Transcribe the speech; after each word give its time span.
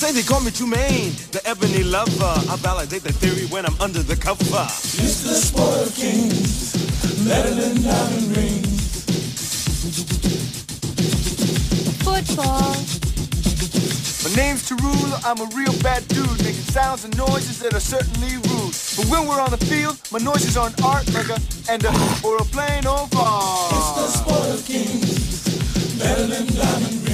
say 0.00 0.12
they 0.12 0.22
call 0.22 0.40
me 0.40 0.50
Tremaine, 0.50 1.12
the 1.30 1.42
ebony 1.44 1.82
lover. 1.84 2.34
I 2.48 2.56
validate 2.56 3.02
the 3.02 3.12
theory 3.12 3.44
when 3.52 3.66
I'm 3.66 3.78
under 3.82 4.02
the 4.02 4.16
cover. 4.16 4.64
It's 4.96 5.20
the 5.20 5.36
spoil 5.36 5.84
kings, 5.92 6.72
Madeline 7.28 7.82
diamond 7.84 8.34
rings. 8.34 9.04
Football. 12.00 12.72
My 14.24 14.30
name's 14.36 14.64
Tarula, 14.66 15.20
I'm 15.22 15.40
a 15.44 15.48
real 15.54 15.76
bad 15.82 16.08
dude, 16.08 16.38
making 16.48 16.64
sounds 16.72 17.04
and 17.04 17.14
noises 17.18 17.58
that 17.60 17.74
are 17.74 17.86
certainly 17.94 18.36
rude. 18.48 18.72
But 18.96 19.04
when 19.12 19.28
we're 19.28 19.40
on 19.40 19.50
the 19.50 19.60
field, 19.68 20.00
my 20.10 20.18
noises 20.18 20.56
aren't 20.56 20.82
art 20.82 21.12
like 21.12 21.28
a 21.28 21.38
and 21.68 21.84
a 21.84 21.92
or 22.24 22.38
a 22.40 22.46
plain 22.56 22.86
old 22.86 23.12
It's 23.12 23.90
the 24.00 24.00
bar. 24.00 24.08
spoil 24.16 24.56
kings, 24.64 25.44
Madeline 25.98 26.46
diamond 26.56 26.92
rings. 27.04 27.09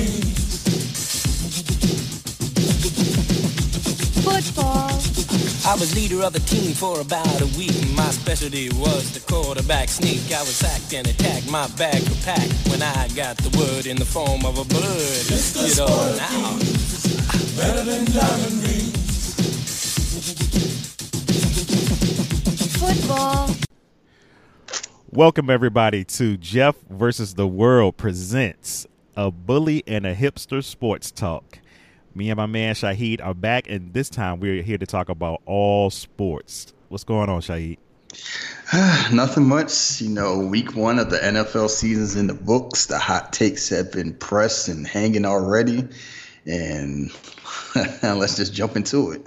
Football. 4.36 4.90
I 5.66 5.76
was 5.80 5.94
leader 5.94 6.22
of 6.22 6.34
the 6.34 6.40
team 6.40 6.74
for 6.74 7.00
about 7.00 7.40
a 7.40 7.46
week. 7.56 7.72
My 7.96 8.10
specialty 8.10 8.68
was 8.74 9.12
the 9.12 9.20
quarterback 9.20 9.88
sneak. 9.88 10.30
I 10.30 10.40
was 10.40 10.54
sacked 10.54 10.92
and 10.92 11.06
attacked, 11.06 11.50
my 11.50 11.66
bag 11.68 12.02
was 12.02 12.22
packed 12.22 12.52
when 12.68 12.82
I 12.82 13.08
got 13.16 13.38
the 13.38 13.48
word 13.58 13.86
in 13.86 13.96
the 13.96 14.04
form 14.04 14.44
of 14.44 14.58
a 14.58 14.64
bird. 14.66 15.24
You 15.56 15.74
know, 15.76 16.16
now. 16.20 16.58
Madeline 17.56 18.04
diamond 18.12 18.62
rings. 18.62 19.34
Football. 22.76 23.56
Welcome 25.12 25.48
everybody 25.48 26.04
to 26.04 26.36
Jeff 26.36 26.76
versus 26.90 27.36
the 27.36 27.46
World 27.46 27.96
presents 27.96 28.86
a 29.16 29.30
bully 29.30 29.82
and 29.86 30.04
a 30.04 30.14
hipster 30.14 30.62
sports 30.62 31.10
talk. 31.10 31.58
Me 32.16 32.30
and 32.30 32.38
my 32.38 32.46
man 32.46 32.74
Shahid 32.74 33.22
are 33.22 33.34
back, 33.34 33.68
and 33.68 33.92
this 33.92 34.08
time 34.08 34.40
we're 34.40 34.62
here 34.62 34.78
to 34.78 34.86
talk 34.86 35.10
about 35.10 35.42
all 35.44 35.90
sports. 35.90 36.72
What's 36.88 37.04
going 37.04 37.28
on, 37.28 37.42
Shahid? 37.42 37.76
Nothing 39.12 39.46
much. 39.46 40.00
You 40.00 40.08
know, 40.08 40.38
week 40.38 40.74
one 40.74 40.98
of 40.98 41.10
the 41.10 41.18
NFL 41.18 41.68
season's 41.68 42.16
in 42.16 42.26
the 42.26 42.32
books. 42.32 42.86
The 42.86 42.98
hot 42.98 43.34
takes 43.34 43.68
have 43.68 43.92
been 43.92 44.14
pressed 44.14 44.68
and 44.68 44.86
hanging 44.86 45.26
already. 45.26 45.86
And 46.46 47.12
let's 48.02 48.36
just 48.36 48.54
jump 48.54 48.76
into 48.76 49.10
it. 49.10 49.26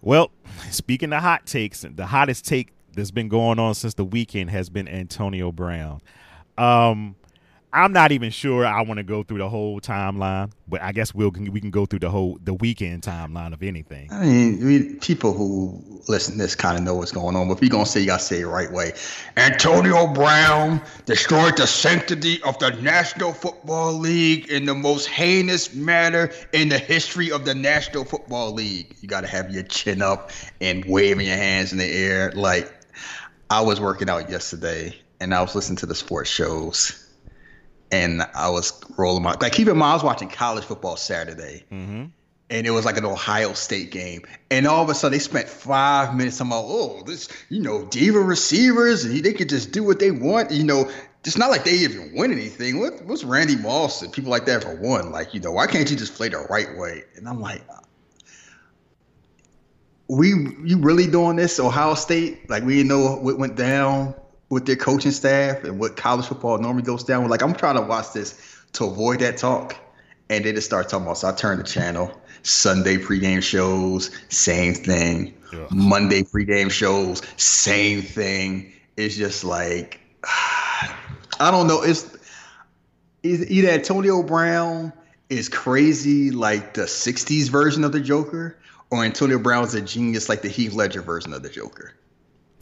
Well, 0.00 0.30
speaking 0.70 1.12
of 1.12 1.22
hot 1.22 1.44
takes, 1.44 1.82
the 1.82 2.06
hottest 2.06 2.46
take 2.46 2.72
that's 2.94 3.10
been 3.10 3.28
going 3.28 3.58
on 3.58 3.74
since 3.74 3.92
the 3.92 4.06
weekend 4.06 4.48
has 4.48 4.70
been 4.70 4.88
Antonio 4.88 5.52
Brown. 5.52 6.00
Um, 6.56 7.14
I'm 7.76 7.92
not 7.92 8.10
even 8.10 8.30
sure 8.30 8.64
I 8.64 8.80
want 8.80 8.96
to 8.96 9.04
go 9.04 9.22
through 9.22 9.36
the 9.36 9.50
whole 9.50 9.82
timeline, 9.82 10.50
but 10.66 10.80
I 10.80 10.92
guess 10.92 11.12
we'll 11.12 11.30
we 11.30 11.60
can 11.60 11.70
go 11.70 11.84
through 11.84 11.98
the 11.98 12.08
whole 12.08 12.38
the 12.42 12.54
weekend 12.54 13.02
timeline 13.02 13.52
of 13.52 13.62
anything. 13.62 14.08
I 14.10 14.24
mean, 14.24 14.64
we, 14.64 14.94
people 14.94 15.34
who 15.34 16.00
listen 16.08 16.38
to 16.38 16.38
this 16.38 16.54
kind 16.54 16.78
of 16.78 16.84
know 16.84 16.94
what's 16.94 17.12
going 17.12 17.36
on, 17.36 17.48
but 17.48 17.58
if 17.58 17.62
you're 17.62 17.78
to 17.78 17.84
say, 17.84 18.00
you 18.00 18.06
got 18.06 18.20
to 18.20 18.24
say 18.24 18.40
it 18.40 18.46
right 18.46 18.72
way. 18.72 18.92
Antonio 19.36 20.06
Brown 20.06 20.80
destroyed 21.04 21.58
the 21.58 21.66
sanctity 21.66 22.42
of 22.44 22.58
the 22.60 22.70
National 22.70 23.34
Football 23.34 23.92
League 23.92 24.48
in 24.48 24.64
the 24.64 24.74
most 24.74 25.06
heinous 25.06 25.74
manner 25.74 26.30
in 26.54 26.70
the 26.70 26.78
history 26.78 27.30
of 27.30 27.44
the 27.44 27.54
National 27.54 28.06
Football 28.06 28.52
League. 28.52 28.96
You 29.02 29.08
got 29.08 29.20
to 29.20 29.26
have 29.26 29.50
your 29.50 29.64
chin 29.64 30.00
up 30.00 30.30
and 30.62 30.82
waving 30.86 31.26
your 31.26 31.36
hands 31.36 31.72
in 31.72 31.78
the 31.78 31.84
air. 31.84 32.32
Like, 32.32 32.72
I 33.50 33.60
was 33.60 33.82
working 33.82 34.08
out 34.08 34.30
yesterday 34.30 34.96
and 35.20 35.34
I 35.34 35.42
was 35.42 35.54
listening 35.54 35.76
to 35.78 35.86
the 35.86 35.94
sports 35.94 36.30
shows 36.30 37.02
and 37.90 38.22
I 38.34 38.50
was 38.50 38.72
rolling 38.96 39.22
my 39.22 39.36
like 39.40 39.52
keep 39.52 39.68
in 39.68 39.76
mind 39.76 39.90
I 39.90 39.94
was 39.94 40.04
watching 40.04 40.28
college 40.28 40.64
football 40.64 40.96
Saturday. 40.96 41.64
Mm-hmm. 41.70 42.06
And 42.48 42.64
it 42.64 42.70
was 42.70 42.84
like 42.84 42.96
an 42.96 43.04
Ohio 43.04 43.54
State 43.54 43.90
game. 43.90 44.22
And 44.52 44.68
all 44.68 44.80
of 44.80 44.88
a 44.88 44.94
sudden 44.94 45.18
they 45.18 45.18
spent 45.18 45.48
five 45.48 46.14
minutes 46.14 46.38
talking 46.38 46.52
about, 46.52 46.66
oh, 46.68 47.02
this, 47.04 47.28
you 47.48 47.60
know, 47.60 47.84
diva 47.86 48.20
receivers, 48.20 49.04
and 49.04 49.20
they 49.24 49.32
could 49.32 49.48
just 49.48 49.72
do 49.72 49.82
what 49.82 49.98
they 49.98 50.12
want. 50.12 50.52
You 50.52 50.62
know, 50.62 50.88
it's 51.24 51.36
not 51.36 51.50
like 51.50 51.64
they 51.64 51.72
even 51.72 52.12
win 52.14 52.30
anything. 52.30 52.78
What, 52.78 53.04
what's 53.04 53.24
Randy 53.24 53.56
Moss 53.56 54.00
and 54.00 54.12
people 54.12 54.30
like 54.30 54.46
that 54.46 54.62
for 54.62 54.76
one? 54.76 55.10
Like, 55.10 55.34
you 55.34 55.40
know, 55.40 55.50
why 55.50 55.66
can't 55.66 55.90
you 55.90 55.96
just 55.96 56.14
play 56.14 56.28
the 56.28 56.38
right 56.48 56.78
way? 56.78 57.02
And 57.16 57.28
I'm 57.28 57.40
like, 57.40 57.62
we 60.08 60.28
you 60.64 60.78
really 60.78 61.08
doing 61.08 61.34
this 61.34 61.58
Ohio 61.58 61.94
State? 61.94 62.48
Like 62.48 62.62
we 62.62 62.76
didn't 62.76 62.88
know 62.90 63.16
what 63.16 63.38
went 63.38 63.56
down 63.56 64.14
with 64.48 64.66
their 64.66 64.76
coaching 64.76 65.10
staff 65.10 65.64
and 65.64 65.78
what 65.78 65.96
college 65.96 66.26
football 66.26 66.58
normally 66.58 66.82
goes 66.82 67.04
down. 67.04 67.22
with. 67.22 67.30
Like 67.30 67.42
I'm 67.42 67.54
trying 67.54 67.76
to 67.76 67.82
watch 67.82 68.12
this 68.12 68.40
to 68.74 68.84
avoid 68.84 69.20
that 69.20 69.38
talk, 69.38 69.76
and 70.28 70.44
they 70.44 70.52
just 70.52 70.66
start 70.66 70.88
talking 70.88 71.06
about. 71.06 71.18
So 71.18 71.28
I 71.28 71.32
turn 71.32 71.58
the 71.58 71.64
channel. 71.64 72.12
Sunday 72.42 72.96
pregame 72.96 73.42
shows, 73.42 74.10
same 74.28 74.74
thing. 74.74 75.34
Monday 75.70 76.22
pregame 76.22 76.70
shows, 76.70 77.22
same 77.36 78.02
thing. 78.02 78.72
It's 78.96 79.16
just 79.16 79.42
like 79.42 80.00
I 80.24 81.50
don't 81.50 81.66
know. 81.66 81.82
It's 81.82 82.16
either 83.22 83.46
either 83.48 83.68
Antonio 83.70 84.22
Brown 84.22 84.92
is 85.28 85.48
crazy 85.48 86.30
like 86.30 86.74
the 86.74 86.82
'60s 86.82 87.48
version 87.48 87.82
of 87.82 87.90
the 87.90 88.00
Joker, 88.00 88.56
or 88.90 89.04
Antonio 89.04 89.38
Brown's 89.38 89.74
a 89.74 89.80
genius 89.80 90.28
like 90.28 90.42
the 90.42 90.48
Heath 90.48 90.72
Ledger 90.72 91.02
version 91.02 91.32
of 91.32 91.42
the 91.42 91.48
Joker. 91.48 91.94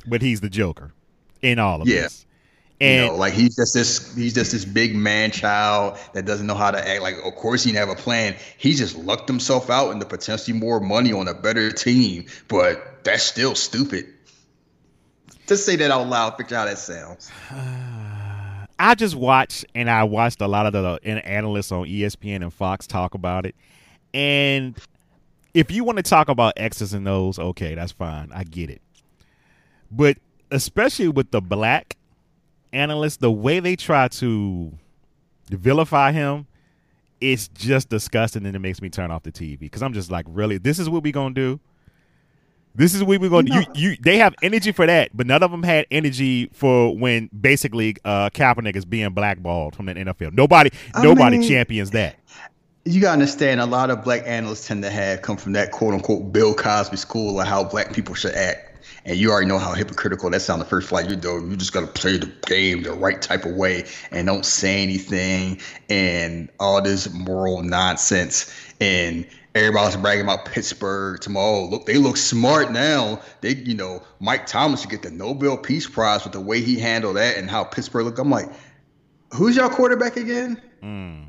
But 0.06 0.22
he's 0.22 0.40
the 0.40 0.50
Joker 0.50 0.94
in 1.44 1.59
all 1.59 1.82
of 1.82 1.88
Yeah. 1.88 2.03
this. 2.03 2.27
And 2.81 3.05
you 3.05 3.10
know, 3.12 3.16
like 3.16 3.32
he's 3.34 3.55
just 3.55 3.72
this 3.72 4.15
he's 4.16 4.34
just 4.34 4.50
this 4.50 4.65
big 4.65 4.97
man 4.97 5.31
child 5.31 5.97
that 6.12 6.27
doesn't 6.27 6.47
know 6.47 6.56
how 6.56 6.72
to 6.72 6.88
act. 6.88 7.03
Like, 7.03 7.15
of 7.25 7.34
course 7.37 7.62
he 7.62 7.71
didn't 7.71 7.88
have 7.88 7.97
a 7.97 8.00
plan. 8.00 8.34
He 8.59 8.75
just 8.75 8.97
lucked 8.97 9.28
himself 9.28 9.71
out 9.71 9.91
into 9.93 10.05
potentially 10.06 10.59
more 10.59 10.81
money 10.81 11.12
on 11.12 11.28
a 11.28 11.34
better 11.34 11.71
team, 11.71 12.27
but 12.49 13.05
that's 13.05 13.22
still 13.22 13.55
stupid. 13.55 14.06
Just 15.47 15.65
say 15.65 15.77
that 15.77 15.91
out 15.91 16.09
loud. 16.09 16.37
Picture 16.37 16.56
how 16.56 16.65
that 16.65 16.78
sounds. 16.78 17.31
I 18.78 18.94
just 18.97 19.15
watched 19.15 19.65
and 19.75 19.88
I 19.88 20.03
watched 20.03 20.41
a 20.41 20.49
lot 20.49 20.66
of 20.66 20.72
the 20.72 20.99
analysts 21.26 21.71
on 21.71 21.87
ESPN 21.87 22.43
and 22.43 22.53
Fox 22.53 22.88
talk 22.88 23.15
about 23.15 23.47
it. 23.47 23.55
And 24.12 24.75
if 25.55 25.71
you 25.71 25.84
want 25.84 25.99
to 25.99 26.03
talk 26.03 26.28
about 26.28 26.55
X's 26.56 26.93
and 26.93 27.06
O's, 27.06 27.38
okay, 27.38 27.76
that's 27.76 27.93
fine. 27.93 28.31
I 28.34 28.43
get 28.43 28.71
it. 28.71 28.82
But 29.93 30.19
especially 30.50 31.09
with 31.09 31.31
the 31.31 31.41
black 31.41 31.97
analysts, 32.72 33.19
the 33.19 33.31
way 33.31 33.60
they 33.60 33.77
try 33.77 34.09
to 34.09 34.72
vilify 35.50 36.12
him, 36.12 36.47
it's 37.21 37.49
just 37.49 37.88
disgusting 37.88 38.44
and 38.47 38.55
it 38.55 38.59
makes 38.59 38.82
me 38.82 38.91
turn 38.91 39.10
off 39.10 39.22
the 39.22 39.32
TV 39.32 39.59
because 39.60 39.82
I'm 39.82 39.93
just 39.93 40.10
like, 40.10 40.27
really, 40.28 40.59
this 40.59 40.78
is 40.78 40.88
what 40.91 41.03
we 41.03 41.12
gonna 41.12 41.34
do? 41.34 41.60
This 42.75 42.93
is 42.93 43.05
what 43.05 43.21
we're 43.21 43.31
gonna 43.31 43.49
do. 43.49 43.55
You, 43.75 43.91
you, 43.91 43.97
they 44.00 44.19
have 44.19 44.34
energy 44.43 44.72
for 44.72 44.84
that, 44.87 45.16
but 45.16 45.27
none 45.27 45.43
of 45.43 45.50
them 45.53 45.62
had 45.62 45.87
energy 45.91 46.50
for 46.53 46.97
when 46.97 47.31
basically 47.38 47.97
uh, 48.05 48.31
Kaepernick 48.31 48.75
is 48.75 48.84
being 48.84 49.11
blackballed 49.11 49.76
from 49.76 49.87
the 49.87 49.94
NFL. 49.94 50.32
Nobody, 50.32 50.71
I 50.93 51.03
nobody 51.03 51.38
mean- 51.38 51.49
champions 51.49 51.93
that. 51.93 52.16
You 52.87 53.00
gotta 53.00 53.15
understand, 53.15 53.61
a 53.61 53.66
lot 53.66 53.88
of 53.88 54.05
black 54.05 54.25
analysts 54.26 54.66
tend 54.66 54.82
to 54.82 54.91
have 54.91 55.22
come 55.22 55.38
from 55.38 55.53
that 55.53 55.71
quote 55.71 55.94
unquote 55.94 56.32
Bill 56.32 56.53
Cosby 56.53 56.99
school 56.99 57.41
of 57.41 57.47
how 57.47 57.65
black 57.65 57.94
people 57.94 58.15
should 58.15 58.34
act. 58.34 58.73
And 59.06 59.19
you 59.19 59.31
already 59.31 59.47
know 59.47 59.59
how 59.59 59.75
hypocritical 59.75 60.31
that 60.31 60.41
sounds 60.41 60.62
the 60.62 60.69
first 60.69 60.88
flight. 60.88 61.10
You 61.10 61.16
know, 61.16 61.37
you 61.37 61.56
just 61.56 61.72
gotta 61.72 61.87
play 61.87 62.16
the 62.16 62.32
game 62.47 62.82
the 62.82 62.92
right 62.92 63.20
type 63.20 63.44
of 63.44 63.54
way 63.54 63.84
and 64.10 64.26
don't 64.26 64.47
say 64.47 64.82
anything 64.82 65.60
and 65.91 66.50
all 66.59 66.81
this 66.81 67.12
moral 67.12 67.62
nonsense. 67.62 68.50
And 68.81 69.26
everybody's 69.54 69.97
bragging 69.97 70.25
about 70.25 70.47
Pittsburgh 70.47 71.20
tomorrow. 71.20 71.56
Oh, 71.56 71.64
look, 71.66 71.84
they 71.84 71.98
look 71.98 72.16
smart 72.16 72.72
now. 72.72 73.20
They, 73.43 73.54
you 73.56 73.75
know, 73.75 74.03
Mike 74.20 74.47
Thomas 74.47 74.81
should 74.81 74.91
get 74.91 75.03
the 75.03 75.10
Nobel 75.10 75.59
Peace 75.59 75.87
Prize 75.87 76.25
with 76.25 76.32
the 76.32 76.41
way 76.41 76.62
he 76.62 76.78
handled 76.78 77.16
that 77.16 77.37
and 77.37 77.50
how 77.50 77.64
Pittsburgh 77.64 78.06
look. 78.06 78.19
I'm 78.19 78.31
like, 78.31 78.48
who's 79.34 79.56
y'all 79.56 79.69
quarterback 79.69 80.16
again? 80.16 80.60
Hmm. 80.81 81.25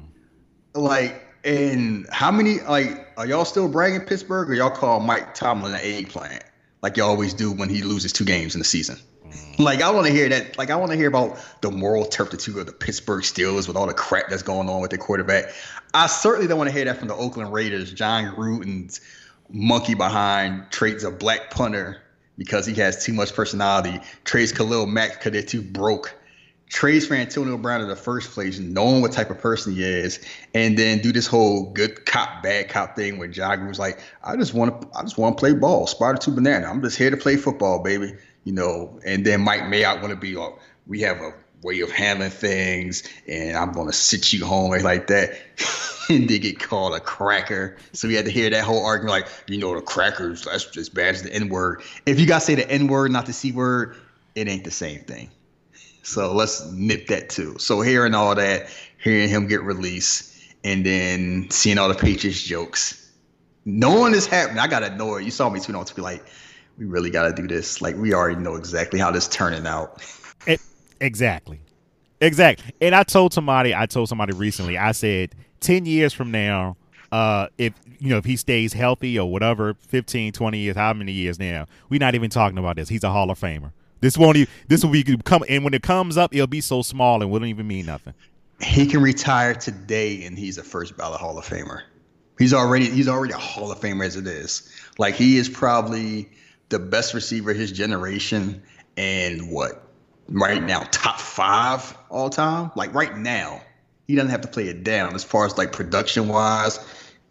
Like, 0.74 1.22
and 1.44 2.08
how 2.10 2.32
many 2.32 2.60
like 2.62 3.08
are 3.18 3.28
y'all 3.28 3.46
still 3.46 3.68
bragging 3.68 4.02
Pittsburgh 4.02 4.50
or 4.50 4.54
y'all 4.56 4.72
call 4.72 5.00
Mike 5.02 5.36
Tomlin 5.36 5.74
an 5.74 5.82
eggplant 5.84 6.44
like 6.86 6.98
you 6.98 7.04
always 7.04 7.34
do 7.34 7.52
when 7.52 7.68
he 7.68 7.82
loses 7.82 8.14
two 8.14 8.26
games 8.26 8.54
in 8.54 8.60
the 8.60 8.64
season? 8.64 9.00
Mm. 9.28 9.58
Like 9.58 9.82
I 9.82 9.90
want 9.90 10.06
to 10.06 10.14
hear 10.14 10.30
that. 10.30 10.56
Like 10.56 10.70
I 10.70 10.76
want 10.76 10.92
to 10.92 10.96
hear 10.96 11.08
about 11.08 11.40
the 11.62 11.72
moral 11.72 12.06
turpitude 12.06 12.56
of 12.60 12.68
the 12.68 12.74
Pittsburgh 12.74 13.24
Steelers 13.24 13.68
with 13.68 13.76
all 13.76 13.88
the 13.88 13.94
crap 13.96 14.30
that's 14.30 14.44
going 14.44 14.70
on 14.70 14.82
with 14.82 14.92
their 14.92 15.00
quarterback. 15.00 15.46
I 15.96 16.06
certainly 16.06 16.46
don't 16.48 16.60
want 16.60 16.70
to 16.70 16.76
hear 16.76 16.86
that 16.86 17.00
from 17.00 17.08
the 17.08 17.16
Oakland 17.16 17.52
Raiders. 17.52 17.92
Jon 17.92 18.36
Gruden's 18.36 19.02
monkey 19.50 19.96
behind 19.96 20.70
trades 20.70 21.04
a 21.04 21.10
black 21.10 21.50
punter 21.50 22.04
because 22.38 22.68
he 22.68 22.76
has 22.76 23.04
too 23.04 23.14
much 23.14 23.34
personality. 23.34 24.00
Trades 24.24 24.52
Khalil 24.52 24.86
Mack 24.86 25.14
because 25.14 25.32
they're 25.32 25.42
too 25.42 25.64
broke 25.64 26.14
trades 26.76 27.08
for 27.08 27.14
Antonio 27.14 27.58
Brown 27.58 27.80
in 27.80 27.88
the 27.88 27.96
first 27.96 28.32
place, 28.32 28.60
knowing 28.60 29.02
what 29.02 29.14
type 29.14 29.30
of 29.30 29.40
person 29.40 29.74
he 29.74 29.82
is, 29.82 30.20
and 30.54 30.78
then 30.78 31.00
do 31.00 31.14
this 31.14 31.26
whole 31.26 31.72
good 31.72 32.06
cop, 32.06 32.44
bad 32.44 32.68
cop 32.68 32.98
thing 32.98 33.18
where 33.18 33.30
Jogger 33.30 33.66
was 33.66 33.80
like, 33.80 34.02
I 34.26 34.36
just 34.36 34.54
want 34.54 34.82
to 34.82 34.88
I 34.94 35.02
just 35.04 35.18
want 35.18 35.38
to 35.38 35.40
play 35.40 35.54
ball, 35.54 35.88
Sparta 35.88 36.20
two 36.20 36.32
banana. 36.32 36.68
I'm 36.68 36.82
just 36.82 36.98
here 36.98 37.10
to 37.10 37.16
play 37.16 37.38
football, 37.38 37.82
baby. 37.82 38.14
You 38.44 38.52
know, 38.52 39.00
and 39.06 39.26
then 39.26 39.42
Mike 39.42 39.62
Mayock 39.62 40.02
want 40.02 40.10
to 40.10 40.18
be 40.18 40.36
like, 40.36 40.54
we 40.86 41.00
have 41.00 41.22
a 41.22 41.34
way 41.64 41.80
of 41.80 41.92
handling 41.92 42.30
things, 42.30 43.04
and 43.26 43.56
I'm 43.56 43.72
gonna 43.72 43.94
sit 43.94 44.34
you 44.34 44.46
home 44.46 44.72
like 44.72 45.08
that. 45.08 45.40
and 46.10 46.30
they 46.30 46.40
get 46.40 46.60
called 46.60 46.94
a 46.94 47.00
cracker. 47.00 47.78
So 47.94 48.10
we 48.10 48.16
had 48.16 48.26
to 48.26 48.32
hear 48.32 48.50
that 48.50 48.66
whole 48.66 48.86
argument, 48.86 49.12
like, 49.12 49.28
you 49.48 49.58
know, 49.58 49.74
the 49.74 49.82
crackers, 49.82 50.44
that's 50.44 50.66
just 50.66 50.94
bad 50.94 51.16
as 51.16 51.24
the 51.24 51.34
N 51.34 51.48
word. 51.48 51.84
If 52.06 52.20
you 52.20 52.28
guys 52.28 52.44
say 52.44 52.56
the 52.56 52.70
N 52.70 52.88
word, 52.88 53.12
not 53.12 53.28
the 53.28 53.34
C 53.34 53.54
word, 53.54 53.96
it 54.36 54.50
ain't 54.50 54.66
the 54.66 54.72
same 54.72 55.00
thing. 55.06 55.30
So 56.06 56.32
let's 56.32 56.64
nip 56.72 57.08
that 57.08 57.30
too. 57.30 57.58
So 57.58 57.82
hearing 57.82 58.14
all 58.14 58.36
that, 58.36 58.70
hearing 59.04 59.28
him 59.28 59.48
get 59.48 59.64
released, 59.64 60.34
and 60.64 60.86
then 60.86 61.50
seeing 61.50 61.80
all 61.80 61.90
the 61.90 61.96
Patriots 61.96 62.42
jokes, 62.44 63.12
knowing 63.66 64.12
this 64.12 64.28
happening, 64.28 64.60
I 64.60 64.68
got 64.68 64.84
annoyed. 64.84 65.26
You 65.26 65.32
saw 65.32 65.50
me 65.50 65.60
tweet 65.60 65.76
on 65.76 65.84
to 65.84 65.96
be 65.96 66.04
like, 66.04 66.24
we 66.78 66.86
really 66.86 67.10
got 67.10 67.36
to 67.36 67.42
do 67.42 67.48
this. 67.48 67.82
Like 67.82 67.96
we 67.96 68.14
already 68.14 68.40
know 68.40 68.56
exactly 68.56 69.00
how 69.00 69.12
this 69.12 69.28
turning 69.28 69.66
out. 69.66 70.04
It, 70.46 70.62
exactly. 71.02 71.60
Exactly. 72.22 72.72
And 72.82 72.94
I 72.94 73.04
told 73.04 73.34
somebody, 73.34 73.74
I 73.74 73.88
told 73.88 74.08
somebody 74.08 74.34
recently, 74.34 74.78
I 74.78 74.92
said, 74.92 75.34
10 75.62 75.86
years 75.86 76.14
from 76.14 76.30
now, 76.30 76.78
uh, 77.12 77.48
if 77.58 77.74
you 78.00 78.10
know 78.10 78.18
if 78.18 78.26
he 78.26 78.36
stays 78.36 78.74
healthy 78.74 79.18
or 79.18 79.32
whatever, 79.32 79.74
15, 79.88 80.34
20 80.34 80.58
years, 80.58 80.76
how 80.76 80.94
many 80.94 81.12
years 81.12 81.40
now, 81.40 81.66
we're 81.90 82.00
not 82.00 82.14
even 82.14 82.30
talking 82.30 82.58
about 82.58 82.76
this. 82.76 82.90
He's 82.90 83.04
a 83.04 83.10
Hall 83.10 83.32
of 83.32 83.40
Famer. 83.40 83.72
This 84.06 84.20
won't 84.20 84.38
even, 84.38 84.54
this 84.68 84.84
will 84.84 84.92
be 84.92 85.04
come 85.26 85.44
and 85.50 85.64
when 85.64 85.74
it 85.74 85.82
comes 85.82 86.16
up, 86.16 86.32
it'll 86.32 86.46
be 86.46 86.62
so 86.62 86.84
small 86.84 87.24
and 87.24 87.32
wouldn't 87.32 87.50
even 87.50 87.66
mean 87.66 87.88
nothing. 87.88 88.14
He 88.62 88.86
can 88.86 89.02
retire 89.02 89.56
today 89.56 90.26
and 90.26 90.38
he's 90.38 90.60
a 90.60 90.64
first 90.64 90.96
ballot 90.96 91.20
Hall 91.20 91.40
of 91.40 91.44
Famer. 91.44 91.82
He's 92.38 92.54
already 92.54 92.88
he's 92.88 93.08
already 93.08 93.34
a 93.34 93.38
Hall 93.38 93.72
of 93.72 93.80
Famer 93.80 94.06
as 94.06 94.16
it 94.16 94.28
is. 94.28 94.72
Like 95.00 95.16
he 95.16 95.38
is 95.38 95.50
probably 95.50 96.30
the 96.70 96.78
best 96.78 97.16
receiver 97.16 97.52
his 97.52 97.72
generation 97.72 98.62
and 98.96 99.50
what 99.50 99.88
right 100.30 100.62
now 100.62 100.84
top 100.92 101.20
five 101.20 101.98
all 102.12 102.30
time. 102.30 102.70
Like 102.76 102.94
right 102.94 103.18
now, 103.18 103.60
he 104.06 104.14
doesn't 104.14 104.30
have 104.30 104.42
to 104.42 104.48
play 104.48 104.68
it 104.68 104.84
down 104.84 105.16
as 105.16 105.24
far 105.24 105.48
as 105.48 105.58
like 105.58 105.72
production 105.72 106.28
wise 106.28 106.78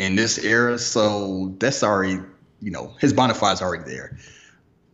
in 0.01 0.17
this 0.17 0.39
era. 0.39 0.77
So 0.81 1.55
that's 1.61 1.85
already 1.85 2.19
you 2.61 2.73
know 2.73 2.97
his 3.01 3.13
bona 3.13 3.35
fide's 3.35 3.63
already 3.63 3.85
there. 3.89 4.19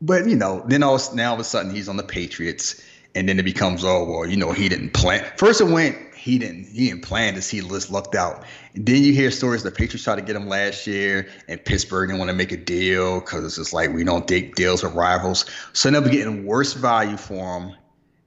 But 0.01 0.27
you 0.29 0.37
know 0.37 0.65
then 0.67 0.83
all 0.83 0.99
now 1.15 1.31
all 1.31 1.35
of 1.35 1.41
a 1.41 1.45
sudden 1.45 1.75
he's 1.75 1.89
on 1.89 1.97
the 1.97 2.03
Patriots 2.03 2.83
and 3.15 3.29
then 3.29 3.39
it 3.39 3.45
becomes 3.45 3.85
oh 3.85 4.05
well 4.05 4.27
you 4.27 4.37
know 4.37 4.53
he 4.53 4.69
didn't 4.69 4.93
plan. 4.93 5.25
First 5.37 5.61
it 5.61 5.65
went 5.65 5.97
he 6.21 6.39
didn't 6.39 6.67
he 6.67 6.89
didn't 6.89 7.03
plan 7.03 7.35
to 7.35 7.43
see 7.43 7.61
List 7.63 7.91
lucked 7.91 8.15
out. 8.15 8.45
And 8.75 8.85
then 8.85 9.03
you 9.03 9.13
hear 9.13 9.31
stories 9.31 9.63
the 9.63 9.71
Patriots 9.71 10.05
tried 10.05 10.17
to 10.17 10.23
get 10.23 10.37
him 10.37 10.49
last 10.49 10.87
year, 10.87 11.29
and 11.49 11.65
Pittsburgh 11.65 12.09
didn't 12.09 12.19
want 12.19 12.31
to 12.31 12.37
make 12.37 12.53
a 12.53 12.57
deal 12.57 13.21
because 13.21 13.45
it's 13.45 13.57
just 13.57 13.73
like 13.73 13.93
we 13.93 14.05
don't 14.05 14.29
take 14.29 14.55
deals 14.55 14.83
with 14.83 14.95
rivals. 14.95 15.47
So 15.73 15.91
they'll 15.91 16.03
be 16.03 16.11
getting 16.11 16.45
worse 16.45 16.75
value 16.75 17.17
for 17.17 17.61
him 17.61 17.75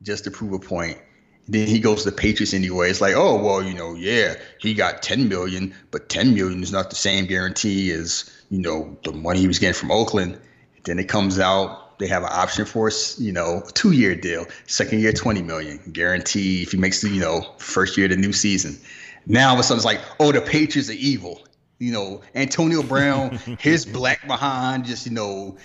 just 0.01 0.23
to 0.23 0.31
prove 0.31 0.53
a 0.53 0.59
point. 0.59 0.97
Then 1.47 1.67
he 1.67 1.79
goes 1.79 2.03
to 2.03 2.09
the 2.09 2.15
Patriots 2.15 2.53
anyway. 2.53 2.89
It's 2.89 3.01
like, 3.01 3.15
oh 3.15 3.41
well, 3.41 3.61
you 3.61 3.73
know, 3.73 3.93
yeah, 3.93 4.35
he 4.59 4.73
got 4.73 5.03
10 5.03 5.29
million, 5.29 5.75
but 5.91 6.09
10 6.09 6.33
million 6.33 6.63
is 6.63 6.71
not 6.71 6.89
the 6.89 6.95
same 6.95 7.25
guarantee 7.25 7.91
as 7.91 8.29
you 8.49 8.59
know 8.59 8.97
the 9.03 9.11
money 9.11 9.39
he 9.39 9.47
was 9.47 9.59
getting 9.59 9.79
from 9.79 9.91
Oakland. 9.91 10.39
Then 10.83 10.99
it 10.99 11.07
comes 11.07 11.39
out 11.39 11.83
they 11.99 12.07
have 12.07 12.23
an 12.23 12.29
option 12.31 12.65
for 12.65 12.87
us, 12.87 13.19
you 13.19 13.31
know, 13.31 13.63
two 13.73 13.91
year 13.91 14.15
deal, 14.15 14.45
second 14.67 14.99
year 14.99 15.13
20 15.13 15.41
million, 15.41 15.79
guarantee 15.91 16.61
if 16.61 16.71
he 16.71 16.77
makes 16.77 17.01
the, 17.01 17.09
you 17.09 17.21
know, 17.21 17.45
first 17.57 17.97
year 17.97 18.07
of 18.07 18.11
the 18.11 18.17
new 18.17 18.33
season. 18.33 18.77
Now 19.25 19.49
all 19.49 19.53
of 19.53 19.59
a 19.59 19.63
sudden 19.63 19.77
it's 19.77 19.85
like, 19.85 20.01
oh, 20.19 20.31
the 20.31 20.41
Patriots 20.41 20.89
are 20.89 20.93
evil. 20.93 21.41
You 21.79 21.91
know, 21.91 22.21
Antonio 22.35 22.83
Brown, 22.83 23.37
his 23.59 23.85
black 23.85 24.25
behind 24.27 24.85
just, 24.85 25.05
you 25.05 25.13
know, 25.13 25.57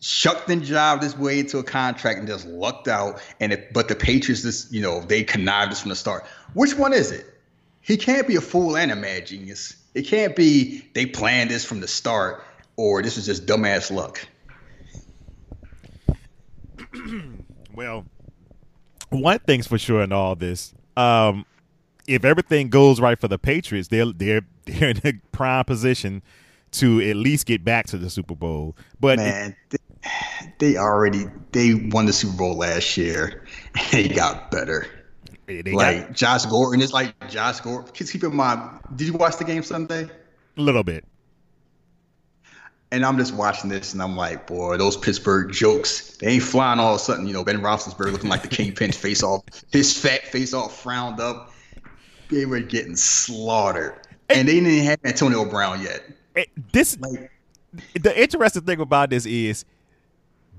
shucked 0.00 0.48
and 0.50 0.62
jived 0.62 1.02
his 1.02 1.16
way 1.16 1.40
into 1.40 1.58
a 1.58 1.64
contract 1.64 2.18
and 2.18 2.28
just 2.28 2.46
lucked 2.46 2.88
out. 2.88 3.20
And 3.40 3.52
it, 3.52 3.72
but 3.72 3.88
the 3.88 3.94
Patriots 3.94 4.42
just, 4.42 4.72
you 4.72 4.82
know, 4.82 5.00
they 5.00 5.24
connived 5.24 5.72
us 5.72 5.80
from 5.80 5.90
the 5.90 5.96
start. 5.96 6.26
Which 6.54 6.74
one 6.74 6.92
is 6.92 7.12
it? 7.12 7.26
He 7.80 7.96
can't 7.96 8.26
be 8.28 8.36
a 8.36 8.40
fool 8.40 8.76
and 8.76 8.92
a 8.92 8.96
mad 8.96 9.26
genius. 9.26 9.76
It 9.94 10.02
can't 10.02 10.36
be 10.36 10.86
they 10.92 11.06
planned 11.06 11.50
this 11.50 11.64
from 11.64 11.80
the 11.80 11.88
start 11.88 12.44
or 12.76 13.02
this 13.02 13.16
is 13.16 13.24
just 13.26 13.46
dumbass 13.46 13.90
luck. 13.90 14.20
well, 17.74 18.06
one 19.10 19.38
thing's 19.40 19.66
for 19.66 19.78
sure 19.78 20.02
in 20.02 20.12
all 20.12 20.36
this. 20.36 20.74
Um, 20.96 21.46
if 22.06 22.24
everything 22.24 22.68
goes 22.68 23.00
right 23.00 23.18
for 23.20 23.28
the 23.28 23.38
Patriots, 23.38 23.88
they're 23.88 24.12
they're 24.12 24.42
they're 24.64 24.90
in 24.90 25.00
a 25.04 25.12
prime 25.32 25.64
position 25.64 26.22
to 26.70 27.00
at 27.00 27.16
least 27.16 27.46
get 27.46 27.64
back 27.64 27.86
to 27.88 27.98
the 27.98 28.10
Super 28.10 28.34
Bowl. 28.34 28.76
But 29.00 29.18
man, 29.18 29.56
it, 29.72 29.80
they 30.58 30.76
already 30.76 31.26
they 31.52 31.74
won 31.74 32.06
the 32.06 32.12
Super 32.12 32.36
Bowl 32.36 32.56
last 32.56 32.96
year. 32.96 33.44
They 33.92 34.08
got 34.08 34.50
better. 34.50 34.86
They 35.46 35.62
like 35.62 36.08
got, 36.08 36.12
Josh 36.16 36.46
Gordon 36.46 36.82
is 36.82 36.92
like 36.92 37.14
Josh 37.30 37.60
Gordon. 37.60 37.90
Keep 37.92 38.22
in 38.22 38.36
mind, 38.36 38.80
did 38.96 39.06
you 39.06 39.14
watch 39.14 39.38
the 39.38 39.44
game 39.44 39.62
Sunday? 39.62 40.08
A 40.56 40.60
little 40.60 40.82
bit. 40.84 41.04
And 42.90 43.04
I'm 43.04 43.18
just 43.18 43.34
watching 43.34 43.68
this, 43.68 43.92
and 43.92 44.02
I'm 44.02 44.16
like, 44.16 44.46
boy, 44.46 44.78
those 44.78 44.96
Pittsburgh 44.96 45.52
jokes, 45.52 46.16
they 46.16 46.28
ain't 46.28 46.42
flying 46.42 46.80
all 46.80 46.94
of 46.94 47.00
a 47.00 47.04
sudden. 47.04 47.26
You 47.26 47.34
know, 47.34 47.44
Ben 47.44 47.60
Roethlisberger 47.60 48.12
looking 48.12 48.30
like 48.30 48.42
the 48.42 48.48
kingpin 48.48 48.92
face 48.92 49.22
off, 49.22 49.42
his 49.70 49.96
fat 49.96 50.24
face 50.24 50.54
all 50.54 50.68
frowned 50.68 51.20
up. 51.20 51.52
They 52.30 52.46
were 52.46 52.60
getting 52.60 52.96
slaughtered, 52.96 53.94
and 54.30 54.48
they 54.48 54.60
didn't 54.60 54.84
have 54.84 54.98
Antonio 55.04 55.44
Brown 55.44 55.82
yet. 55.82 56.02
Eh, 56.36 56.44
this, 56.72 56.98
like, 57.00 57.30
the 57.94 58.20
interesting 58.20 58.62
thing 58.62 58.80
about 58.80 59.10
this 59.10 59.26
is 59.26 59.66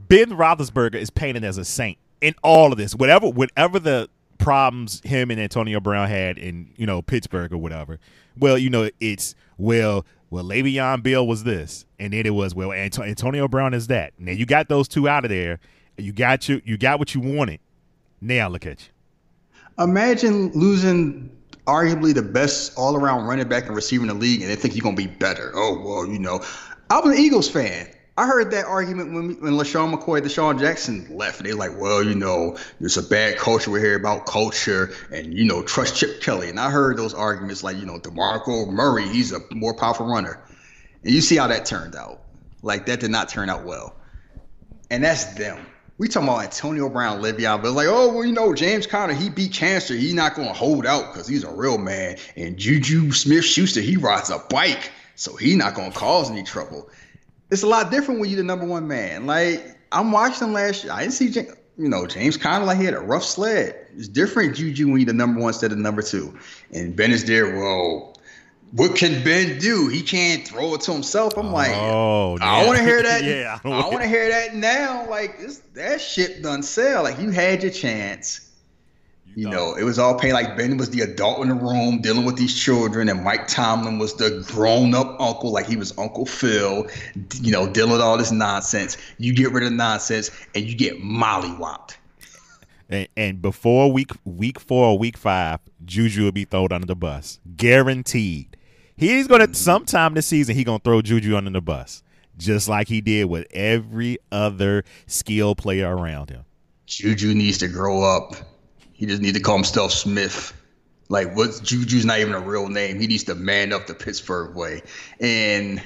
Ben 0.07 0.29
Roethlisberger 0.29 0.95
is 0.95 1.09
painted 1.09 1.43
as 1.43 1.57
a 1.57 1.65
saint 1.65 1.97
in 2.21 2.35
all 2.43 2.71
of 2.71 2.77
this. 2.77 2.93
Whatever, 2.93 3.29
whatever 3.29 3.79
the 3.79 4.09
problems 4.39 5.01
him 5.03 5.29
and 5.29 5.39
Antonio 5.39 5.79
Brown 5.79 6.07
had 6.07 6.37
in 6.37 6.71
you 6.77 6.85
know 6.85 7.01
Pittsburgh 7.01 7.53
or 7.53 7.57
whatever. 7.57 7.99
Well, 8.37 8.57
you 8.57 8.69
know, 8.69 8.89
it's 8.99 9.35
well 9.57 10.05
well, 10.29 10.43
Le'Veon 10.43 11.01
Bell 11.01 11.25
was 11.25 11.43
this, 11.43 11.85
and 11.97 12.13
then 12.13 12.25
it 12.25 12.33
was 12.33 12.53
well, 12.53 12.71
Antonio 12.71 13.47
Brown 13.47 13.73
is 13.73 13.87
that. 13.87 14.13
Now 14.19 14.31
you 14.31 14.45
got 14.45 14.69
those 14.69 14.87
two 14.87 15.09
out 15.09 15.25
of 15.25 15.29
there. 15.29 15.59
You 15.97 16.13
got 16.13 16.47
you 16.47 16.61
you 16.65 16.77
got 16.77 16.99
what 16.99 17.15
you 17.15 17.21
wanted. 17.21 17.59
Now 18.21 18.47
look 18.47 18.65
at 18.65 18.81
you. 18.81 19.83
Imagine 19.83 20.51
losing 20.51 21.35
arguably 21.65 22.13
the 22.13 22.21
best 22.21 22.77
all 22.77 22.95
around 22.95 23.25
running 23.25 23.47
back 23.47 23.65
and 23.65 23.75
receiver 23.75 24.03
in 24.03 24.09
the 24.09 24.13
league, 24.13 24.41
and 24.41 24.49
they 24.49 24.55
think 24.55 24.75
you're 24.75 24.83
gonna 24.83 24.95
be 24.95 25.07
better. 25.07 25.51
Oh 25.55 25.81
well, 25.83 26.05
you 26.05 26.19
know, 26.19 26.43
I'm 26.89 27.09
an 27.09 27.17
Eagles 27.17 27.49
fan. 27.49 27.87
I 28.19 28.25
heard 28.25 28.51
that 28.51 28.65
argument 28.65 29.13
when 29.13 29.39
when 29.39 29.53
LeSean 29.53 29.93
McCoy, 29.93 30.19
DeSean 30.19 30.59
Jackson 30.59 31.07
left. 31.09 31.41
They're 31.41 31.55
like, 31.55 31.79
well, 31.79 32.03
you 32.03 32.15
know, 32.15 32.57
there's 32.81 32.97
a 32.97 33.01
bad 33.01 33.37
culture. 33.37 33.71
We 33.71 33.79
hear 33.79 33.95
about 33.95 34.25
culture 34.25 34.91
and, 35.09 35.33
you 35.33 35.45
know, 35.45 35.63
trust 35.63 35.95
Chip 35.95 36.21
Kelly. 36.21 36.49
And 36.49 36.59
I 36.59 36.69
heard 36.69 36.97
those 36.97 37.13
arguments 37.13 37.63
like, 37.63 37.77
you 37.77 37.85
know, 37.85 37.97
DeMarco 37.97 38.67
Murray, 38.67 39.07
he's 39.07 39.31
a 39.31 39.39
more 39.51 39.73
powerful 39.73 40.05
runner. 40.05 40.43
And 41.05 41.13
you 41.13 41.21
see 41.21 41.37
how 41.37 41.47
that 41.47 41.65
turned 41.65 41.95
out. 41.95 42.19
Like, 42.61 42.87
that 42.87 42.99
did 42.99 43.09
not 43.09 43.29
turn 43.29 43.49
out 43.49 43.63
well. 43.63 43.95
And 44.91 45.01
that's 45.01 45.23
them. 45.35 45.65
We 45.97 46.09
talking 46.09 46.27
about 46.27 46.43
Antonio 46.43 46.89
Brown, 46.89 47.21
Le'Veon, 47.21 47.61
but 47.61 47.71
like, 47.71 47.87
oh, 47.87 48.13
well, 48.13 48.25
you 48.25 48.33
know, 48.33 48.53
James 48.53 48.85
Conner, 48.85 49.13
he 49.13 49.29
beat 49.29 49.53
Chancellor. 49.53 49.95
He's 49.95 50.13
not 50.13 50.35
going 50.35 50.49
to 50.49 50.53
hold 50.53 50.85
out 50.85 51.13
because 51.13 51.25
he's 51.25 51.45
a 51.45 51.51
real 51.51 51.77
man. 51.77 52.17
And 52.35 52.57
Juju 52.57 53.13
Smith-Schuster, 53.13 53.79
he 53.79 53.95
rides 53.95 54.29
a 54.29 54.39
bike, 54.49 54.91
so 55.15 55.37
he's 55.37 55.55
not 55.55 55.73
going 55.73 55.93
to 55.93 55.97
cause 55.97 56.29
any 56.29 56.43
trouble 56.43 56.89
it's 57.51 57.63
a 57.63 57.67
lot 57.67 57.91
different 57.91 58.19
when 58.19 58.29
you're 58.29 58.37
the 58.37 58.43
number 58.43 58.65
one 58.65 58.87
man. 58.87 59.25
Like 59.25 59.77
I'm 59.91 60.11
watching 60.11 60.53
last 60.53 60.83
year. 60.83 60.93
I 60.93 61.01
didn't 61.01 61.13
see 61.13 61.29
James, 61.29 61.53
you 61.77 61.89
know 61.89 62.05
James 62.05 62.37
Conner 62.37 62.65
like 62.65 62.77
he 62.77 62.85
had 62.85 62.93
a 62.93 62.99
rough 62.99 63.23
sled. 63.23 63.75
It's 63.97 64.07
different 64.07 64.55
Juju 64.55 64.87
when 64.87 64.97
you're 64.97 65.07
the 65.07 65.13
number 65.13 65.39
one 65.39 65.49
instead 65.49 65.71
of 65.71 65.77
number 65.77 66.01
two. 66.01 66.37
And 66.71 66.95
Ben 66.95 67.11
is 67.11 67.25
there. 67.25 67.57
Whoa. 67.57 68.13
what 68.73 68.95
can 68.95 69.23
Ben 69.23 69.57
do? 69.59 69.87
He 69.87 70.01
can't 70.01 70.47
throw 70.47 70.75
it 70.75 70.81
to 70.81 70.93
himself. 70.93 71.37
I'm 71.37 71.51
like, 71.51 71.71
oh, 71.73 72.37
I 72.41 72.65
want 72.65 72.77
to 72.77 72.83
hear 72.83 73.01
that. 73.01 73.23
yeah, 73.23 73.59
I, 73.63 73.69
I 73.69 73.89
want 73.89 74.01
to 74.01 74.07
hear 74.07 74.29
that 74.29 74.55
now. 74.55 75.09
Like 75.09 75.39
that 75.73 76.01
shit 76.01 76.43
done 76.43 76.61
sell. 76.61 77.03
Like 77.03 77.19
you 77.19 77.31
had 77.31 77.63
your 77.63 77.71
chance. 77.71 78.48
You 79.35 79.49
know, 79.49 79.75
it 79.75 79.83
was 79.83 79.97
all 79.99 80.17
pain. 80.17 80.33
Like 80.33 80.57
Ben 80.57 80.77
was 80.77 80.89
the 80.89 81.01
adult 81.01 81.41
in 81.41 81.49
the 81.49 81.55
room 81.55 82.01
dealing 82.01 82.25
with 82.25 82.35
these 82.35 82.53
children, 82.53 83.07
and 83.09 83.23
Mike 83.23 83.47
Tomlin 83.47 83.99
was 83.99 84.15
the 84.15 84.43
grown 84.47 84.93
up 84.93 85.19
uncle, 85.19 85.51
like 85.51 85.65
he 85.65 85.77
was 85.77 85.97
Uncle 85.97 86.25
Phil, 86.25 86.87
you 87.41 87.51
know, 87.51 87.69
dealing 87.69 87.91
with 87.91 88.01
all 88.01 88.17
this 88.17 88.31
nonsense. 88.31 88.97
You 89.17 89.33
get 89.33 89.51
rid 89.51 89.63
of 89.63 89.71
nonsense 89.71 90.31
and 90.55 90.65
you 90.65 90.75
get 90.75 91.01
mollywopped. 91.01 91.95
And, 92.91 93.07
and 93.15 93.39
before 93.39 93.91
week 93.91 94.09
week 94.25 94.59
four 94.59 94.87
or 94.87 94.97
week 94.97 95.15
five, 95.15 95.59
Juju 95.85 96.23
will 96.23 96.31
be 96.31 96.45
thrown 96.45 96.71
under 96.71 96.87
the 96.87 96.95
bus. 96.95 97.39
Guaranteed. 97.55 98.57
He's 98.97 99.27
gonna 99.27 99.43
mm-hmm. 99.43 99.53
sometime 99.53 100.15
this 100.15 100.25
season 100.25 100.55
he 100.55 100.63
gonna 100.63 100.79
throw 100.79 101.03
Juju 101.03 101.37
under 101.37 101.51
the 101.51 101.61
bus. 101.61 102.01
Just 102.35 102.67
like 102.67 102.87
he 102.87 102.99
did 102.99 103.25
with 103.25 103.45
every 103.51 104.17
other 104.31 104.85
skill 105.05 105.53
player 105.53 105.95
around 105.95 106.31
him. 106.31 106.45
Juju 106.87 107.35
needs 107.35 107.59
to 107.59 107.67
grow 107.67 108.01
up 108.01 108.33
he 108.99 109.05
just 109.05 109.21
needs 109.21 109.37
to 109.37 109.41
call 109.41 109.55
himself 109.55 109.93
Smith. 109.93 110.53
Like, 111.07 111.33
what's 111.33 111.61
Juju's 111.61 112.03
not 112.03 112.19
even 112.19 112.33
a 112.33 112.39
real 112.41 112.67
name. 112.67 112.99
He 112.99 113.07
needs 113.07 113.23
to 113.23 113.35
man 113.35 113.71
up 113.71 113.87
the 113.87 113.93
Pittsburgh 113.93 114.53
way. 114.57 114.81
And 115.21 115.81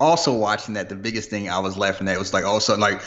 also 0.00 0.32
watching 0.34 0.74
that, 0.74 0.88
the 0.88 0.96
biggest 0.96 1.30
thing 1.30 1.48
I 1.48 1.60
was 1.60 1.78
laughing 1.78 2.08
at 2.08 2.18
was 2.18 2.34
like 2.34 2.44
all 2.44 2.56
of 2.56 2.58
a 2.58 2.60
sudden, 2.60 2.80
like, 2.80 3.00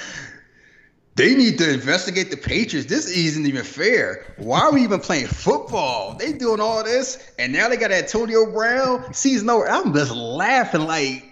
they 1.16 1.36
need 1.36 1.58
to 1.58 1.74
investigate 1.74 2.32
the 2.32 2.38
Patriots. 2.38 2.88
This 2.88 3.10
isn't 3.10 3.46
even 3.46 3.66
fair. 3.66 4.34
Why 4.38 4.62
are 4.62 4.72
we 4.72 4.82
even 4.82 5.02
playing 5.02 5.28
football? 5.28 6.16
They 6.16 6.32
doing 6.32 6.62
all 6.62 6.82
this, 6.82 7.34
and 7.38 7.52
now 7.52 7.68
they 7.68 7.76
got 7.76 7.92
Antonio 7.92 8.50
Brown 8.50 9.14
season 9.14 9.50
over. 9.50 9.70
I'm 9.70 9.94
just 9.94 10.16
laughing 10.16 10.88
like 10.88 11.26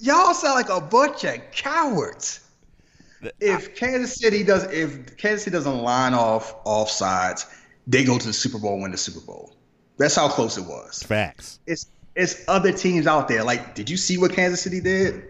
y'all 0.00 0.34
sound 0.34 0.56
like 0.56 0.68
a 0.68 0.80
bunch 0.84 1.22
of 1.22 1.38
cowards. 1.52 2.40
If 3.40 3.74
Kansas 3.76 4.14
City 4.14 4.42
does, 4.42 4.64
if 4.72 5.16
Kansas 5.16 5.44
City 5.44 5.54
doesn't 5.54 5.78
line 5.78 6.14
off 6.14 6.54
off 6.64 6.90
sides, 6.90 7.46
they 7.86 8.04
go 8.04 8.18
to 8.18 8.26
the 8.26 8.32
Super 8.32 8.58
Bowl 8.58 8.74
and 8.74 8.82
win 8.82 8.92
the 8.92 8.98
Super 8.98 9.20
Bowl. 9.24 9.54
That's 9.98 10.16
how 10.16 10.28
close 10.28 10.56
it 10.58 10.64
was. 10.64 11.02
Facts. 11.02 11.60
It's 11.66 11.86
it's 12.16 12.44
other 12.48 12.72
teams 12.72 13.06
out 13.06 13.28
there. 13.28 13.42
Like, 13.44 13.74
did 13.74 13.90
you 13.90 13.96
see 13.96 14.18
what 14.18 14.32
Kansas 14.32 14.62
City 14.62 14.80
did? 14.80 15.22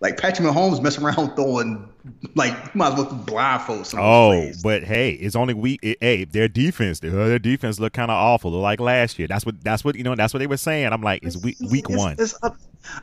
Like 0.00 0.16
Patrick 0.16 0.46
Mahomes 0.48 0.80
messing 0.80 1.04
around 1.04 1.34
throwing 1.36 1.88
like 2.36 2.52
you 2.52 2.70
might 2.74 2.92
as 2.92 2.94
well 2.94 3.12
blindfold 3.26 3.86
some. 3.86 3.98
Oh, 4.00 4.50
but 4.62 4.84
hey, 4.84 5.10
it's 5.10 5.34
only 5.34 5.54
week. 5.54 5.80
It, 5.82 5.98
hey, 6.00 6.24
their 6.24 6.46
defense, 6.48 7.00
their, 7.00 7.10
their 7.10 7.38
defense 7.40 7.80
looked 7.80 7.96
kind 7.96 8.10
of 8.10 8.14
awful, 8.16 8.50
like 8.52 8.80
last 8.80 9.18
year. 9.18 9.26
That's 9.28 9.44
what 9.44 9.62
that's 9.62 9.84
what 9.84 9.96
you 9.96 10.04
know. 10.04 10.14
That's 10.14 10.32
what 10.32 10.38
they 10.38 10.46
were 10.46 10.56
saying. 10.56 10.92
I'm 10.92 11.02
like, 11.02 11.24
it's 11.24 11.36
week 11.36 11.56
week 11.60 11.84
It's- 11.90 11.98
one. 11.98 12.16
it's 12.18 12.34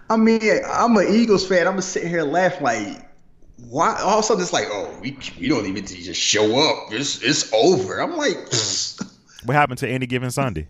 I 0.10 0.16
mean, 0.18 0.40
I'm 0.68 0.96
an 0.98 1.08
Eagles 1.14 1.46
fan. 1.48 1.68
I'm 1.68 1.74
gonna 1.74 1.82
sit 1.82 2.08
here 2.08 2.20
and 2.22 2.32
laugh 2.32 2.62
like, 2.62 3.05
why? 3.58 3.96
All 4.02 4.20
of 4.20 4.20
a 4.20 4.24
sudden, 4.24 4.42
it's 4.44 4.54
like, 4.54 4.68
oh, 4.70 4.90
we, 5.02 5.18
we 5.40 5.48
don't 5.48 5.66
even 5.66 5.86
just 5.86 6.20
show 6.20 6.60
up. 6.70 6.92
It's 6.92 7.22
it's 7.24 7.52
over. 7.54 8.00
I'm 8.00 8.16
like, 8.18 8.38
What 9.46 9.54
happened 9.56 9.80
to 9.80 9.88
any 9.90 10.06
given 10.06 10.32
Sunday? 10.32 10.68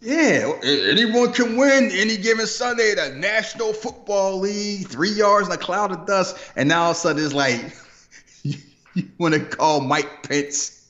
yeah, 0.00 0.52
anyone 0.64 1.32
can 1.32 1.56
win 1.56 1.90
any 1.92 2.16
given 2.16 2.46
Sunday. 2.46 2.94
The 2.94 3.10
National 3.16 3.72
Football 3.72 4.40
League, 4.40 4.88
three 4.88 5.12
yards 5.12 5.46
in 5.48 5.54
a 5.54 5.56
cloud 5.56 5.92
of 5.92 6.06
dust, 6.06 6.36
and 6.56 6.68
now 6.68 6.84
all 6.84 6.90
of 6.90 6.96
a 6.96 7.00
sudden 7.00 7.24
it's 7.24 7.32
like, 7.34 7.74
you, 8.42 8.58
you 8.94 9.08
want 9.18 9.34
to 9.34 9.40
call 9.40 9.80
Mike 9.80 10.24
Pence 10.24 10.81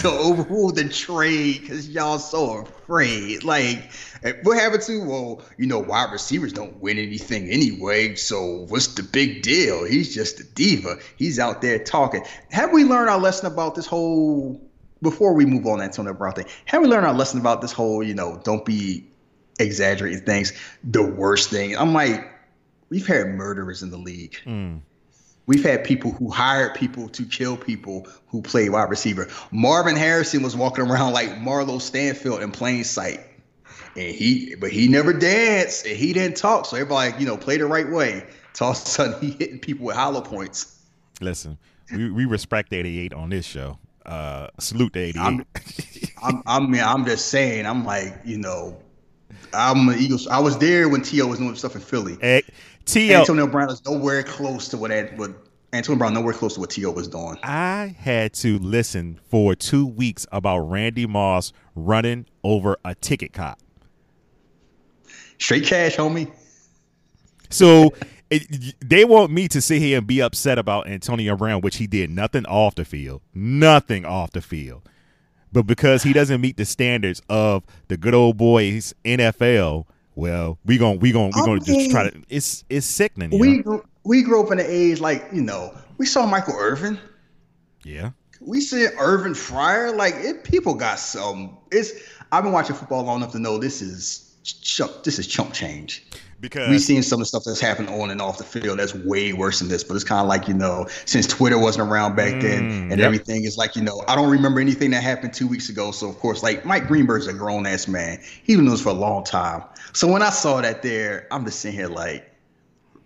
to 0.00 0.08
overrule 0.08 0.72
the 0.72 0.88
trade 0.88 1.60
because 1.60 1.88
y'all 1.88 2.18
so 2.18 2.58
afraid. 2.58 3.44
Like, 3.44 3.90
eh, 4.22 4.34
what 4.42 4.58
happened 4.58 4.82
to? 4.82 5.04
Well, 5.04 5.42
you 5.56 5.66
know, 5.66 5.78
wide 5.78 6.12
receivers 6.12 6.52
don't 6.52 6.76
win 6.80 6.98
anything 6.98 7.48
anyway. 7.48 8.14
So 8.14 8.66
what's 8.68 8.88
the 8.88 9.02
big 9.02 9.42
deal? 9.42 9.84
He's 9.84 10.14
just 10.14 10.40
a 10.40 10.44
diva. 10.44 10.98
He's 11.16 11.38
out 11.38 11.60
there 11.62 11.78
talking. 11.78 12.24
Have 12.50 12.72
we 12.72 12.84
learned 12.84 13.10
our 13.10 13.18
lesson 13.18 13.46
about 13.46 13.74
this 13.74 13.86
whole? 13.86 14.64
Before 15.00 15.32
we 15.32 15.46
move 15.46 15.64
on, 15.66 15.80
Antonio 15.80 16.12
Brown 16.12 16.32
thing, 16.32 16.46
have 16.64 16.82
we 16.82 16.88
learned 16.88 17.06
our 17.06 17.14
lesson 17.14 17.38
about 17.38 17.60
this 17.60 17.70
whole? 17.70 18.02
You 18.02 18.14
know, 18.14 18.40
don't 18.42 18.64
be 18.64 19.08
exaggerating 19.60 20.24
things. 20.24 20.52
The 20.82 21.04
worst 21.04 21.50
thing. 21.50 21.76
I'm 21.76 21.92
like, 21.92 22.28
we've 22.88 23.06
had 23.06 23.28
murderers 23.28 23.82
in 23.82 23.90
the 23.90 23.96
league. 23.96 24.36
Mm. 24.44 24.80
We've 25.48 25.64
had 25.64 25.82
people 25.82 26.12
who 26.12 26.30
hired 26.30 26.74
people 26.74 27.08
to 27.08 27.24
kill 27.24 27.56
people 27.56 28.06
who 28.26 28.42
play 28.42 28.68
wide 28.68 28.90
receiver. 28.90 29.28
Marvin 29.50 29.96
Harrison 29.96 30.42
was 30.42 30.54
walking 30.54 30.84
around 30.84 31.14
like 31.14 31.30
Marlo 31.30 31.80
Stanfield 31.80 32.42
in 32.42 32.52
plain 32.52 32.84
sight. 32.84 33.20
And 33.96 34.14
he 34.14 34.54
but 34.56 34.70
he 34.70 34.88
never 34.88 35.14
danced 35.14 35.86
and 35.86 35.96
he 35.96 36.12
didn't 36.12 36.36
talk. 36.36 36.66
So 36.66 36.76
everybody, 36.76 37.14
you 37.18 37.26
know, 37.26 37.38
played 37.38 37.62
the 37.62 37.66
right 37.66 37.88
way. 37.88 38.26
So 38.52 38.66
all 38.66 38.72
of 38.72 38.76
a 38.76 38.80
sudden 38.80 39.20
he 39.22 39.30
hitting 39.30 39.58
people 39.58 39.86
with 39.86 39.96
hollow 39.96 40.20
points. 40.20 40.82
Listen, 41.22 41.56
we, 41.90 42.10
we 42.10 42.26
respect 42.26 42.74
88 42.74 43.14
on 43.14 43.30
this 43.30 43.46
show. 43.46 43.78
Uh, 44.04 44.48
salute 44.58 44.92
to 44.92 45.00
88. 45.00 45.18
I'm, 45.18 45.46
I'm, 46.22 46.42
I 46.46 46.60
mean, 46.60 46.82
I'm 46.82 47.06
just 47.06 47.28
saying. 47.28 47.64
I'm 47.64 47.86
like, 47.86 48.20
you 48.22 48.36
know, 48.36 48.76
I'm 49.54 49.88
an 49.88 49.98
Eagles. 49.98 50.26
I 50.26 50.40
was 50.40 50.58
there 50.58 50.88
when 50.88 51.02
T.O. 51.02 51.26
was 51.26 51.38
doing 51.38 51.54
stuff 51.56 51.74
in 51.74 51.80
Philly. 51.80 52.18
Hey, 52.20 52.42
T.O. 52.88 53.20
Antonio 53.20 53.46
Brown 53.46 53.68
is 53.68 53.84
nowhere 53.84 54.22
close 54.22 54.66
to 54.68 54.78
what 54.78 54.90
what 55.16 55.30
Antonio 55.74 55.98
Brown 55.98 56.14
nowhere 56.14 56.32
close 56.32 56.54
to 56.54 56.60
what 56.60 56.70
T.O. 56.70 56.90
was 56.90 57.06
doing. 57.06 57.36
I 57.42 57.94
had 57.98 58.32
to 58.34 58.58
listen 58.58 59.20
for 59.28 59.54
two 59.54 59.86
weeks 59.86 60.26
about 60.32 60.60
Randy 60.60 61.06
Moss 61.06 61.52
running 61.74 62.24
over 62.42 62.78
a 62.86 62.94
ticket 62.94 63.34
cop. 63.34 63.60
Straight 65.36 65.66
cash, 65.66 65.96
homie. 65.96 66.32
So 67.50 67.92
it, 68.30 68.74
they 68.80 69.04
want 69.04 69.32
me 69.32 69.48
to 69.48 69.60
sit 69.60 69.82
here 69.82 69.98
and 69.98 70.06
be 70.06 70.22
upset 70.22 70.58
about 70.58 70.88
Antonio 70.88 71.36
Brown, 71.36 71.60
which 71.60 71.76
he 71.76 71.86
did 71.86 72.08
nothing 72.08 72.46
off 72.46 72.74
the 72.74 72.86
field, 72.86 73.20
nothing 73.34 74.06
off 74.06 74.30
the 74.30 74.40
field. 74.40 74.88
But 75.52 75.64
because 75.64 76.04
he 76.04 76.14
doesn't 76.14 76.40
meet 76.40 76.56
the 76.56 76.64
standards 76.64 77.20
of 77.28 77.64
the 77.88 77.98
good 77.98 78.14
old 78.14 78.38
boys 78.38 78.94
NFL, 79.04 79.84
well, 80.18 80.58
we 80.64 80.78
gon' 80.78 80.98
we 80.98 81.12
gon' 81.12 81.30
we 81.32 81.40
I 81.40 81.46
gonna 81.46 81.60
just 81.60 81.92
try 81.92 82.10
to. 82.10 82.22
It's 82.28 82.64
it's 82.68 82.86
sickening. 82.86 83.38
We 83.38 83.58
know? 83.58 83.84
we 84.02 84.22
grew 84.22 84.44
up 84.44 84.50
in 84.50 84.58
an 84.58 84.66
age 84.68 84.98
like 84.98 85.24
you 85.32 85.42
know 85.42 85.72
we 85.96 86.06
saw 86.06 86.26
Michael 86.26 86.56
Irvin. 86.58 86.98
yeah. 87.84 88.10
We 88.40 88.60
see 88.60 88.86
Irving 88.98 89.34
Fryar. 89.34 89.94
Like 89.96 90.14
it, 90.16 90.42
people 90.42 90.74
got 90.74 90.98
some. 90.98 91.56
It's 91.70 91.92
I've 92.32 92.42
been 92.42 92.52
watching 92.52 92.74
football 92.74 93.04
long 93.04 93.18
enough 93.18 93.30
to 93.32 93.38
know 93.38 93.58
this 93.58 93.80
is 93.80 94.34
chump. 94.42 95.04
This 95.04 95.20
is 95.20 95.26
chump 95.28 95.52
change. 95.52 96.04
Because 96.40 96.68
We've 96.70 96.80
seen 96.80 97.02
some 97.02 97.16
of 97.16 97.22
the 97.22 97.26
stuff 97.26 97.42
that's 97.44 97.60
happened 97.60 97.88
on 97.88 98.10
and 98.10 98.22
off 98.22 98.38
the 98.38 98.44
field 98.44 98.78
that's 98.78 98.94
way 98.94 99.32
worse 99.32 99.58
than 99.58 99.68
this. 99.68 99.82
But 99.82 99.94
it's 99.96 100.04
kind 100.04 100.20
of 100.20 100.28
like 100.28 100.46
you 100.46 100.54
know, 100.54 100.86
since 101.04 101.26
Twitter 101.26 101.58
wasn't 101.58 101.90
around 101.90 102.14
back 102.14 102.40
then 102.40 102.70
Mm, 102.70 102.82
and 102.82 102.98
yep. 102.98 103.00
everything 103.00 103.44
is 103.44 103.58
like 103.58 103.74
you 103.74 103.82
know, 103.82 104.04
I 104.06 104.14
don't 104.14 104.30
remember 104.30 104.60
anything 104.60 104.90
that 104.92 105.02
happened 105.02 105.32
two 105.34 105.48
weeks 105.48 105.68
ago. 105.68 105.90
So 105.90 106.08
of 106.08 106.18
course, 106.20 106.42
like 106.44 106.64
Mike 106.64 106.86
Greenberg's 106.86 107.26
a 107.26 107.32
grown 107.32 107.66
ass 107.66 107.88
man. 107.88 108.20
He 108.44 108.54
been 108.54 108.66
this 108.66 108.80
for 108.80 108.90
a 108.90 108.92
long 108.92 109.24
time. 109.24 109.64
So 109.92 110.06
when 110.06 110.22
I 110.22 110.30
saw 110.30 110.60
that 110.60 110.82
there, 110.82 111.26
I'm 111.32 111.44
just 111.44 111.58
sitting 111.60 111.76
here 111.76 111.88
like, 111.88 112.32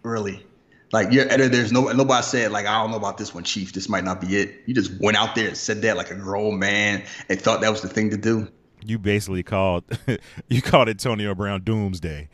really. 0.02 0.44
Like 0.92 1.10
your 1.10 1.24
editor, 1.24 1.48
there's 1.48 1.72
no 1.72 1.90
nobody 1.92 2.22
said 2.22 2.52
like 2.52 2.66
I 2.66 2.78
don't 2.82 2.90
know 2.90 2.98
about 2.98 3.16
this 3.16 3.32
one, 3.34 3.44
Chief. 3.44 3.72
This 3.72 3.88
might 3.88 4.04
not 4.04 4.20
be 4.20 4.36
it. 4.36 4.56
You 4.66 4.74
just 4.74 4.92
went 5.00 5.16
out 5.16 5.34
there 5.34 5.48
and 5.48 5.56
said 5.56 5.80
that 5.80 5.96
like 5.96 6.10
a 6.10 6.14
grown 6.16 6.58
man 6.58 7.02
and 7.30 7.40
thought 7.40 7.62
that 7.62 7.70
was 7.70 7.80
the 7.80 7.88
thing 7.88 8.10
to 8.10 8.18
do. 8.18 8.46
you 8.84 8.98
basically 8.98 9.42
called 9.42 9.84
you 10.48 10.60
called 10.60 10.90
Antonio 10.90 11.34
Brown 11.34 11.62
doomsday. 11.62 12.28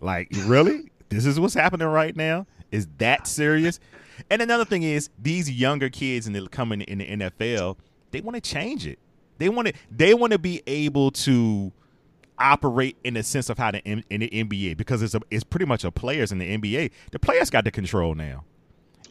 Like, 0.00 0.28
really? 0.44 0.90
This 1.08 1.26
is 1.26 1.40
what's 1.40 1.54
happening 1.54 1.88
right 1.88 2.14
now? 2.14 2.46
Is 2.70 2.86
that 2.98 3.26
serious? 3.26 3.80
And 4.30 4.42
another 4.42 4.64
thing 4.64 4.82
is 4.82 5.10
these 5.18 5.50
younger 5.50 5.88
kids 5.88 6.26
in 6.26 6.32
the 6.32 6.46
coming 6.48 6.82
in 6.82 6.98
the 6.98 7.06
NFL, 7.06 7.76
they 8.10 8.20
want 8.20 8.34
to 8.34 8.40
change 8.40 8.86
it. 8.86 8.98
They 9.38 9.48
want 9.48 9.68
to 9.68 9.74
they 9.90 10.14
want 10.14 10.32
to 10.32 10.38
be 10.38 10.62
able 10.66 11.10
to 11.12 11.72
operate 12.38 12.96
in 13.04 13.14
the 13.14 13.22
sense 13.22 13.50
of 13.50 13.58
how 13.58 13.70
the 13.70 13.82
in, 13.84 14.04
in 14.10 14.20
the 14.20 14.28
NBA 14.28 14.76
because 14.76 15.02
it's 15.02 15.14
a, 15.14 15.20
it's 15.30 15.44
pretty 15.44 15.66
much 15.66 15.84
a 15.84 15.90
players 15.90 16.32
in 16.32 16.38
the 16.38 16.58
NBA. 16.58 16.90
The 17.12 17.18
players 17.18 17.50
got 17.50 17.64
the 17.64 17.70
control 17.70 18.14
now. 18.14 18.44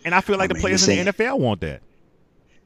And 0.06 0.14
I 0.14 0.22
feel 0.22 0.38
like 0.38 0.52
I 0.52 0.54
the 0.54 0.60
players 0.60 0.88
in 0.88 1.06
the 1.06 1.12
NFL 1.12 1.40
want 1.40 1.62
that. 1.62 1.82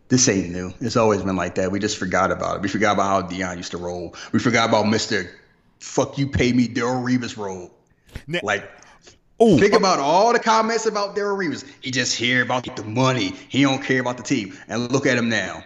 This 0.10 0.28
ain't 0.28 0.50
new. 0.50 0.74
It's 0.82 0.98
always 0.98 1.22
been 1.22 1.38
like 1.38 1.56
that. 1.56 1.72
We 1.72 1.80
just 1.80 1.98
forgot 1.98 2.32
about 2.32 2.58
it. 2.58 2.62
We 2.62 2.68
forgot 2.68 2.94
about 2.94 3.24
how 3.24 3.30
Deion 3.30 3.58
used 3.58 3.72
to 3.72 3.78
roll. 3.78 4.14
We 4.34 4.40
forgot 4.40 4.68
about 4.70 4.88
Mister 4.88 5.32
Fuck 5.80 6.18
you, 6.18 6.28
pay 6.28 6.54
me, 6.54 6.68
Darrelle 6.68 7.04
Revis 7.04 7.38
roll. 7.38 7.72
Now- 8.28 8.40
Like 8.44 8.70
Ooh, 9.42 9.58
think 9.58 9.74
about 9.74 9.98
all 10.00 10.34
the 10.34 10.40
comments 10.40 10.86
about 10.86 11.16
Darrelle 11.16 11.38
Revis. 11.38 11.66
He 11.82 11.90
just 11.90 12.16
hear 12.16 12.44
about 12.44 12.76
the 12.76 12.84
money. 12.84 13.34
He 13.50 13.64
don't 13.64 13.82
care 13.84 14.00
about 14.00 14.18
the 14.18 14.24
team. 14.24 14.56
And 14.68 14.92
look 14.92 15.08
at 15.08 15.18
him 15.18 15.30
now. 15.30 15.64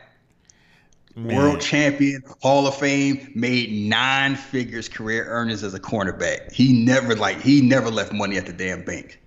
man. 1.16 1.36
World 1.36 1.60
champion, 1.60 2.24
Hall 2.42 2.68
of 2.68 2.76
Fame, 2.76 3.32
made 3.36 3.72
nine 3.74 4.36
figures 4.36 4.88
career 4.88 5.26
earnings 5.26 5.62
as 5.62 5.74
a 5.74 5.80
cornerback. 5.80 6.54
He 6.54 6.86
never 6.86 7.16
like 7.16 7.42
he 7.42 7.62
never 7.62 7.90
left 7.92 8.14
money 8.14 8.38
at 8.38 8.46
the 8.46 8.54
damn 8.54 8.84
bank. 8.86 9.20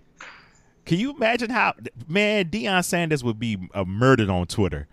Can 0.87 0.99
you 0.99 1.15
imagine 1.15 1.51
how 1.51 1.75
man 2.07 2.47
Deion 2.47 2.83
Sanders 2.83 3.23
would 3.23 3.39
be 3.39 3.59
uh, 3.75 3.85
murdered 3.85 4.31
on 4.31 4.47
Twitter? 4.47 4.89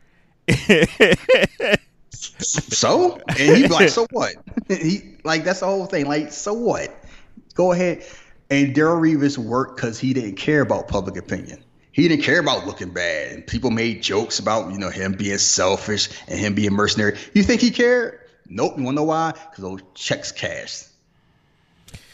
So 2.11 3.19
and 3.29 3.37
he'd 3.37 3.63
be 3.63 3.67
like, 3.69 3.89
so 3.97 4.05
what? 4.11 4.33
he 4.67 5.15
like 5.23 5.43
that's 5.43 5.61
the 5.61 5.65
whole 5.65 5.85
thing. 5.85 6.05
Like, 6.07 6.31
so 6.31 6.53
what? 6.53 7.04
Go 7.53 7.71
ahead. 7.71 8.03
And 8.49 8.75
Darrelle 8.75 9.01
Revis 9.01 9.37
worked 9.37 9.75
because 9.75 9.99
he 9.99 10.13
didn't 10.13 10.35
care 10.35 10.61
about 10.61 10.87
public 10.87 11.17
opinion. 11.17 11.63
He 11.91 12.07
didn't 12.07 12.23
care 12.23 12.39
about 12.39 12.67
looking 12.67 12.91
bad. 12.91 13.31
And 13.31 13.47
people 13.47 13.71
made 13.71 14.03
jokes 14.03 14.39
about, 14.39 14.71
you 14.71 14.77
know, 14.77 14.89
him 14.89 15.13
being 15.13 15.37
selfish 15.37 16.09
and 16.27 16.37
him 16.37 16.53
being 16.53 16.73
mercenary. 16.73 17.17
You 17.33 17.41
think 17.41 17.61
he 17.61 17.71
cared? 17.71 18.19
Nope. 18.47 18.77
You 18.77 18.83
wanna 18.83 18.97
know 18.97 19.03
why? 19.03 19.31
Because 19.31 19.63
those 19.63 19.81
checks 19.93 20.31
cashed. 20.31 20.87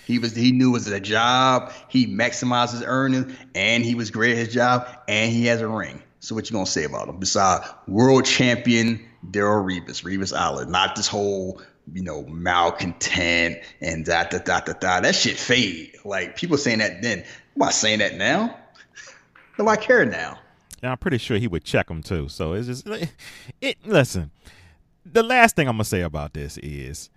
He 0.05 0.19
was 0.19 0.35
he 0.35 0.51
knew 0.51 0.69
it 0.69 0.73
was 0.73 0.87
a 0.87 0.99
job. 0.99 1.71
He 1.87 2.07
maximized 2.07 2.71
his 2.71 2.83
earnings, 2.83 3.33
and 3.55 3.83
he 3.83 3.95
was 3.95 4.11
great 4.11 4.31
at 4.33 4.37
his 4.37 4.53
job, 4.53 4.87
and 5.07 5.31
he 5.31 5.45
has 5.45 5.61
a 5.61 5.67
ring. 5.67 6.01
So 6.19 6.35
what 6.35 6.49
you 6.49 6.53
gonna 6.53 6.65
say 6.65 6.83
about 6.83 7.07
him? 7.09 7.17
Besides 7.17 7.67
world 7.87 8.25
champion 8.25 9.03
Daryl 9.29 9.63
Reeves, 9.63 10.01
Revis 10.01 10.35
Island, 10.35 10.71
not 10.71 10.95
this 10.95 11.07
whole 11.07 11.61
you 11.93 12.03
know 12.03 12.23
malcontent 12.23 13.57
and 13.81 14.05
da 14.05 14.23
da 14.23 14.39
da 14.39 14.59
da 14.61 14.73
da. 14.73 15.01
That 15.01 15.15
shit 15.15 15.37
fade. 15.37 15.95
Like 16.05 16.35
people 16.35 16.57
saying 16.57 16.79
that 16.79 17.01
then. 17.01 17.19
I'm 17.19 17.59
not 17.59 17.73
saying 17.73 17.99
that 17.99 18.15
now. 18.15 18.57
Do 19.57 19.67
I 19.67 19.75
care 19.75 20.05
now. 20.05 20.39
And 20.81 20.91
I'm 20.91 20.97
pretty 20.97 21.17
sure 21.17 21.37
he 21.37 21.47
would 21.47 21.63
check 21.63 21.87
them 21.87 22.01
too. 22.01 22.29
So 22.29 22.53
it's 22.53 22.67
just 22.67 22.87
it. 23.61 23.77
Listen, 23.85 24.31
the 25.05 25.23
last 25.23 25.55
thing 25.55 25.67
I'm 25.67 25.75
gonna 25.75 25.85
say 25.85 26.01
about 26.01 26.33
this 26.33 26.57
is, 26.59 27.09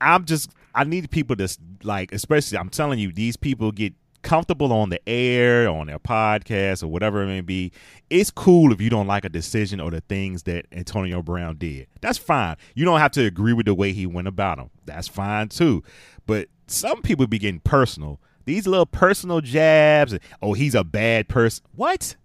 I'm 0.00 0.24
just 0.24 0.50
I 0.74 0.84
need 0.84 1.10
people 1.10 1.36
to 1.36 1.48
like, 1.82 2.12
especially 2.12 2.58
I'm 2.58 2.68
telling 2.68 2.98
you, 2.98 3.12
these 3.12 3.36
people 3.36 3.72
get 3.72 3.94
comfortable 4.26 4.72
on 4.72 4.90
the 4.90 5.08
air, 5.08 5.68
on 5.68 5.86
their 5.86 6.00
podcast, 6.00 6.82
or 6.82 6.88
whatever 6.88 7.22
it 7.22 7.28
may 7.28 7.40
be. 7.40 7.70
It's 8.10 8.30
cool 8.30 8.72
if 8.72 8.80
you 8.80 8.90
don't 8.90 9.06
like 9.06 9.24
a 9.24 9.28
decision 9.28 9.80
or 9.80 9.92
the 9.92 10.00
things 10.00 10.42
that 10.42 10.66
Antonio 10.72 11.22
Brown 11.22 11.56
did. 11.58 11.86
That's 12.00 12.18
fine. 12.18 12.56
You 12.74 12.84
don't 12.84 12.98
have 12.98 13.12
to 13.12 13.24
agree 13.24 13.52
with 13.52 13.66
the 13.66 13.74
way 13.74 13.92
he 13.92 14.04
went 14.04 14.26
about 14.26 14.58
them. 14.58 14.70
That's 14.84 15.06
fine 15.06 15.48
too. 15.48 15.84
But 16.26 16.48
some 16.66 17.02
people 17.02 17.28
be 17.28 17.38
getting 17.38 17.60
personal. 17.60 18.20
These 18.46 18.66
little 18.66 18.86
personal 18.86 19.40
jabs. 19.40 20.18
Oh, 20.42 20.54
he's 20.54 20.74
a 20.74 20.82
bad 20.82 21.28
person. 21.28 21.64
What? 21.76 22.16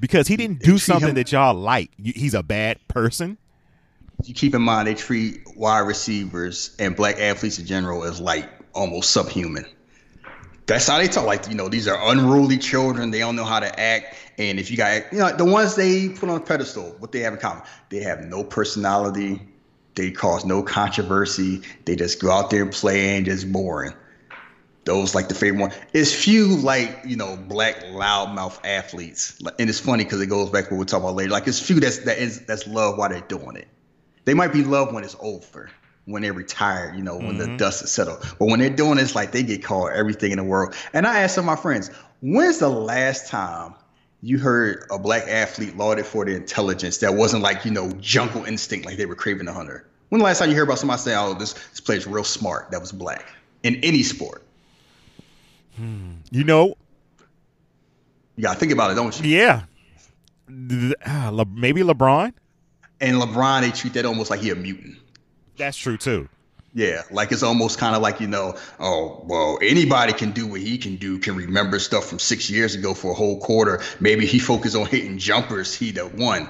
Because 0.00 0.26
he 0.26 0.38
didn't 0.38 0.60
do 0.60 0.78
something 0.78 1.14
that 1.14 1.32
y'all 1.32 1.54
like. 1.54 1.90
He's 2.02 2.34
a 2.34 2.42
bad 2.42 2.78
person. 2.88 3.36
You 4.22 4.32
keep 4.32 4.54
in 4.54 4.62
mind 4.62 4.88
they 4.88 4.94
treat 4.94 5.42
wide 5.54 5.80
receivers 5.80 6.74
and 6.78 6.96
black 6.96 7.20
athletes 7.20 7.58
in 7.58 7.66
general 7.66 8.04
as 8.04 8.20
like 8.20 8.48
almost 8.72 9.10
subhuman. 9.10 9.66
That's 10.66 10.86
how 10.86 10.98
they 10.98 11.08
talk. 11.08 11.26
Like 11.26 11.48
you 11.48 11.54
know, 11.54 11.68
these 11.68 11.86
are 11.88 11.98
unruly 12.10 12.58
children. 12.58 13.10
They 13.10 13.18
don't 13.18 13.36
know 13.36 13.44
how 13.44 13.60
to 13.60 13.80
act. 13.80 14.16
And 14.38 14.58
if 14.58 14.70
you 14.70 14.76
got 14.76 15.12
you 15.12 15.18
know 15.18 15.36
the 15.36 15.44
ones 15.44 15.74
they 15.74 16.08
put 16.08 16.28
on 16.28 16.36
a 16.36 16.40
pedestal, 16.40 16.94
what 16.98 17.12
they 17.12 17.20
have 17.20 17.34
in 17.34 17.38
common, 17.38 17.62
they 17.90 18.00
have 18.00 18.24
no 18.24 18.42
personality. 18.44 19.40
They 19.94 20.10
cause 20.10 20.44
no 20.44 20.62
controversy. 20.62 21.62
They 21.84 21.96
just 21.96 22.20
go 22.20 22.30
out 22.30 22.50
there 22.50 22.62
and 22.62 22.72
play 22.72 23.16
and 23.16 23.24
just 23.24 23.52
boring. 23.52 23.94
Those 24.84 25.14
like 25.14 25.28
the 25.28 25.34
favorite 25.34 25.60
one. 25.60 25.72
It's 25.92 26.12
few 26.12 26.56
like 26.56 26.98
you 27.06 27.16
know 27.16 27.36
black 27.36 27.80
loudmouth 27.84 28.58
athletes, 28.64 29.40
and 29.58 29.68
it's 29.68 29.80
funny 29.80 30.04
because 30.04 30.20
it 30.20 30.26
goes 30.26 30.50
back 30.50 30.68
to 30.68 30.70
what 30.70 30.78
we'll 30.78 30.86
talk 30.86 31.00
about 31.00 31.14
later. 31.14 31.30
Like 31.30 31.46
it's 31.46 31.60
few 31.60 31.78
that's 31.78 31.98
that 31.98 32.18
is 32.18 32.44
that's 32.46 32.66
love 32.66 32.98
while 32.98 33.08
they're 33.08 33.20
doing 33.20 33.56
it. 33.56 33.68
They 34.24 34.34
might 34.34 34.52
be 34.52 34.64
loved 34.64 34.92
when 34.92 35.04
it's 35.04 35.16
over, 35.20 35.70
when 36.06 36.22
they're 36.22 36.32
retired, 36.32 36.96
you 36.96 37.02
know, 37.02 37.16
when 37.16 37.38
the 37.38 37.56
dust 37.56 37.82
is 37.82 37.90
settled. 37.90 38.20
But 38.38 38.46
when 38.46 38.60
they're 38.60 38.68
doing 38.70 38.98
it's 38.98 39.14
like 39.14 39.32
they 39.32 39.42
get 39.42 39.62
called 39.64 39.90
everything 39.92 40.32
in 40.32 40.38
the 40.38 40.44
world. 40.44 40.74
And 40.92 41.06
I 41.06 41.20
asked 41.20 41.34
some 41.36 41.48
of 41.48 41.56
my 41.56 41.60
friends, 41.60 41.90
when's 42.20 42.58
the 42.58 42.68
last 42.68 43.28
time 43.28 43.74
you 44.22 44.38
heard 44.38 44.86
a 44.90 44.98
black 44.98 45.24
athlete 45.28 45.76
lauded 45.76 46.04
for 46.06 46.24
their 46.24 46.36
intelligence 46.36 46.98
that 46.98 47.14
wasn't 47.14 47.42
like, 47.42 47.64
you 47.64 47.70
know, 47.70 47.90
jungle 48.00 48.44
instinct 48.44 48.84
like 48.86 48.96
they 48.96 49.06
were 49.06 49.14
craving 49.14 49.46
the 49.46 49.52
hunter? 49.52 49.86
When 50.10 50.18
the 50.18 50.24
last 50.24 50.38
time 50.38 50.50
you 50.50 50.56
heard 50.56 50.64
about 50.64 50.78
somebody 50.78 51.00
say, 51.00 51.14
oh, 51.16 51.34
this, 51.34 51.54
this 51.70 51.80
player's 51.80 52.06
real 52.06 52.22
smart 52.24 52.70
that 52.70 52.80
was 52.80 52.92
black 52.92 53.26
in 53.62 53.76
any 53.76 54.02
sport? 54.02 54.42
Hmm. 55.76 56.12
You 56.30 56.44
know, 56.44 56.74
You 58.36 58.42
got 58.42 58.54
to 58.54 58.60
think 58.60 58.72
about 58.72 58.90
it, 58.92 58.94
don't 58.94 59.18
you? 59.20 59.30
yeah. 59.30 59.62
Ah, 61.06 61.44
maybe 61.54 61.80
LeBron. 61.82 62.32
And 63.00 63.16
LeBron, 63.16 63.62
they 63.62 63.70
treat 63.70 63.94
that 63.94 64.04
almost 64.04 64.30
like 64.30 64.40
he 64.40 64.50
a 64.50 64.54
mutant. 64.54 64.98
That's 65.56 65.76
true 65.76 65.96
too. 65.96 66.28
Yeah, 66.76 67.02
like 67.12 67.30
it's 67.30 67.44
almost 67.44 67.78
kind 67.78 67.94
of 67.94 68.02
like 68.02 68.20
you 68.20 68.26
know, 68.26 68.56
oh 68.80 69.22
well, 69.26 69.58
anybody 69.62 70.12
can 70.12 70.32
do 70.32 70.46
what 70.46 70.60
he 70.60 70.76
can 70.76 70.96
do. 70.96 71.18
Can 71.18 71.36
remember 71.36 71.78
stuff 71.78 72.06
from 72.06 72.18
six 72.18 72.50
years 72.50 72.74
ago 72.74 72.94
for 72.94 73.12
a 73.12 73.14
whole 73.14 73.38
quarter. 73.40 73.80
Maybe 74.00 74.26
he 74.26 74.40
focused 74.40 74.74
on 74.74 74.86
hitting 74.86 75.16
jumpers. 75.18 75.72
He 75.72 75.92
the 75.92 76.06
one. 76.06 76.48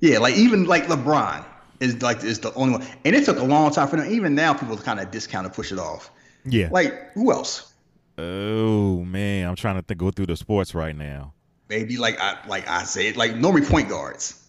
Yeah, 0.00 0.18
like 0.18 0.34
even 0.36 0.64
like 0.64 0.86
LeBron 0.86 1.44
is 1.80 2.00
like 2.00 2.24
is 2.24 2.40
the 2.40 2.54
only 2.54 2.78
one, 2.78 2.86
and 3.04 3.14
it 3.14 3.26
took 3.26 3.38
a 3.38 3.44
long 3.44 3.70
time 3.70 3.88
for 3.88 3.96
them. 3.96 4.10
Even 4.10 4.34
now, 4.34 4.54
people 4.54 4.78
kind 4.78 4.98
of 4.98 5.10
discount 5.10 5.44
and 5.46 5.54
push 5.54 5.72
it 5.72 5.78
off. 5.78 6.10
Yeah. 6.46 6.68
Like 6.70 7.12
who 7.12 7.30
else? 7.32 7.72
oh 8.18 9.04
man, 9.04 9.46
I'm 9.46 9.56
trying 9.56 9.76
to 9.76 9.82
think, 9.82 10.00
go 10.00 10.10
through 10.10 10.26
the 10.26 10.36
sports 10.36 10.74
right 10.74 10.96
now. 10.96 11.34
Maybe 11.68 11.98
like 11.98 12.18
I 12.18 12.38
like 12.46 12.66
I 12.68 12.84
said, 12.84 13.16
like 13.16 13.36
normally 13.36 13.66
point 13.66 13.88
guards. 13.90 14.42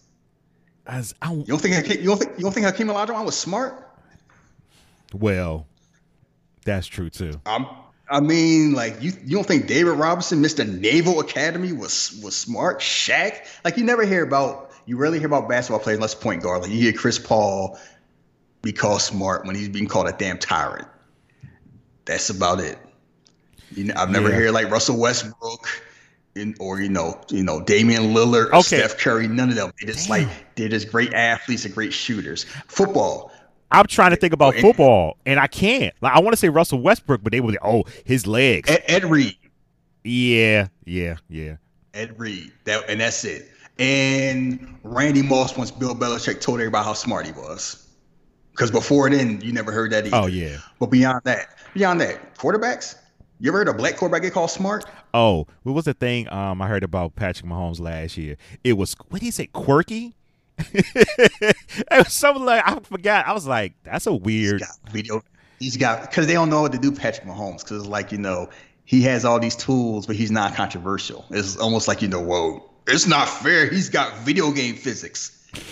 As 0.86 1.14
I, 1.20 1.32
You 1.32 1.44
don't 1.44 1.60
think 1.60 1.74
Hakeem, 1.74 2.00
you 2.00 2.08
don't 2.08 2.18
think 2.18 2.32
you 2.38 2.44
don't 2.44 2.52
think 2.52 2.64
Hakeem 2.64 2.86
Olajuwon 2.86 3.26
was 3.26 3.36
smart? 3.36 3.87
Well, 5.14 5.66
that's 6.64 6.86
true 6.86 7.10
too. 7.10 7.40
I'm, 7.46 7.66
I 8.10 8.20
mean, 8.20 8.72
like 8.72 9.00
you, 9.02 9.12
you 9.24 9.36
don't 9.36 9.46
think 9.46 9.66
David 9.66 9.92
Robinson, 9.92 10.42
Mr. 10.42 10.66
Naval 10.66 11.20
Academy, 11.20 11.72
was 11.72 12.18
was 12.22 12.36
smart? 12.36 12.80
Shaq, 12.80 13.46
like 13.64 13.76
you 13.76 13.84
never 13.84 14.04
hear 14.04 14.22
about, 14.22 14.70
you 14.86 14.96
rarely 14.96 15.18
hear 15.18 15.26
about 15.26 15.48
basketball 15.48 15.80
players 15.80 15.98
unless 15.98 16.14
point 16.14 16.42
guard. 16.42 16.62
Like 16.62 16.70
you 16.70 16.78
hear 16.78 16.92
Chris 16.92 17.18
Paul 17.18 17.78
be 18.62 18.72
called 18.72 19.02
smart 19.02 19.44
when 19.46 19.54
he's 19.54 19.68
being 19.68 19.86
called 19.86 20.08
a 20.08 20.12
damn 20.12 20.38
tyrant. 20.38 20.88
That's 22.06 22.30
about 22.30 22.60
it. 22.60 22.78
You 23.70 23.84
know, 23.84 23.94
I've 23.96 24.10
never 24.10 24.30
Yeah. 24.30 24.36
heard 24.36 24.50
like 24.52 24.70
Russell 24.70 24.98
Westbrook. 24.98 25.68
In, 26.34 26.54
or 26.60 26.80
you 26.80 26.88
know, 26.88 27.20
you 27.30 27.42
know, 27.42 27.60
Damian 27.60 28.14
Lillard, 28.14 28.48
Okay. 28.52 28.60
Steph 28.62 28.98
Curry, 28.98 29.26
none 29.26 29.48
of 29.48 29.56
them. 29.56 29.72
They 29.80 29.86
just 29.86 30.08
like 30.08 30.28
they're 30.54 30.68
just 30.68 30.92
great 30.92 31.12
athletes 31.12 31.64
and 31.64 31.74
great 31.74 31.92
shooters. 31.92 32.44
Football, 32.68 33.32
I'm 33.70 33.86
trying 33.86 34.10
to 34.10 34.16
think 34.16 34.32
about 34.32 34.54
and- 34.54 34.62
football, 34.62 35.18
and 35.26 35.38
I 35.38 35.46
can't. 35.46 35.94
Like, 36.00 36.14
I 36.14 36.20
want 36.20 36.32
to 36.32 36.36
say 36.36 36.48
Russell 36.48 36.80
Westbrook, 36.80 37.22
but 37.22 37.32
they 37.32 37.40
were 37.40 37.50
like, 37.50 37.64
oh, 37.64 37.84
his 38.04 38.26
legs. 38.26 38.70
Ed, 38.70 38.82
Ed 38.86 39.04
Reed, 39.04 39.36
yeah, 40.04 40.68
yeah, 40.84 41.16
yeah. 41.28 41.56
Ed 41.94 42.18
Reed. 42.18 42.52
That 42.64 42.88
and 42.88 43.00
that's 43.00 43.24
it. 43.24 43.48
And 43.78 44.78
Randy 44.82 45.22
Moss 45.22 45.56
once 45.56 45.70
Bill 45.70 45.94
Belichick 45.94 46.40
told 46.40 46.60
everybody 46.60 46.84
how 46.84 46.94
smart 46.94 47.26
he 47.26 47.32
was. 47.32 47.86
Because 48.52 48.70
before 48.70 49.08
then, 49.08 49.40
you 49.40 49.52
never 49.52 49.70
heard 49.70 49.92
that 49.92 50.06
either. 50.06 50.16
Oh 50.16 50.26
yeah. 50.26 50.58
But 50.80 50.86
beyond 50.86 51.22
that, 51.24 51.56
beyond 51.74 52.00
that, 52.00 52.36
quarterbacks. 52.36 52.96
You 53.40 53.50
ever 53.50 53.58
heard 53.58 53.68
a 53.68 53.72
black 53.74 53.96
quarterback 53.96 54.22
get 54.22 54.32
called 54.32 54.50
smart? 54.50 54.84
Oh, 55.14 55.46
what 55.62 55.72
was 55.74 55.84
the 55.84 55.94
thing 55.94 56.30
um 56.32 56.60
I 56.60 56.66
heard 56.66 56.82
about 56.82 57.14
Patrick 57.14 57.48
Mahomes 57.48 57.78
last 57.80 58.16
year? 58.16 58.36
It 58.64 58.72
was 58.74 58.94
what 59.08 59.20
did 59.20 59.26
he 59.26 59.30
say? 59.30 59.46
Quirky. 59.46 60.14
it 60.74 61.56
was 61.90 62.12
something 62.12 62.44
like 62.44 62.62
I 62.66 62.78
forgot. 62.80 63.26
I 63.26 63.32
was 63.32 63.46
like, 63.46 63.74
that's 63.84 64.06
a 64.06 64.12
He's 64.12 64.20
weird. 64.20 64.60
got 64.60 64.90
video. 64.90 65.22
He's 65.58 65.76
got 65.76 66.02
because 66.02 66.26
they 66.26 66.34
don't 66.34 66.50
know 66.50 66.62
what 66.62 66.72
to 66.72 66.78
do. 66.78 66.92
Patrick 66.92 67.26
Mahomes 67.26 67.62
because 67.64 67.78
it's 67.82 67.86
like 67.86 68.12
you 68.12 68.18
know 68.18 68.48
he 68.84 69.02
has 69.02 69.24
all 69.24 69.38
these 69.40 69.56
tools, 69.56 70.06
but 70.06 70.16
he's 70.16 70.30
not 70.30 70.54
controversial. 70.54 71.24
It's 71.30 71.56
almost 71.56 71.88
like 71.88 72.02
you 72.02 72.08
know, 72.08 72.20
whoa, 72.20 72.68
it's 72.86 73.06
not 73.06 73.28
fair. 73.28 73.68
He's 73.70 73.88
got 73.88 74.16
video 74.18 74.50
game 74.52 74.76
physics. 74.76 75.34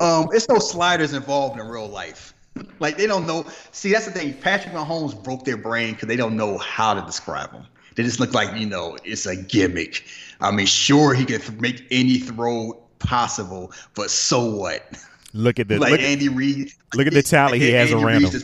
Um, 0.00 0.28
it's 0.32 0.48
no 0.48 0.58
sliders 0.58 1.12
involved 1.12 1.58
in 1.60 1.66
real 1.66 1.86
life. 1.88 2.34
Like 2.80 2.96
they 2.96 3.06
don't 3.06 3.24
know. 3.28 3.44
See, 3.70 3.92
that's 3.92 4.06
the 4.06 4.10
thing. 4.10 4.34
Patrick 4.34 4.74
Mahomes 4.74 5.20
broke 5.22 5.44
their 5.44 5.56
brain 5.56 5.92
because 5.94 6.08
they 6.08 6.16
don't 6.16 6.36
know 6.36 6.58
how 6.58 6.94
to 6.94 7.00
describe 7.02 7.52
him. 7.52 7.64
They 7.94 8.02
just 8.02 8.18
look 8.18 8.34
like 8.34 8.58
you 8.58 8.66
know 8.66 8.96
it's 9.04 9.26
a 9.26 9.36
gimmick. 9.36 10.04
I 10.40 10.50
mean, 10.50 10.66
sure 10.66 11.14
he 11.14 11.24
can 11.24 11.40
th- 11.40 11.60
make 11.60 11.84
any 11.92 12.18
throw 12.18 12.82
possible, 12.98 13.72
but 13.94 14.10
so 14.10 14.44
what? 14.54 15.02
Look 15.34 15.58
at 15.58 15.68
the 15.68 15.78
like 15.78 15.92
look, 15.92 16.00
Andy 16.00 16.28
Reid. 16.28 16.72
look 16.94 17.06
at 17.06 17.12
the 17.12 17.22
talent 17.22 17.60
he 17.60 17.70
has 17.70 17.92
Andy 17.92 18.04
around 18.04 18.24
him. 18.24 18.42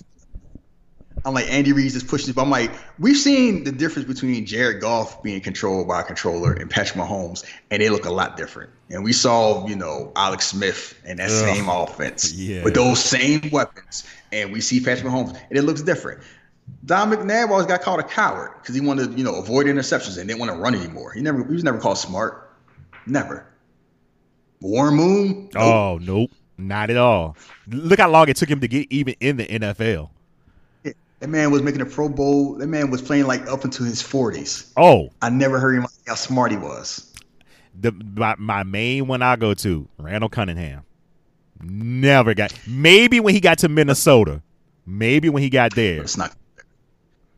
I'm 1.27 1.33
like 1.33 1.51
Andy 1.51 1.73
Reid's 1.73 1.95
just 1.95 2.07
pushing 2.07 2.35
but 2.35 2.43
I'm 2.43 2.51
like, 2.51 2.71
we've 2.99 3.17
seen 3.17 3.65
the 3.65 3.73
difference 3.73 4.07
between 4.07 4.45
Jared 4.45 4.83
Goff 4.83 5.23
being 5.23 5.41
controlled 5.41 5.89
by 5.89 6.03
a 6.03 6.05
controller 6.05 6.53
and 6.53 6.69
Patrick 6.69 6.99
Mahomes, 7.03 7.45
and 7.71 7.81
they 7.81 7.89
look 7.89 8.05
a 8.05 8.11
lot 8.11 8.37
different. 8.37 8.71
And 8.91 9.03
we 9.03 9.15
saw, 9.15 9.67
you 9.67 9.75
know, 9.75 10.13
Alex 10.17 10.47
Smith 10.49 10.95
and 11.07 11.19
that 11.19 11.31
Ugh. 11.31 11.57
same 11.57 11.69
offense 11.71 12.35
Yeah. 12.35 12.63
with 12.63 12.75
those 12.75 13.03
same 13.03 13.49
weapons, 13.51 14.05
and 14.33 14.53
we 14.53 14.61
see 14.61 14.81
Patrick 14.81 15.07
Mahomes, 15.11 15.39
and 15.49 15.59
it 15.59 15.63
looks 15.63 15.81
different. 15.81 16.21
Don 16.85 17.11
McNabb 17.11 17.49
always 17.51 17.67
got 17.67 17.81
called 17.81 18.01
a 18.01 18.05
coward 18.05 18.51
because 18.61 18.75
he 18.75 18.83
wanted, 18.83 19.13
to, 19.13 19.17
you 19.17 19.25
know, 19.25 19.37
avoid 19.37 19.67
interceptions 19.67 20.19
and 20.19 20.29
didn't 20.29 20.41
want 20.41 20.53
to 20.53 20.59
run 20.59 20.75
anymore. 20.75 21.13
He 21.13 21.23
never, 21.23 21.43
he 21.45 21.53
was 21.55 21.65
never 21.65 21.79
called 21.79 21.97
smart, 21.97 22.55
never. 23.07 23.47
Warren 24.65 24.95
Moon, 24.95 25.51
nope. 25.53 25.63
Oh 25.63 25.99
nope, 26.01 26.31
not 26.57 26.89
at 26.89 26.97
all. 26.97 27.37
Look 27.69 27.99
how 27.99 28.09
long 28.09 28.31
it 28.31 28.37
took 28.37 28.49
him 28.49 28.61
to 28.61 28.69
get 28.69 28.87
even 28.91 29.15
in 29.21 29.37
the 29.37 29.47
NFL. 29.47 30.09
That 31.21 31.29
man 31.29 31.51
was 31.51 31.61
making 31.61 31.83
a 31.83 31.87
Pro 31.87 32.09
Bowl. 32.09 32.55
That 32.55 32.67
man 32.67 32.91
was 32.91 33.03
playing 33.03 33.27
like 33.27 33.47
up 33.47 33.65
into 33.65 33.85
his 33.85 34.03
40s. 34.03 34.73
Oh, 34.77 35.11
I 35.21 35.29
never 35.29 35.59
heard 35.59 35.77
him 35.77 35.87
how 36.07 36.15
smart 36.15 36.51
he 36.51 36.57
was. 36.57 37.13
the 37.79 37.93
my, 37.93 38.37
my 38.39 38.63
main 38.63 39.07
one 39.07 39.21
I 39.21 39.37
go 39.37 39.53
to 39.53 39.87
Randall 39.99 40.31
Cunningham. 40.31 40.83
Never 41.63 42.33
got. 42.35 42.59
Maybe 42.67 43.21
when 43.21 43.35
he 43.35 43.41
got 43.41 43.59
to 43.59 43.69
Minnesota. 43.69 44.41
Maybe 44.87 45.29
when 45.29 45.43
he 45.43 45.51
got 45.51 45.75
there. 45.75 46.03
It's 46.03 46.17
not. 46.17 46.35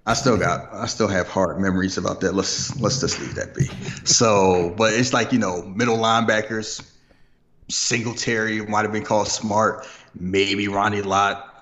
I 0.06 0.14
still 0.14 0.36
got. 0.36 0.72
I 0.72 0.86
still 0.86 1.08
have 1.08 1.26
hard 1.26 1.58
memories 1.60 1.98
about 1.98 2.20
that. 2.20 2.34
Let's 2.34 2.78
let's 2.80 3.00
just 3.00 3.20
leave 3.20 3.34
that 3.34 3.52
be. 3.54 3.64
So, 4.04 4.72
but 4.76 4.92
it's 4.92 5.12
like 5.12 5.32
you 5.32 5.40
know, 5.40 5.62
middle 5.62 5.98
linebackers. 5.98 6.92
Singletary 7.68 8.64
might 8.66 8.82
have 8.82 8.92
been 8.92 9.04
called 9.04 9.28
smart. 9.28 9.86
Maybe 10.14 10.68
Ronnie 10.68 11.02
Lott. 11.02 11.52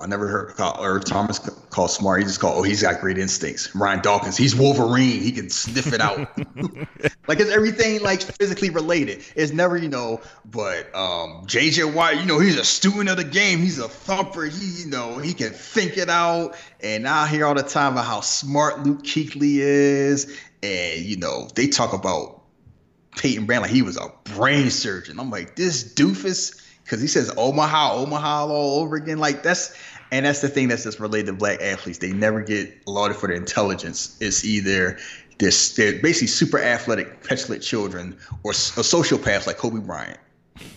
I 0.00 0.06
never 0.06 0.26
heard 0.26 0.54
Irv 0.80 1.04
Thomas 1.04 1.38
called 1.70 1.90
smart. 1.90 2.18
He 2.18 2.24
just 2.24 2.40
called, 2.40 2.58
oh, 2.58 2.62
he's 2.62 2.82
got 2.82 3.00
great 3.00 3.16
instincts. 3.16 3.68
Brian 3.68 4.00
Dawkins, 4.02 4.36
he's 4.36 4.54
Wolverine. 4.54 5.20
He 5.20 5.30
can 5.30 5.50
sniff 5.50 5.92
it 5.92 6.00
out. 6.00 6.18
like 7.28 7.38
it's 7.38 7.50
everything 7.50 8.02
like 8.02 8.20
physically 8.22 8.70
related. 8.70 9.22
It's 9.36 9.52
never, 9.52 9.76
you 9.76 9.88
know, 9.88 10.20
but 10.44 10.92
um 10.96 11.46
JJ 11.46 11.94
Watt, 11.94 12.16
you 12.16 12.26
know, 12.26 12.40
he's 12.40 12.58
a 12.58 12.64
student 12.64 13.08
of 13.08 13.18
the 13.18 13.24
game. 13.24 13.60
He's 13.60 13.78
a 13.78 13.88
thumper. 13.88 14.46
He, 14.46 14.82
you 14.82 14.86
know, 14.86 15.18
he 15.18 15.32
can 15.32 15.50
think 15.50 15.96
it 15.96 16.08
out. 16.08 16.56
And 16.80 17.06
I 17.06 17.28
hear 17.28 17.46
all 17.46 17.54
the 17.54 17.62
time 17.62 17.92
about 17.92 18.06
how 18.06 18.20
smart 18.20 18.82
Luke 18.82 19.04
Kuechly 19.04 19.58
is. 19.58 20.36
And, 20.64 21.02
you 21.02 21.18
know, 21.18 21.48
they 21.54 21.68
talk 21.68 21.92
about 21.92 22.33
Peyton 23.16 23.46
Brand 23.46 23.62
like 23.62 23.70
he 23.70 23.82
was 23.82 23.96
a 23.96 24.12
brain 24.34 24.70
surgeon. 24.70 25.18
I'm 25.18 25.30
like, 25.30 25.56
this 25.56 25.94
doofus 25.94 26.60
because 26.84 27.00
he 27.00 27.06
says 27.06 27.32
Omaha, 27.36 27.94
Omaha 27.94 28.46
all 28.46 28.80
over 28.80 28.96
again. 28.96 29.18
Like 29.18 29.42
that's 29.42 29.76
and 30.10 30.26
that's 30.26 30.40
the 30.40 30.48
thing 30.48 30.68
that's 30.68 30.84
just 30.84 31.00
related 31.00 31.26
to 31.26 31.32
black 31.32 31.60
athletes. 31.60 31.98
They 31.98 32.12
never 32.12 32.42
get 32.42 32.86
lauded 32.86 33.16
for 33.16 33.26
their 33.26 33.36
intelligence. 33.36 34.16
It's 34.20 34.44
either 34.44 34.98
this 35.38 35.74
they're 35.74 36.00
basically 36.00 36.28
super 36.28 36.58
athletic, 36.58 37.24
petulant 37.24 37.62
children, 37.62 38.16
or 38.42 38.52
a 38.52 38.54
sociopaths 38.54 39.46
like 39.46 39.56
Kobe 39.58 39.80
Bryant. 39.80 40.20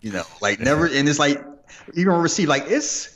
you 0.00 0.12
know, 0.12 0.24
like 0.40 0.60
never, 0.60 0.86
and 0.86 1.08
it's 1.08 1.18
like 1.18 1.44
even 1.94 2.14
receive 2.14 2.48
like 2.48 2.64
it's. 2.66 3.10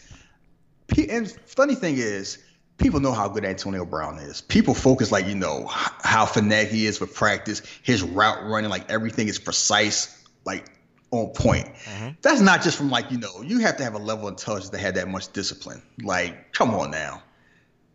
And 1.11 1.31
funny 1.46 1.74
thing 1.74 1.96
is, 1.98 2.38
people 2.79 3.01
know 3.01 3.12
how 3.12 3.29
good 3.29 3.45
Antonio 3.45 3.85
Brown 3.85 4.19
is. 4.19 4.41
People 4.41 4.73
focus 4.73 5.12
like 5.12 5.27
you 5.27 5.35
know 5.35 5.67
how 5.67 6.25
fanatic 6.25 6.71
he 6.71 6.87
is 6.87 7.01
with 7.01 7.14
practice, 7.14 7.61
his 7.83 8.03
route 8.03 8.45
running, 8.45 8.71
like 8.71 8.91
everything 8.91 9.29
is 9.29 9.38
precise, 9.38 10.25
like 10.45 10.71
on 11.11 11.29
point. 11.31 11.67
Mm-hmm. 11.67 12.09
That's 12.23 12.41
not 12.41 12.62
just 12.62 12.79
from 12.79 12.91
like 12.91 13.11
you 13.11 13.19
know 13.19 13.43
you 13.43 13.59
have 13.59 13.77
to 13.77 13.85
have 13.85 13.95
a 13.95 13.99
level 13.99 14.29
of 14.29 14.33
intelligence 14.33 14.71
to 14.71 14.79
have 14.79 14.95
that 14.95 15.09
much 15.09 15.33
discipline. 15.33 15.83
Like, 16.03 16.53
come 16.53 16.75
on 16.75 16.91
now, 16.91 17.23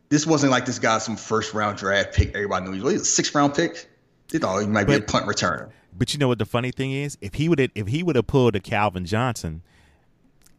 this 0.10 0.28
wasn't 0.28 0.52
like 0.52 0.65
this 0.65 0.80
guy 0.80 0.98
some 1.00 1.15
first 1.15 1.54
round 1.54 1.78
draft 1.78 2.13
pick. 2.13 2.36
Everybody 2.36 2.65
knew 2.65 2.74
he 2.74 2.82
was 2.82 3.02
a 3.02 3.06
sixth 3.06 3.34
round 3.34 3.56
pick. 3.56 3.89
They 4.30 4.39
thought 4.39 4.60
he 4.60 4.67
might 4.67 4.88
but, 4.88 5.00
be 5.00 5.04
a 5.04 5.08
punt 5.08 5.26
returner. 5.26 5.72
But 5.96 6.13
you 6.13 6.19
know 6.19 6.28
what 6.28 6.39
the 6.39 6.46
funny 6.46 6.72
thing 6.72 6.91
is? 6.91 7.17
If 7.22 7.36
he 7.36 7.50
would 7.50 7.72
if 7.74 7.88
he 7.88 8.04
would 8.04 8.15
have 8.15 8.28
pulled 8.28 8.56
a 8.56 8.60
Calvin 8.60 9.06
Johnson, 9.06 9.62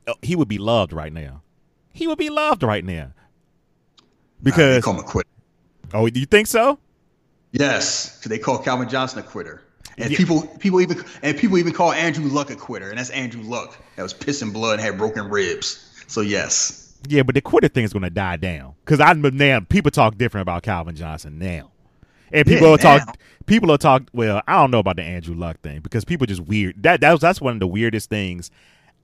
oh, 0.06 0.14
he 0.22 0.34
would 0.34 0.48
be 0.48 0.58
loved 0.58 0.92
right 0.92 1.12
now. 1.12 1.42
He 1.92 2.06
would 2.06 2.18
be 2.18 2.30
loved 2.30 2.62
right 2.62 2.84
now. 2.84 3.12
Because 4.44 4.76
nah, 4.76 4.84
call 4.84 4.94
him 4.94 5.00
a 5.00 5.08
quitter. 5.08 5.28
Oh, 5.92 6.08
do 6.08 6.20
you 6.20 6.26
think 6.26 6.46
so? 6.46 6.78
Yes, 7.52 8.16
because 8.16 8.30
they 8.30 8.38
call 8.38 8.58
Calvin 8.58 8.88
Johnson 8.88 9.20
a 9.20 9.22
quitter. 9.22 9.62
And 9.96 10.10
yeah. 10.10 10.16
people 10.16 10.42
people 10.58 10.80
even 10.80 11.04
and 11.22 11.38
people 11.38 11.56
even 11.58 11.72
call 11.72 11.92
Andrew 11.92 12.28
Luck 12.28 12.50
a 12.50 12.56
quitter, 12.56 12.90
and 12.90 12.98
that's 12.98 13.10
Andrew 13.10 13.42
Luck 13.42 13.78
that 13.96 14.02
was 14.02 14.12
pissing 14.12 14.52
blood 14.52 14.74
and 14.74 14.82
had 14.82 14.98
broken 14.98 15.28
ribs. 15.28 16.04
So 16.08 16.20
yes. 16.20 16.80
Yeah, 17.06 17.22
but 17.22 17.34
the 17.34 17.40
quitter 17.40 17.68
thing 17.68 17.84
is 17.84 17.92
going 17.92 18.02
to 18.02 18.10
die 18.10 18.36
down 18.36 18.74
because 18.84 18.98
I'm 18.98 19.20
now 19.20 19.60
people 19.60 19.90
talk 19.90 20.16
different 20.16 20.42
about 20.42 20.62
Calvin 20.62 20.96
Johnson 20.96 21.38
now, 21.38 21.70
and 22.32 22.46
people 22.46 22.64
yeah, 22.64 22.70
will 22.70 22.78
talk. 22.78 23.18
People 23.46 23.68
will 23.68 23.78
talk. 23.78 24.02
Well, 24.12 24.42
I 24.48 24.54
don't 24.54 24.70
know 24.70 24.78
about 24.78 24.96
the 24.96 25.02
Andrew 25.02 25.34
Luck 25.34 25.60
thing 25.60 25.80
because 25.80 26.04
people 26.04 26.26
just 26.26 26.40
weird. 26.40 26.82
That 26.82 27.00
that 27.02 27.12
was 27.12 27.20
that's 27.20 27.40
one 27.40 27.52
of 27.52 27.60
the 27.60 27.66
weirdest 27.66 28.10
things. 28.10 28.50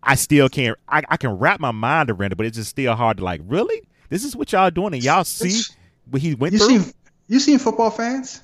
I 0.03 0.15
still 0.15 0.49
can't. 0.49 0.79
I, 0.89 1.03
I 1.09 1.17
can 1.19 1.39
wrap 1.39 1.61
my 1.61 1.73
mind 1.73 2.11
around 2.11 2.33
it, 2.33 2.37
but 2.37 2.47
it's 2.47 2.57
just 2.57 2.71
still 2.71 2.97
hard 2.97 3.19
to 3.19 3.25
like. 3.25 3.43
Really, 3.45 3.83
this 4.11 4.25
is 4.25 4.37
what 4.37 4.53
y'all 4.53 4.71
doing, 4.71 4.93
and 4.93 5.03
y'all 5.03 5.25
see 5.25 5.63
what 6.11 6.21
he 6.21 6.35
went 6.35 6.53
you 6.53 6.59
through. 6.59 6.81
Seen, 6.81 6.95
you 7.29 7.41
seen 7.41 7.59
football 7.59 7.91
fans? 7.91 8.43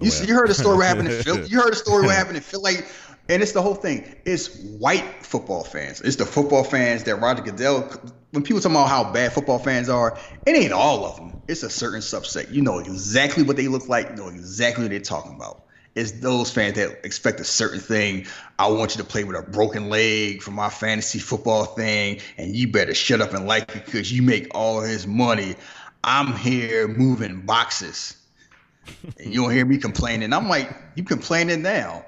You, 0.00 0.10
well. 0.10 0.26
you 0.26 0.34
heard 0.34 0.48
the 0.48 0.54
story 0.54 0.76
what 0.76 0.86
happened 0.86 1.08
in 1.08 1.22
Philly. 1.22 1.48
You 1.48 1.62
heard 1.62 1.72
the 1.72 1.76
story 1.76 2.04
what 2.04 2.14
happened 2.16 2.36
in 2.36 2.42
Philly. 2.42 2.74
Like, 2.74 2.86
and 3.28 3.42
it's 3.42 3.52
the 3.52 3.62
whole 3.62 3.74
thing. 3.74 4.14
It's 4.24 4.60
white 4.60 5.24
football 5.24 5.64
fans. 5.64 6.00
It's 6.00 6.16
the 6.16 6.26
football 6.26 6.62
fans 6.62 7.04
that 7.04 7.16
Roger 7.16 7.42
Goodell. 7.42 7.82
When 8.30 8.42
people 8.42 8.60
talk 8.60 8.70
about 8.70 8.88
how 8.88 9.12
bad 9.12 9.32
football 9.32 9.58
fans 9.58 9.88
are, 9.88 10.18
it 10.46 10.56
ain't 10.56 10.72
all 10.72 11.06
of 11.06 11.16
them. 11.16 11.40
It's 11.48 11.62
a 11.62 11.70
certain 11.70 12.00
subset. 12.00 12.52
You 12.52 12.62
know 12.62 12.78
exactly 12.78 13.42
what 13.42 13.56
they 13.56 13.68
look 13.68 13.88
like. 13.88 14.10
You 14.10 14.16
know 14.16 14.28
exactly 14.28 14.84
what 14.84 14.90
they're 14.90 15.00
talking 15.00 15.34
about. 15.34 15.65
It's 15.96 16.12
those 16.12 16.52
fans 16.52 16.74
that 16.76 17.04
expect 17.04 17.40
a 17.40 17.44
certain 17.44 17.80
thing. 17.80 18.26
I 18.58 18.68
want 18.68 18.94
you 18.94 19.02
to 19.02 19.08
play 19.08 19.24
with 19.24 19.36
a 19.36 19.42
broken 19.42 19.88
leg 19.88 20.42
for 20.42 20.50
my 20.50 20.68
fantasy 20.68 21.18
football 21.18 21.64
thing, 21.64 22.20
and 22.36 22.54
you 22.54 22.68
better 22.68 22.94
shut 22.94 23.20
up 23.22 23.32
and 23.32 23.46
like 23.46 23.74
it 23.74 23.86
because 23.86 24.12
you 24.12 24.22
make 24.22 24.48
all 24.54 24.82
his 24.82 25.06
money. 25.06 25.56
I'm 26.04 26.34
here 26.36 26.86
moving 26.86 27.40
boxes 27.40 28.16
and 29.18 29.32
you 29.34 29.42
don't 29.42 29.50
hear 29.50 29.64
me 29.64 29.78
complaining. 29.78 30.32
I'm 30.32 30.48
like, 30.48 30.74
you 30.94 31.02
complaining 31.02 31.62
now. 31.62 32.04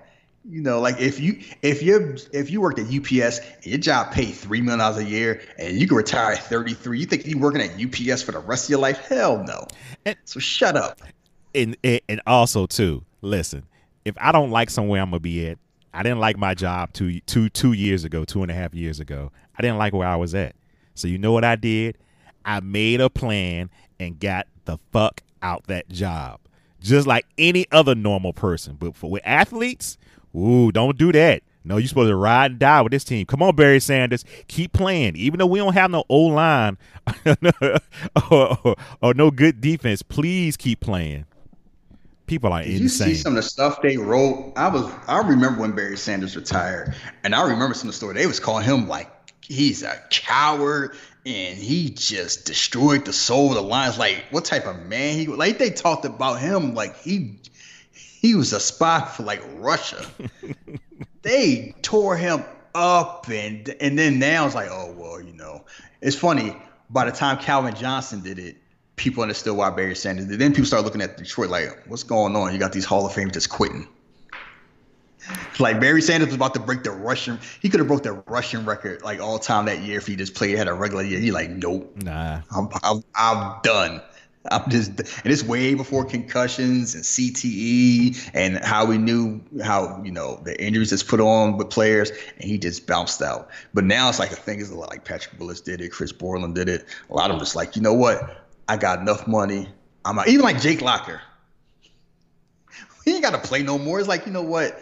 You 0.49 0.63
know, 0.63 0.81
like 0.81 0.99
if 1.01 1.21
you 1.21 1.41
if 1.63 1.83
you 1.83 2.17
if 2.33 2.51
you 2.51 2.61
worked 2.61 2.79
at 2.79 2.87
UPS 2.87 3.41
and 3.41 3.67
your 3.67 3.79
job 3.79 4.13
paid 4.13 4.33
three 4.33 4.63
million 4.63 4.79
dollars 4.79 4.99
a 4.99 5.05
year 5.05 5.43
and 5.59 5.79
you 5.79 5.87
can 5.87 5.97
retire 5.97 6.33
at 6.33 6.39
33, 6.45 7.01
you 7.01 7.07
think 7.07 7.27
you're 7.27 7.39
working 7.39 7.61
at 7.61 7.73
UPS 7.73 8.23
for 8.23 8.33
the 8.33 8.39
rest 8.39 8.65
of 8.65 8.71
your 8.71 8.79
life? 8.79 8.99
Hell 9.09 9.45
no. 9.45 9.67
And, 10.07 10.17
so 10.25 10.41
shut 10.41 10.77
up. 10.77 11.03
And 11.55 11.77
and 11.83 12.23
also 12.27 12.67
too, 12.67 13.05
listen, 13.21 13.65
if 14.09 14.17
I 14.19 14.33
don't 14.33 14.51
like 14.51 14.71
somewhere 14.71 15.01
I'm 15.01 15.11
gonna 15.11 15.21
be 15.21 15.49
at, 15.49 15.59
I 15.95 16.03
didn't 16.03 16.21
like 16.21 16.37
my 16.37 16.55
job 16.55 16.93
two 16.93 17.21
two 17.21 17.49
two 17.49 17.73
years 17.73 18.05
ago, 18.05 18.25
two 18.25 18.43
and 18.43 18.51
a 18.51 18.55
half 18.55 18.75
years 18.75 19.01
ago. 19.01 19.33
I 19.57 19.63
didn't 19.63 19.79
like 19.79 19.93
where 19.93 20.09
I 20.09 20.17
was 20.17 20.35
at. 20.35 20.55
So 20.95 21.09
you 21.09 21.19
know 21.19 21.33
what 21.33 21.45
I 21.45 21.57
did? 21.57 21.99
I 22.45 22.61
made 22.61 23.01
a 23.01 23.11
plan 23.11 23.71
and 24.01 24.19
got 24.19 24.47
the 24.65 24.79
fuck 24.93 25.23
out 25.43 25.67
that 25.69 25.89
job 25.89 26.41
just 26.81 27.07
like 27.07 27.27
any 27.37 27.67
other 27.73 27.95
normal 27.95 28.33
person. 28.33 28.77
But 28.79 28.97
for 28.97 29.11
with 29.11 29.23
athletes, 29.25 29.99
ooh, 30.37 30.73
don't 30.73 30.97
do 30.97 31.13
that. 31.13 31.43
No, 31.65 31.77
you're 31.77 31.89
supposed 31.89 32.09
to 32.09 32.17
ride 32.17 32.53
and 32.53 32.61
die 32.61 32.81
with 32.81 32.93
this 32.93 33.05
team. 33.05 33.27
Come 33.27 33.43
on, 33.43 33.55
Barry 33.55 33.81
Sanders, 33.81 34.25
keep 34.47 34.73
playing. 34.73 35.17
Even 35.17 35.39
though 35.39 35.47
we 35.47 35.59
don't 35.59 35.75
have 35.75 35.91
no 35.91 36.05
O 36.09 36.21
line 36.21 36.79
or, 37.27 37.79
or, 38.31 38.77
or, 39.03 39.15
no 39.15 39.31
good 39.31 39.61
defense, 39.61 40.01
please 40.03 40.57
keep 40.57 40.81
playing. 40.81 41.27
People 42.29 42.53
are 42.53 42.63
Did 42.63 42.83
insane. 42.83 43.09
You 43.09 43.15
see 43.15 43.23
some 43.23 43.33
of 43.33 43.37
the 43.37 43.49
stuff 43.49 43.83
they 43.83 43.97
wrote. 43.97 44.53
I 44.57 44.69
was 44.69 44.91
I 45.09 45.19
remember 45.19 45.61
when 45.61 45.73
Barry 45.73 45.97
Sanders 45.97 46.37
retired, 46.37 46.95
and 47.25 47.35
I 47.35 47.43
remember 47.43 47.75
some 47.75 47.89
of 47.89 47.95
the 47.95 47.97
story 47.97 48.15
they 48.15 48.27
was 48.27 48.39
calling 48.39 48.65
him 48.65 48.87
like 48.87 49.11
he's 49.43 49.83
a 49.83 50.01
coward 50.11 50.95
and 51.27 51.59
he 51.59 51.91
just 51.91 52.45
destroyed 52.45 53.05
the 53.05 53.13
soul 53.13 53.49
of 53.49 53.55
the 53.55 53.63
Lions. 53.63 53.99
Like, 53.99 54.25
what 54.31 54.45
type 54.45 54.67
of 54.67 54.79
man 54.87 55.19
he 55.19 55.27
like? 55.27 55.59
They 55.59 55.71
talked 55.71 56.05
about 56.05 56.41
him 56.41 56.75
like 56.75 56.97
he 56.99 57.39
he 57.93 58.35
was 58.35 58.53
a 58.53 58.61
spy 58.61 59.01
for 59.01 59.23
like 59.23 59.43
Russia. 59.57 60.05
they 61.23 61.75
tore 61.83 62.17
him 62.17 62.45
up, 62.75 63.29
and 63.29 63.75
and 63.81 63.99
then 63.99 64.19
now 64.19 64.47
it's 64.47 64.55
like, 64.55 64.69
oh 64.71 64.95
well, 64.97 65.21
you 65.21 65.33
know, 65.33 65.65
it's 66.01 66.17
funny. 66.17 66.57
By 66.91 67.05
the 67.05 67.13
time 67.13 67.39
Calvin 67.39 67.75
Johnson 67.75 68.23
did 68.23 68.39
it, 68.39 68.57
people 68.99 69.23
understood 69.23 69.57
why 69.57 69.71
Barry 69.71 69.97
Sanders. 69.97 70.27
Then 70.27 70.53
people 70.53 70.67
start 70.67 70.85
looking 70.85 71.01
at 71.01 71.17
Detroit 71.17 71.51
like, 71.51 71.85
what's 71.87 72.03
going 72.03 72.37
on? 72.37 72.53
You 72.53 72.59
got 72.59 72.73
these 72.73 72.85
Hall 72.85 73.07
of 73.07 73.13
Famers 73.13 73.33
just 73.33 73.49
quitting. 73.49 73.89
Like 75.59 75.81
Barry 75.81 76.01
Sanders 76.01 76.29
was 76.29 76.37
about 76.37 76.55
to 76.55 76.61
break 76.61 76.85
the 76.85 76.91
rushing. 76.91 77.39
He 77.61 77.69
could 77.69 77.81
have 77.81 77.89
broke 77.89 78.03
the 78.03 78.13
rushing 78.27 78.65
record 78.65 79.03
like 79.03 79.21
all 79.21 79.39
time 79.39 79.67
that 79.67 79.81
year 79.81 79.99
if 79.99 80.07
he 80.07 80.17
just 80.17 80.35
played 80.35 80.57
had 80.57 80.69
a 80.69 80.73
regular 80.73 81.03
year. 81.03 81.19
He 81.19 81.33
like, 81.33 81.51
nope, 81.51 81.93
nah, 82.03 82.41
I'm 82.55 82.69
I'm, 82.83 83.03
I'm 83.15 83.61
done. 83.63 84.01
I'm 84.51 84.71
just, 84.71 84.91
and 84.91 85.33
it's 85.33 85.43
way 85.43 85.75
before 85.75 86.05
concussions 86.05 86.95
and 86.95 87.05
CTE 87.05 88.31
and 88.33 88.59
how 88.59 88.87
we 88.87 88.97
knew 88.97 89.43
how 89.63 90.01
you 90.03 90.13
know 90.13 90.41
the 90.45 90.59
injuries 90.63 90.91
that's 90.91 91.03
put 91.03 91.21
on 91.21 91.59
with 91.59 91.71
players, 91.71 92.11
and 92.39 92.49
he 92.49 92.57
just 92.57 92.87
bounced 92.87 93.21
out. 93.21 93.51
But 93.75 93.85
now 93.85 94.09
it's 94.09 94.19
like 94.19 94.31
a 94.31 94.37
thing 94.37 94.61
is 94.61 94.73
like 94.73 95.05
Patrick 95.05 95.39
Willis 95.39 95.61
did 95.61 95.81
it, 95.81 95.91
Chris 95.91 96.13
Borland 96.13 96.55
did 96.55 96.69
it. 96.69 96.87
A 97.11 97.15
lot 97.15 97.31
of 97.31 97.37
them 97.37 97.41
just 97.41 97.57
like, 97.57 97.77
you 97.77 97.83
know 97.83 97.95
what? 97.95 98.48
I 98.69 98.77
got 98.77 99.01
enough 99.01 99.27
money. 99.27 99.69
I'm 100.05 100.19
out. 100.19 100.29
even 100.29 100.43
like 100.43 100.61
Jake 100.61 100.83
Locker. 100.83 101.21
He 103.05 103.15
ain't 103.15 103.23
got 103.23 103.31
to 103.31 103.49
play 103.49 103.63
no 103.63 103.79
more. 103.79 103.99
It's 103.99 104.09
like, 104.09 104.27
you 104.27 104.33
know 104.33 104.43
what? 104.43 104.81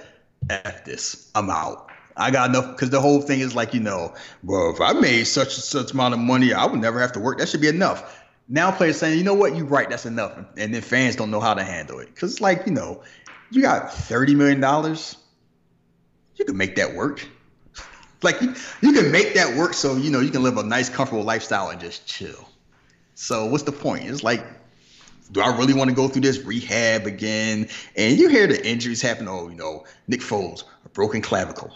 F 0.51 0.85
this. 0.85 1.31
I'm 1.35 1.49
out. 1.49 1.91
I 2.17 2.31
got 2.31 2.51
enough 2.51 2.73
because 2.73 2.91
the 2.91 3.01
whole 3.01 3.21
thing 3.21 3.41
is 3.41 3.55
like, 3.55 3.75
you 3.75 3.81
know, 3.81 4.15
bro, 4.43 4.71
if 4.71 4.81
I 4.81 4.93
made 4.95 5.25
such 5.25 5.55
and 5.55 5.63
such 5.63 5.93
amount 5.93 6.15
of 6.15 6.21
money, 6.21 6.53
I 6.53 6.65
would 6.65 6.81
never 6.81 6.99
have 6.99 7.13
to 7.13 7.21
work. 7.21 7.39
That 7.39 7.49
should 7.49 7.61
be 7.61 7.69
enough. 7.69 8.23
Now 8.49 8.71
players 8.71 8.99
saying, 8.99 9.19
you 9.19 9.25
know 9.25 9.35
what, 9.35 9.55
you're 9.55 9.67
right, 9.67 9.89
that's 9.89 10.07
enough. 10.07 10.33
And 10.57 10.73
then 10.73 10.81
fans 10.81 11.17
don't 11.17 11.31
know 11.31 11.41
how 11.41 11.55
to 11.55 11.63
handle 11.63 11.99
it. 11.99 12.15
Cause 12.17 12.33
it's 12.33 12.41
like, 12.41 12.67
you 12.67 12.73
know, 12.73 13.03
you 13.51 13.61
got 13.61 13.89
$30 13.89 14.35
million, 14.35 14.97
you 16.37 16.45
can 16.45 16.57
make 16.57 16.77
that 16.77 16.95
work. 16.95 17.27
like 18.23 18.41
you, 18.41 18.55
you 18.81 18.93
can 18.93 19.11
make 19.11 19.35
that 19.35 19.57
work 19.57 19.75
so 19.75 19.97
you 19.97 20.11
know 20.11 20.21
you 20.21 20.31
can 20.31 20.43
live 20.43 20.57
a 20.57 20.63
nice, 20.63 20.89
comfortable 20.89 21.25
lifestyle 21.25 21.71
and 21.71 21.81
just 21.81 22.07
chill. 22.07 22.46
So 23.17 23.47
what's 23.47 23.65
the 23.65 23.73
point? 23.73 24.05
It's 24.05 24.23
like 24.23 24.47
do 25.33 25.41
I 25.41 25.57
really 25.57 25.75
want 25.75 25.91
to 25.91 25.97
go 25.97 26.09
through 26.09 26.23
this 26.23 26.39
rehab 26.43 27.07
again? 27.07 27.69
And 27.97 28.19
you 28.19 28.29
hear 28.29 28.47
the 28.47 28.65
injuries 28.65 29.03
happen. 29.03 29.27
Oh, 29.29 29.49
you 29.49 29.57
know, 29.57 29.85
Nick 30.07 30.21
Foles, 30.21 30.65
a 30.85 30.89
broken 30.91 31.21
clavicle. 31.21 31.73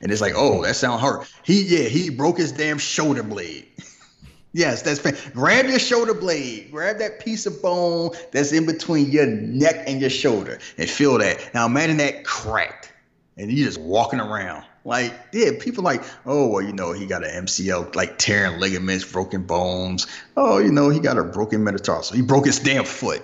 And 0.00 0.12
it's 0.12 0.20
like, 0.20 0.34
oh, 0.36 0.62
that 0.62 0.76
sounds 0.76 1.00
hard. 1.00 1.26
He, 1.44 1.62
yeah, 1.62 1.88
he 1.88 2.10
broke 2.10 2.38
his 2.38 2.52
damn 2.52 2.78
shoulder 2.78 3.22
blade. 3.22 3.66
yes, 4.52 4.82
that's 4.82 5.00
fair. 5.00 5.16
Grab 5.32 5.66
your 5.66 5.78
shoulder 5.78 6.14
blade. 6.14 6.70
Grab 6.70 6.98
that 6.98 7.20
piece 7.20 7.46
of 7.46 7.60
bone 7.62 8.10
that's 8.30 8.52
in 8.52 8.66
between 8.66 9.10
your 9.10 9.26
neck 9.26 9.84
and 9.88 10.00
your 10.00 10.10
shoulder 10.10 10.58
and 10.78 10.88
feel 10.88 11.18
that. 11.18 11.52
Now 11.54 11.66
imagine 11.66 11.96
that 11.96 12.24
cracked 12.24 12.92
and 13.36 13.50
you 13.50 13.64
just 13.64 13.80
walking 13.80 14.20
around. 14.20 14.64
Like, 14.84 15.14
yeah, 15.32 15.50
people 15.58 15.82
like, 15.82 16.04
oh, 16.26 16.48
well, 16.48 16.62
you 16.62 16.72
know, 16.72 16.92
he 16.92 17.06
got 17.06 17.24
an 17.24 17.46
MCL, 17.46 17.94
like 17.94 18.18
tearing 18.18 18.60
ligaments, 18.60 19.04
broken 19.04 19.44
bones. 19.44 20.06
Oh, 20.36 20.58
you 20.58 20.70
know, 20.70 20.90
he 20.90 21.00
got 21.00 21.16
a 21.16 21.24
broken 21.24 21.64
metatarsal. 21.64 22.16
He 22.16 22.22
broke 22.22 22.46
his 22.46 22.58
damn 22.58 22.84
foot. 22.84 23.22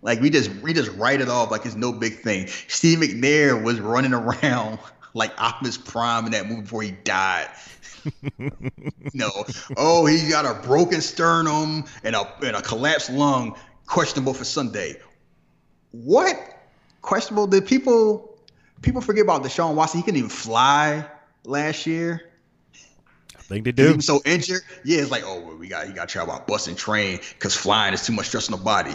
Like 0.00 0.20
we 0.20 0.30
just 0.30 0.50
we 0.62 0.72
just 0.72 0.90
write 0.96 1.20
it 1.20 1.28
off 1.28 1.50
like 1.50 1.64
it's 1.64 1.76
no 1.76 1.92
big 1.92 2.20
thing. 2.20 2.48
Steve 2.66 2.98
McNair 2.98 3.62
was 3.62 3.80
running 3.80 4.12
around 4.12 4.80
like 5.14 5.32
Optimus 5.40 5.78
Prime 5.78 6.26
in 6.26 6.32
that 6.32 6.48
movie 6.48 6.62
before 6.62 6.82
he 6.82 6.90
died. 6.90 7.48
no, 9.14 9.30
oh, 9.76 10.06
he 10.06 10.28
got 10.28 10.44
a 10.44 10.60
broken 10.66 11.00
sternum 11.00 11.84
and 12.02 12.16
a 12.16 12.32
and 12.44 12.56
a 12.56 12.62
collapsed 12.62 13.10
lung, 13.10 13.56
questionable 13.86 14.34
for 14.34 14.44
Sunday. 14.44 14.96
What? 15.92 16.36
Questionable? 17.00 17.46
Did 17.46 17.66
people 17.66 18.31
people 18.82 19.00
forget 19.00 19.24
about 19.24 19.42
Deshaun 19.42 19.74
Watson. 19.74 20.00
He 20.00 20.04
couldn't 20.04 20.18
even 20.18 20.30
fly 20.30 21.06
last 21.44 21.86
year. 21.86 22.22
I 23.36 23.42
think 23.42 23.64
they 23.64 23.70
He 23.70 23.88
do. 23.90 23.96
was 23.96 24.06
so 24.06 24.20
injured. 24.24 24.62
Yeah, 24.84 25.00
it's 25.02 25.10
like, 25.10 25.22
oh, 25.24 25.40
well, 25.40 25.56
we 25.56 25.68
got 25.68 25.88
you 25.88 25.94
got 25.94 26.08
to 26.08 26.12
travel 26.12 26.34
about 26.34 26.46
bus 26.46 26.66
and 26.68 26.76
train 26.76 27.20
because 27.30 27.56
flying 27.56 27.94
is 27.94 28.04
too 28.04 28.12
much 28.12 28.26
stress 28.26 28.50
on 28.50 28.58
the 28.58 28.64
body. 28.64 28.94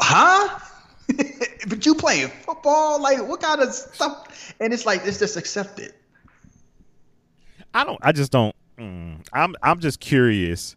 Huh? 0.00 0.58
but 1.68 1.84
you 1.86 1.94
playing 1.94 2.28
football? 2.28 3.00
Like, 3.00 3.26
what 3.26 3.40
kind 3.40 3.60
of 3.60 3.72
stuff? 3.72 4.54
And 4.60 4.72
it's 4.72 4.86
like 4.86 5.02
it's 5.04 5.18
just 5.18 5.36
accepted. 5.36 5.94
I 7.74 7.84
don't. 7.84 7.98
I 8.02 8.12
just 8.12 8.32
don't. 8.32 8.54
Mm, 8.78 9.26
I'm. 9.32 9.54
I'm 9.62 9.80
just 9.80 10.00
curious. 10.00 10.76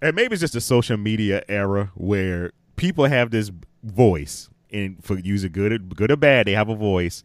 And 0.00 0.16
maybe 0.16 0.32
it's 0.32 0.40
just 0.40 0.56
a 0.56 0.60
social 0.60 0.96
media 0.96 1.42
era 1.48 1.90
where 1.94 2.52
people 2.76 3.04
have 3.04 3.30
this 3.30 3.50
voice, 3.84 4.48
and 4.72 5.02
for 5.04 5.18
use 5.18 5.44
it 5.44 5.52
good, 5.52 5.72
or, 5.72 5.78
good 5.78 6.10
or 6.10 6.16
bad, 6.16 6.46
they 6.46 6.52
have 6.52 6.68
a 6.68 6.74
voice, 6.74 7.24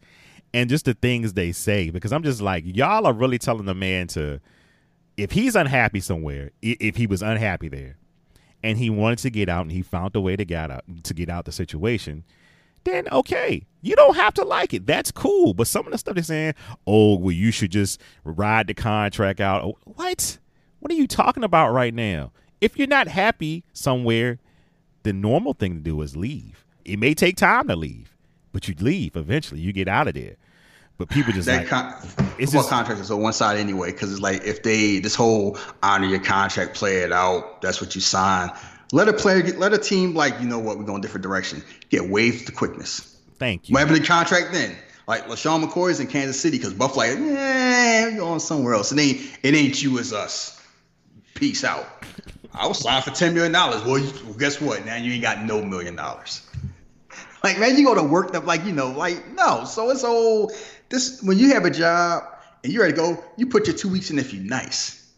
and 0.52 0.70
just 0.70 0.84
the 0.84 0.94
things 0.94 1.32
they 1.32 1.52
say. 1.52 1.90
Because 1.90 2.12
I'm 2.12 2.22
just 2.22 2.40
like, 2.40 2.64
y'all 2.66 3.06
are 3.06 3.12
really 3.12 3.38
telling 3.38 3.66
the 3.66 3.74
man 3.74 4.06
to, 4.08 4.40
if 5.16 5.32
he's 5.32 5.56
unhappy 5.56 6.00
somewhere, 6.00 6.50
if 6.62 6.96
he 6.96 7.06
was 7.06 7.22
unhappy 7.22 7.68
there, 7.68 7.96
and 8.62 8.78
he 8.78 8.90
wanted 8.90 9.18
to 9.20 9.30
get 9.30 9.48
out, 9.48 9.62
and 9.62 9.72
he 9.72 9.82
found 9.82 10.14
a 10.16 10.20
way 10.20 10.36
to 10.36 10.44
get 10.44 10.70
out 10.70 10.84
to 11.04 11.14
get 11.14 11.28
out 11.30 11.44
the 11.44 11.52
situation, 11.52 12.24
then 12.84 13.08
okay, 13.10 13.64
you 13.82 13.94
don't 13.96 14.16
have 14.16 14.34
to 14.34 14.44
like 14.44 14.74
it. 14.74 14.86
That's 14.86 15.10
cool. 15.10 15.54
But 15.54 15.66
some 15.66 15.86
of 15.86 15.92
the 15.92 15.98
stuff 15.98 16.14
they're 16.14 16.24
saying, 16.24 16.54
oh, 16.86 17.16
well, 17.18 17.32
you 17.32 17.50
should 17.50 17.70
just 17.70 18.00
ride 18.24 18.66
the 18.66 18.74
contract 18.74 19.40
out. 19.40 19.62
Oh, 19.64 19.78
What? 19.84 20.38
What 20.80 20.92
are 20.92 20.96
you 20.96 21.08
talking 21.08 21.42
about 21.42 21.72
right 21.72 21.92
now? 21.92 22.32
If 22.60 22.78
you're 22.78 22.86
not 22.86 23.08
happy 23.08 23.64
somewhere, 23.72 24.38
the 25.02 25.12
normal 25.12 25.54
thing 25.54 25.74
to 25.74 25.80
do 25.80 26.00
is 26.02 26.16
leave. 26.16 26.64
It 26.88 26.98
may 26.98 27.14
take 27.14 27.36
time 27.36 27.68
to 27.68 27.76
leave, 27.76 28.16
but 28.52 28.68
you 28.68 28.74
leave 28.80 29.16
eventually. 29.16 29.60
You 29.60 29.72
get 29.72 29.88
out 29.88 30.08
of 30.08 30.14
there. 30.14 30.36
But 30.96 31.08
people 31.10 31.32
just 31.32 31.46
That 31.46 31.58
like, 31.60 31.68
con- 31.68 31.94
it's 32.38 32.50
football 32.52 32.62
just- 32.62 32.70
contract 32.70 33.00
is 33.00 33.10
on 33.10 33.20
one 33.20 33.32
side 33.32 33.58
anyway, 33.58 33.92
because 33.92 34.10
it's 34.10 34.20
like 34.20 34.42
if 34.44 34.62
they 34.64 34.98
this 34.98 35.14
whole 35.14 35.56
honor 35.82 36.06
your 36.06 36.18
contract, 36.18 36.74
play 36.74 36.96
it 36.98 37.12
out. 37.12 37.62
That's 37.62 37.80
what 37.80 37.94
you 37.94 38.00
sign. 38.00 38.50
Let 38.90 39.08
a 39.08 39.12
player 39.12 39.42
get, 39.42 39.58
let 39.58 39.72
a 39.72 39.78
team 39.78 40.14
like 40.14 40.40
you 40.40 40.46
know 40.48 40.58
what 40.58 40.78
we're 40.78 40.84
going 40.84 40.98
a 40.98 41.02
different 41.02 41.22
direction. 41.22 41.62
Get 41.90 42.08
waived 42.08 42.46
to 42.46 42.52
quickness. 42.52 43.16
thank 43.38 43.68
you. 43.68 43.74
Whatever 43.74 43.94
the 43.96 44.04
contract 44.04 44.52
then. 44.52 44.74
Like 45.06 45.26
LeSean 45.26 45.64
McCoy 45.64 45.90
is 45.90 46.00
in 46.00 46.06
Kansas 46.06 46.38
City 46.40 46.58
because 46.58 46.74
Buff 46.74 46.96
like, 46.96 47.10
yeah, 47.10 48.06
we're 48.10 48.16
going 48.18 48.40
somewhere 48.40 48.74
else. 48.74 48.90
It 48.92 48.98
ain't 48.98 49.20
it 49.42 49.54
ain't 49.54 49.82
you 49.82 49.98
as 50.00 50.12
us. 50.12 50.60
Peace 51.34 51.62
out. 51.64 51.86
I 52.52 52.66
was 52.66 52.80
signed 52.80 53.04
for 53.04 53.10
ten 53.12 53.34
million 53.34 53.52
dollars. 53.52 53.84
Well, 53.84 53.98
you, 54.00 54.10
well, 54.24 54.34
guess 54.34 54.60
what? 54.60 54.84
Now 54.84 54.96
you 54.96 55.12
ain't 55.12 55.22
got 55.22 55.44
no 55.44 55.62
million 55.64 55.94
dollars. 55.94 56.42
Like 57.44 57.58
man, 57.60 57.76
you 57.76 57.84
go 57.84 57.94
to 57.94 58.02
work 58.02 58.34
up 58.34 58.46
like 58.46 58.64
you 58.64 58.72
know, 58.72 58.90
like 58.90 59.32
no. 59.32 59.64
So 59.64 59.90
it's 59.90 60.02
all 60.04 60.50
this 60.88 61.22
when 61.22 61.38
you 61.38 61.54
have 61.54 61.64
a 61.64 61.70
job 61.70 62.24
and 62.64 62.72
you're 62.72 62.82
ready 62.82 62.94
to 62.94 63.00
go, 63.00 63.24
you 63.36 63.46
put 63.46 63.66
your 63.68 63.76
two 63.76 63.88
weeks 63.88 64.10
in 64.10 64.18
if 64.18 64.34
you 64.34 64.40
nice. 64.40 65.08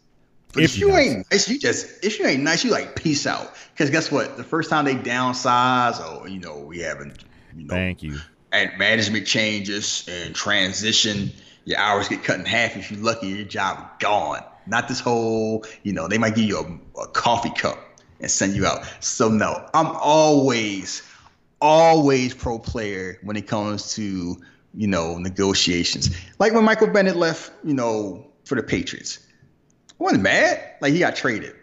But 0.53 0.63
If 0.63 0.75
if, 0.75 0.79
you 0.79 0.89
nice. 0.89 0.99
ain't 0.99 1.31
nice, 1.31 1.49
you 1.49 1.57
just 1.59 2.03
if 2.05 2.19
you 2.19 2.25
ain't 2.27 2.43
nice, 2.43 2.63
you 2.63 2.71
like 2.71 2.95
peace 2.95 3.25
out. 3.25 3.51
Because 3.73 3.89
guess 3.89 4.11
what? 4.11 4.37
The 4.37 4.43
first 4.43 4.69
time 4.69 4.85
they 4.85 4.95
downsize, 4.95 5.95
oh, 5.99 6.25
you 6.27 6.39
know, 6.39 6.59
we 6.59 6.79
haven't, 6.79 7.23
you 7.55 7.63
know, 7.65 7.73
Thank 7.73 8.03
you. 8.03 8.19
and 8.51 8.69
management 8.77 9.25
changes 9.25 10.07
and 10.11 10.35
transition, 10.35 11.31
your 11.65 11.79
hours 11.79 12.07
get 12.09 12.23
cut 12.23 12.37
in 12.39 12.45
half. 12.45 12.75
If 12.77 12.91
you're 12.91 12.99
lucky, 13.01 13.27
your 13.29 13.45
job 13.45 13.99
gone. 13.99 14.43
Not 14.67 14.87
this 14.87 14.99
whole, 14.99 15.65
you 15.83 15.93
know, 15.93 16.07
they 16.07 16.17
might 16.19 16.35
give 16.35 16.45
you 16.45 16.57
a, 16.59 16.99
a 17.01 17.07
coffee 17.07 17.49
cup 17.49 17.79
and 18.19 18.29
send 18.29 18.55
you 18.55 18.65
out. 18.65 18.85
So 18.99 19.29
no, 19.29 19.67
I'm 19.73 19.87
always, 19.87 21.01
always 21.61 22.33
pro 22.33 22.59
player 22.59 23.19
when 23.23 23.35
it 23.35 23.47
comes 23.47 23.93
to, 23.95 24.37
you 24.73 24.87
know, 24.87 25.17
negotiations. 25.17 26.09
Like 26.39 26.53
when 26.53 26.65
Michael 26.65 26.87
Bennett 26.87 27.15
left, 27.15 27.51
you 27.63 27.73
know, 27.73 28.27
for 28.45 28.55
the 28.55 28.63
Patriots. 28.63 29.19
I 29.89 30.03
wasn't 30.03 30.23
mad. 30.23 30.59
Like 30.81 30.93
he 30.93 30.99
got 30.99 31.15
traded. 31.15 31.55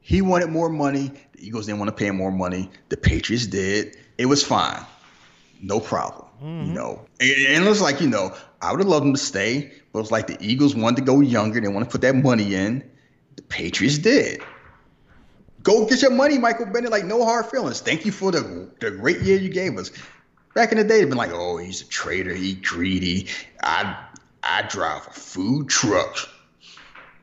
He 0.00 0.22
wanted 0.22 0.48
more 0.48 0.68
money. 0.68 1.12
The 1.32 1.46
Eagles 1.46 1.66
didn't 1.66 1.78
want 1.78 1.90
to 1.90 1.94
pay 1.94 2.06
him 2.06 2.16
more 2.16 2.32
money. 2.32 2.70
The 2.88 2.96
Patriots 2.96 3.46
did. 3.46 3.96
It 4.18 4.26
was 4.26 4.42
fine. 4.42 4.84
No 5.62 5.78
problem. 5.78 6.26
You 6.40 6.46
mm-hmm. 6.46 6.74
know, 6.74 7.06
and, 7.20 7.30
and 7.30 7.64
it 7.66 7.68
was 7.68 7.82
like, 7.82 8.00
you 8.00 8.08
know, 8.08 8.34
I 8.62 8.72
would 8.72 8.80
have 8.80 8.88
loved 8.88 9.04
him 9.04 9.12
to 9.12 9.20
stay, 9.20 9.72
but 9.92 9.98
it 9.98 10.02
was 10.02 10.10
like 10.10 10.26
the 10.26 10.38
Eagles 10.40 10.74
wanted 10.74 10.96
to 10.96 11.02
go 11.02 11.20
younger. 11.20 11.60
They 11.60 11.68
want 11.68 11.84
to 11.84 11.90
put 11.90 12.00
that 12.00 12.16
money 12.16 12.54
in. 12.54 12.82
The 13.36 13.42
Patriots 13.42 13.98
did. 13.98 14.40
Go 15.62 15.86
get 15.86 16.02
your 16.02 16.10
money, 16.10 16.38
Michael 16.38 16.66
Bennett. 16.66 16.90
Like, 16.90 17.04
no 17.04 17.24
hard 17.24 17.46
feelings. 17.46 17.80
Thank 17.80 18.06
you 18.06 18.12
for 18.12 18.32
the, 18.32 18.70
the 18.80 18.90
great 18.90 19.20
year 19.20 19.38
you 19.38 19.50
gave 19.50 19.76
us. 19.76 19.90
Back 20.54 20.72
in 20.72 20.78
the 20.78 20.84
day, 20.84 21.00
they've 21.00 21.08
been 21.08 21.18
like, 21.18 21.32
oh, 21.32 21.58
he's 21.58 21.82
a 21.82 21.86
traitor. 21.86 22.34
He 22.34 22.54
greedy. 22.54 23.28
I 23.62 23.96
I 24.42 24.62
drive 24.62 25.06
a 25.06 25.10
food 25.10 25.68
truck. 25.68 26.16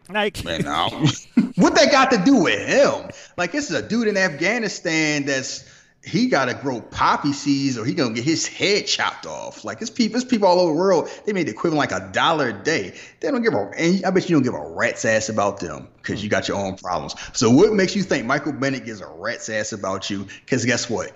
Like, 0.10 0.44
Man, 0.46 0.62
now 0.64 0.90
what 1.56 1.76
that 1.76 1.92
got 1.92 2.12
to 2.12 2.18
do 2.18 2.44
with 2.44 2.60
him? 2.60 3.10
Like, 3.38 3.52
this 3.52 3.70
is 3.70 3.76
a 3.76 3.88
dude 3.88 4.08
in 4.08 4.18
Afghanistan 4.18 5.26
that's 5.26 5.64
he 6.08 6.28
got 6.28 6.46
to 6.46 6.54
grow 6.54 6.82
poppy 6.82 7.34
seeds 7.34 7.78
or 7.78 7.86
he 7.86 7.94
gonna 7.94 8.14
get 8.14 8.24
his 8.24 8.48
head 8.48 8.88
chopped 8.88 9.26
off. 9.26 9.66
Like, 9.66 9.82
it's 9.82 9.90
people, 9.90 10.18
it's 10.18 10.26
people 10.26 10.48
all 10.48 10.60
over 10.60 10.72
the 10.72 10.78
world. 10.78 11.10
They 11.26 11.34
made 11.34 11.48
the 11.48 11.52
equivalent 11.52 11.92
like 11.92 11.92
a 11.92 12.10
dollar 12.12 12.50
a 12.50 12.54
day. 12.54 12.98
They 13.20 13.30
don't 13.30 13.44
give 13.44 13.54
a, 13.54 13.70
and 13.78 14.06
I 14.06 14.10
bet 14.10 14.30
you 14.30 14.36
don't 14.36 14.44
give 14.44 14.54
a 14.54 14.70
rat's 14.70 15.06
ass 15.06 15.30
about 15.30 15.60
them 15.60 15.88
because 15.98 16.24
you 16.24 16.30
got 16.30 16.48
your 16.48 16.58
own 16.58 16.78
problems. 16.78 17.16
So, 17.34 17.50
what 17.50 17.74
makes 17.74 17.96
you 17.96 18.04
think 18.04 18.26
Michael 18.26 18.54
Bennett 18.54 18.86
gives 18.86 19.02
a 19.02 19.08
rat's 19.08 19.50
ass 19.50 19.74
about 19.74 20.10
you? 20.10 20.28
Because 20.46 20.66
guess 20.66 20.90
what? 20.90 21.12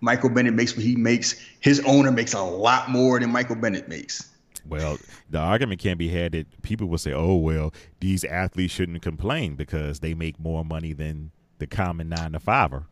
Michael 0.00 0.30
Bennett 0.30 0.54
makes 0.54 0.76
what 0.76 0.84
he 0.84 0.96
makes. 0.96 1.36
His 1.60 1.80
owner 1.86 2.12
makes 2.12 2.34
a 2.34 2.42
lot 2.42 2.90
more 2.90 3.18
than 3.18 3.30
Michael 3.32 3.56
Bennett 3.56 3.88
makes. 3.88 4.32
Well, 4.68 4.98
the 5.30 5.38
argument 5.38 5.80
can 5.80 5.96
be 5.96 6.08
had 6.08 6.32
that 6.32 6.62
people 6.62 6.88
will 6.88 6.98
say, 6.98 7.12
"Oh, 7.12 7.36
well, 7.36 7.72
these 8.00 8.24
athletes 8.24 8.74
shouldn't 8.74 9.02
complain 9.02 9.54
because 9.54 10.00
they 10.00 10.14
make 10.14 10.40
more 10.40 10.64
money 10.64 10.92
than 10.92 11.30
the 11.58 11.66
common 11.66 12.08
nine 12.08 12.32
to 12.32 12.40
fiver." 12.40 12.86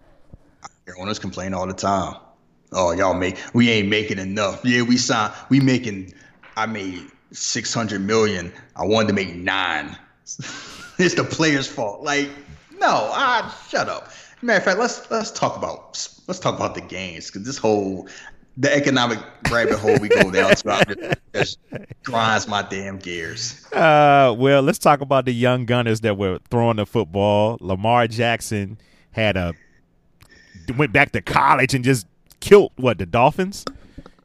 Owners 0.99 1.18
complain 1.18 1.55
all 1.55 1.66
the 1.66 1.75
time. 1.75 2.16
Oh, 2.73 2.92
y'all 2.92 3.14
make 3.14 3.38
we 3.55 3.70
ain't 3.70 3.88
making 3.88 4.18
enough. 4.18 4.64
Yeah, 4.64 4.83
we 4.83 4.97
signed. 4.97 5.33
We 5.49 5.61
making. 5.61 6.12
I 6.57 6.66
made 6.66 7.03
six 7.33 7.73
hundred 7.73 8.03
million. 8.03 8.53
I 8.77 8.85
wanted 8.85 9.09
to 9.09 9.14
make 9.14 9.35
nine. 9.35 9.97
it's 10.99 11.14
the 11.14 11.25
player's 11.25 11.66
fault. 11.66 12.03
Like, 12.03 12.29
no, 12.79 13.09
ah, 13.12 13.66
shut 13.68 13.88
up. 13.88 14.11
Matter 14.42 14.59
of 14.59 14.64
fact, 14.64 14.79
let's 14.79 15.11
let's 15.11 15.31
talk 15.31 15.57
about 15.57 16.09
let's 16.27 16.38
talk 16.38 16.55
about 16.55 16.75
the 16.75 16.81
games 16.83 17.31
because 17.31 17.47
this 17.47 17.59
whole 17.59 18.09
the 18.57 18.75
economic 18.75 19.18
rabbit 19.51 19.79
hole 19.79 19.99
we 19.99 20.09
go 20.09 20.31
down 20.31 20.55
to 20.55 21.16
just 21.35 21.59
grinds 22.05 22.47
my 22.47 22.62
damn 22.62 22.99
gears. 22.99 23.64
Uh, 23.73 24.35
well, 24.37 24.62
let's 24.62 24.79
talk 24.79 25.01
about 25.01 25.25
the 25.25 25.33
young 25.33 25.64
gunners 25.64 26.03
that 26.03 26.16
were 26.16 26.38
throwing 26.51 26.77
the 26.77 26.87
football. 26.87 27.59
Lamar 27.61 28.07
Jackson 28.07 28.79
had 29.11 29.37
a 29.37 29.55
went 30.72 30.92
back 30.92 31.12
to 31.12 31.20
college 31.22 31.74
and 31.74 31.85
just 31.85 32.07
killed 32.40 32.72
what 32.77 32.98
the 32.98 33.07
Dolphins. 33.07 33.64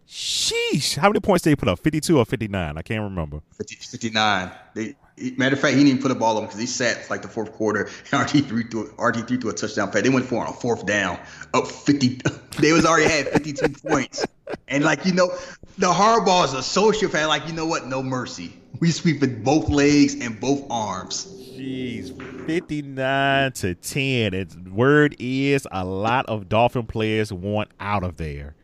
Sheesh! 0.10 0.95
How 0.95 1.08
many 1.08 1.19
points 1.19 1.43
did 1.43 1.52
he 1.52 1.56
put 1.56 1.69
up? 1.69 1.78
Fifty-two 1.78 2.17
or 2.17 2.26
fifty-nine? 2.26 2.80
I 2.80 2.82
can't 2.82 3.04
remember. 3.04 3.41
50, 3.58 3.76
59. 3.76 4.52
They, 4.74 4.95
matter 5.38 5.54
of 5.54 5.62
fact, 5.62 5.76
he 5.76 5.84
didn't 5.84 5.89
even 5.89 6.02
put 6.02 6.08
the 6.08 6.15
ball 6.15 6.38
on 6.38 6.45
because 6.45 6.60
he 6.60 6.65
sat 6.65 7.08
like 7.12 7.22
the 7.22 7.28
fourth 7.28 7.52
quarter. 7.52 7.84
And 8.12 8.28
RG 8.28 8.48
three 8.48 8.63
threw 8.63 8.88
RG 8.93 9.28
three 9.28 9.38
threw 9.38 9.52
a 9.52 9.54
touchdown 9.54 9.91
pass. 9.91 10.02
They 10.02 10.10
went 10.10 10.26
for 10.26 10.43
on 10.43 10.52
fourth 10.54 10.88
down, 10.88 11.19
up 11.54 11.67
fifty. 11.67 12.19
They 12.60 12.74
was 12.74 12.86
already 12.86 13.10
had 13.10 13.30
fifty 13.30 13.54
two 13.54 13.69
points, 13.88 14.26
and 14.67 14.84
like 14.84 15.06
you 15.06 15.13
know, 15.13 15.30
the 15.78 15.88
hardball 15.88 16.43
is 16.43 16.54
a 16.54 16.63
social 16.63 17.08
fan. 17.08 17.28
Like 17.28 17.48
you 17.48 17.54
know 17.54 17.67
what? 17.67 17.88
No 17.88 18.02
mercy. 18.04 18.52
We 18.80 18.91
sweep 18.91 19.22
with 19.22 19.45
both 19.45 19.69
legs 19.69 20.15
and 20.15 20.39
both 20.41 20.65
arms. 20.69 21.28
Jeez, 21.56 22.45
fifty-nine 22.48 23.52
to 23.54 23.76
ten. 23.76 24.34
Its 24.34 24.58
word 24.58 25.15
is 25.19 25.67
a 25.72 25.86
lot 25.86 26.26
of 26.26 26.50
Dolphin 26.50 26.86
players 26.88 27.32
want 27.32 27.69
out 27.80 28.04
of 28.04 28.17
there. 28.17 28.56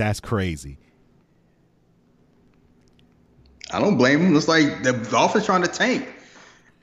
That's 0.00 0.18
crazy. 0.18 0.78
I 3.70 3.78
don't 3.80 3.98
blame 3.98 4.20
him. 4.20 4.34
It's 4.34 4.48
like 4.48 4.82
the 4.82 4.94
Dolphins 4.94 5.44
trying 5.44 5.60
to 5.60 5.68
tank. 5.68 6.08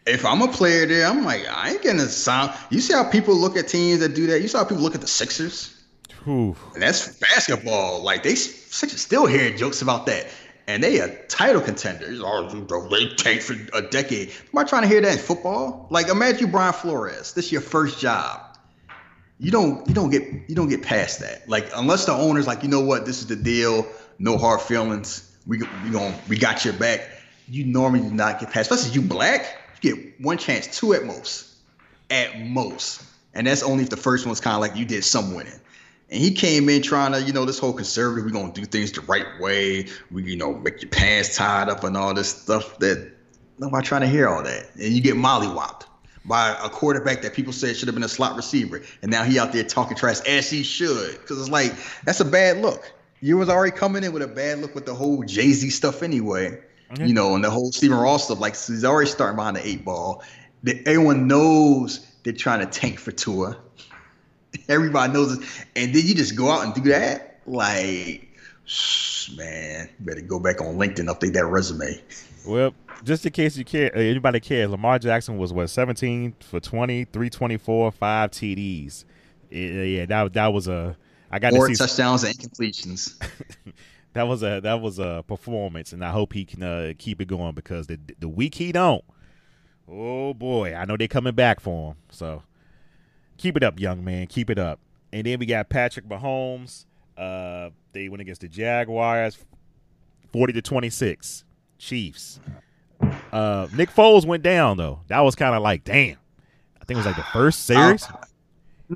If 0.05 0.23
I'm 0.23 0.43
a 0.43 0.47
player 0.47 0.85
there, 0.85 1.07
I'm 1.07 1.25
like, 1.25 1.43
I 1.49 1.71
ain't 1.71 1.81
getting 1.81 1.99
a 1.99 2.09
sound. 2.09 2.53
You 2.69 2.79
see 2.79 2.93
how 2.93 3.09
people 3.09 3.33
look 3.33 3.57
at 3.57 3.69
teams 3.69 4.01
that 4.01 4.13
do 4.13 4.27
that? 4.27 4.43
You 4.43 4.47
saw 4.47 4.59
how 4.59 4.65
people 4.65 4.83
look 4.83 4.93
at 4.93 5.01
the 5.01 5.07
Sixers? 5.07 5.83
Whew. 6.25 6.55
And 6.75 6.83
that's 6.83 7.17
basketball. 7.17 8.03
Like 8.03 8.21
they 8.21 8.35
Sixers 8.35 9.01
still 9.01 9.25
hear 9.25 9.49
jokes 9.57 9.81
about 9.81 10.05
that. 10.05 10.27
And 10.67 10.83
they 10.83 10.99
a 10.99 11.25
title 11.25 11.61
contenders. 11.61 12.21
Oh, 12.23 12.47
they 12.91 13.07
tank 13.15 13.41
for 13.41 13.55
a 13.73 13.81
decade. 13.81 14.29
Am 14.29 14.59
I 14.59 14.63
trying 14.63 14.83
to 14.83 14.87
hear 14.87 15.01
that 15.01 15.13
in 15.13 15.17
football? 15.17 15.87
Like 15.89 16.09
imagine 16.09 16.51
Brian 16.51 16.71
Flores. 16.71 17.33
This 17.33 17.47
is 17.47 17.51
your 17.51 17.61
first 17.61 17.99
job. 17.99 18.46
You 19.39 19.51
don't 19.51 19.87
you 19.87 19.93
don't 19.93 20.09
get 20.09 20.23
you 20.47 20.55
don't 20.55 20.69
get 20.69 20.81
past 20.81 21.19
that. 21.19 21.47
Like 21.47 21.69
unless 21.75 22.05
the 22.05 22.13
owner's 22.13 22.47
like, 22.47 22.63
you 22.63 22.69
know 22.69 22.81
what, 22.81 23.05
this 23.05 23.19
is 23.19 23.27
the 23.27 23.35
deal. 23.35 23.87
No 24.17 24.37
hard 24.37 24.61
feelings. 24.61 25.31
We 25.45 25.59
we 25.83 25.91
going 25.91 26.13
we 26.27 26.37
got 26.37 26.65
your 26.65 26.73
back. 26.73 27.07
You 27.47 27.65
normally 27.65 28.01
do 28.01 28.13
not 28.13 28.39
get 28.39 28.51
past. 28.51 28.71
Especially 28.71 28.99
you 28.99 29.07
black. 29.07 29.57
You 29.81 29.93
get 29.93 30.21
one 30.21 30.37
chance, 30.37 30.67
two 30.75 30.93
at 30.93 31.05
most, 31.05 31.55
at 32.09 32.39
most. 32.41 33.03
And 33.33 33.45
that's 33.45 33.61
only 33.61 33.83
if 33.83 33.91
the 33.91 33.97
first 33.97 34.25
one's 34.25 34.39
kind 34.39 34.55
of 34.55 34.61
like 34.61 34.75
you 34.75 34.85
did 34.85 35.03
some 35.03 35.35
winning. 35.35 35.59
And 36.09 36.19
he 36.19 36.31
came 36.31 36.69
in 36.69 36.81
trying 36.81 37.11
to, 37.11 37.21
you 37.21 37.33
know, 37.33 37.45
this 37.45 37.59
whole 37.59 37.73
conservative, 37.73 38.25
we're 38.25 38.31
gonna 38.31 38.53
do 38.53 38.65
things 38.65 38.91
the 38.91 39.01
right 39.01 39.39
way. 39.39 39.87
We, 40.09 40.23
you 40.23 40.37
know, 40.37 40.53
make 40.53 40.81
your 40.81 40.89
pants 40.89 41.35
tied 41.35 41.69
up 41.69 41.83
and 41.83 41.95
all 41.95 42.13
this 42.13 42.29
stuff 42.29 42.79
that 42.79 43.11
nobody 43.59 43.85
trying 43.85 44.01
to 44.01 44.07
hear 44.07 44.27
all 44.27 44.41
that. 44.41 44.69
And 44.75 44.93
you 44.93 45.01
get 45.01 45.15
mollywopped 45.15 45.83
by 46.27 46.49
a 46.61 46.69
quarterback 46.69 47.21
that 47.21 47.33
people 47.33 47.53
said 47.53 47.75
should 47.75 47.87
have 47.87 47.95
been 47.95 48.03
a 48.03 48.09
slot 48.09 48.35
receiver. 48.35 48.81
And 49.01 49.09
now 49.09 49.23
he 49.23 49.39
out 49.39 49.53
there 49.53 49.63
talking 49.63 49.95
trash 49.95 50.19
as 50.21 50.49
he 50.49 50.61
should. 50.63 51.25
Cause 51.25 51.39
it's 51.39 51.49
like, 51.49 51.73
that's 52.03 52.19
a 52.19 52.25
bad 52.25 52.57
look. 52.57 52.91
You 53.21 53.37
was 53.37 53.49
already 53.49 53.75
coming 53.75 54.03
in 54.03 54.11
with 54.11 54.21
a 54.21 54.27
bad 54.27 54.59
look 54.59 54.75
with 54.75 54.85
the 54.85 54.93
whole 54.93 55.23
Jay-Z 55.23 55.69
stuff 55.69 56.03
anyway. 56.03 56.61
Mm-hmm. 56.91 57.05
You 57.05 57.13
know, 57.13 57.35
and 57.35 57.43
the 57.43 57.49
whole 57.49 57.71
Stephen 57.71 57.97
Ross 57.97 58.25
stuff, 58.25 58.39
like 58.39 58.53
he's 58.53 58.85
already 58.85 59.09
starting 59.09 59.37
behind 59.37 59.55
the 59.55 59.67
eight 59.67 59.83
ball. 59.83 60.23
Everyone 60.85 61.27
knows 61.27 62.05
they're 62.23 62.33
trying 62.33 62.59
to 62.59 62.65
tank 62.65 62.99
for 62.99 63.11
Tua. 63.11 63.57
Everybody 64.69 65.13
knows 65.13 65.37
it. 65.37 65.47
And 65.75 65.95
then 65.95 66.05
you 66.05 66.13
just 66.13 66.35
go 66.35 66.51
out 66.51 66.65
and 66.65 66.73
do 66.73 66.81
that? 66.91 67.39
Like, 67.45 68.27
man, 69.37 69.89
better 69.99 70.21
go 70.21 70.39
back 70.39 70.61
on 70.61 70.75
LinkedIn, 70.77 71.05
update 71.05 71.33
that 71.33 71.45
resume. 71.45 72.01
Well, 72.45 72.73
just 73.03 73.25
in 73.25 73.31
case 73.31 73.57
you 73.57 73.65
care, 73.65 73.95
uh, 73.95 73.99
anybody 73.99 74.39
cares, 74.39 74.69
Lamar 74.69 74.99
Jackson 74.99 75.37
was 75.37 75.53
what 75.53 75.69
17 75.69 76.35
for 76.39 76.59
20, 76.59 77.05
324, 77.05 77.91
five 77.91 78.31
TDs. 78.31 79.05
Yeah, 79.49 80.05
that 80.05 80.33
that 80.33 80.47
was 80.53 80.67
a. 80.67 80.97
I 81.31 81.39
got 81.39 81.53
Four 81.53 81.67
to 81.67 81.75
see 81.75 81.83
touchdowns 81.83 82.23
and 82.23 82.37
completions. 82.37 83.17
that 84.13 84.27
was 84.27 84.43
a 84.43 84.59
that 84.61 84.81
was 84.81 84.99
a 84.99 85.23
performance, 85.27 85.93
and 85.93 86.03
I 86.03 86.11
hope 86.11 86.33
he 86.33 86.45
can 86.45 86.63
uh, 86.63 86.93
keep 86.97 87.21
it 87.21 87.27
going 87.27 87.53
because 87.53 87.87
the 87.87 87.99
the 88.19 88.27
week 88.27 88.55
he 88.55 88.71
don't. 88.71 89.03
Oh 89.87 90.33
boy, 90.33 90.75
I 90.75 90.85
know 90.85 90.97
they're 90.97 91.07
coming 91.07 91.35
back 91.35 91.59
for 91.59 91.91
him. 91.91 91.97
So 92.09 92.43
keep 93.37 93.55
it 93.55 93.63
up, 93.63 93.79
young 93.79 94.03
man. 94.03 94.27
Keep 94.27 94.49
it 94.49 94.59
up. 94.59 94.79
And 95.13 95.25
then 95.25 95.39
we 95.39 95.45
got 95.45 95.69
Patrick 95.69 96.07
Mahomes. 96.07 96.85
Uh, 97.17 97.69
they 97.93 98.09
went 98.09 98.21
against 98.21 98.41
the 98.41 98.47
Jaguars, 98.47 99.37
forty 100.31 100.53
to 100.53 100.61
twenty 100.61 100.89
six. 100.89 101.45
Chiefs. 101.77 102.39
Uh, 103.31 103.67
Nick 103.75 103.91
Foles 103.91 104.25
went 104.25 104.43
down 104.43 104.77
though. 104.77 105.01
That 105.07 105.19
was 105.21 105.35
kind 105.35 105.55
of 105.55 105.61
like, 105.61 105.83
damn. 105.83 106.17
I 106.81 106.85
think 106.85 106.95
it 106.95 106.97
was 106.97 107.05
like 107.05 107.15
the 107.15 107.23
first 107.23 107.65
series. 107.65 108.07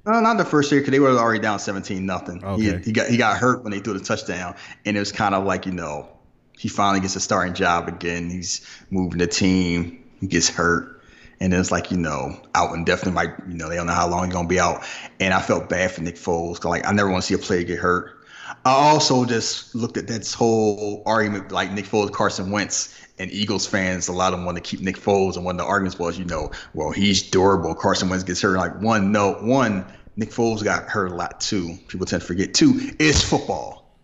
No, 0.06 0.22
not 0.22 0.38
the 0.38 0.46
first 0.46 0.70
series 0.70 0.84
because 0.84 0.94
they 0.94 1.00
were 1.00 1.10
already 1.10 1.40
down 1.40 1.60
seventeen 1.60 2.06
nothing. 2.06 2.44
Okay. 2.44 2.78
He, 2.78 2.84
he 2.86 2.92
got 2.94 3.08
he 3.10 3.18
got 3.18 3.38
hurt 3.38 3.64
when 3.64 3.72
they 3.72 3.80
threw 3.80 3.94
the 3.94 4.00
touchdown, 4.00 4.56
and 4.86 4.96
it 4.96 5.00
was 5.00 5.12
kind 5.12 5.36
of 5.36 5.44
like 5.44 5.66
you 5.66 5.74
know 5.74 6.10
he 6.58 6.70
finally 6.70 7.02
gets 7.02 7.16
a 7.16 7.20
starting 7.20 7.54
job 7.54 7.88
again. 7.88 8.30
He's 8.30 8.66
moving 8.90 9.18
the 9.18 9.28
team. 9.28 10.02
He 10.22 10.28
gets 10.28 10.48
hurt, 10.48 11.02
and 11.42 11.52
then 11.52 11.60
it's 11.60 11.72
like 11.72 11.92
you 11.92 11.98
know 11.98 12.40
out 12.56 12.74
indefinitely. 12.74 13.14
Might 13.14 13.34
you 13.50 13.56
know 13.56 13.68
they 13.68 13.76
don't 13.76 13.88
know 13.88 13.94
how 13.94 14.08
long 14.08 14.26
he's 14.26 14.34
gonna 14.34 14.48
be 14.48 14.60
out. 14.60 14.86
And 15.20 15.34
I 15.34 15.42
felt 15.42 15.68
bad 15.68 15.92
for 15.92 16.02
Nick 16.02 16.16
Foles 16.16 16.54
because 16.54 16.70
like 16.70 16.88
I 16.88 16.94
never 16.94 17.10
want 17.10 17.24
to 17.24 17.28
see 17.28 17.34
a 17.34 17.38
player 17.38 17.64
get 17.64 17.80
hurt. 17.80 18.18
I 18.64 18.72
also 18.72 19.26
just 19.26 19.74
looked 19.76 19.98
at 19.98 20.08
this 20.08 20.34
whole 20.34 21.04
argument 21.06 21.52
like 21.52 21.72
Nick 21.72 21.86
Foles, 21.86 22.12
Carson 22.12 22.52
Wentz, 22.52 22.96
and 23.21 23.31
Eagles 23.31 23.65
fans. 23.67 24.07
A 24.07 24.12
lot 24.13 24.34
of 24.34 24.39
them 24.39 24.45
want 24.45 24.57
to 24.57 24.62
keep 24.62 24.81
Nick 24.81 24.97
Foles, 24.97 25.36
and 25.36 25.45
one 25.45 25.55
of 25.55 25.60
the 25.60 25.65
arguments 25.65 25.99
was, 25.99 26.17
you 26.17 26.25
know, 26.25 26.51
well 26.73 26.91
he's 26.91 27.21
durable. 27.21 27.75
Carson 27.75 28.10
Wentz 28.10 28.23
gets 28.23 28.41
hurt. 28.41 28.57
Like 28.57 28.81
one, 28.81 29.12
no, 29.12 29.34
one. 29.36 29.86
Nick 30.17 30.29
Foles 30.31 30.63
got 30.63 30.89
hurt 30.89 31.12
a 31.12 31.15
lot 31.15 31.39
too. 31.39 31.77
People 31.88 32.05
tend 32.05 32.21
to 32.21 32.27
forget. 32.27 32.53
Two, 32.53 32.73
it's 32.99 33.23
football. 33.23 33.97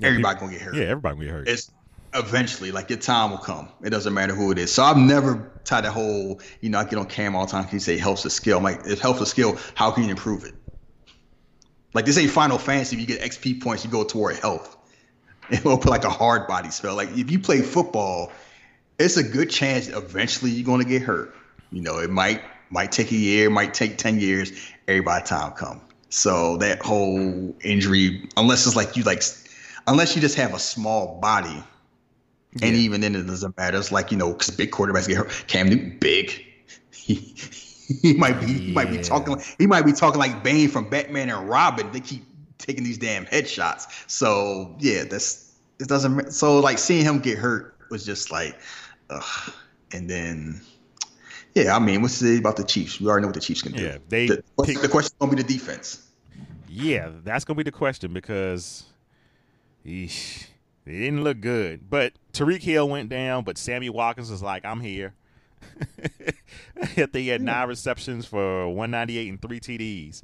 Yeah, 0.00 0.08
Everybody 0.08 0.34
people- 0.34 0.48
gonna 0.48 0.58
get 0.58 0.62
hurt. 0.66 0.74
Yeah, 0.76 0.84
everybody 0.84 1.14
gonna 1.16 1.24
get 1.26 1.32
hurt. 1.32 1.48
It's 1.48 1.70
eventually 2.14 2.70
like 2.70 2.88
your 2.90 2.98
time 2.98 3.30
will 3.30 3.38
come. 3.38 3.68
It 3.82 3.90
doesn't 3.90 4.14
matter 4.14 4.34
who 4.34 4.52
it 4.52 4.58
is. 4.58 4.72
So 4.72 4.82
I've 4.82 4.96
never 4.96 5.50
tied 5.64 5.84
the 5.84 5.90
whole, 5.90 6.40
you 6.60 6.70
know, 6.70 6.78
I 6.78 6.84
get 6.84 6.98
on 6.98 7.06
cam 7.06 7.34
all 7.34 7.44
the 7.46 7.52
time. 7.52 7.66
He 7.66 7.78
say 7.78 7.98
helps 7.98 8.22
the 8.22 8.30
skill. 8.30 8.58
I'm 8.58 8.64
like, 8.64 8.80
if 8.86 9.00
helps 9.00 9.18
the 9.18 9.26
skill, 9.26 9.58
how 9.74 9.90
can 9.90 10.04
you 10.04 10.10
improve 10.10 10.44
it? 10.44 10.54
Like 11.94 12.04
this 12.04 12.18
ain't 12.18 12.30
Final 12.30 12.58
Fantasy. 12.58 12.96
If 12.96 13.00
you 13.00 13.06
get 13.06 13.20
XP 13.22 13.62
points, 13.62 13.84
you 13.84 13.90
go 13.90 14.04
toward 14.04 14.36
health. 14.36 14.75
It 15.50 15.64
will 15.64 15.78
put 15.78 15.90
like 15.90 16.04
a 16.04 16.10
hard 16.10 16.46
body 16.46 16.70
spell. 16.70 16.96
Like 16.96 17.10
if 17.16 17.30
you 17.30 17.38
play 17.38 17.60
football, 17.60 18.32
it's 18.98 19.16
a 19.16 19.22
good 19.22 19.50
chance 19.50 19.88
eventually 19.88 20.50
you're 20.50 20.66
gonna 20.66 20.84
get 20.84 21.02
hurt. 21.02 21.34
You 21.70 21.82
know, 21.82 21.98
it 21.98 22.10
might 22.10 22.42
might 22.70 22.92
take 22.92 23.12
a 23.12 23.16
year, 23.16 23.50
might 23.50 23.74
take 23.74 23.98
ten 23.98 24.18
years. 24.18 24.52
Everybody 24.88 25.24
time 25.24 25.52
come. 25.52 25.80
So 26.08 26.56
that 26.58 26.80
whole 26.82 27.54
injury, 27.62 28.28
unless 28.36 28.66
it's 28.66 28.76
like 28.76 28.96
you 28.96 29.02
like, 29.02 29.22
unless 29.86 30.14
you 30.14 30.22
just 30.22 30.36
have 30.36 30.54
a 30.54 30.58
small 30.58 31.20
body, 31.20 31.62
and 32.62 32.76
even 32.76 33.00
then 33.00 33.14
it 33.14 33.26
doesn't 33.26 33.56
matter. 33.56 33.76
It's 33.76 33.92
like 33.92 34.10
you 34.10 34.16
know, 34.16 34.32
because 34.32 34.50
big 34.50 34.70
quarterbacks 34.70 35.08
get 35.08 35.18
hurt. 35.18 35.44
Cam 35.46 35.68
Newton, 35.68 35.98
big. 36.00 36.44
He, 36.90 37.14
he 38.02 38.14
might 38.14 38.40
be 38.40 38.46
he 38.46 38.72
might 38.72 38.90
be 38.90 38.98
talking 38.98 39.40
he 39.58 39.66
might 39.66 39.84
be 39.84 39.92
talking 39.92 40.18
like 40.18 40.42
Bane 40.42 40.68
from 40.68 40.88
Batman 40.88 41.30
and 41.30 41.48
Robin. 41.48 41.90
They 41.92 42.00
keep 42.00 42.24
taking 42.58 42.84
these 42.84 42.98
damn 42.98 43.26
headshots. 43.26 44.04
So 44.10 44.74
yeah, 44.78 45.04
that's 45.04 45.54
it 45.78 45.88
doesn't. 45.88 46.32
So 46.32 46.60
like 46.60 46.78
seeing 46.78 47.04
him 47.04 47.20
get 47.20 47.38
hurt 47.38 47.76
was 47.90 48.04
just 48.04 48.30
like, 48.30 48.58
ugh. 49.10 49.52
and 49.92 50.08
then. 50.08 50.60
Yeah, 51.54 51.74
I 51.74 51.78
mean, 51.78 52.02
what's 52.02 52.12
say 52.12 52.36
about 52.36 52.56
the 52.56 52.64
Chiefs? 52.64 53.00
We 53.00 53.06
already 53.06 53.22
know 53.22 53.28
what 53.28 53.34
the 53.34 53.40
Chiefs 53.40 53.62
can 53.62 53.72
do. 53.72 53.82
Yeah, 53.82 53.96
they 54.10 54.26
the, 54.26 54.44
pick- 54.62 54.82
the 54.82 54.88
question's 54.88 55.16
gonna 55.18 55.34
be 55.34 55.42
the 55.42 55.48
defense. 55.48 56.06
Yeah, 56.68 57.10
that's 57.24 57.46
gonna 57.46 57.56
be 57.56 57.62
the 57.62 57.72
question 57.72 58.12
because 58.12 58.84
eesh, 59.86 60.48
they 60.84 60.92
didn't 60.92 61.24
look 61.24 61.40
good. 61.40 61.88
But 61.88 62.12
Tyreek 62.34 62.60
Hill 62.60 62.86
went 62.90 63.08
down, 63.08 63.44
but 63.44 63.56
Sammy 63.56 63.88
Watkins 63.88 64.30
was 64.30 64.42
like, 64.42 64.66
"I'm 64.66 64.80
here." 64.80 65.14
Think 66.94 67.28
had 67.28 67.40
nine 67.40 67.68
receptions 67.68 68.26
for 68.26 68.68
198 68.68 69.28
and 69.28 69.40
three 69.40 69.60
TDs. 69.60 70.22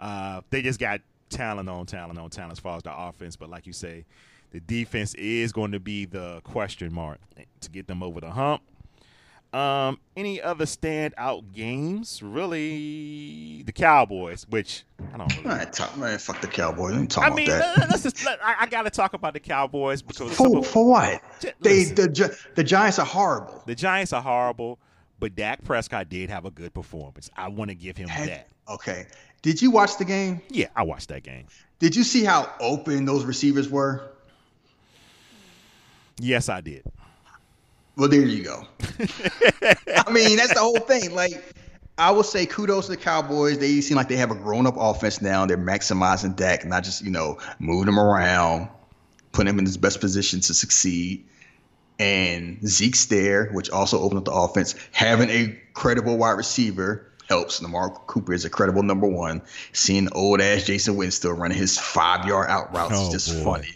Uh, 0.00 0.42
they 0.50 0.62
just 0.62 0.78
got 0.78 1.00
talent 1.28 1.68
on 1.68 1.86
talent 1.86 2.18
on 2.18 2.30
talent 2.30 2.52
as 2.52 2.58
far 2.60 2.76
as 2.76 2.82
the 2.82 2.96
offense, 2.96 3.36
but 3.36 3.48
like 3.50 3.66
you 3.66 3.72
say, 3.72 4.04
the 4.50 4.60
defense 4.60 5.14
is 5.14 5.52
going 5.52 5.72
to 5.72 5.80
be 5.80 6.04
the 6.06 6.40
question 6.44 6.92
mark 6.92 7.18
to 7.60 7.70
get 7.70 7.86
them 7.86 8.02
over 8.02 8.20
the 8.20 8.30
hump. 8.30 8.62
Um, 9.52 9.98
any 10.14 10.42
other 10.42 10.66
standout 10.66 11.54
games? 11.54 12.22
Really, 12.22 13.62
the 13.64 13.72
Cowboys, 13.72 14.46
which 14.50 14.84
I 15.14 15.16
don't 15.16 15.34
really 15.36 15.48
Man, 15.48 15.70
talk, 15.70 15.96
man, 15.96 16.18
fuck 16.18 16.40
the 16.42 16.46
Cowboys. 16.48 16.94
I 16.94 16.98
ain't 16.98 17.18
I 17.18 17.20
talking 17.22 17.34
mean, 17.36 17.48
about 17.50 17.60
that. 17.60 17.78
let- 17.78 17.90
let's 17.90 18.02
just. 18.02 18.24
Let, 18.26 18.44
I, 18.44 18.56
I 18.60 18.66
got 18.66 18.82
to 18.82 18.90
talk 18.90 19.14
about 19.14 19.32
the 19.32 19.40
Cowboys 19.40 20.02
because 20.02 20.34
For, 20.36 20.58
of- 20.58 20.66
for 20.66 20.86
what? 20.88 21.22
J- 21.40 21.52
They 21.60 21.84
the 21.84 22.36
the 22.56 22.64
Giants 22.64 22.98
are 22.98 23.06
horrible. 23.06 23.62
the 23.66 23.74
Giants 23.74 24.12
are 24.12 24.20
horrible, 24.22 24.78
but 25.18 25.34
Dak 25.34 25.64
Prescott 25.64 26.10
did 26.10 26.28
have 26.28 26.44
a 26.44 26.50
good 26.50 26.74
performance. 26.74 27.30
I 27.34 27.48
want 27.48 27.70
to 27.70 27.74
give 27.74 27.96
him 27.96 28.08
Had- 28.08 28.28
that. 28.28 28.48
Okay. 28.68 29.06
Did 29.42 29.62
you 29.62 29.70
watch 29.70 29.98
the 29.98 30.04
game? 30.04 30.40
Yeah, 30.50 30.66
I 30.74 30.82
watched 30.82 31.08
that 31.08 31.22
game. 31.22 31.46
Did 31.78 31.94
you 31.94 32.02
see 32.02 32.24
how 32.24 32.52
open 32.60 33.04
those 33.04 33.24
receivers 33.24 33.68
were? 33.68 34.10
Yes, 36.20 36.48
I 36.48 36.60
did. 36.60 36.82
Well, 37.96 38.08
there 38.08 38.22
you 38.22 38.42
go. 38.42 38.66
I 39.96 40.10
mean, 40.10 40.36
that's 40.36 40.54
the 40.54 40.60
whole 40.60 40.78
thing. 40.78 41.14
Like, 41.14 41.54
I 41.96 42.10
will 42.10 42.24
say 42.24 42.46
kudos 42.46 42.86
to 42.86 42.92
the 42.92 42.96
Cowboys. 42.96 43.58
They 43.58 43.80
seem 43.80 43.96
like 43.96 44.08
they 44.08 44.16
have 44.16 44.30
a 44.30 44.34
grown 44.34 44.66
up 44.66 44.74
offense 44.76 45.20
now. 45.20 45.46
They're 45.46 45.58
maximizing 45.58 46.36
Dak, 46.36 46.64
not 46.64 46.84
just, 46.84 47.04
you 47.04 47.10
know, 47.10 47.38
moving 47.58 47.88
him 47.88 47.98
around, 47.98 48.68
putting 49.32 49.52
him 49.52 49.58
in 49.58 49.66
his 49.66 49.76
best 49.76 50.00
position 50.00 50.40
to 50.40 50.54
succeed. 50.54 51.26
And 52.00 52.58
Zeke's 52.66 53.06
there, 53.06 53.50
which 53.50 53.70
also 53.70 54.00
opened 54.00 54.18
up 54.18 54.24
the 54.26 54.32
offense. 54.32 54.76
Having 54.92 55.30
a 55.30 55.60
credible 55.72 56.16
wide 56.16 56.32
receiver 56.32 57.07
helps. 57.28 57.62
Amari 57.62 57.90
Cooper 58.06 58.32
is 58.32 58.44
a 58.44 58.50
credible 58.50 58.82
number 58.82 59.06
one. 59.06 59.42
Seeing 59.72 60.08
old 60.12 60.40
ass 60.40 60.64
Jason 60.64 60.96
Witten 60.96 61.12
still 61.12 61.32
running 61.32 61.58
his 61.58 61.78
five 61.78 62.26
yard 62.26 62.48
out 62.50 62.74
routes 62.74 62.94
Oh, 62.96 63.06
is 63.06 63.12
just 63.26 63.44
boy. 63.44 63.54
funny. 63.56 63.68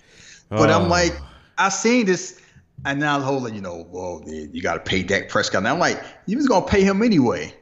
But 0.49 0.71
Oh. 0.71 0.81
I'm 0.83 0.89
like, 0.89 1.13
I 1.59 1.69
seen 1.69 2.07
this, 2.07 2.41
and 2.85 2.99
now 2.99 3.19
the 3.19 3.25
whole, 3.25 3.49
you 3.49 3.61
know, 3.61 3.87
well, 3.91 4.23
you 4.27 4.61
got 4.63 4.75
to 4.75 4.81
pay 4.81 5.03
Dak 5.03 5.29
Prescott. 5.29 5.59
And 5.59 5.69
I'm 5.69 5.79
like, 5.79 6.03
you 6.27 6.37
was 6.37 6.49
gonna 6.49 6.67
pay 6.67 6.83
him 6.83 7.03
anyway. 7.03 7.55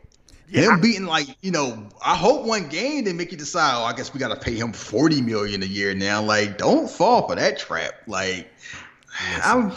Yeah, 0.49 0.75
him 0.75 0.81
beating 0.81 1.07
like, 1.07 1.29
you 1.43 1.53
know, 1.53 1.89
I 2.05 2.17
hope 2.17 2.45
one 2.45 2.69
game 2.69 3.05
they 3.05 3.13
make 3.13 3.31
you 3.31 3.39
decide. 3.39 3.75
Oh, 3.81 3.85
I 3.85 3.93
guess 3.93 4.13
we 4.13 4.19
got 4.19 4.29
to 4.35 4.37
pay 4.37 4.55
him 4.57 4.73
forty 4.73 5.21
million 5.23 5.63
a 5.63 5.67
year 5.67 5.95
now. 5.95 6.21
Like, 6.23 6.59
don't 6.59 6.91
fall 6.91 7.29
for 7.29 7.37
that 7.37 7.57
trap. 7.59 7.93
Like, 8.09 8.51
I'm, 9.45 9.73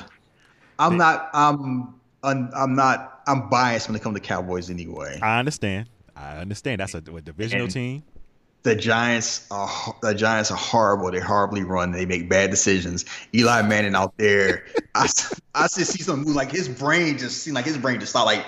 I'm 0.80 0.98
not, 0.98 1.30
I'm, 1.34 1.94
I'm, 2.24 2.50
I'm 2.56 2.74
not, 2.76 3.22
I'm 3.28 3.50
biased 3.50 3.88
when 3.88 3.96
it 3.96 4.02
comes 4.02 4.16
to 4.16 4.20
Cowboys 4.22 4.72
anyway. 4.72 5.20
I 5.22 5.38
understand. 5.38 5.90
I 6.16 6.38
understand. 6.38 6.80
That's 6.82 6.94
a, 6.94 6.98
a 7.00 7.22
divisional 7.22 7.66
And- 7.66 7.74
team. 7.74 8.04
the 8.64 8.76
Giants 8.76 9.46
are 9.52 9.70
the 10.02 10.14
Giants 10.14 10.52
are 10.52 10.58
horrible. 10.58 11.12
They 11.12 11.20
horribly 11.20 11.64
run. 11.64 11.92
They 11.92 12.06
make 12.06 12.30
bad 12.30 12.50
decisions. 12.52 13.06
Eli 13.36 13.62
Manning 13.64 13.96
out 13.96 14.14
there, 14.18 14.66
I, 14.96 15.08
I 15.56 15.64
just 15.64 15.92
see 15.92 16.04
some 16.04 16.24
move 16.24 16.36
like 16.36 16.52
his 16.52 16.70
brain 16.70 17.18
just 17.18 17.44
seemed 17.44 17.56
like 17.56 17.66
his 17.66 17.78
brain 17.78 18.00
just 18.00 18.14
thought 18.14 18.26
like 18.26 18.46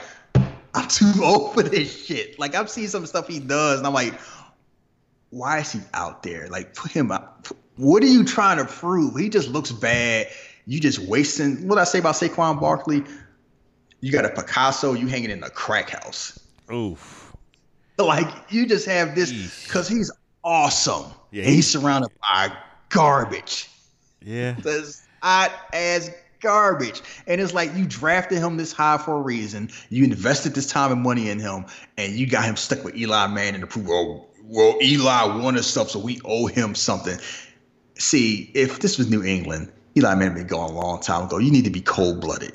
I'm 0.74 0.88
too 0.88 1.12
old 1.24 1.54
for 1.54 1.64
this 1.64 2.06
shit. 2.06 2.38
Like 2.40 2.56
I've 2.56 2.70
seen 2.70 2.88
some 2.88 3.06
stuff 3.06 3.28
he 3.28 3.40
does, 3.40 3.80
and 3.80 3.88
I'm 3.88 3.94
like, 3.94 4.14
why 5.32 5.60
is 5.60 5.72
he 5.72 5.82
out 5.94 6.24
there? 6.24 6.48
Like 6.50 6.76
put 6.76 6.92
him 6.92 7.12
out. 7.12 7.52
What 7.78 8.04
are 8.04 8.08
you 8.08 8.24
trying 8.24 8.58
to 8.58 8.66
prove? 8.66 9.18
He 9.18 9.28
just 9.30 9.50
looks 9.50 9.72
bad. 9.72 10.28
You 10.66 10.80
just 10.80 11.00
wasting. 11.00 11.68
What 11.68 11.78
I 11.78 11.84
say 11.84 12.00
about 12.00 12.16
Saquon 12.16 12.60
Barkley? 12.60 13.04
You 14.02 14.12
got 14.12 14.24
a 14.26 14.30
Picasso. 14.30 14.94
You 14.94 15.08
hanging 15.08 15.30
in 15.32 15.44
a 15.44 15.50
crack 15.50 15.90
house. 15.90 16.40
Oof. 16.72 17.25
Like 18.06 18.28
you 18.50 18.68
just 18.68 18.86
have 18.88 19.16
this 19.16 19.64
because 19.64 19.88
he's 19.88 20.12
awesome. 20.44 21.06
Yeah, 21.32 21.44
and 21.44 21.54
he's 21.54 21.66
surrounded 21.66 22.12
by 22.22 22.52
garbage. 22.90 23.70
Yeah. 24.22 24.56
That's 24.60 25.02
hot 25.22 25.52
as 25.72 26.12
garbage. 26.42 27.02
And 27.28 27.42
it's 27.42 27.54
like 27.54 27.74
you 27.76 27.86
drafted 27.86 28.40
him 28.40 28.58
this 28.58 28.72
high 28.72 28.98
for 28.98 29.14
a 29.16 29.22
reason. 29.22 29.70
You 29.90 30.04
invested 30.04 30.54
this 30.54 30.68
time 30.68 30.92
and 30.92 31.02
money 31.02 31.30
in 31.30 31.40
him, 31.40 31.66
and 31.98 32.14
you 32.14 32.28
got 32.28 32.46
him 32.46 32.56
stuck 32.56 32.84
with 32.84 32.96
Eli 32.96 33.28
Manning 33.28 33.62
to 33.62 33.68
prove, 33.68 33.90
oh, 33.90 34.28
well, 34.44 34.78
Eli 34.82 35.42
won 35.42 35.58
us 35.58 35.68
stuff, 35.68 35.90
so 35.90 36.00
we 36.00 36.20
owe 36.24 36.46
him 36.46 36.76
something. 36.76 37.18
See, 37.98 38.52
if 38.54 38.80
this 38.80 38.98
was 38.98 39.10
New 39.10 39.24
England, 39.24 39.72
Eli 39.98 40.14
Manning 40.16 40.36
been 40.36 40.48
gone 40.48 40.70
a 40.70 40.74
long 40.74 41.00
time 41.00 41.26
ago. 41.26 41.38
You 41.38 41.52
need 41.52 41.64
to 41.64 41.72
be 41.72 41.82
cold 41.82 42.22
blooded. 42.22 42.54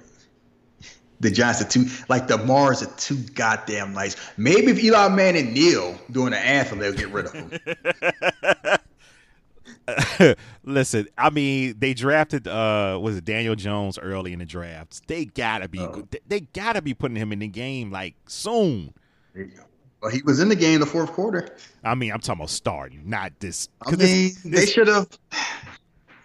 The 1.20 1.30
Giants 1.30 1.60
are 1.60 1.68
too 1.68 1.86
like 2.08 2.28
the 2.28 2.38
Maras 2.38 2.82
are 2.82 2.90
too 2.96 3.16
goddamn 3.34 3.92
nice. 3.92 4.16
Maybe 4.38 4.72
if 4.72 4.82
Eli 4.82 5.08
Manning 5.08 5.52
kneel 5.52 5.98
during 6.10 6.30
the 6.30 6.38
anthem, 6.38 6.78
they'll 6.78 6.92
get 6.94 7.10
rid 7.10 7.26
of 7.26 7.32
him. 7.34 7.58
Listen, 10.64 11.08
I 11.18 11.30
mean, 11.30 11.74
they 11.78 11.94
drafted 11.94 12.46
uh 12.46 12.98
was 13.00 13.16
it 13.16 13.24
Daniel 13.24 13.54
Jones 13.54 13.98
early 13.98 14.32
in 14.32 14.38
the 14.38 14.44
draft. 14.46 15.06
They 15.08 15.24
gotta 15.26 15.68
be 15.68 15.80
Oh. 15.80 16.06
they 16.26 16.40
gotta 16.40 16.80
be 16.82 16.94
putting 16.94 17.16
him 17.16 17.32
in 17.32 17.40
the 17.40 17.48
game 17.48 17.90
like 17.90 18.14
soon. 18.26 18.94
But 20.00 20.14
he 20.14 20.22
was 20.22 20.40
in 20.40 20.48
the 20.48 20.56
game 20.56 20.80
the 20.80 20.86
fourth 20.86 21.12
quarter. 21.12 21.54
I 21.84 21.94
mean, 21.94 22.12
I'm 22.12 22.20
talking 22.20 22.40
about 22.40 22.50
starting, 22.50 23.02
not 23.08 23.32
this. 23.40 23.68
I 23.86 23.90
mean, 23.90 23.98
this- 23.98 24.42
they 24.42 24.66
should 24.66 24.88
have. 24.88 25.08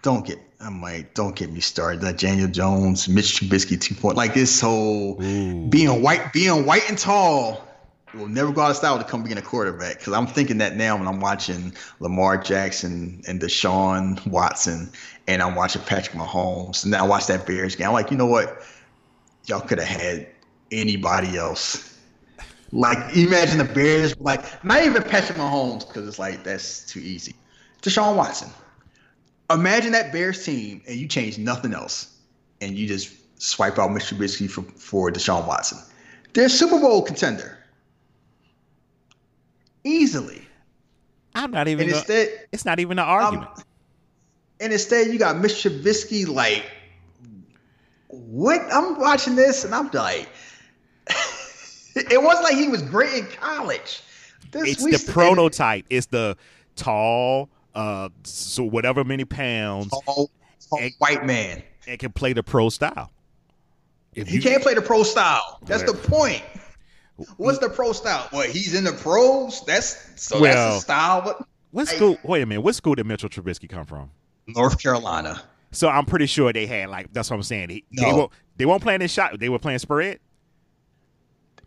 Don't 0.05 0.23
get. 0.23 0.37
I'm 0.59 0.83
like, 0.83 1.15
don't 1.15 1.35
get 1.35 1.51
me 1.51 1.61
started. 1.61 2.01
That 2.01 2.19
Daniel 2.19 2.47
Jones, 2.47 3.09
Mitch 3.09 3.39
Trubisky, 3.39 3.81
two 3.81 3.95
point. 3.95 4.15
Like 4.15 4.35
this 4.35 4.61
whole 4.61 5.19
Ooh. 5.19 5.65
being 5.65 6.03
white, 6.03 6.31
being 6.31 6.63
white 6.63 6.87
and 6.87 6.95
tall 6.95 7.67
will 8.13 8.27
never 8.27 8.51
go 8.51 8.61
out 8.61 8.69
of 8.69 8.77
style 8.77 8.99
to 8.99 9.03
come 9.03 9.23
being 9.23 9.39
a 9.39 9.41
quarterback. 9.41 9.97
Because 9.97 10.13
I'm 10.13 10.27
thinking 10.27 10.59
that 10.59 10.75
now 10.75 10.95
when 10.95 11.07
I'm 11.07 11.19
watching 11.19 11.73
Lamar 11.99 12.37
Jackson 12.37 13.23
and 13.27 13.41
Deshaun 13.41 14.23
Watson, 14.27 14.91
and 15.27 15.41
I'm 15.41 15.55
watching 15.55 15.81
Patrick 15.81 16.15
Mahomes, 16.15 16.83
and 16.83 16.93
then 16.93 17.01
I 17.01 17.03
watch 17.03 17.25
that 17.25 17.47
Bears 17.47 17.75
game. 17.75 17.87
I'm 17.87 17.93
like, 17.93 18.11
you 18.11 18.17
know 18.17 18.27
what? 18.27 18.61
Y'all 19.47 19.61
could 19.61 19.79
have 19.79 19.87
had 19.87 20.27
anybody 20.71 21.35
else. 21.35 21.97
Like, 22.71 23.17
imagine 23.17 23.57
the 23.57 23.63
Bears, 23.63 24.15
like, 24.19 24.63
not 24.63 24.83
even 24.83 25.01
Patrick 25.01 25.39
Mahomes, 25.39 25.87
because 25.87 26.07
it's 26.07 26.19
like, 26.19 26.43
that's 26.43 26.85
too 26.85 26.99
easy. 26.99 27.33
Deshaun 27.81 28.15
Watson. 28.15 28.51
Imagine 29.49 29.91
that 29.91 30.11
Bears 30.11 30.43
team, 30.43 30.81
and 30.87 30.95
you 30.95 31.07
change 31.07 31.37
nothing 31.37 31.73
else, 31.73 32.15
and 32.61 32.75
you 32.75 32.87
just 32.87 33.13
swipe 33.41 33.77
out 33.77 33.89
Mr. 33.91 34.15
Trubisky 34.15 34.49
for, 34.49 34.63
for 34.63 35.11
Deshaun 35.11 35.47
Watson. 35.47 35.77
They're 36.33 36.49
Super 36.49 36.79
Bowl 36.79 37.01
contender. 37.01 37.57
Easily. 39.83 40.41
I'm 41.35 41.51
not 41.51 41.67
even. 41.67 41.87
And 41.87 41.95
instead, 41.95 42.47
it's 42.51 42.65
not 42.65 42.79
even 42.79 42.97
an 42.97 43.05
um, 43.05 43.09
argument. 43.09 43.51
and 44.59 44.73
instead 44.73 45.07
you 45.07 45.19
got 45.19 45.35
Mr. 45.35 45.69
Trubisky, 45.69 46.27
like, 46.27 46.63
what? 48.07 48.61
I'm 48.71 48.99
watching 48.99 49.35
this, 49.35 49.63
and 49.63 49.75
I'm 49.75 49.91
like, 49.91 50.27
it 51.95 52.21
wasn't 52.21 52.45
like 52.45 52.55
he 52.55 52.67
was 52.67 52.81
great 52.81 53.13
in 53.13 53.27
college. 53.27 54.01
This 54.51 54.83
it's 54.83 55.05
the 55.05 55.11
prototype. 55.11 55.85
It's 55.89 56.07
the 56.07 56.37
tall, 56.75 57.49
uh, 57.75 58.09
so 58.23 58.63
whatever 58.63 59.03
many 59.03 59.25
pounds, 59.25 59.89
tall, 59.89 60.29
tall 60.69 60.79
And- 60.81 60.93
white 60.99 61.25
man. 61.25 61.61
and 61.87 61.99
can 61.99 62.11
play 62.11 62.33
the 62.33 62.43
pro 62.43 62.69
style. 62.69 63.11
If 64.13 64.27
He 64.29 64.39
can't 64.39 64.63
play 64.63 64.73
the 64.73 64.81
pro 64.81 65.03
style. 65.03 65.59
That's 65.65 65.83
the 65.83 65.93
point. 65.93 66.41
What's 67.37 67.59
the 67.59 67.69
pro 67.69 67.91
style? 67.93 68.27
What 68.31 68.49
he's 68.49 68.73
in 68.73 68.83
the 68.85 68.93
pros? 68.93 69.63
That's 69.65 69.97
so 70.21 70.39
Well- 70.41 70.53
that's 70.53 70.75
the 70.75 70.81
style. 70.81 71.21
But 71.21 71.45
what 71.71 71.89
I- 71.89 71.95
school? 71.95 72.17
Wait 72.23 72.41
a 72.41 72.45
minute. 72.45 72.61
What 72.61 72.75
school 72.75 72.95
did 72.95 73.05
Mitchell 73.05 73.29
Trubisky 73.29 73.69
come 73.69 73.85
from? 73.85 74.09
North 74.47 74.81
Carolina. 74.81 75.41
So 75.71 75.89
I'm 75.89 76.05
pretty 76.05 76.27
sure 76.27 76.53
they 76.53 76.65
had 76.67 76.89
like 76.89 77.11
that's 77.11 77.29
what 77.29 77.35
I'm 77.35 77.43
saying. 77.43 77.67
They, 77.67 77.83
they 77.95 78.09
No. 78.09 78.15
won't 78.15 78.31
they 78.57 78.65
won't 78.65 78.81
play 78.81 78.95
in 78.95 79.05
shot. 79.07 79.37
They 79.39 79.49
were 79.49 79.59
playing 79.59 79.79
spread. 79.79 80.19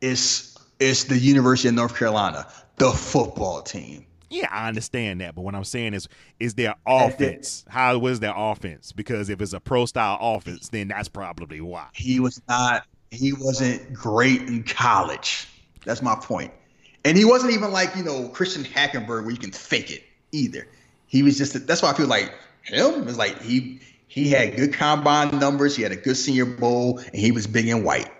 It's 0.01 0.57
it's 0.81 1.05
the 1.05 1.19
University 1.19 1.69
of 1.69 1.75
North 1.75 1.97
Carolina, 1.97 2.47
the 2.77 2.91
football 2.91 3.63
team. 3.63 4.07
Yeah, 4.31 4.49
I 4.51 4.69
understand 4.69 5.21
that, 5.21 5.35
but 5.35 5.43
what 5.43 5.55
I'm 5.55 5.65
saying 5.65 5.95
is, 5.95 6.09
is 6.39 6.55
their 6.55 6.75
offense? 6.87 7.65
How 7.69 7.99
was 7.99 8.21
their 8.21 8.35
offense? 8.37 8.93
Because 8.93 9.31
if 9.31 9.41
it's 9.41 9.53
a 9.53 9.61
pro 9.61 9.87
style 9.87 10.19
offense, 10.21 10.69
then 10.69 10.89
that's 10.89 11.09
probably 11.09 11.61
why. 11.61 11.89
He 11.95 12.21
was 12.21 12.41
not. 12.49 12.87
He 13.11 13.33
wasn't 13.33 13.93
great 13.95 14.43
in 14.43 14.65
college. 14.65 15.49
That's 15.85 16.03
my 16.03 16.15
point. 16.15 16.53
And 17.05 17.17
he 17.17 17.25
wasn't 17.25 17.55
even 17.55 17.73
like 17.73 17.97
you 17.97 18.05
know 18.05 18.29
Christian 18.29 18.65
Hackenberg 18.65 19.23
where 19.23 19.31
you 19.31 19.39
can 19.39 19.53
fake 19.53 19.91
it 19.91 20.03
either. 20.33 20.67
He 21.07 21.23
was 21.23 21.39
just. 21.39 21.67
That's 21.67 21.83
why 21.83 21.91
I 21.91 21.95
feel 21.95 22.07
like 22.07 22.35
him 22.63 23.09
is 23.09 23.17
like 23.17 23.41
he 23.41 23.81
he 24.09 24.31
had 24.31 24.57
good 24.57 24.75
combine 24.75 25.39
numbers. 25.39 25.77
He 25.77 25.83
had 25.83 25.93
a 25.93 25.97
good 25.97 26.17
Senior 26.17 26.47
Bowl, 26.47 26.99
and 26.99 27.15
he 27.15 27.31
was 27.31 27.47
big 27.47 27.69
and 27.69 27.85
white. 27.85 28.11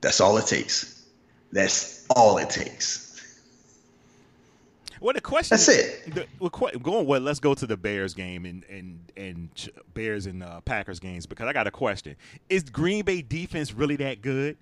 That's 0.00 0.20
all 0.20 0.36
it 0.36 0.46
takes. 0.46 1.04
That's 1.52 2.06
all 2.10 2.36
it 2.38 2.50
takes. 2.50 3.03
Well, 5.04 5.12
the 5.12 5.20
question. 5.20 5.54
That's 5.54 5.68
it. 5.68 6.14
The, 6.14 6.78
going 6.78 7.06
well. 7.06 7.20
Let's 7.20 7.38
go 7.38 7.52
to 7.52 7.66
the 7.66 7.76
Bears 7.76 8.14
game 8.14 8.46
and 8.46 8.64
and 8.70 9.12
and 9.18 9.70
Bears 9.92 10.24
and 10.24 10.42
uh, 10.42 10.62
Packers 10.62 10.98
games 10.98 11.26
because 11.26 11.46
I 11.46 11.52
got 11.52 11.66
a 11.66 11.70
question. 11.70 12.16
Is 12.48 12.62
Green 12.62 13.04
Bay 13.04 13.20
defense 13.20 13.74
really 13.74 13.96
that 13.96 14.22
good, 14.22 14.56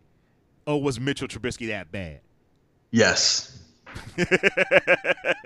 or 0.67 0.83
was 0.83 0.99
Mitchell 0.99 1.29
Trubisky 1.29 1.69
that 1.69 1.93
bad? 1.93 2.23
Yes. 2.91 3.57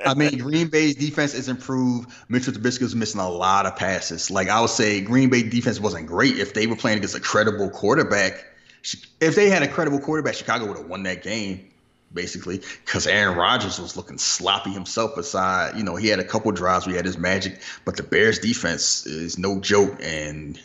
I 0.07 0.15
mean, 0.17 0.39
Green 0.39 0.69
Bay's 0.69 0.95
defense 0.95 1.35
is 1.35 1.51
improved. 1.51 2.11
Mitchell 2.31 2.55
Trubisky 2.55 2.81
was 2.81 2.97
missing 2.97 3.21
a 3.21 3.29
lot 3.29 3.67
of 3.67 3.77
passes. 3.77 4.31
Like 4.31 4.49
I 4.49 4.63
would 4.63 4.71
say, 4.71 5.03
Green 5.03 5.29
Bay 5.29 5.43
defense 5.43 5.79
wasn't 5.79 6.07
great 6.07 6.39
if 6.39 6.55
they 6.55 6.67
were 6.67 6.77
playing 6.77 6.97
against 6.97 7.15
a 7.15 7.21
credible 7.21 7.69
quarterback. 7.69 8.47
If 9.21 9.37
they 9.37 9.51
had 9.51 9.63
a 9.63 9.69
credible 9.69 9.99
quarterback, 9.99 10.37
Chicago 10.37 10.65
would 10.69 10.79
have 10.79 10.87
won 10.87 11.03
that 11.03 11.23
game, 11.23 11.69
basically, 12.17 12.61
because 12.85 13.07
Aaron 13.07 13.39
Rodgers 13.39 13.79
was 13.79 13.97
looking 13.97 14.19
sloppy 14.19 14.71
himself. 14.71 15.17
Aside, 15.17 15.77
you 15.77 15.85
know, 15.85 15.95
he 15.95 16.09
had 16.09 16.19
a 16.19 16.25
couple 16.25 16.51
drives 16.51 16.87
where 16.87 16.95
he 16.95 16.97
had 16.97 17.07
his 17.07 17.19
magic, 17.19 17.61
but 17.85 17.97
the 17.97 18.03
Bears 18.03 18.41
defense 18.41 19.07
is 19.07 19.39
no 19.39 19.61
joke. 19.61 19.97
And 20.03 20.61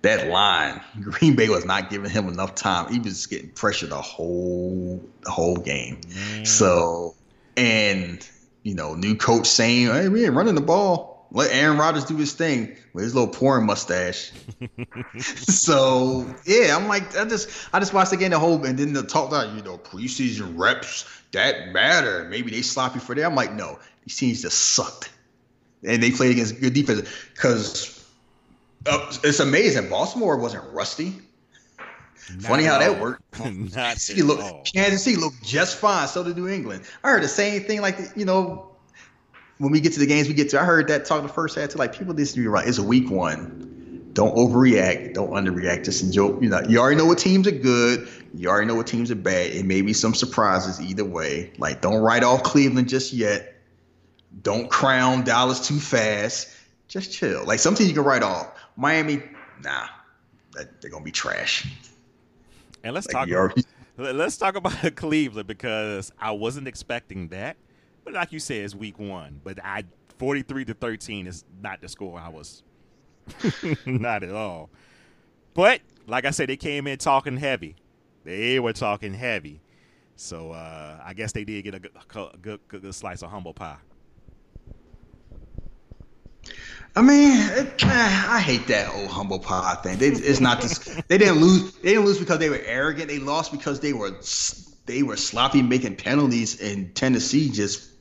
that 0.00 0.28
line, 0.28 0.80
Green 1.02 1.36
Bay 1.36 1.50
was 1.50 1.66
not 1.66 1.90
giving 1.90 2.10
him 2.10 2.28
enough 2.28 2.54
time. 2.54 2.90
He 2.90 2.98
was 2.98 3.26
getting 3.26 3.50
pressure 3.50 3.86
the 3.86 4.00
whole 4.00 5.02
the 5.22 5.30
whole 5.30 5.56
game. 5.56 6.00
So, 6.44 7.14
and 7.58 8.26
you 8.62 8.74
know, 8.74 8.94
new 8.94 9.16
coach 9.16 9.46
saying, 9.46 9.88
"Hey, 9.88 10.08
we 10.08 10.24
ain't 10.24 10.34
running 10.34 10.54
the 10.54 10.62
ball. 10.62 11.11
Let 11.34 11.50
Aaron 11.50 11.78
Rodgers 11.78 12.04
do 12.04 12.16
his 12.16 12.34
thing 12.34 12.76
with 12.92 13.04
his 13.04 13.14
little 13.14 13.32
porn 13.32 13.64
mustache." 13.64 14.32
so, 15.18 16.32
yeah, 16.44 16.76
I'm 16.76 16.88
like, 16.88 17.16
I 17.16 17.24
just, 17.24 17.68
I 17.72 17.78
just 17.80 17.92
watched 17.94 18.10
the 18.10 18.16
game 18.16 18.30
the 18.30 18.38
whole, 18.38 18.64
and 18.64 18.78
then 18.78 18.92
the 18.92 19.02
talk 19.02 19.28
about, 19.28 19.54
you 19.54 19.62
know, 19.62 19.78
preseason 19.78 20.52
reps 20.56 21.04
that 21.32 21.72
matter. 21.72 22.24
Maybe 22.30 22.50
they 22.50 22.62
sloppy 22.62 22.98
for 22.98 23.14
that. 23.14 23.24
I'm 23.24 23.34
like, 23.34 23.52
no, 23.52 23.78
these 24.04 24.16
teams 24.16 24.42
just 24.42 24.58
sucked, 24.58 25.10
and 25.82 26.02
they 26.02 26.10
played 26.10 26.32
against 26.32 26.60
good 26.60 26.74
defense 26.74 27.08
because 27.32 28.04
uh, 28.86 29.12
it's 29.24 29.40
amazing. 29.40 29.88
Baltimore 29.88 30.36
wasn't 30.36 30.64
rusty. 30.72 31.14
Funny 32.40 32.64
how 32.64 32.78
that 32.78 33.00
worked. 33.00 33.22
Not 33.74 33.98
City 33.98 34.20
at 34.20 34.26
looked 34.26 34.42
all. 34.42 34.62
Kansas 34.72 35.02
City 35.04 35.16
looked 35.16 35.42
just 35.42 35.78
fine. 35.78 36.06
So 36.08 36.22
did 36.22 36.36
New 36.36 36.48
England. 36.48 36.84
I 37.02 37.10
heard 37.10 37.22
the 37.22 37.28
same 37.28 37.62
thing. 37.64 37.80
Like 37.80 37.98
you 38.14 38.24
know, 38.24 38.71
when 39.62 39.70
we 39.70 39.78
get 39.80 39.92
to 39.92 40.00
the 40.00 40.06
games 40.06 40.26
we 40.26 40.34
get 40.34 40.50
to, 40.50 40.60
I 40.60 40.64
heard 40.64 40.88
that 40.88 41.04
talk 41.04 41.22
the 41.22 41.28
first 41.28 41.54
half 41.56 41.70
to 41.70 41.78
like 41.78 41.96
people. 41.96 42.12
This 42.14 42.34
be 42.34 42.44
right. 42.48 42.66
It's 42.66 42.78
a 42.78 42.82
week 42.82 43.08
one. 43.08 44.10
Don't 44.12 44.34
overreact. 44.34 45.14
Don't 45.14 45.30
underreact. 45.30 45.84
Just 45.84 46.02
enjoy. 46.02 46.36
You 46.40 46.48
know, 46.48 46.60
you 46.68 46.80
already 46.80 46.96
know 46.96 47.06
what 47.06 47.18
teams 47.18 47.46
are 47.46 47.52
good. 47.52 48.08
You 48.34 48.48
already 48.48 48.66
know 48.66 48.74
what 48.74 48.88
teams 48.88 49.12
are 49.12 49.14
bad. 49.14 49.52
It 49.52 49.64
may 49.64 49.80
be 49.82 49.92
some 49.92 50.14
surprises 50.14 50.80
either 50.80 51.04
way. 51.04 51.52
Like 51.58 51.80
don't 51.80 52.02
write 52.02 52.24
off 52.24 52.42
Cleveland 52.42 52.88
just 52.88 53.12
yet. 53.12 53.54
Don't 54.42 54.68
crown 54.68 55.22
Dallas 55.22 55.66
too 55.66 55.78
fast. 55.78 56.48
Just 56.88 57.12
chill. 57.12 57.44
Like 57.46 57.60
some 57.60 57.76
teams 57.76 57.88
you 57.88 57.94
can 57.94 58.04
write 58.04 58.24
off. 58.24 58.48
Miami, 58.76 59.22
nah, 59.62 59.86
that, 60.54 60.80
they're 60.82 60.90
gonna 60.90 61.04
be 61.04 61.12
trash. 61.12 61.66
And 62.82 62.94
let's 62.94 63.06
Like, 63.06 63.28
talk. 63.28 63.36
already- 63.36 63.64
Let's 63.96 64.36
talk 64.38 64.56
about 64.56 64.96
Cleveland 64.96 65.46
because 65.46 66.10
I 66.18 66.32
wasn't 66.32 66.66
expecting 66.66 67.28
that. 67.28 67.56
But 68.04 68.14
like 68.14 68.32
you 68.32 68.40
said, 68.40 68.64
it's 68.64 68.74
week 68.74 68.98
one. 68.98 69.40
But 69.42 69.62
I 69.64 69.84
43 70.18 70.66
to 70.66 70.74
13 70.74 71.26
is 71.26 71.44
not 71.60 71.80
the 71.80 71.88
score 71.88 72.18
I 72.18 72.28
was 72.28 72.62
not 73.86 74.22
at 74.22 74.30
all. 74.32 74.70
But 75.54 75.80
like 76.06 76.24
I 76.24 76.30
said, 76.30 76.48
they 76.48 76.56
came 76.56 76.86
in 76.86 76.98
talking 76.98 77.36
heavy. 77.36 77.76
They 78.24 78.60
were 78.60 78.72
talking 78.72 79.14
heavy. 79.14 79.60
So 80.16 80.52
uh, 80.52 81.00
I 81.04 81.14
guess 81.14 81.32
they 81.32 81.44
did 81.44 81.62
get 81.64 81.74
a 81.74 81.80
good, 81.80 81.92
good, 82.08 82.60
good, 82.68 82.82
good 82.82 82.94
slice 82.94 83.22
of 83.22 83.30
humble 83.30 83.54
pie. 83.54 83.78
I 86.94 87.00
mean, 87.00 87.38
it, 87.52 87.84
I 87.84 88.40
hate 88.40 88.66
that 88.66 88.88
whole 88.88 89.08
humble 89.08 89.38
pie 89.38 89.74
thing. 89.82 89.98
They, 89.98 90.08
it's 90.08 90.40
not 90.40 90.60
just 90.60 91.08
they 91.08 91.16
didn't 91.16 91.40
lose. 91.40 91.72
They 91.76 91.90
didn't 91.90 92.04
lose 92.04 92.18
because 92.18 92.38
they 92.38 92.50
were 92.50 92.60
arrogant. 92.64 93.08
They 93.08 93.18
lost 93.18 93.50
because 93.50 93.80
they 93.80 93.92
were 93.92 94.12
they 94.84 95.02
were 95.02 95.16
sloppy 95.16 95.62
making 95.62 95.96
penalties, 95.96 96.60
and 96.60 96.94
Tennessee 96.94 97.50
just 97.50 97.91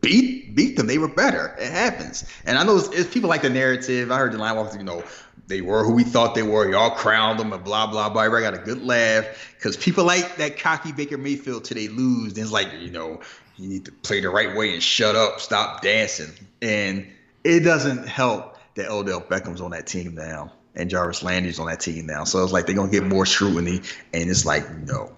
beat 0.00 0.54
beat 0.54 0.76
them. 0.76 0.86
They 0.86 0.98
were 0.98 1.08
better. 1.08 1.54
It 1.58 1.70
happens. 1.70 2.24
And 2.44 2.58
I 2.58 2.64
know 2.64 2.76
it's, 2.76 2.88
it's 2.88 3.12
people 3.12 3.28
like 3.28 3.42
the 3.42 3.50
narrative. 3.50 4.10
I 4.10 4.18
heard 4.18 4.32
the 4.32 4.38
line 4.38 4.56
walkers, 4.56 4.76
you 4.76 4.82
know, 4.82 5.02
they 5.46 5.60
were 5.60 5.84
who 5.84 5.92
we 5.92 6.04
thought 6.04 6.34
they 6.34 6.42
were. 6.42 6.70
Y'all 6.70 6.90
crowned 6.90 7.38
them 7.40 7.52
and 7.52 7.64
blah 7.64 7.86
blah 7.86 8.08
blah. 8.08 8.22
Everybody 8.22 8.56
got 8.56 8.62
a 8.62 8.64
good 8.64 8.84
laugh 8.84 9.54
because 9.56 9.76
people 9.76 10.04
like 10.04 10.36
that 10.36 10.58
cocky 10.58 10.92
Baker 10.92 11.18
Mayfield 11.18 11.64
today 11.64 11.88
lose. 11.88 12.34
Then 12.34 12.44
it's 12.44 12.52
like 12.52 12.72
you 12.78 12.90
know 12.90 13.20
you 13.56 13.68
need 13.68 13.84
to 13.86 13.92
play 13.92 14.20
the 14.20 14.30
right 14.30 14.56
way 14.56 14.74
and 14.74 14.82
shut 14.82 15.16
up, 15.16 15.40
stop 15.40 15.82
dancing. 15.82 16.32
And 16.62 17.06
it 17.44 17.60
doesn't 17.60 18.06
help 18.06 18.58
that 18.74 18.90
Odell 18.90 19.20
Beckham's 19.20 19.60
on 19.60 19.70
that 19.72 19.86
team 19.86 20.14
now 20.14 20.52
and 20.78 20.88
Jarvis 20.88 21.22
Landry's 21.22 21.58
on 21.58 21.66
that 21.66 21.80
team 21.80 22.06
now. 22.06 22.24
So 22.24 22.42
it's 22.42 22.52
like 22.52 22.66
they're 22.66 22.76
gonna 22.76 22.90
get 22.90 23.04
more 23.04 23.26
scrutiny, 23.26 23.82
and 24.14 24.30
it's 24.30 24.46
like 24.46 24.70
no, 24.70 25.12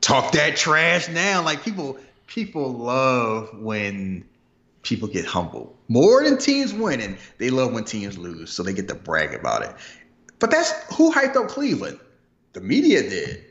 talk 0.00 0.32
that 0.32 0.56
trash 0.56 1.08
now. 1.08 1.42
Like 1.42 1.62
people 1.62 1.98
people 2.28 2.70
love 2.70 3.50
when 3.58 4.24
people 4.82 5.08
get 5.08 5.24
humbled 5.24 5.76
more 5.88 6.22
than 6.22 6.38
teams 6.38 6.72
winning. 6.72 7.18
They 7.38 7.50
love 7.50 7.72
when 7.72 7.84
teams 7.84 8.16
lose, 8.16 8.52
so 8.52 8.62
they 8.62 8.72
get 8.72 8.86
to 8.88 8.94
brag 8.94 9.34
about 9.34 9.62
it. 9.62 9.74
But 10.38 10.52
that's 10.52 10.70
who 10.94 11.12
hyped 11.12 11.34
up 11.34 11.48
Cleveland. 11.48 11.98
The 12.52 12.60
media 12.60 13.02
did. 13.02 13.44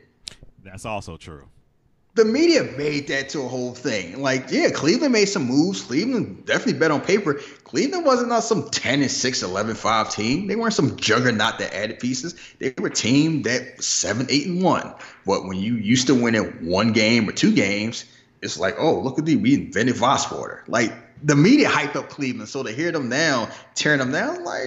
That's 0.64 0.86
also 0.86 1.16
true. 1.16 1.46
The 2.14 2.24
media 2.24 2.64
made 2.76 3.06
that 3.08 3.28
to 3.30 3.42
a 3.42 3.48
whole 3.48 3.74
thing. 3.74 4.20
Like, 4.20 4.46
yeah, 4.50 4.70
Cleveland 4.70 5.12
made 5.12 5.26
some 5.26 5.44
moves. 5.44 5.82
Cleveland 5.82 6.46
definitely 6.46 6.72
bet 6.72 6.90
on 6.90 7.00
paper. 7.00 7.34
Cleveland 7.62 8.04
wasn't 8.04 8.30
not 8.30 8.42
some 8.42 8.68
10 8.70 9.02
and 9.02 9.10
6, 9.10 9.42
11, 9.42 9.76
5 9.76 10.10
team. 10.10 10.46
They 10.48 10.56
weren't 10.56 10.74
some 10.74 10.96
juggernaut 10.96 11.58
that 11.58 11.72
added 11.72 12.00
pieces. 12.00 12.34
They 12.58 12.74
were 12.78 12.88
a 12.88 12.92
team 12.92 13.42
that 13.42 13.84
7, 13.84 14.26
8, 14.28 14.46
and 14.48 14.62
1. 14.62 14.94
But 15.26 15.44
when 15.44 15.58
you 15.58 15.74
used 15.74 16.08
to 16.08 16.14
win 16.14 16.34
it 16.34 16.60
one 16.62 16.92
game 16.92 17.28
or 17.28 17.32
two 17.32 17.54
games, 17.54 18.04
it's 18.42 18.58
like, 18.58 18.76
oh, 18.78 19.00
look 19.00 19.18
at 19.18 19.24
these. 19.24 19.36
We 19.36 19.54
invented 19.54 19.96
Voswater. 19.96 20.60
Like, 20.68 20.92
the 21.22 21.36
media 21.36 21.68
hyped 21.68 21.96
up 21.96 22.08
Cleveland. 22.08 22.48
So 22.48 22.62
to 22.62 22.72
hear 22.72 22.92
them 22.92 23.08
now, 23.08 23.48
tearing 23.74 23.98
them 23.98 24.12
down, 24.12 24.44
like, 24.44 24.66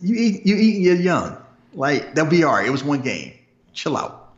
you 0.00 0.16
eat, 0.16 0.46
you 0.46 0.56
eat, 0.56 0.80
you're 0.80 0.96
young. 0.96 1.36
Like, 1.74 2.14
they'll 2.14 2.26
be 2.26 2.44
all 2.44 2.54
right. 2.54 2.66
It 2.66 2.70
was 2.70 2.82
one 2.82 3.02
game. 3.02 3.34
Chill 3.72 3.96
out. 3.96 4.32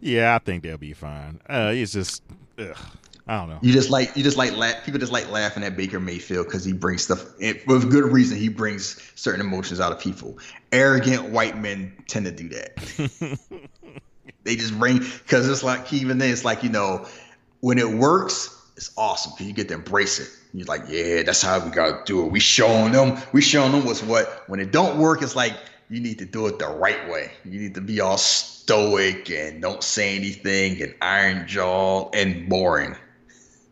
Yeah, 0.00 0.34
I 0.34 0.38
think 0.38 0.62
they'll 0.62 0.76
be 0.76 0.92
fine. 0.92 1.40
Uh, 1.48 1.72
it's 1.74 1.92
just, 1.92 2.22
ugh, 2.58 2.76
I 3.28 3.36
don't 3.36 3.50
know. 3.50 3.58
You 3.60 3.72
just 3.72 3.90
like 3.90 4.16
you 4.16 4.22
just 4.22 4.38
like 4.38 4.56
la- 4.56 4.80
people 4.84 4.98
just 4.98 5.12
like 5.12 5.30
laughing 5.30 5.62
at 5.62 5.76
Baker 5.76 6.00
Mayfield 6.00 6.46
because 6.46 6.64
he 6.64 6.72
brings 6.72 7.02
stuff 7.02 7.24
it, 7.38 7.66
with 7.66 7.90
good 7.90 8.04
reason. 8.04 8.38
He 8.38 8.48
brings 8.48 9.00
certain 9.16 9.40
emotions 9.40 9.80
out 9.80 9.92
of 9.92 10.00
people. 10.00 10.38
Arrogant 10.72 11.28
white 11.28 11.58
men 11.58 11.92
tend 12.06 12.24
to 12.24 12.32
do 12.32 12.48
that. 12.48 13.60
they 14.48 14.56
just 14.56 14.78
bring 14.78 14.98
because 14.98 15.48
it's 15.48 15.62
like 15.62 15.92
even 15.92 16.18
then 16.18 16.30
it's 16.30 16.44
like 16.44 16.62
you 16.62 16.70
know 16.70 17.06
when 17.60 17.78
it 17.78 17.88
works 17.88 18.58
it's 18.78 18.92
awesome 18.96 19.32
because 19.32 19.48
you 19.48 19.52
get 19.52 19.66
to 19.68 19.74
embrace 19.74 20.20
it. 20.20 20.30
You're 20.54 20.66
like, 20.66 20.82
yeah, 20.88 21.24
that's 21.24 21.42
how 21.42 21.58
we 21.58 21.68
gotta 21.70 22.00
do 22.06 22.24
it. 22.24 22.30
We 22.30 22.38
showing 22.38 22.92
them, 22.92 23.18
we 23.32 23.42
showing 23.42 23.72
them 23.72 23.84
what's 23.84 24.04
what. 24.04 24.44
When 24.46 24.60
it 24.60 24.70
don't 24.70 24.98
work, 24.98 25.20
it's 25.20 25.34
like 25.34 25.54
you 25.90 25.98
need 25.98 26.20
to 26.20 26.24
do 26.24 26.46
it 26.46 26.60
the 26.60 26.68
right 26.68 27.08
way. 27.10 27.32
You 27.44 27.60
need 27.60 27.74
to 27.74 27.80
be 27.80 28.00
all 28.00 28.16
stoic 28.16 29.30
and 29.30 29.60
don't 29.60 29.82
say 29.82 30.14
anything 30.14 30.80
and 30.80 30.94
iron 31.02 31.48
jaw 31.48 32.08
and 32.10 32.48
boring. 32.48 32.94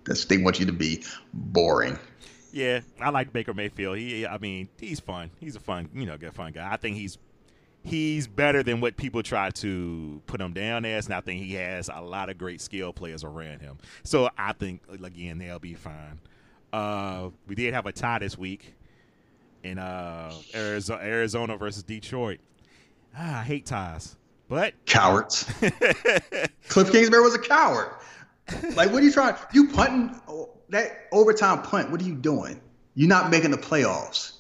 That's 0.05 0.25
they 0.25 0.39
want 0.39 0.59
you 0.59 0.67
to 0.67 0.73
be 0.73 1.05
boring. 1.33 2.01
Yeah, 2.53 2.81
I 3.01 3.11
like 3.11 3.33
Baker 3.33 3.55
Mayfield. 3.55 3.99
He, 3.99 4.27
I 4.27 4.39
mean, 4.39 4.69
he's 4.81 4.99
fun. 4.99 5.31
He's 5.39 5.55
a 5.55 5.61
fun, 5.61 5.89
you 5.95 6.05
know, 6.05 6.17
good 6.17 6.33
fun 6.33 6.51
guy. 6.51 6.69
I 6.69 6.79
think 6.79 6.97
he's 6.97 7.17
he's 7.87 8.27
better 8.27 8.63
than 8.63 8.81
what 8.81 8.97
people 8.97 9.23
try 9.23 9.51
to 9.51 10.21
put 10.27 10.41
him 10.41 10.53
down 10.53 10.85
as, 10.85 11.07
and 11.07 11.15
I 11.15 11.21
think 11.21 11.43
he 11.43 11.55
has 11.55 11.89
a 11.93 12.01
lot 12.01 12.29
of 12.29 12.39
great 12.39 12.61
skill 12.61 12.93
players 12.93 13.25
around 13.25 13.61
him. 13.61 13.79
So 14.03 14.29
I 14.37 14.53
think 14.53 14.83
again 15.03 15.39
they'll 15.39 15.59
be 15.59 15.75
fine. 15.75 16.21
Uh, 16.73 17.31
we 17.47 17.55
did 17.55 17.73
have 17.73 17.87
a 17.87 17.93
tie 17.93 18.19
this 18.19 18.37
week 18.37 18.75
in 19.63 19.79
uh, 19.79 20.33
Arizona, 20.55 21.03
Arizona 21.03 21.57
versus 21.57 21.83
Detroit. 21.83 22.41
Ah, 23.17 23.41
I 23.41 23.43
hate 23.43 23.67
ties, 23.67 24.17
but 24.49 24.75
cowards. 24.85 25.45
Cliff 26.69 26.93
Kingsbury 26.93 27.23
was 27.23 27.35
a 27.35 27.39
coward. 27.39 27.91
Like, 28.75 28.93
what 28.93 29.03
are 29.03 29.07
you 29.07 29.13
trying? 29.13 29.35
You 29.53 29.69
punting 29.69 30.21
that 30.69 31.07
overtime 31.13 31.63
punt? 31.63 31.91
What 31.91 32.01
are 32.01 32.05
you 32.05 32.15
doing? 32.15 32.61
You're 32.95 33.09
not 33.09 33.31
making 33.31 33.51
the 33.51 33.59
playoffs. 33.59 34.33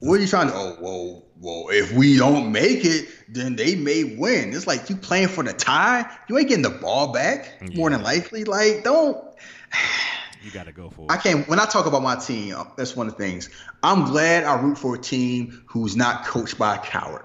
What 0.00 0.18
are 0.18 0.22
you 0.22 0.28
trying 0.28 0.48
to? 0.48 0.54
Oh, 0.54 0.76
well, 0.80 1.22
well, 1.42 1.66
if 1.70 1.92
we 1.92 2.16
don't 2.16 2.52
make 2.52 2.84
it, 2.84 3.08
then 3.28 3.56
they 3.56 3.74
may 3.74 4.04
win. 4.04 4.54
It's 4.54 4.68
like 4.68 4.88
you 4.88 4.94
playing 4.94 5.26
for 5.26 5.42
the 5.42 5.52
tie. 5.52 6.08
You 6.28 6.38
ain't 6.38 6.48
getting 6.48 6.62
the 6.62 6.70
ball 6.70 7.12
back. 7.12 7.54
Yeah. 7.60 7.76
More 7.76 7.90
than 7.90 8.02
likely, 8.02 8.44
like 8.44 8.84
don't. 8.84 9.22
You 10.42 10.50
got 10.50 10.66
to 10.66 10.72
go 10.72 10.90
for 10.90 11.02
it. 11.02 11.10
I 11.10 11.16
can't. 11.16 11.46
When 11.48 11.60
I 11.60 11.66
talk 11.66 11.86
about 11.86 12.02
my 12.02 12.16
team, 12.16 12.54
uh, 12.56 12.64
that's 12.76 12.96
one 12.96 13.06
of 13.08 13.16
the 13.16 13.18
things. 13.18 13.50
I'm 13.82 14.04
glad 14.04 14.44
I 14.44 14.60
root 14.60 14.76
for 14.76 14.94
a 14.94 14.98
team 14.98 15.62
who's 15.66 15.96
not 15.96 16.24
coached 16.24 16.58
by 16.58 16.76
a 16.76 16.78
coward. 16.78 17.24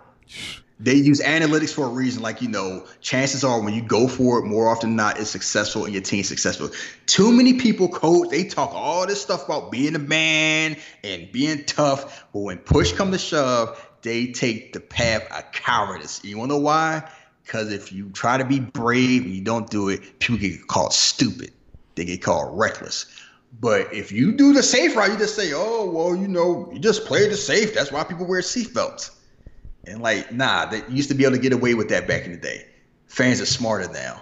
They 0.79 0.93
use 0.93 1.19
analytics 1.21 1.73
for 1.73 1.85
a 1.85 1.89
reason. 1.89 2.21
Like 2.21 2.41
you 2.41 2.47
know, 2.47 2.85
chances 3.01 3.43
are 3.43 3.59
when 3.59 3.73
you 3.73 3.81
go 3.81 4.07
for 4.07 4.39
it, 4.39 4.45
more 4.45 4.67
often 4.67 4.91
than 4.91 4.97
not, 4.97 5.19
it's 5.19 5.31
successful 5.31 5.85
and 5.85 5.93
your 5.93 6.03
team's 6.03 6.27
successful. 6.27 6.69
Too 7.07 7.31
many 7.31 7.53
people 7.53 7.87
coach. 7.87 8.29
They 8.29 8.43
talk 8.43 8.71
all 8.73 9.07
this 9.07 9.19
stuff 9.21 9.45
about 9.45 9.71
being 9.71 9.95
a 9.95 9.99
man 9.99 10.77
and 11.03 11.31
being 11.31 11.63
tough, 11.63 12.27
but 12.33 12.39
when 12.41 12.59
push 12.59 12.93
come 12.93 13.11
to 13.11 13.17
shove, 13.17 13.86
they 14.07 14.31
take 14.31 14.73
the 14.73 14.79
path 14.79 15.23
of 15.31 15.51
cowardice. 15.51 16.23
You 16.23 16.37
wanna 16.37 16.53
know 16.53 16.59
why? 16.59 17.09
Because 17.43 17.71
if 17.71 17.91
you 17.91 18.09
try 18.09 18.37
to 18.37 18.45
be 18.45 18.59
brave 18.59 19.23
and 19.23 19.33
you 19.33 19.41
don't 19.41 19.69
do 19.69 19.89
it, 19.89 20.19
people 20.19 20.37
get 20.37 20.67
called 20.67 20.93
stupid 20.93 21.51
they 21.97 22.05
get 22.05 22.21
called 22.21 22.57
reckless. 22.57 23.07
But 23.59 23.93
if 23.93 24.11
you 24.11 24.31
do 24.31 24.53
the 24.53 24.63
safe 24.63 24.95
route, 24.95 25.11
you 25.11 25.17
just 25.17 25.35
say, 25.35 25.51
"Oh, 25.53 25.89
well, 25.89 26.15
you 26.15 26.27
know, 26.27 26.69
you 26.71 26.79
just 26.79 27.05
play 27.05 27.27
the 27.27 27.35
safe. 27.35 27.73
That's 27.73 27.91
why 27.91 28.03
people 28.03 28.25
wear 28.25 28.41
seatbelts." 28.41 29.11
And 29.85 30.01
like, 30.01 30.31
nah, 30.31 30.67
they 30.67 30.83
used 30.89 31.09
to 31.09 31.15
be 31.15 31.23
able 31.23 31.35
to 31.35 31.41
get 31.41 31.53
away 31.53 31.73
with 31.73 31.89
that 31.89 32.07
back 32.07 32.25
in 32.25 32.31
the 32.31 32.37
day. 32.37 32.65
Fans 33.07 33.41
are 33.41 33.45
smarter 33.45 33.91
now. 33.91 34.21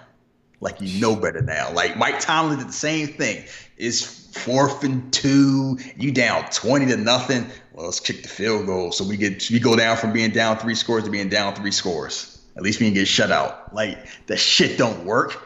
Like 0.60 0.80
you 0.80 1.00
know 1.00 1.14
better 1.14 1.42
now. 1.42 1.70
Like 1.72 1.96
Mike 1.98 2.18
Tomlin 2.18 2.58
did 2.58 2.68
the 2.68 2.72
same 2.72 3.08
thing. 3.08 3.44
It's 3.76 4.25
fourth 4.36 4.84
and 4.84 5.12
two. 5.12 5.78
You 5.96 6.12
down 6.12 6.44
twenty 6.50 6.86
to 6.86 6.96
nothing. 6.96 7.46
Well, 7.72 7.86
let's 7.86 8.00
kick 8.00 8.22
the 8.22 8.28
field 8.28 8.66
goal. 8.66 8.92
So 8.92 9.04
we 9.04 9.16
get 9.16 9.50
we 9.50 9.58
go 9.58 9.76
down 9.76 9.96
from 9.96 10.12
being 10.12 10.30
down 10.30 10.58
three 10.58 10.74
scores 10.74 11.04
to 11.04 11.10
being 11.10 11.28
down 11.28 11.54
three 11.54 11.72
scores. 11.72 12.40
At 12.56 12.62
least 12.62 12.80
we 12.80 12.86
can 12.86 12.94
get 12.94 13.08
shut 13.08 13.30
out. 13.30 13.74
Like 13.74 13.98
that 14.26 14.38
shit 14.38 14.78
don't 14.78 15.04
work. 15.04 15.42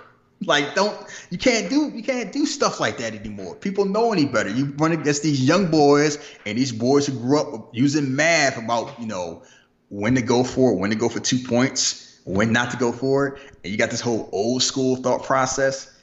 Like, 0.46 0.74
don't 0.74 0.96
you 1.28 1.36
can't 1.36 1.68
do 1.68 1.90
you 1.94 2.02
can't 2.02 2.32
do 2.32 2.46
stuff 2.46 2.80
like 2.80 2.96
that 2.98 3.14
anymore. 3.14 3.56
People 3.56 3.84
know 3.84 4.12
any 4.12 4.24
better. 4.24 4.48
You 4.48 4.72
run 4.78 4.92
against 4.92 5.22
these 5.22 5.44
young 5.44 5.70
boys 5.70 6.18
and 6.46 6.56
these 6.56 6.72
boys 6.72 7.06
who 7.06 7.12
grew 7.18 7.40
up 7.40 7.70
using 7.74 8.16
math 8.16 8.56
about 8.56 8.98
you 8.98 9.06
know 9.06 9.42
when 9.90 10.14
to 10.14 10.22
go 10.22 10.42
for 10.42 10.72
it, 10.72 10.76
when 10.76 10.90
to 10.90 10.96
go 10.96 11.08
for 11.10 11.20
two 11.20 11.38
points, 11.38 12.20
when 12.24 12.52
not 12.52 12.70
to 12.70 12.78
go 12.78 12.90
for 12.90 13.26
it, 13.26 13.42
and 13.64 13.72
you 13.72 13.76
got 13.76 13.90
this 13.90 14.00
whole 14.00 14.30
old 14.32 14.62
school 14.62 14.96
thought 14.96 15.24
process. 15.24 15.94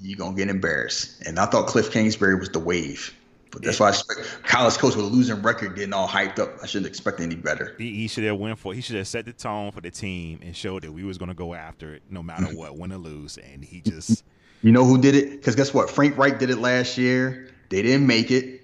You're 0.00 0.18
gonna 0.18 0.36
get 0.36 0.48
embarrassed. 0.48 1.22
And 1.26 1.38
I 1.38 1.46
thought 1.46 1.66
Cliff 1.66 1.90
Kingsbury 1.90 2.36
was 2.36 2.50
the 2.50 2.60
wave. 2.60 3.14
But 3.50 3.62
that's 3.62 3.80
why 3.80 3.86
I 3.86 3.90
expect 3.90 4.42
college 4.44 4.74
coach 4.74 4.94
with 4.94 5.06
a 5.06 5.08
losing 5.08 5.40
record 5.42 5.74
getting 5.74 5.94
all 5.94 6.06
hyped 6.06 6.38
up. 6.38 6.62
I 6.62 6.66
shouldn't 6.66 6.86
expect 6.86 7.20
any 7.20 7.34
better. 7.34 7.74
He, 7.78 7.94
he 7.94 8.08
should 8.08 8.24
have 8.24 8.36
went 8.36 8.58
for. 8.58 8.74
He 8.74 8.80
should 8.80 8.96
have 8.96 9.08
set 9.08 9.24
the 9.24 9.32
tone 9.32 9.70
for 9.72 9.80
the 9.80 9.90
team 9.90 10.40
and 10.42 10.54
showed 10.54 10.82
that 10.82 10.92
we 10.92 11.02
was 11.02 11.16
going 11.16 11.30
to 11.30 11.34
go 11.34 11.54
after 11.54 11.94
it 11.94 12.02
no 12.10 12.22
matter 12.22 12.44
what, 12.54 12.76
win 12.76 12.92
or 12.92 12.98
lose. 12.98 13.38
And 13.38 13.64
he 13.64 13.80
just. 13.80 14.24
You 14.60 14.72
know 14.72 14.84
who 14.84 15.00
did 15.00 15.14
it? 15.14 15.30
Because 15.30 15.54
guess 15.54 15.72
what? 15.72 15.88
Frank 15.88 16.18
Reich 16.18 16.40
did 16.40 16.50
it 16.50 16.58
last 16.58 16.98
year. 16.98 17.48
They 17.68 17.80
didn't 17.80 18.08
make 18.08 18.32
it. 18.32 18.60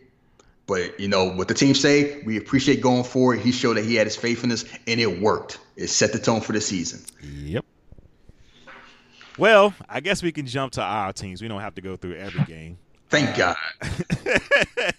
But 0.67 0.99
you 0.99 1.07
know 1.07 1.31
what 1.31 1.47
the 1.47 1.55
team 1.55 1.75
say? 1.75 2.21
We 2.23 2.37
appreciate 2.37 2.81
going 2.81 3.05
forward. 3.05 3.39
He 3.39 3.53
showed 3.53 3.77
that 3.77 3.85
he 3.85 3.95
had 3.95 4.09
his 4.09 4.17
faithfulness, 4.17 4.65
and 4.89 4.99
it 4.99 5.21
worked. 5.21 5.59
It 5.77 5.87
set 5.89 6.13
the 6.13 6.19
tone 6.19 6.41
for 6.41 6.53
the 6.53 6.61
season. 6.61 7.05
Yep. 7.23 7.65
Well, 9.39 9.75
I 9.89 10.01
guess 10.01 10.23
we 10.23 10.33
can 10.33 10.47
jump 10.47 10.73
to 10.75 10.83
our 10.83 11.13
teams. 11.13 11.43
We 11.43 11.49
don't 11.49 11.61
have 11.61 11.75
to 11.75 11.81
go 11.81 11.97
through 11.97 12.17
every 12.17 12.45
game. 12.47 12.79
Thank 13.11 13.37
God. 13.37 13.57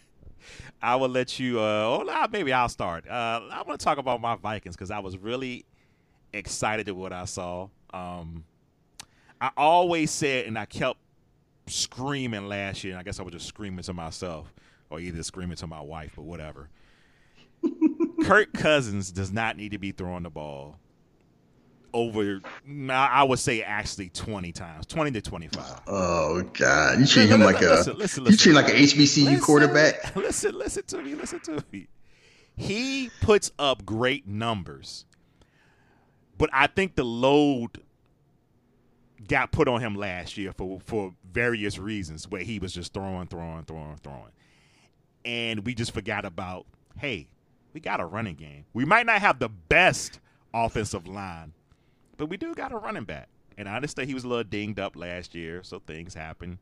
I 0.82 0.96
will 0.98 1.10
let 1.10 1.40
you. 1.40 1.60
Uh, 1.60 2.04
oh, 2.08 2.28
maybe 2.32 2.54
I'll 2.54 2.70
start. 2.70 3.08
Uh, 3.08 3.42
I 3.52 3.64
want 3.66 3.80
to 3.80 3.84
talk 3.84 3.98
about 3.98 4.22
my 4.22 4.36
Vikings 4.36 4.76
because 4.76 4.92
I 4.92 5.00
was 5.00 5.18
really 5.18 5.66
excited 6.34 6.88
at 6.88 6.96
what 6.96 7.12
I 7.12 7.26
saw. 7.26 7.70
Um, 7.94 8.44
I 9.42 9.52
always 9.58 10.12
said, 10.12 10.46
and 10.46 10.58
I 10.60 10.66
kept 10.66 11.00
screaming 11.68 12.48
last 12.48 12.84
year. 12.84 12.94
And 12.94 13.00
I 13.00 13.04
guess 13.04 13.20
I 13.20 13.24
was 13.24 13.34
just 13.34 13.48
screaming 13.48 13.84
to 13.84 13.94
myself, 13.94 14.54
or 14.90 15.00
either 15.00 15.24
screaming 15.24 15.58
to 15.58 15.68
my 15.68 15.82
wife, 15.82 16.14
but 16.16 16.24
whatever. 16.24 16.70
Kirk 18.24 18.54
Cousins 18.54 19.12
does 19.12 19.32
not 19.32 19.58
need 19.58 19.72
to 19.72 19.78
be 19.78 19.92
throwing 19.92 20.24
the 20.24 20.30
ball 20.30 20.78
over 21.96 22.42
I 22.90 23.24
would 23.24 23.40
say 23.40 23.64
actually 23.64 24.10
20 24.10 24.52
times, 24.52 24.86
20 24.86 25.12
to 25.12 25.22
25. 25.22 25.82
Oh 25.88 26.44
god. 26.54 27.00
You 27.00 27.08
treat 27.08 27.30
him 27.30 27.40
like 27.40 27.62
a 27.62 27.66
listen, 27.66 27.98
listen, 27.98 28.24
listen. 28.26 28.32
You 28.32 28.38
treat 28.38 28.54
like 28.54 28.70
an 28.70 28.76
HBCU 28.76 29.42
quarterback. 29.42 30.16
Listen, 30.16 30.58
listen 30.58 30.84
to 30.88 31.02
me, 31.02 31.16
listen 31.16 31.40
to 31.42 31.64
me. 31.72 31.88
He 32.56 33.10
puts 33.22 33.52
up 33.58 33.86
great 33.86 34.28
numbers. 34.28 35.06
But 36.38 36.50
I 36.52 36.68
think 36.68 36.96
the 36.96 37.06
load 37.06 37.82
got 39.28 39.52
put 39.52 39.68
on 39.68 39.82
him 39.82 39.96
last 39.96 40.38
year 40.38 40.52
for 40.52 40.80
for 40.82 41.14
various 41.32 41.78
reasons, 41.80 42.28
where 42.30 42.42
he 42.42 42.60
was 42.60 42.74
just 42.74 42.94
throwing, 42.94 43.28
throwing, 43.28 43.64
throwing, 43.64 43.98
throwing, 44.04 44.32
and 45.24 45.66
we 45.66 45.74
just 45.74 45.94
forgot 45.94 46.26
about 46.26 46.66
hey, 46.98 47.28
we 47.74 47.80
got 47.80 48.00
a 48.00 48.06
running 48.06 48.36
game. 48.36 48.66
We 48.74 48.86
might 48.86 49.06
not 49.06 49.22
have 49.22 49.40
the 49.40 49.50
best 49.50 50.20
offensive 50.54 51.08
line, 51.08 51.54
but 52.18 52.28
we 52.28 52.38
do 52.38 52.54
got 52.56 52.72
a 52.72 52.78
running 52.78 53.04
back. 53.04 53.28
And 53.58 53.70
I 53.70 53.76
understand 53.76 54.10
he 54.10 54.14
was 54.14 54.24
a 54.26 54.28
little 54.28 54.44
dinged 54.44 54.80
up 54.80 54.96
last 54.98 55.34
year, 55.34 55.62
so 55.64 55.80
things 55.80 56.14
happen. 56.14 56.60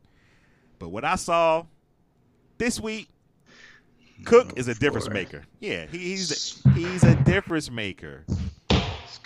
But 0.80 0.90
what 0.90 1.04
I 1.04 1.16
saw 1.16 1.66
this 2.58 2.80
week, 2.80 3.10
Cook 4.26 4.50
oh, 4.52 4.54
is 4.60 4.68
a 4.68 4.76
difference 4.76 5.08
boy. 5.08 5.14
maker. 5.16 5.44
Yeah, 5.60 5.86
he, 5.88 5.98
he's 5.98 6.62
he's 6.76 7.04
a 7.04 7.16
difference 7.16 7.72
maker. 7.72 8.26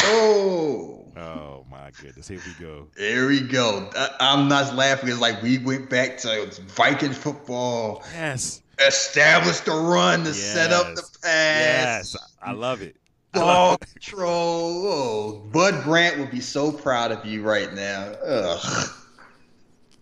Oh, 0.03 1.03
Oh 1.17 1.65
my 1.69 1.91
goodness, 2.01 2.27
here 2.27 2.39
we 2.45 2.63
go. 2.63 2.87
there 2.95 3.27
we 3.27 3.41
go. 3.41 3.89
I, 3.95 4.09
I'm 4.19 4.47
not 4.47 4.75
laughing. 4.75 5.09
It's 5.09 5.19
like 5.19 5.41
we 5.41 5.57
went 5.57 5.89
back 5.89 6.17
to 6.19 6.49
Viking 6.75 7.11
football, 7.11 8.03
Yes, 8.13 8.61
established 8.85 9.65
the 9.65 9.71
run 9.71 10.23
to 10.23 10.33
set 10.33 10.71
up 10.71 10.95
the 10.95 11.01
pass. 11.23 12.13
yes, 12.13 12.15
I 12.41 12.51
love 12.53 12.81
it. 12.81 12.95
Ball 13.33 13.77
control. 13.77 14.87
Oh, 14.87 15.41
Bud 15.51 15.83
Grant 15.83 16.17
would 16.19 16.31
be 16.31 16.39
so 16.39 16.71
proud 16.71 17.11
of 17.11 17.25
you 17.25 17.43
right 17.43 17.73
now. 17.73 18.13
Ugh. 18.25 18.89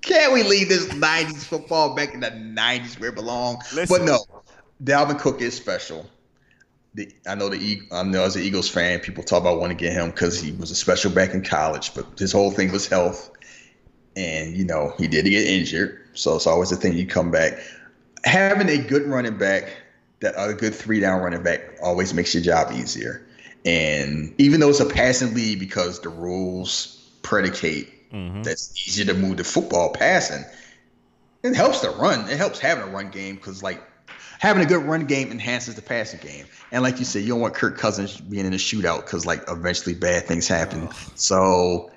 Can't 0.01 0.34
we 0.34 0.43
leave 0.43 0.69
this 0.69 0.88
90s 0.89 1.43
football 1.43 1.95
back 1.95 2.13
in 2.13 2.19
the 2.19 2.30
90s 2.30 2.99
where 2.99 3.09
it 3.09 3.15
belongs? 3.15 3.73
Listen. 3.73 3.97
But 3.97 4.05
no, 4.05 4.19
Dalvin 4.84 5.19
Cook 5.19 5.41
is 5.41 5.55
special. 5.55 6.09
The, 6.93 7.11
I 7.28 7.36
know 7.36 7.49
the 7.49 7.82
I 7.91 8.03
know 8.03 8.23
as 8.23 8.36
an 8.36 8.43
Eagles 8.43 8.69
fan, 8.69 8.99
people 8.99 9.23
talk 9.23 9.41
about 9.41 9.59
wanting 9.59 9.78
to 9.78 9.84
get 9.84 9.93
him 9.93 10.11
because 10.11 10.39
he 10.39 10.51
was 10.53 10.71
a 10.71 10.76
special 10.76 11.11
back 11.11 11.34
in 11.34 11.43
college, 11.43 11.93
but 11.93 12.19
his 12.19 12.32
whole 12.32 12.51
thing 12.51 12.71
was 12.71 12.88
health. 12.88 13.32
And, 14.15 14.55
you 14.55 14.63
know, 14.63 14.93
he 14.97 15.07
did 15.07 15.26
get 15.26 15.45
injured. 15.45 15.99
So 16.13 16.36
it's 16.36 16.47
always 16.47 16.71
a 16.71 16.78
thing 16.78 16.93
you 16.93 17.05
come 17.05 17.32
back. 17.32 17.59
Having 18.23 18.69
a 18.69 18.78
good 18.78 19.03
running 19.07 19.38
back, 19.38 19.76
that 20.26 20.34
a 20.38 20.53
good 20.53 20.73
three 20.73 20.99
down 20.99 21.21
running 21.21 21.43
back 21.43 21.61
always 21.84 22.13
makes 22.13 22.34
your 22.34 22.43
job 22.43 22.73
easier. 22.73 23.26
And 23.63 24.34
even 24.38 24.59
though 24.59 24.69
it's 24.69 24.80
a 24.80 24.86
passing 24.86 25.34
lead 25.34 25.59
because 25.59 25.99
the 26.01 26.09
rules 26.09 27.09
predicate 27.21 28.11
Mhm. 28.11 28.43
that's 28.43 28.71
easier 28.88 29.05
to 29.05 29.13
move 29.13 29.38
the 29.38 29.43
football 29.43 29.91
passing, 29.91 30.43
it 31.43 31.55
helps 31.55 31.82
the 31.82 31.89
run. 31.91 32.28
It 32.30 32.38
helps 32.38 32.59
having 32.59 32.84
a 32.84 32.88
run 32.88 33.09
game 33.09 33.36
because 33.36 33.61
like 33.61 33.82
having 34.39 34.63
a 34.63 34.65
good 34.65 34.84
run 34.84 35.05
game 35.05 35.32
enhances 35.32 35.76
the 35.76 35.82
passing 35.82 36.19
game. 36.19 36.45
And 36.71 36.82
like 36.82 36.99
you 36.99 37.05
said, 37.05 37.21
you 37.23 37.30
don't 37.30 37.41
want 37.41 37.53
Kirk 37.53 37.78
Cousins 37.78 38.19
being 38.19 38.45
in 38.45 38.53
a 38.53 38.57
shootout 38.57 39.05
because 39.05 39.26
like 39.26 39.43
eventually 39.47 39.95
bad 39.95 40.26
things 40.26 40.47
happen. 40.47 40.89
So 41.15 41.91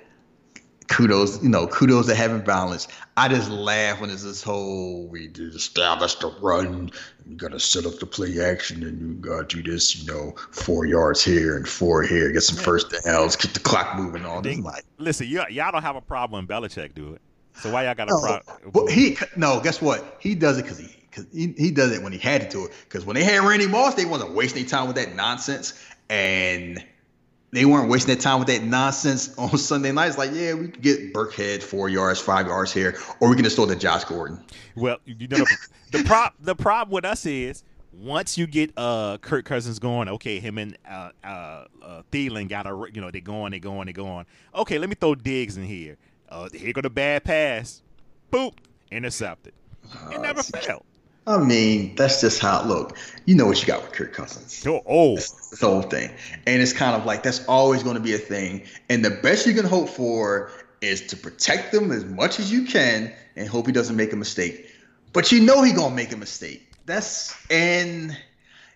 kudos, 0.89 1.41
you 1.41 1.49
know, 1.49 1.67
kudos 1.67 2.07
to 2.07 2.15
having 2.15 2.41
balance. 2.41 2.87
I 3.15 3.29
just 3.29 3.49
laugh 3.49 4.01
when 4.01 4.09
there's 4.09 4.23
this 4.23 4.43
whole 4.43 5.07
we 5.07 5.27
did 5.27 5.55
establish 5.55 6.15
the 6.15 6.27
run. 6.41 6.91
You 7.25 7.35
gotta 7.35 7.59
set 7.59 7.85
up 7.85 7.99
the 7.99 8.05
play 8.05 8.43
action 8.43 8.83
and 8.83 8.99
you 8.99 9.13
gotta 9.15 9.45
do 9.45 9.63
this, 9.63 9.95
you 9.95 10.11
know, 10.11 10.35
four 10.51 10.85
yards 10.85 11.23
here 11.23 11.55
and 11.55 11.67
four 11.67 12.03
here, 12.03 12.31
get 12.31 12.41
some 12.41 12.57
first 12.57 12.93
downs, 13.05 13.35
keep 13.35 13.53
the 13.53 13.59
clock 13.59 13.95
moving 13.95 14.25
on. 14.25 14.43
This. 14.43 14.59
Like, 14.59 14.83
Listen, 14.97 15.27
you, 15.27 15.43
y'all 15.49 15.71
don't 15.71 15.83
have 15.83 15.95
a 15.95 16.01
problem 16.01 16.45
when 16.45 16.61
Belichick 16.61 16.93
do 16.95 17.13
it. 17.13 17.21
So 17.53 17.71
why 17.71 17.85
y'all 17.85 17.95
got 17.95 18.09
a 18.09 18.11
no, 18.11 18.19
problem? 18.19 18.71
but 18.73 18.91
he 18.91 19.17
no, 19.35 19.59
guess 19.59 19.81
what? 19.81 20.17
He 20.19 20.35
does 20.35 20.57
it 20.57 20.63
because 20.63 20.79
he 20.79 20.95
because 21.09 21.25
he, 21.33 21.53
he 21.57 21.71
does 21.71 21.91
it 21.91 22.01
when 22.01 22.11
he 22.11 22.19
had 22.19 22.41
to 22.41 22.49
do 22.49 22.65
it. 22.65 22.73
Because 22.83 23.05
when 23.05 23.15
they 23.15 23.23
had 23.23 23.43
Randy 23.43 23.67
Moss, 23.67 23.95
they 23.95 24.05
wasn't 24.05 24.31
wasting 24.31 24.65
time 24.65 24.87
with 24.87 24.95
that 24.95 25.15
nonsense, 25.15 25.73
and 26.09 26.83
they 27.51 27.65
weren't 27.65 27.89
wasting 27.89 28.13
their 28.13 28.21
time 28.21 28.39
with 28.39 28.47
that 28.47 28.63
nonsense 28.63 29.33
on 29.37 29.57
Sunday 29.57 29.91
nights. 29.91 30.17
Like, 30.17 30.31
yeah, 30.33 30.53
we 30.53 30.67
could 30.67 30.81
get 30.81 31.13
Burkhead 31.13 31.63
four 31.63 31.89
yards, 31.89 32.19
five 32.19 32.47
yards 32.47 32.71
here, 32.71 32.97
or 33.19 33.29
we 33.29 33.35
can 33.35 33.43
just 33.43 33.55
throw 33.55 33.65
to 33.65 33.75
Josh 33.75 34.03
Gordon. 34.05 34.43
Well, 34.75 34.97
you 35.05 35.27
know 35.27 35.37
the, 35.37 35.57
the 35.91 36.03
prop 36.03 36.35
the 36.39 36.55
problem 36.55 36.93
with 36.93 37.05
us 37.05 37.25
is 37.25 37.63
once 37.91 38.37
you 38.37 38.47
get 38.47 38.71
uh 38.77 39.17
Kirk 39.17 39.45
Cousins 39.45 39.79
going, 39.79 40.07
okay, 40.09 40.39
him 40.39 40.57
and 40.57 40.77
uh 40.89 41.09
uh, 41.23 41.65
uh 41.81 42.01
Thielen 42.11 42.47
got 42.47 42.65
a 42.65 42.89
you 42.93 43.01
know 43.01 43.11
they're 43.11 43.21
going, 43.21 43.51
they're 43.51 43.59
going, 43.59 43.85
they're 43.85 43.93
going. 43.93 44.25
Okay, 44.55 44.77
let 44.77 44.89
me 44.89 44.95
throw 44.95 45.15
Diggs 45.15 45.57
in 45.57 45.63
here. 45.63 45.97
Uh, 46.29 46.47
here 46.53 46.73
go 46.73 46.81
the 46.81 46.89
bad 46.89 47.23
pass, 47.23 47.81
boop, 48.31 48.53
intercepted. 48.91 49.53
It 50.11 50.21
never 50.21 50.43
failed. 50.43 50.83
I 51.27 51.37
mean, 51.37 51.95
that's 51.95 52.21
just 52.21 52.39
how 52.39 52.61
it 52.61 52.67
look. 52.67 52.97
You 53.25 53.35
know 53.35 53.45
what 53.45 53.61
you 53.61 53.67
got 53.67 53.83
with 53.83 53.91
Kirk 53.91 54.13
Cousins. 54.13 54.65
Oh, 54.65 54.81
oh, 54.87 55.15
That's 55.15 55.59
the 55.59 55.67
whole 55.67 55.81
thing. 55.83 56.09
And 56.47 56.61
it's 56.61 56.73
kind 56.73 56.95
of 56.95 57.05
like 57.05 57.23
that's 57.23 57.45
always 57.45 57.83
going 57.83 57.95
to 57.95 58.01
be 58.01 58.13
a 58.15 58.17
thing. 58.17 58.63
And 58.89 59.05
the 59.05 59.11
best 59.11 59.45
you 59.45 59.53
can 59.53 59.65
hope 59.65 59.89
for 59.89 60.51
is 60.81 61.05
to 61.07 61.17
protect 61.17 61.71
them 61.71 61.91
as 61.91 62.05
much 62.05 62.39
as 62.39 62.51
you 62.51 62.65
can 62.65 63.13
and 63.35 63.47
hope 63.47 63.67
he 63.67 63.71
doesn't 63.71 63.95
make 63.95 64.13
a 64.13 64.15
mistake. 64.15 64.71
But 65.13 65.31
you 65.31 65.41
know 65.41 65.61
he 65.61 65.73
gonna 65.73 65.93
make 65.95 66.11
a 66.11 66.17
mistake. 66.17 66.65
That's 66.85 67.35
and 67.51 68.17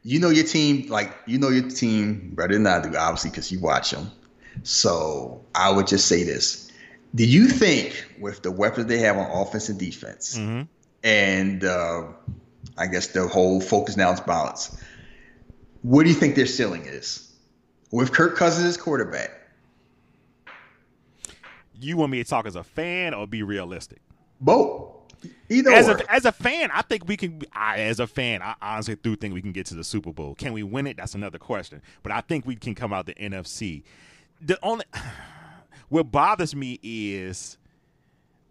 you 0.04 0.20
know 0.20 0.30
your 0.30 0.46
team, 0.46 0.90
like 0.90 1.16
you 1.26 1.38
know 1.38 1.50
your 1.50 1.70
team 1.70 2.32
better 2.36 2.54
than 2.54 2.68
I 2.68 2.82
do, 2.82 2.96
obviously, 2.96 3.30
because 3.30 3.52
you 3.52 3.60
watch 3.60 3.92
them. 3.92 4.12
So 4.64 5.44
I 5.56 5.72
would 5.72 5.88
just 5.88 6.08
say 6.08 6.24
this: 6.24 6.72
Do 7.16 7.26
you 7.26 7.48
think 7.48 8.06
with 8.20 8.42
the 8.44 8.52
weapons 8.52 8.88
they 8.88 9.00
have 9.00 9.18
on 9.18 9.30
offense 9.32 9.70
and 9.70 9.80
defense, 9.80 10.38
Mhm. 10.38 10.68
And 11.04 11.64
uh, 11.64 12.04
I 12.78 12.88
guess 12.88 13.08
the 13.08 13.28
whole 13.28 13.62
focus 13.62 13.98
now 13.98 14.12
is 14.12 14.22
balance. 14.22 14.78
What 15.82 16.04
do 16.04 16.10
you 16.10 16.16
think 16.16 16.36
their 16.36 16.46
ceiling 16.46 16.86
is? 16.86 17.32
With 17.92 18.12
Kirk 18.14 18.36
Cousins 18.38 18.66
as 18.66 18.78
quarterback. 18.78 19.32
you 21.80 21.98
want 21.98 22.12
me 22.12 22.24
to 22.24 22.30
talk 22.30 22.46
as 22.46 22.56
a 22.56 22.64
fan 22.64 23.14
or 23.14 23.28
be 23.28 23.44
realistic? 23.44 24.00
Both. 24.40 24.92
Either 25.50 25.72
As 25.72 25.88
or. 25.88 25.98
a, 25.98 26.12
as 26.12 26.26
a 26.26 26.32
fan, 26.32 26.70
I 26.74 26.82
think 26.82 27.08
we 27.08 27.16
can. 27.16 27.44
I, 27.54 27.80
as 27.80 28.00
a 28.00 28.08
fan, 28.08 28.42
I 28.42 28.56
honestly 28.62 28.96
do 28.96 29.16
think 29.16 29.34
we 29.34 29.42
can 29.42 29.52
get 29.54 29.66
to 29.68 29.76
the 29.76 29.84
Super 29.84 30.12
Bowl. 30.12 30.36
Can 30.36 30.52
we 30.54 30.64
win 30.64 30.88
it? 30.88 30.98
That's 30.98 31.16
another 31.16 31.38
question. 31.38 31.82
But 32.02 32.12
I 32.12 32.22
think 32.22 32.46
we 32.46 32.56
can 32.56 32.76
come 32.76 32.92
out 32.92 33.06
the 33.06 33.14
NFC. 33.14 33.84
The 34.42 34.58
only 34.64 34.86
what 35.90 36.12
bothers 36.12 36.56
me 36.56 36.80
is 36.84 37.58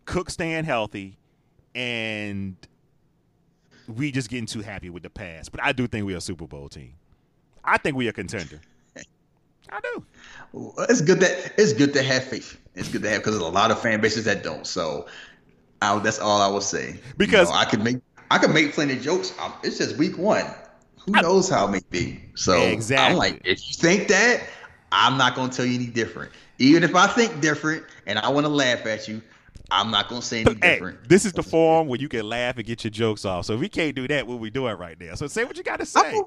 Cook 0.07 0.30
staying 0.30 0.64
healthy, 0.64 1.18
and 1.74 2.56
we 3.88 4.10
just 4.12 4.28
getting 4.30 4.46
too 4.46 4.60
happy 4.60 4.90
with 4.90 5.02
the 5.02 5.10
past. 5.10 5.52
But 5.52 5.62
I 5.62 5.72
do 5.72 5.86
think 5.86 6.06
we're 6.06 6.16
a 6.16 6.20
Super 6.20 6.46
Bowl 6.46 6.68
team. 6.68 6.94
I 7.64 7.78
think 7.78 7.96
we're 7.96 8.10
a 8.10 8.12
contender. 8.12 8.60
I 9.70 9.80
do. 9.80 10.04
it's 10.90 11.00
good 11.00 11.20
that 11.20 11.54
it's 11.56 11.72
good 11.72 11.94
to 11.94 12.02
have 12.02 12.24
faith. 12.24 12.60
It's 12.74 12.88
good 12.88 13.02
to 13.02 13.08
have 13.08 13.20
because 13.20 13.32
there's 13.34 13.46
a 13.46 13.50
lot 13.52 13.70
of 13.70 13.80
fan 13.80 14.00
bases 14.00 14.24
that 14.26 14.42
don't. 14.42 14.66
So 14.66 15.06
I, 15.80 15.98
that's 16.00 16.18
all 16.18 16.42
I 16.42 16.48
will 16.48 16.60
say. 16.60 17.00
Because- 17.16 17.48
You 17.48 17.54
know, 17.54 17.60
I 17.60 17.64
can 17.64 17.82
make 17.82 17.96
I 18.30 18.38
could 18.38 18.50
make 18.52 18.72
plenty 18.72 18.94
of 18.94 19.02
jokes. 19.02 19.32
It's 19.62 19.78
just 19.78 19.96
week 19.98 20.16
one. 20.18 20.46
Who 21.04 21.12
knows 21.12 21.48
how 21.48 21.66
it 21.68 21.70
may 21.70 21.80
be? 21.90 22.20
So 22.34 22.60
Exactly. 22.62 23.12
I'm 23.12 23.16
like, 23.18 23.40
if 23.44 23.66
you 23.68 23.74
think 23.74 24.08
that, 24.08 24.42
I'm 24.90 25.16
not 25.18 25.34
gonna 25.34 25.52
tell 25.52 25.66
you 25.66 25.74
any 25.74 25.86
different. 25.86 26.32
Even 26.58 26.82
if 26.82 26.94
I 26.94 27.06
think 27.06 27.40
different 27.40 27.84
and 28.06 28.18
I 28.18 28.28
want 28.28 28.46
to 28.46 28.52
laugh 28.52 28.86
at 28.86 29.08
you, 29.08 29.20
I'm 29.72 29.90
not 29.90 30.08
gonna 30.08 30.22
say 30.22 30.42
any 30.42 30.52
Hey, 30.60 30.74
different. 30.74 31.08
this 31.08 31.24
is 31.24 31.32
the 31.32 31.42
forum 31.42 31.88
where 31.88 31.98
you 31.98 32.08
can 32.08 32.28
laugh 32.28 32.56
and 32.58 32.66
get 32.66 32.84
your 32.84 32.90
jokes 32.90 33.24
off. 33.24 33.46
So 33.46 33.54
if 33.54 33.60
we 33.60 33.68
can't 33.68 33.96
do 33.96 34.06
that, 34.08 34.26
what 34.26 34.38
we 34.38 34.50
doing 34.50 34.76
right 34.76 34.98
now? 35.00 35.14
So 35.14 35.26
say 35.26 35.44
what 35.44 35.56
you 35.56 35.62
got 35.64 35.80
to 35.80 35.86
say. 35.86 36.00
I'm, 36.00 36.24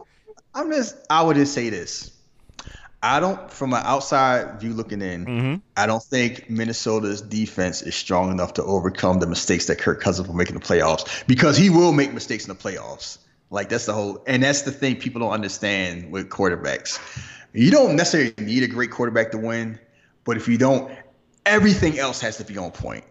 I'm 0.55 0.71
just. 0.71 0.95
I 1.09 1.21
would 1.21 1.35
just 1.37 1.53
say 1.53 1.69
this. 1.69 2.11
I 3.03 3.19
don't, 3.19 3.51
from 3.51 3.73
an 3.73 3.83
outside 3.85 4.59
view 4.59 4.73
looking 4.73 4.99
in, 5.01 5.25
Mhm. 5.27 5.61
I 5.77 5.85
don't 5.85 6.01
think 6.01 6.49
Minnesota's 6.49 7.21
defense 7.21 7.83
is 7.83 7.93
strong 7.93 8.31
enough 8.31 8.53
to 8.53 8.63
overcome 8.63 9.19
the 9.19 9.27
mistakes 9.27 9.67
that 9.67 9.77
Kirk 9.77 10.01
Cousins 10.01 10.27
will 10.27 10.33
make 10.35 10.49
in 10.49 10.55
the 10.55 10.61
playoffs 10.61 11.25
because 11.27 11.55
he 11.55 11.69
will 11.69 11.91
make 11.91 12.13
mistakes 12.13 12.47
in 12.47 12.49
the 12.49 12.55
playoffs. 12.55 13.19
Like 13.51 13.69
that's 13.69 13.85
the 13.85 13.93
whole, 13.93 14.23
and 14.25 14.41
that's 14.41 14.63
the 14.63 14.71
thing 14.71 14.95
people 14.95 15.21
don't 15.21 15.33
understand 15.33 16.11
with 16.11 16.29
quarterbacks. 16.29 16.99
You 17.53 17.69
don't 17.69 17.95
necessarily 17.95 18.33
need 18.39 18.63
a 18.63 18.67
great 18.67 18.89
quarterback 18.89 19.29
to 19.31 19.37
win, 19.37 19.77
but 20.23 20.35
if 20.35 20.47
you 20.47 20.57
don't, 20.57 20.91
everything 21.45 21.99
else 21.99 22.19
has 22.21 22.37
to 22.37 22.43
be 22.43 22.57
on 22.57 22.71
point 22.71 23.03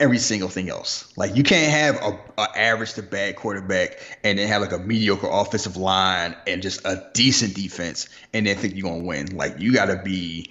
every 0.00 0.18
single 0.18 0.48
thing 0.48 0.68
else. 0.68 1.12
Like 1.16 1.36
you 1.36 1.42
can't 1.42 1.70
have 1.70 1.96
a, 2.02 2.18
a 2.40 2.58
average 2.58 2.94
to 2.94 3.02
bad 3.02 3.36
quarterback 3.36 4.18
and 4.24 4.38
then 4.38 4.48
have 4.48 4.62
like 4.62 4.72
a 4.72 4.78
mediocre 4.78 5.28
offensive 5.30 5.76
line 5.76 6.36
and 6.46 6.62
just 6.62 6.80
a 6.84 7.08
decent 7.14 7.54
defense 7.54 8.08
and 8.32 8.46
then 8.46 8.56
think 8.56 8.74
you're 8.74 8.90
gonna 8.90 9.04
win. 9.04 9.36
Like 9.36 9.58
you 9.58 9.72
gotta 9.72 10.00
be 10.04 10.50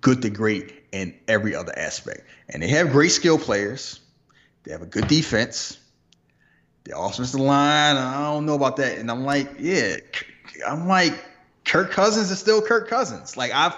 good 0.00 0.22
to 0.22 0.30
great 0.30 0.74
in 0.92 1.14
every 1.28 1.54
other 1.54 1.76
aspect. 1.78 2.22
And 2.48 2.62
they 2.62 2.68
have 2.68 2.90
great 2.90 3.10
skill 3.10 3.38
players. 3.38 4.00
They 4.64 4.72
have 4.72 4.82
a 4.82 4.86
good 4.86 5.08
defense. 5.08 5.78
The 6.84 6.98
offensive 6.98 7.40
line, 7.40 7.96
I 7.96 8.32
don't 8.32 8.46
know 8.46 8.54
about 8.54 8.76
that. 8.76 8.98
And 8.98 9.10
I'm 9.10 9.24
like, 9.24 9.50
yeah, 9.58 9.96
I'm 10.66 10.88
like, 10.88 11.24
Kirk 11.64 11.90
Cousins 11.90 12.30
is 12.30 12.38
still 12.38 12.62
Kirk 12.62 12.88
Cousins. 12.88 13.36
Like 13.36 13.52
I've 13.54 13.74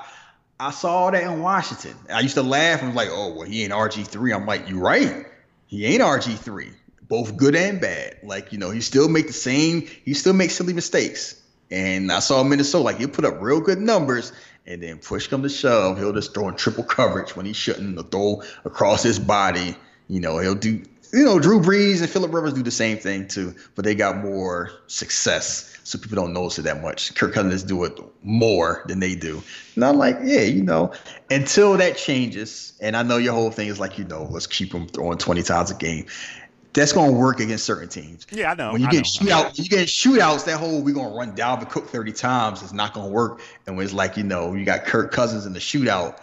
I 0.63 0.71
saw 0.71 1.11
that 1.11 1.25
in 1.25 1.41
Washington. 1.41 1.97
I 2.09 2.21
used 2.21 2.37
to 2.37 2.43
laugh 2.45 2.83
and 2.83 2.91
was 2.91 2.97
like, 2.97 3.09
oh, 3.11 3.35
well, 3.35 3.49
he 3.49 3.65
ain't 3.65 3.73
RG3. 3.73 4.33
I'm 4.33 4.47
like, 4.47 4.69
you're 4.69 4.79
right. 4.79 5.27
He 5.67 5.85
ain't 5.87 6.03
RG3. 6.03 6.71
Both 7.09 7.37
good 7.37 7.57
and 7.57 7.81
bad. 7.81 8.19
Like, 8.23 8.53
you 8.53 8.59
know, 8.59 8.71
he 8.71 8.81
still 8.81 9.09
make 9.09 9.27
the 9.27 9.33
same, 9.33 9.89
he 10.05 10.15
still 10.15 10.35
makes 10.35 10.55
silly 10.55 10.73
mistakes. 10.73 11.43
And 11.73 12.13
I 12.13 12.21
saw 12.21 12.45
Minnesota, 12.45 12.85
like, 12.85 12.99
he'll 12.99 13.09
put 13.09 13.25
up 13.25 13.43
real 13.43 13.61
good 13.61 13.81
numbers. 13.81 14.33
And 14.65 14.81
then 14.81 14.99
push 14.99 15.27
come 15.27 15.43
to 15.43 15.49
shove, 15.49 15.99
he'll 15.99 16.13
just 16.13 16.33
throw 16.33 16.49
in 16.49 16.55
triple 16.55 16.85
coverage 16.85 17.35
when 17.35 17.45
he 17.45 17.55
shouldn't. 17.55 17.95
He'll 17.95 18.05
throw 18.05 18.43
across 18.65 19.03
his 19.03 19.19
body. 19.19 19.75
You 20.07 20.21
know, 20.21 20.39
he'll 20.39 20.55
do. 20.55 20.85
You 21.13 21.25
know, 21.25 21.39
Drew 21.39 21.61
Brees 21.61 22.01
and 22.01 22.09
Philip 22.09 22.33
Rivers 22.33 22.55
do 22.55 22.63
the 22.63 22.71
same 22.71 22.97
thing 22.97 23.29
too, 23.29 23.55
but 23.75 23.85
they 23.85 23.95
got 23.95 24.17
more 24.17 24.71
success, 24.87 25.77
so 25.85 25.99
people 25.99 26.17
don't 26.17 26.33
notice 26.33 26.59
it 26.59 26.63
that 26.63 26.81
much. 26.81 27.15
Kirk 27.15 27.35
Cousins 27.35 27.63
do 27.63 27.85
it 27.85 27.99
more 28.23 28.83
than 28.87 28.99
they 28.99 29.15
do. 29.15 29.43
And 29.75 29.85
I'm 29.85 29.99
like, 29.99 30.19
yeah, 30.23 30.41
you 30.41 30.63
know, 30.63 30.93
until 31.31 31.77
that 31.77 31.99
changes, 31.99 32.73
and 32.81 32.97
I 32.97 33.03
know 33.03 33.19
your 33.19 33.35
whole 33.35 33.51
thing 33.51 33.69
is 33.69 33.79
like, 33.79 33.99
you 33.99 34.05
know, 34.05 34.27
let's 34.31 34.47
keep 34.47 34.73
them 34.73 34.89
throwing 34.89 35.19
20 35.19 35.43
times 35.43 35.71
a 35.71 35.75
game 35.75 36.07
that's 36.73 36.93
going 36.93 37.13
to 37.13 37.17
work 37.17 37.41
against 37.41 37.65
certain 37.65 37.89
teams. 37.89 38.27
Yeah, 38.31 38.53
I 38.53 38.55
know. 38.55 38.73
When 38.73 38.81
you 38.81 38.89
get 38.89 39.05
shootout, 39.05 39.59
you 39.59 39.69
get 39.69 39.89
shootouts. 39.89 40.47
That 40.47 40.59
whole 40.59 40.83
we're 40.83 40.95
gonna 40.95 41.15
run 41.15 41.37
Dalvin 41.37 41.69
Cook 41.69 41.89
thirty 41.89 42.13
times 42.13 42.63
is 42.63 42.73
not 42.73 42.95
gonna 42.95 43.09
work. 43.09 43.41
And 43.67 43.77
when 43.77 43.85
it's 43.85 43.95
like 43.95 44.17
you 44.17 44.23
know 44.23 44.55
you 44.55 44.65
got 44.65 44.85
Kirk 44.85 45.13
Cousins 45.13 45.47
in 45.47 45.53
the 45.53 45.59
shootout, 45.59 46.19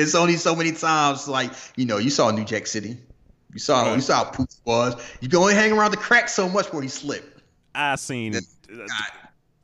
it's 0.00 0.14
only 0.14 0.36
so 0.36 0.54
many 0.54 0.72
times. 0.72 1.28
Like 1.28 1.52
you 1.76 1.86
know 1.86 1.98
you 1.98 2.10
saw 2.10 2.30
New 2.30 2.44
Jack 2.44 2.66
City, 2.66 2.96
you 3.52 3.58
saw 3.58 3.82
Right. 3.82 3.94
you 3.96 4.00
saw 4.00 4.24
how 4.24 4.30
Pooch 4.30 4.54
was. 4.64 4.94
You 5.20 5.28
can 5.28 5.38
only 5.38 5.54
hang 5.54 5.72
around 5.72 5.90
the 5.90 5.96
crack 5.96 6.28
so 6.28 6.48
much 6.48 6.66
before 6.66 6.82
he 6.82 6.88
slipped. 6.88 7.42
I 7.74 7.96
seen 7.96 8.34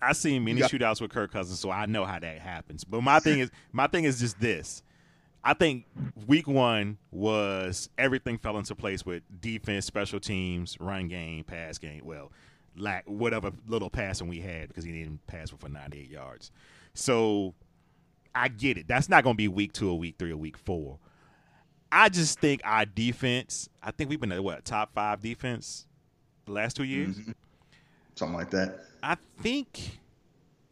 I 0.01 0.13
seen 0.13 0.45
many 0.45 0.61
shootouts 0.61 1.01
with 1.01 1.11
Kirk 1.11 1.33
Cousins, 1.33 1.59
so 1.59 1.71
I 1.71 1.87
know 1.87 2.05
how 2.05 2.19
that 2.19 2.39
happens. 2.39 2.85
But 2.85 3.03
my 3.03 3.19
thing 3.21 3.41
is 3.41 3.51
my 3.73 3.87
thing 3.87 4.05
is 4.05 4.21
just 4.21 4.41
this. 4.41 4.83
I 5.43 5.55
think 5.55 5.85
week 6.27 6.49
one 6.49 6.99
was 7.13 7.89
everything 7.97 8.37
fell 8.39 8.59
into 8.59 8.75
place 8.75 9.07
with 9.07 9.23
defense, 9.41 9.87
special 9.87 10.19
teams, 10.19 10.77
run 10.81 11.07
game, 11.07 11.45
pass 11.45 11.79
game. 11.79 12.03
Well, 12.05 12.33
lack 12.77 13.05
whatever 13.09 13.53
little 13.69 13.89
passing 13.89 14.27
we 14.27 14.41
had 14.41 14.69
because 14.69 14.85
he 14.85 14.91
didn't 14.93 15.25
pass 15.29 15.51
for 15.51 15.69
98 15.69 16.11
yards. 16.11 16.51
So 16.95 17.55
I 18.37 18.49
get 18.49 18.77
it. 18.77 18.87
That's 18.87 19.09
not 19.09 19.25
going 19.25 19.35
to 19.35 19.39
be 19.39 19.49
week 19.49 19.73
two 19.73 19.91
or 19.91 19.99
week 19.99 20.17
three 20.19 20.31
or 20.31 20.37
week 20.37 20.59
four. 20.59 20.99
I 21.91 22.11
just 22.11 22.39
think 22.39 22.61
our 22.65 22.85
defense. 22.85 23.69
I 23.83 23.91
think 23.91 24.11
we've 24.11 24.21
been 24.21 24.33
at 24.33 24.45
what 24.45 24.65
top 24.65 24.93
five 24.93 25.23
defense 25.23 25.87
the 26.45 26.53
last 26.53 26.77
two 26.77 26.85
years. 26.85 27.17
Mm-hmm. 27.17 27.33
Something 28.15 28.37
like 28.37 28.51
that. 28.51 28.81
I 29.03 29.17
think 29.41 29.99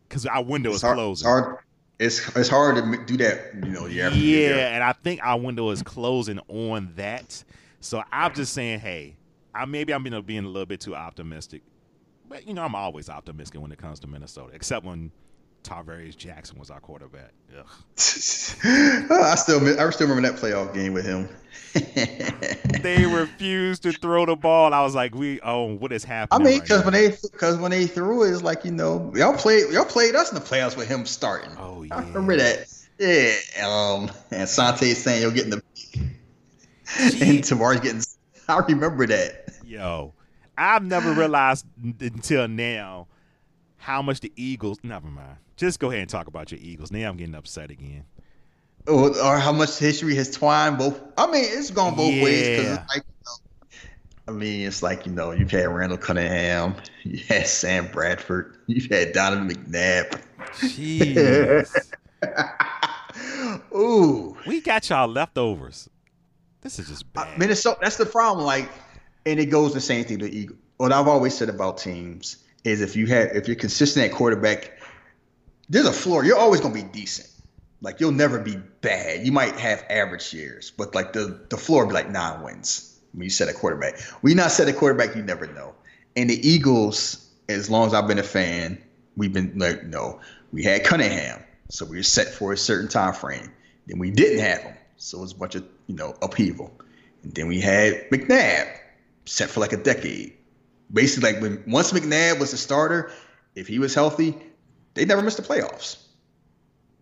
because 0.08 0.26
our 0.26 0.42
window 0.42 0.70
It's 0.70 0.76
is 0.76 0.82
hard, 0.82 0.96
closing. 0.96 1.26
It's 1.26 1.28
hard. 1.28 1.58
It's 1.98 2.36
it's 2.36 2.48
hard 2.48 2.76
to 2.76 3.04
do 3.06 3.16
that. 3.18 3.54
You 3.54 3.70
know, 3.70 3.86
yeah, 3.86 4.10
year. 4.10 4.56
and 4.56 4.82
I 4.82 4.92
think 4.92 5.20
our 5.22 5.38
window 5.38 5.70
is 5.70 5.82
closing 5.82 6.40
on 6.48 6.92
that. 6.96 7.42
So 7.80 8.02
I'm 8.12 8.34
just 8.34 8.52
saying, 8.52 8.80
hey, 8.80 9.16
I 9.54 9.64
maybe 9.64 9.94
I'm 9.94 10.02
being, 10.02 10.20
being 10.22 10.44
a 10.44 10.48
little 10.48 10.66
bit 10.66 10.80
too 10.80 10.94
optimistic, 10.94 11.62
but 12.28 12.46
you 12.46 12.54
know 12.54 12.62
I'm 12.62 12.74
always 12.74 13.08
optimistic 13.08 13.60
when 13.60 13.72
it 13.72 13.78
comes 13.78 14.00
to 14.00 14.06
Minnesota, 14.06 14.50
except 14.54 14.84
when 14.84 15.12
Tarvaris 15.64 16.16
Jackson 16.16 16.58
was 16.58 16.70
our 16.70 16.80
quarterback. 16.80 17.32
I 17.56 19.34
still 19.34 19.80
I 19.80 19.90
still 19.90 20.08
remember 20.08 20.28
that 20.30 20.40
playoff 20.40 20.74
game 20.74 20.92
with 20.92 21.04
him. 21.04 21.28
They 22.84 23.06
refused 23.06 23.84
to 23.84 23.92
throw 23.92 24.26
the 24.26 24.36
ball. 24.36 24.74
I 24.74 24.82
was 24.82 24.94
like, 24.94 25.14
we 25.14 25.40
oh, 25.40 25.74
what 25.76 25.90
is 25.90 26.04
happening?" 26.04 26.46
I 26.46 26.50
mean, 26.50 26.60
because 26.60 26.80
now? 26.80 26.84
when 26.84 26.92
they 26.92 27.16
because 27.32 27.56
when 27.56 27.70
they 27.70 27.86
threw 27.86 28.24
it, 28.24 28.30
it's 28.30 28.42
like 28.42 28.62
you 28.64 28.72
know 28.72 29.10
y'all 29.16 29.34
played 29.34 29.72
y'all 29.72 29.86
played 29.86 30.14
us 30.14 30.30
in 30.30 30.34
the 30.34 30.40
playoffs 30.44 30.76
with 30.76 30.86
him 30.86 31.06
starting. 31.06 31.50
Oh, 31.58 31.82
yeah, 31.82 31.96
I 31.96 32.00
remember 32.00 32.36
that. 32.36 32.70
Yeah, 32.98 33.66
um, 33.66 34.10
and 34.30 34.46
Sante 34.46 34.92
saying 34.92 35.22
you're 35.22 35.30
getting 35.30 35.50
the 35.50 35.62
and 37.00 37.42
Tavares 37.42 37.82
getting. 37.82 38.02
I 38.48 38.58
remember 38.58 39.06
that. 39.06 39.54
Yo, 39.64 40.12
I've 40.58 40.84
never 40.84 41.12
realized 41.12 41.64
until 42.00 42.48
now 42.48 43.08
how 43.78 44.02
much 44.02 44.20
the 44.20 44.32
Eagles. 44.36 44.78
Never 44.82 45.08
mind. 45.08 45.38
Just 45.56 45.78
go 45.80 45.88
ahead 45.90 46.00
and 46.00 46.10
talk 46.10 46.26
about 46.26 46.50
your 46.50 46.60
Eagles. 46.62 46.90
Now 46.90 47.08
I'm 47.08 47.16
getting 47.16 47.34
upset 47.34 47.70
again. 47.70 48.04
Or, 48.86 49.16
or 49.18 49.38
how 49.38 49.52
much 49.52 49.78
history 49.78 50.14
has 50.16 50.30
twined 50.30 50.78
both. 50.78 51.00
I 51.16 51.26
mean, 51.30 51.44
it's 51.46 51.70
gone 51.70 51.94
both 51.94 52.12
ways 52.22 52.48
because 52.48 52.64
Yeah. 52.66 52.74
it's 52.82 52.94
like. 52.94 53.04
You 53.06 53.14
know, 53.26 53.32
I 54.26 54.30
mean, 54.32 54.66
it's 54.66 54.82
like 54.82 55.06
you 55.06 55.12
know, 55.12 55.32
you've 55.32 55.50
had 55.50 55.68
Randall 55.68 55.98
Cunningham, 55.98 56.74
you 57.02 57.18
had 57.28 57.46
Sam 57.46 57.88
Bradford, 57.92 58.56
you've 58.66 58.90
had 58.90 59.12
Donovan 59.12 59.48
McNabb. 59.54 60.20
Jeez. 60.56 61.92
Ooh, 63.74 64.36
we 64.46 64.60
got 64.60 64.88
y'all 64.88 65.08
leftovers. 65.08 65.88
This 66.62 66.78
is 66.78 66.88
just 66.88 67.04
Uh, 67.16 67.24
bad. 67.24 67.38
Minnesota. 67.38 67.78
That's 67.82 67.96
the 67.96 68.06
problem. 68.06 68.46
Like, 68.46 68.70
and 69.26 69.38
it 69.38 69.46
goes 69.46 69.74
the 69.74 69.80
same 69.80 70.04
thing 70.04 70.18
to 70.20 70.30
Eagle. 70.30 70.56
What 70.78 70.92
I've 70.92 71.08
always 71.08 71.34
said 71.36 71.48
about 71.48 71.78
teams 71.78 72.38
is 72.64 72.80
if 72.80 72.96
you 72.96 73.06
have 73.08 73.28
if 73.36 73.46
you're 73.46 73.56
consistent 73.56 74.06
at 74.10 74.12
quarterback, 74.16 74.72
there's 75.68 75.86
a 75.86 75.92
floor. 75.92 76.24
You're 76.24 76.38
always 76.38 76.60
gonna 76.60 76.74
be 76.74 76.82
decent. 76.82 77.28
Like 77.80 78.00
you'll 78.00 78.12
never 78.12 78.38
be 78.38 78.56
bad. 78.80 79.26
You 79.26 79.32
might 79.32 79.56
have 79.56 79.84
average 79.90 80.32
years, 80.32 80.70
but 80.70 80.94
like 80.94 81.12
the 81.12 81.40
the 81.50 81.56
floor 81.56 81.86
be 81.86 81.92
like 81.92 82.10
nine 82.10 82.42
wins 82.42 82.98
when 83.12 83.24
you 83.24 83.30
set 83.30 83.48
a 83.48 83.52
quarterback. 83.52 84.00
When 84.20 84.30
you 84.30 84.36
not 84.36 84.50
set 84.50 84.68
a 84.68 84.72
quarterback, 84.72 85.14
you 85.14 85.22
never 85.22 85.46
know. 85.46 85.74
And 86.16 86.30
the 86.30 86.48
Eagles, 86.48 87.28
as 87.48 87.68
long 87.70 87.86
as 87.86 87.94
I've 87.94 88.08
been 88.08 88.18
a 88.18 88.22
fan, 88.22 88.82
we've 89.16 89.32
been 89.32 89.52
like, 89.58 89.84
no, 89.84 90.20
we 90.52 90.62
had 90.62 90.84
Cunningham, 90.84 91.42
so 91.68 91.84
we 91.84 91.96
were 91.96 92.02
set 92.02 92.28
for 92.28 92.52
a 92.52 92.56
certain 92.56 92.88
time 92.88 93.12
frame. 93.12 93.52
Then 93.86 93.98
we 93.98 94.10
didn't 94.10 94.38
have 94.38 94.62
him, 94.62 94.76
so 94.96 95.18
it 95.18 95.22
was 95.22 95.32
a 95.32 95.36
bunch 95.36 95.54
of 95.54 95.64
you 95.86 95.94
know 95.94 96.16
upheaval. 96.22 96.72
And 97.22 97.34
then 97.34 97.48
we 97.48 97.60
had 97.60 98.08
McNabb, 98.10 98.68
set 99.26 99.50
for 99.50 99.60
like 99.60 99.72
a 99.72 99.78
decade. 99.78 100.34
Basically, 100.92 101.32
like 101.32 101.42
when 101.42 101.62
once 101.66 101.92
McNabb 101.92 102.38
was 102.38 102.52
a 102.52 102.58
starter, 102.58 103.10
if 103.54 103.66
he 103.66 103.78
was 103.78 103.94
healthy, 103.94 104.36
they 104.94 105.04
never 105.04 105.22
missed 105.22 105.36
the 105.36 105.42
playoffs. 105.42 105.98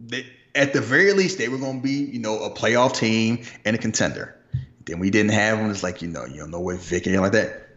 They, 0.01 0.27
at 0.55 0.73
the 0.73 0.81
very 0.81 1.13
least, 1.13 1.39
they 1.39 1.49
were 1.49 1.59
going 1.59 1.79
to 1.79 1.83
be, 1.83 1.93
you 1.93 2.19
know, 2.19 2.43
a 2.43 2.51
playoff 2.51 2.97
team 2.97 3.45
and 3.65 3.77
a 3.77 3.79
contender. 3.79 4.37
Then 4.85 4.99
we 4.99 5.11
didn't 5.11 5.33
have 5.33 5.59
them. 5.59 5.71
It's 5.71 5.83
like, 5.83 6.03
you 6.03 6.09
know, 6.09 6.25
you 6.25 6.39
don't 6.39 6.51
know 6.51 6.61
what 6.61 6.79
Vic 6.79 7.07
and 7.07 7.21
like 7.21 7.33
that, 7.33 7.69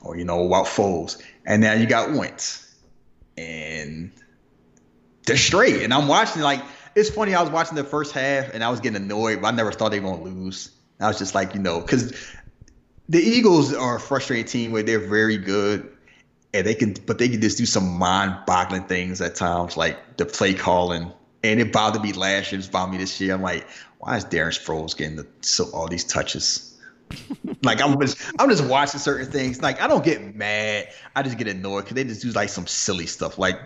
or 0.00 0.16
you 0.16 0.24
know, 0.24 0.46
about 0.46 0.66
Foles. 0.66 1.20
And 1.44 1.60
now 1.60 1.72
you 1.72 1.86
got 1.86 2.12
Wentz, 2.12 2.72
and 3.36 4.12
they're 5.26 5.36
straight. 5.36 5.82
And 5.82 5.92
I'm 5.92 6.06
watching 6.06 6.42
like 6.42 6.62
it's 6.94 7.10
funny. 7.10 7.34
I 7.34 7.42
was 7.42 7.50
watching 7.50 7.76
the 7.76 7.84
first 7.84 8.12
half 8.12 8.52
and 8.54 8.62
I 8.62 8.70
was 8.70 8.80
getting 8.80 9.02
annoyed, 9.02 9.42
but 9.42 9.48
I 9.48 9.50
never 9.52 9.72
thought 9.72 9.90
they 9.90 10.00
were 10.00 10.10
gonna 10.10 10.22
lose. 10.22 10.70
I 11.00 11.08
was 11.08 11.18
just 11.18 11.34
like, 11.34 11.54
you 11.54 11.60
know, 11.60 11.80
because 11.80 12.12
the 13.08 13.20
Eagles 13.20 13.74
are 13.74 13.96
a 13.96 14.00
frustrating 14.00 14.46
team 14.46 14.72
where 14.72 14.82
they're 14.82 15.00
very 15.00 15.36
good 15.36 15.91
and 16.54 16.66
they 16.66 16.74
can, 16.74 16.94
but 17.06 17.18
they 17.18 17.28
can 17.28 17.40
just 17.40 17.58
do 17.58 17.66
some 17.66 17.98
mind-boggling 17.98 18.84
things 18.84 19.20
at 19.20 19.34
times, 19.34 19.76
like 19.76 20.16
the 20.16 20.26
play 20.26 20.54
calling. 20.54 21.10
And 21.44 21.60
it 21.60 21.72
bothered 21.72 22.02
me 22.02 22.12
last 22.12 22.52
year. 22.52 22.58
It's 22.58 22.68
bothered 22.68 22.92
me 22.92 22.98
this 22.98 23.20
year. 23.20 23.34
I'm 23.34 23.42
like, 23.42 23.66
why 23.98 24.16
is 24.16 24.24
Darren 24.24 24.56
Sproles 24.56 24.96
getting 24.96 25.16
the, 25.16 25.26
so 25.40 25.64
all 25.72 25.88
these 25.88 26.04
touches? 26.04 26.68
like 27.62 27.80
I'm 27.80 28.00
just, 28.00 28.18
I'm 28.38 28.48
just 28.48 28.64
watching 28.64 29.00
certain 29.00 29.30
things. 29.30 29.60
Like 29.60 29.80
I 29.80 29.86
don't 29.86 30.04
get 30.04 30.34
mad. 30.34 30.88
I 31.16 31.22
just 31.22 31.38
get 31.38 31.48
annoyed 31.48 31.84
because 31.84 31.94
they 31.94 32.04
just 32.04 32.22
do 32.22 32.30
like 32.30 32.48
some 32.48 32.66
silly 32.66 33.06
stuff. 33.06 33.38
Like 33.38 33.60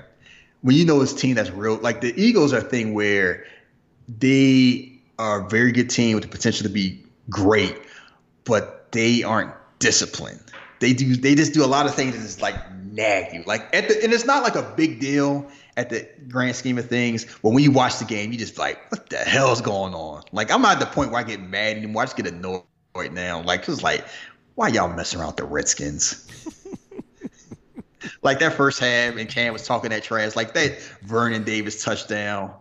when 0.63 0.77
you 0.77 0.85
know 0.85 1.01
it's 1.01 1.13
a 1.13 1.17
team 1.17 1.35
that's 1.35 1.51
real, 1.51 1.77
like 1.77 2.01
the 2.01 2.15
Eagles 2.21 2.53
are 2.53 2.59
a 2.59 2.63
thing 2.63 2.95
where 2.95 3.45
they 4.09 5.01
are 5.19 5.47
a 5.47 5.49
very 5.49 5.73
good 5.73 5.91
team 5.91 6.15
with 6.15 6.25
the 6.25 6.31
potential 6.31 6.65
to 6.65 6.73
be 6.73 7.05
great, 7.31 7.77
but 8.45 8.91
they 8.93 9.23
aren't 9.23 9.53
disciplined. 9.79 10.41
They 10.81 10.93
do 10.93 11.17
they 11.17 11.35
just 11.35 11.55
do 11.55 11.65
a 11.65 11.67
lot 11.67 11.87
of 11.87 11.95
things 11.95 12.15
that 12.15 12.23
just 12.23 12.43
like 12.43 12.55
nag 12.97 13.33
you. 13.33 13.43
Like 13.47 13.75
at 13.75 13.89
the 13.89 14.03
and 14.03 14.13
it's 14.13 14.25
not 14.25 14.43
like 14.43 14.57
a 14.57 14.75
big 14.77 15.01
deal 15.01 15.49
at 15.77 15.91
the 15.91 16.09
grand 16.29 16.57
scheme 16.57 16.79
of 16.79 16.89
things. 16.89 17.25
But 17.43 17.51
when 17.51 17.63
you 17.63 17.71
watch 17.71 17.99
the 17.99 18.05
game, 18.05 18.33
you 18.33 18.39
just 18.39 18.59
like, 18.59 18.91
what 18.91 19.09
the 19.09 19.19
hell's 19.19 19.61
going 19.61 19.95
on? 19.95 20.23
Like 20.33 20.51
I'm 20.51 20.63
not 20.63 20.75
at 20.75 20.81
the 20.81 20.87
point 20.87 21.11
where 21.11 21.21
I 21.21 21.25
get 21.25 21.41
mad 21.41 21.77
anymore. 21.77 22.03
I 22.03 22.05
just 22.07 22.17
get 22.17 22.27
annoyed 22.27 22.63
right 22.95 23.13
now. 23.13 23.43
Like 23.43 23.69
it's 23.69 23.83
like, 23.83 24.05
why 24.55 24.69
y'all 24.69 24.93
messing 24.95 25.21
around 25.21 25.29
with 25.29 25.37
the 25.37 25.45
Redskins? 25.45 26.23
like 28.23 28.39
that 28.41 28.55
first 28.55 28.81
half, 28.81 29.17
and 29.17 29.29
Cam 29.29 29.53
was 29.53 29.67
talking 29.67 29.91
that 29.91 30.03
trash, 30.03 30.37
like 30.37 30.55
that 30.55 30.81
Vernon 31.03 31.45
Davis 31.45 31.83
touchdown. 31.83 32.55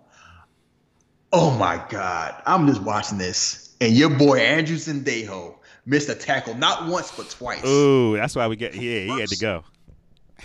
Oh 1.32 1.51
my 1.51 1.84
God. 1.89 2.41
I'm 2.45 2.68
just 2.68 2.82
watching 2.82 3.18
this. 3.18 3.76
And 3.82 3.93
your 3.93 4.09
boy 4.09 4.39
Andrew 4.39 4.78
Sendejo 4.78 5.55
missed 5.86 6.09
a 6.09 6.15
tackle 6.15 6.55
not 6.55 6.88
once 6.88 7.11
but 7.11 7.29
twice. 7.29 7.65
Ooh, 7.65 8.15
that's 8.15 8.36
why 8.36 8.47
we 8.47 8.55
get. 8.55 8.73
Yeah, 8.73 9.13
he 9.13 9.19
had 9.19 9.29
to 9.29 9.38
go. 9.38 9.63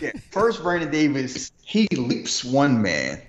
Yeah. 0.01 0.13
First, 0.31 0.63
Brandon 0.63 0.91
Davis, 0.91 1.53
he 1.63 1.87
leaps 1.93 2.45
one 2.45 2.81
man. 2.81 3.21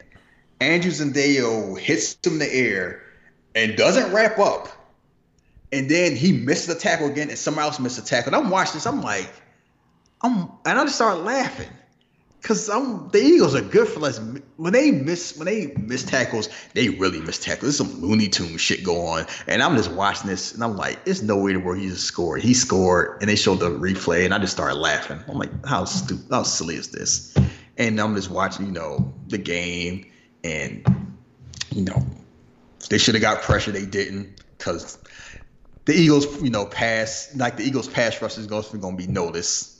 Andrew 0.59 0.91
Sendejo 0.91 1.77
hits 1.79 2.17
him 2.23 2.33
in 2.33 2.39
the 2.39 2.53
air 2.53 3.01
and 3.55 3.75
doesn't 3.75 4.13
wrap 4.13 4.37
up. 4.37 4.69
And 5.73 5.89
then 5.89 6.15
he 6.15 6.33
misses 6.33 6.75
a 6.75 6.79
tackle 6.79 7.07
again, 7.07 7.29
and 7.29 7.37
somebody 7.37 7.65
else 7.65 7.79
missed 7.79 7.97
a 7.97 8.03
tackle. 8.03 8.35
And 8.35 8.45
I'm 8.45 8.51
watching 8.51 8.73
this, 8.73 8.85
I'm 8.85 9.01
like, 9.01 9.31
I'm, 10.21 10.51
and 10.65 10.79
I 10.79 10.83
just 10.83 10.95
start 10.95 11.19
laughing. 11.19 11.69
Cause 12.41 12.69
I'm 12.69 13.07
the 13.09 13.19
Eagles 13.19 13.53
are 13.53 13.61
good 13.61 13.87
for 13.87 13.99
less. 13.99 14.19
When 14.57 14.73
they 14.73 14.89
miss, 14.89 15.37
when 15.37 15.45
they 15.45 15.73
miss 15.77 16.03
tackles, 16.03 16.49
they 16.73 16.89
really 16.89 17.19
miss 17.19 17.37
tackles. 17.37 17.77
There's 17.77 17.77
some 17.77 18.01
Looney 18.01 18.29
Tune 18.29 18.57
shit 18.57 18.83
going 18.83 19.25
on, 19.25 19.27
and 19.45 19.61
I'm 19.61 19.77
just 19.77 19.91
watching 19.91 20.27
this, 20.27 20.51
and 20.53 20.63
I'm 20.63 20.75
like, 20.75 20.99
it's 21.05 21.21
no 21.21 21.37
way 21.37 21.53
to 21.53 21.59
where 21.59 21.75
he 21.75 21.87
just 21.89 22.05
scored. 22.05 22.41
He 22.41 22.55
scored, 22.55 23.19
and 23.21 23.29
they 23.29 23.35
showed 23.35 23.59
the 23.59 23.69
replay, 23.69 24.25
and 24.25 24.33
I 24.33 24.39
just 24.39 24.53
started 24.53 24.75
laughing. 24.75 25.19
I'm 25.27 25.37
like, 25.37 25.65
how 25.67 25.85
stupid, 25.85 26.25
how 26.31 26.41
silly 26.41 26.75
is 26.75 26.87
this? 26.87 27.35
And 27.77 27.99
I'm 28.01 28.15
just 28.15 28.31
watching, 28.31 28.65
you 28.65 28.71
know, 28.71 29.13
the 29.27 29.37
game, 29.37 30.09
and 30.43 30.83
you 31.69 31.83
know 31.83 32.03
they 32.89 32.97
should 32.97 33.13
have 33.13 33.21
got 33.21 33.43
pressure. 33.43 33.71
They 33.71 33.85
didn't 33.85 34.41
because 34.57 34.97
the 35.85 35.93
Eagles, 35.93 36.41
you 36.41 36.49
know, 36.49 36.65
pass 36.65 37.31
like 37.35 37.57
the 37.57 37.63
Eagles 37.63 37.87
pass 37.87 38.21
rush 38.21 38.37
is 38.37 38.47
going 38.47 38.63
to 38.63 38.91
be 38.95 39.07
noticed. 39.07 39.70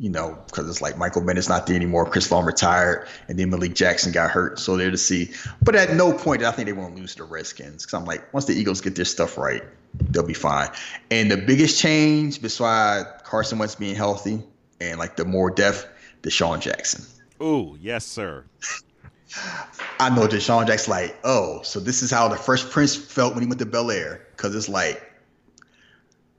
You 0.00 0.10
know, 0.10 0.36
because 0.46 0.68
it's 0.68 0.82
like 0.82 0.98
Michael 0.98 1.22
Bennett's 1.22 1.48
not 1.48 1.68
there 1.68 1.76
anymore. 1.76 2.04
Chris 2.04 2.30
Long 2.30 2.44
retired, 2.44 3.06
and 3.28 3.38
then 3.38 3.50
Malik 3.50 3.74
Jackson 3.74 4.10
got 4.10 4.28
hurt. 4.28 4.58
So 4.58 4.76
they're 4.76 4.90
to 4.90 4.98
see. 4.98 5.30
But 5.62 5.76
at 5.76 5.94
no 5.94 6.12
point 6.12 6.42
I 6.42 6.50
think 6.50 6.66
they 6.66 6.72
won't 6.72 6.96
lose 6.96 7.14
to 7.14 7.22
the 7.22 7.28
Redskins. 7.28 7.86
Because 7.86 7.94
I'm 7.94 8.04
like, 8.04 8.34
once 8.34 8.46
the 8.46 8.54
Eagles 8.54 8.80
get 8.80 8.96
their 8.96 9.04
stuff 9.04 9.38
right, 9.38 9.62
they'll 10.10 10.26
be 10.26 10.34
fine. 10.34 10.68
And 11.12 11.30
the 11.30 11.36
biggest 11.36 11.80
change, 11.80 12.42
besides 12.42 13.08
Carson 13.22 13.58
Wentz 13.58 13.76
being 13.76 13.94
healthy 13.94 14.42
and 14.80 14.98
like 14.98 15.14
the 15.14 15.24
more 15.24 15.48
depth, 15.48 15.86
DeSean 16.22 16.60
Jackson. 16.60 17.04
Ooh, 17.40 17.78
yes, 17.80 18.04
sir. 18.04 18.44
I 20.00 20.10
know 20.10 20.26
DeSean 20.26 20.66
Jackson 20.66 20.90
like, 20.90 21.16
oh, 21.22 21.62
so 21.62 21.78
this 21.78 22.02
is 22.02 22.10
how 22.10 22.26
the 22.26 22.36
Fresh 22.36 22.64
Prince 22.70 22.96
felt 22.96 23.34
when 23.34 23.44
he 23.44 23.48
went 23.48 23.60
to 23.60 23.66
Bel 23.66 23.92
Air. 23.92 24.26
Because 24.32 24.56
it's 24.56 24.68
like 24.68 25.13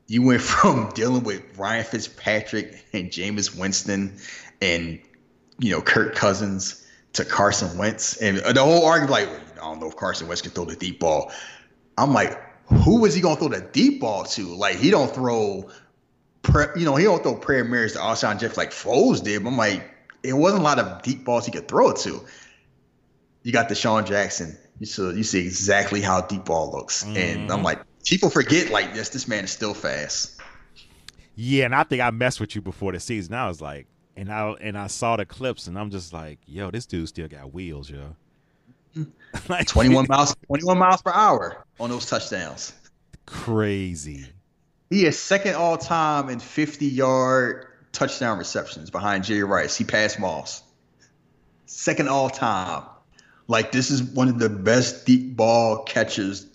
you 0.07 0.21
went 0.21 0.41
from 0.53 0.89
dealing 0.93 1.23
with 1.23 1.41
Ryan 1.57 1.83
Fitzpatrick 1.83 2.85
and 2.93 3.09
Jameis 3.09 3.57
Winston 3.57 4.17
and 4.61 4.99
you 5.59 5.71
know 5.71 5.81
Kirk 5.81 6.15
Cousins 6.15 6.85
to 7.13 7.25
Carson 7.25 7.77
Wentz, 7.77 8.17
and 8.17 8.37
the 8.37 8.61
whole 8.61 8.85
argument 8.85 9.11
like, 9.11 9.29
I 9.55 9.65
don't 9.65 9.79
know 9.79 9.87
if 9.87 9.95
Carson 9.95 10.27
Wentz 10.27 10.41
can 10.41 10.51
throw 10.51 10.65
the 10.65 10.75
deep 10.75 10.99
ball. 10.99 11.31
I'm 11.97 12.13
like, 12.13 12.37
who 12.65 13.05
is 13.05 13.15
he 13.15 13.21
gonna 13.21 13.37
throw 13.37 13.47
the 13.47 13.61
deep 13.61 14.01
ball 14.01 14.25
to? 14.25 14.47
Like 14.55 14.75
he 14.75 14.91
don't 14.91 15.13
throw, 15.13 15.69
pre, 16.41 16.65
you 16.75 16.85
know, 16.85 16.95
he 16.95 17.05
don't 17.05 17.23
throw 17.23 17.35
prayer 17.35 17.63
mirrors 17.63 17.93
to 17.93 17.99
Alshon 17.99 18.39
Jeff 18.39 18.57
like 18.57 18.71
Foles 18.71 19.23
did. 19.23 19.43
But 19.43 19.51
I'm 19.51 19.57
like, 19.57 19.89
it 20.23 20.33
wasn't 20.33 20.61
a 20.61 20.63
lot 20.63 20.79
of 20.79 21.03
deep 21.03 21.23
balls 21.23 21.45
he 21.45 21.51
could 21.51 21.67
throw 21.67 21.91
it 21.91 21.97
to. 21.97 22.21
You 23.43 23.53
got 23.53 23.69
DeSean 23.69 24.05
Jackson. 24.05 24.57
You 24.79 24.85
so 24.85 25.11
you 25.11 25.23
see 25.23 25.39
exactly 25.39 26.01
how 26.01 26.21
deep 26.21 26.45
ball 26.45 26.71
looks, 26.71 27.05
mm-hmm. 27.05 27.15
and 27.15 27.51
I'm 27.51 27.63
like, 27.63 27.79
people 28.05 28.29
forget 28.29 28.69
like 28.69 28.93
this. 28.93 29.09
This 29.09 29.27
man 29.27 29.43
is 29.43 29.51
still 29.51 29.73
fast. 29.73 30.39
Yeah, 31.35 31.65
and 31.65 31.75
I 31.75 31.83
think 31.83 32.01
I 32.01 32.11
messed 32.11 32.39
with 32.39 32.55
you 32.55 32.61
before 32.61 32.93
the 32.93 32.99
season. 32.99 33.33
I 33.33 33.47
was 33.47 33.59
like, 33.59 33.87
and 34.15 34.31
I 34.31 34.51
and 34.61 34.77
I 34.77 34.87
saw 34.87 35.17
the 35.17 35.25
clips, 35.25 35.67
and 35.67 35.77
I'm 35.77 35.89
just 35.89 36.13
like, 36.13 36.39
yo, 36.45 36.71
this 36.71 36.85
dude 36.85 37.09
still 37.09 37.27
got 37.27 37.53
wheels, 37.53 37.89
yo. 37.89 38.15
like 39.49 39.67
21 39.67 40.05
miles, 40.07 40.33
21 40.47 40.77
miles 40.77 41.01
per 41.01 41.11
hour 41.11 41.65
on 41.79 41.89
those 41.89 42.05
touchdowns. 42.05 42.73
Crazy. 43.25 44.25
He 44.89 45.05
is 45.05 45.19
second 45.19 45.55
all 45.55 45.77
time 45.77 46.29
in 46.29 46.39
50 46.39 46.85
yard 46.85 47.67
touchdown 47.91 48.37
receptions 48.37 48.89
behind 48.89 49.25
Jerry 49.25 49.43
Rice. 49.43 49.75
He 49.75 49.83
passed 49.83 50.19
Moss. 50.19 50.63
Second 51.65 52.07
all 52.07 52.29
time. 52.29 52.83
Like 53.47 53.71
this 53.71 53.91
is 53.91 54.01
one 54.01 54.29
of 54.29 54.39
the 54.39 54.49
best 54.49 55.05
deep 55.05 55.35
ball 55.35 55.83
catchers 55.83 56.45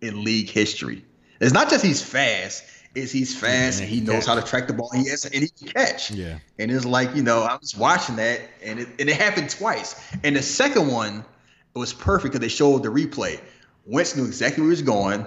in 0.00 0.24
league 0.24 0.48
history. 0.48 1.04
It's 1.40 1.52
not 1.52 1.70
just 1.70 1.84
he's 1.84 2.02
fast, 2.02 2.64
is 2.94 3.12
he's 3.12 3.38
fast 3.38 3.78
yeah, 3.78 3.84
and 3.84 3.94
he 3.94 4.00
knows 4.00 4.26
catch. 4.26 4.26
how 4.26 4.34
to 4.34 4.42
track 4.42 4.66
the 4.66 4.74
ball. 4.74 4.90
He 4.92 5.08
has 5.08 5.24
and 5.24 5.34
he 5.34 5.48
can 5.48 5.68
catch. 5.68 6.10
Yeah. 6.10 6.38
And 6.58 6.70
it's 6.70 6.84
like, 6.84 7.14
you 7.14 7.22
know, 7.22 7.42
I 7.42 7.56
was 7.56 7.76
watching 7.76 8.16
that 8.16 8.40
and 8.62 8.80
it 8.80 8.88
and 8.98 9.08
it 9.08 9.16
happened 9.16 9.50
twice. 9.50 10.00
And 10.24 10.36
the 10.36 10.42
second 10.42 10.88
one 10.88 11.24
it 11.74 11.78
was 11.78 11.92
perfect 11.92 12.32
because 12.32 12.40
they 12.40 12.48
showed 12.48 12.82
the 12.82 12.88
replay. 12.88 13.40
Wentz 13.86 14.16
knew 14.16 14.26
exactly 14.26 14.62
where 14.62 14.68
he 14.68 14.72
was 14.72 14.82
going. 14.82 15.26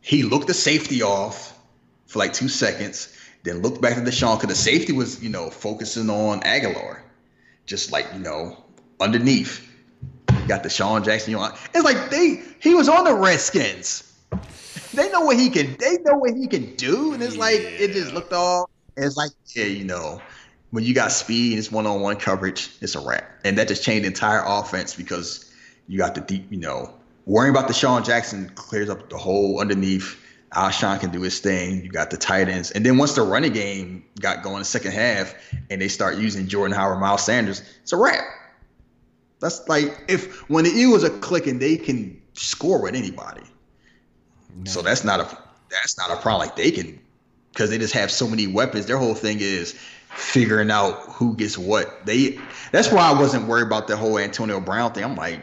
He 0.00 0.22
looked 0.22 0.46
the 0.46 0.54
safety 0.54 1.02
off 1.02 1.58
for 2.06 2.18
like 2.18 2.32
two 2.32 2.48
seconds, 2.48 3.16
then 3.42 3.62
looked 3.62 3.80
back 3.80 3.96
at 3.96 4.04
DeSean 4.04 4.40
because 4.40 4.56
the 4.56 4.62
safety 4.62 4.92
was, 4.92 5.22
you 5.22 5.28
know, 5.30 5.50
focusing 5.50 6.10
on 6.10 6.40
Agholor, 6.40 7.00
Just 7.66 7.92
like, 7.92 8.06
you 8.12 8.20
know, 8.20 8.64
underneath. 9.00 9.68
You 10.42 10.48
got 10.48 10.64
DeSean 10.64 11.04
Jackson. 11.04 11.30
You 11.30 11.36
know, 11.38 11.54
it's 11.72 11.84
like 11.84 12.10
they 12.10 12.42
he 12.60 12.74
was 12.74 12.88
on 12.88 13.04
the 13.04 13.14
Redskins. 13.14 14.08
They 14.92 15.08
know 15.10 15.20
what 15.20 15.38
he 15.38 15.48
can. 15.50 15.76
They 15.78 15.98
know 15.98 16.18
what 16.18 16.34
he 16.34 16.48
can 16.48 16.74
do, 16.74 17.14
and 17.14 17.22
it's 17.22 17.34
yeah. 17.34 17.40
like 17.40 17.60
it 17.60 17.92
just 17.92 18.12
looked 18.12 18.32
all. 18.32 18.68
It's 18.96 19.16
like 19.16 19.30
yeah, 19.54 19.66
you 19.66 19.84
know, 19.84 20.20
when 20.70 20.82
you 20.82 20.94
got 20.94 21.12
speed 21.12 21.52
and 21.52 21.58
it's 21.60 21.70
one 21.70 21.86
on 21.86 22.00
one 22.00 22.16
coverage, 22.16 22.70
it's 22.80 22.96
a 22.96 23.00
wrap, 23.00 23.30
and 23.44 23.56
that 23.56 23.68
just 23.68 23.84
changed 23.84 24.02
the 24.02 24.08
entire 24.08 24.42
offense 24.44 24.94
because 24.94 25.50
you 25.86 25.96
got 25.96 26.16
the 26.16 26.20
deep. 26.20 26.50
You 26.50 26.58
know, 26.58 26.92
worrying 27.24 27.54
about 27.54 27.70
DeSean 27.70 28.04
Jackson 28.04 28.50
clears 28.56 28.90
up 28.90 29.08
the 29.10 29.18
hole 29.18 29.60
underneath. 29.60 30.18
Alshon 30.52 31.00
can 31.00 31.10
do 31.10 31.22
his 31.22 31.38
thing. 31.38 31.82
You 31.82 31.88
got 31.88 32.10
the 32.10 32.18
tight 32.18 32.48
ends, 32.48 32.72
and 32.72 32.84
then 32.84 32.98
once 32.98 33.14
the 33.14 33.22
running 33.22 33.52
game 33.52 34.04
got 34.20 34.42
going 34.42 34.58
the 34.58 34.64
second 34.64 34.92
half, 34.92 35.34
and 35.70 35.80
they 35.80 35.88
start 35.88 36.18
using 36.18 36.48
Jordan 36.48 36.76
Howard, 36.76 36.98
Miles 36.98 37.24
Sanders, 37.24 37.62
it's 37.82 37.92
a 37.92 37.96
wrap. 37.96 38.24
That's 39.42 39.68
like 39.68 40.04
if 40.06 40.48
when 40.48 40.62
the 40.64 40.70
Eagles 40.70 41.02
are 41.02 41.10
clicking, 41.10 41.58
they 41.58 41.76
can 41.76 42.22
score 42.34 42.80
with 42.80 42.94
anybody. 42.94 43.42
No. 44.54 44.70
So 44.70 44.82
that's 44.82 45.02
not 45.02 45.18
a 45.18 45.38
that's 45.68 45.98
not 45.98 46.12
a 46.12 46.16
problem. 46.16 46.46
Like 46.46 46.56
they 46.56 46.70
can 46.70 47.00
because 47.50 47.68
they 47.68 47.76
just 47.76 47.92
have 47.92 48.10
so 48.10 48.28
many 48.28 48.46
weapons. 48.46 48.86
Their 48.86 48.98
whole 48.98 49.16
thing 49.16 49.38
is 49.40 49.72
figuring 50.14 50.70
out 50.70 50.94
who 51.08 51.34
gets 51.34 51.58
what. 51.58 52.06
They 52.06 52.38
that's 52.70 52.92
why 52.92 53.10
I 53.10 53.18
wasn't 53.18 53.48
worried 53.48 53.66
about 53.66 53.88
the 53.88 53.96
whole 53.96 54.16
Antonio 54.16 54.60
Brown 54.60 54.92
thing. 54.92 55.02
I'm 55.02 55.16
like, 55.16 55.42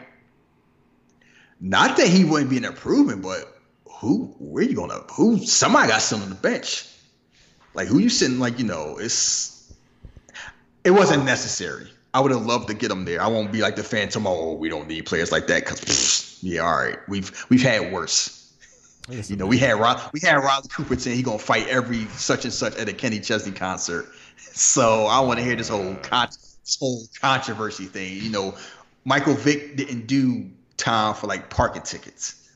not 1.60 1.98
that 1.98 2.08
he 2.08 2.24
wouldn't 2.24 2.48
be 2.48 2.56
an 2.56 2.64
improvement, 2.64 3.20
but 3.20 3.54
who 3.84 4.34
where 4.38 4.62
you 4.62 4.74
gonna 4.74 5.04
who 5.12 5.44
somebody 5.44 5.88
got 5.88 6.00
sitting 6.00 6.24
on 6.24 6.30
the 6.30 6.36
bench. 6.36 6.86
Like 7.74 7.86
who 7.86 7.98
you 7.98 8.08
sitting 8.08 8.38
like, 8.38 8.58
you 8.58 8.64
know, 8.64 8.96
it's 8.98 9.74
it 10.84 10.90
wasn't 10.90 11.26
necessary. 11.26 11.90
I 12.12 12.20
would 12.20 12.32
have 12.32 12.44
loved 12.44 12.68
to 12.68 12.74
get 12.74 12.90
him 12.90 13.04
there. 13.04 13.22
I 13.22 13.28
won't 13.28 13.52
be 13.52 13.60
like 13.60 13.76
the 13.76 13.84
Phantom. 13.84 14.26
Oh, 14.26 14.54
we 14.54 14.68
don't 14.68 14.88
need 14.88 15.06
players 15.06 15.30
like 15.30 15.46
that 15.46 15.64
because 15.64 16.38
yeah, 16.42 16.60
all 16.62 16.76
right, 16.76 16.98
we've 17.08 17.46
we've 17.48 17.62
had 17.62 17.92
worse. 17.92 18.36
You 19.08 19.36
know, 19.36 19.46
we 19.46 19.58
had 19.58 19.78
Rod, 19.78 20.00
we 20.12 20.20
had 20.20 20.36
Riley 20.36 20.68
Cooper 20.68 20.96
saying 20.96 21.16
he 21.16 21.22
gonna 21.22 21.38
fight 21.38 21.66
every 21.68 22.04
such 22.06 22.44
and 22.44 22.52
such 22.52 22.76
at 22.76 22.88
a 22.88 22.92
Kenny 22.92 23.20
Chesney 23.20 23.52
concert. 23.52 24.06
So 24.52 25.06
I 25.06 25.20
want 25.20 25.38
to 25.38 25.44
hear 25.44 25.54
this 25.54 25.68
whole 25.68 25.94
con- 26.02 26.28
this 26.28 26.76
whole 26.80 27.04
controversy 27.20 27.84
thing. 27.84 28.16
You 28.16 28.30
know, 28.30 28.56
Michael 29.04 29.34
Vick 29.34 29.76
didn't 29.76 30.06
do 30.06 30.50
time 30.76 31.14
for 31.14 31.28
like 31.28 31.50
parking 31.50 31.82
tickets, 31.82 32.50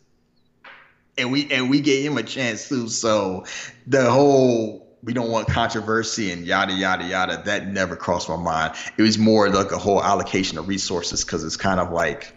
and 1.17 1.31
we 1.31 1.51
and 1.53 1.71
we 1.71 1.81
gave 1.81 2.11
him 2.11 2.19
a 2.19 2.23
chance 2.23 2.69
too. 2.69 2.89
So 2.89 3.45
the 3.87 4.11
whole 4.11 4.84
we 5.05 5.13
don't 5.13 5.31
want 5.31 5.49
controversy 5.49 6.31
and 6.33 6.47
yada 6.47 6.73
yada 6.73 7.05
yada. 7.05 7.43
That 7.45 7.69
never 7.69 7.97
crossed 7.97 8.29
my 8.29 8.37
mind. 8.37 8.75
It 8.97 9.03
was 9.03 9.19
more 9.19 9.49
like 9.51 9.71
a 9.71 9.79
whole 9.79 10.03
allocation 10.03 10.59
of 10.59 10.67
resources 10.67 11.25
because 11.25 11.45
it's 11.45 11.57
kind 11.57 11.79
of 11.79 11.93
like 11.93 12.33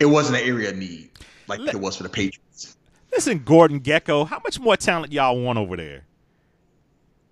it 0.00 0.06
wasn't 0.06 0.38
an 0.38 0.48
area 0.48 0.70
of 0.70 0.76
need 0.76 1.10
like 1.46 1.60
Let, 1.60 1.74
it 1.74 1.80
was 1.80 1.96
for 1.96 2.02
the 2.02 2.08
Patriots. 2.08 2.76
Listen, 3.12 3.42
Gordon 3.44 3.80
Gekko, 3.80 4.26
how 4.26 4.40
much 4.42 4.58
more 4.58 4.76
talent 4.76 5.12
y'all 5.12 5.40
want 5.40 5.58
over 5.58 5.76
there? 5.76 6.04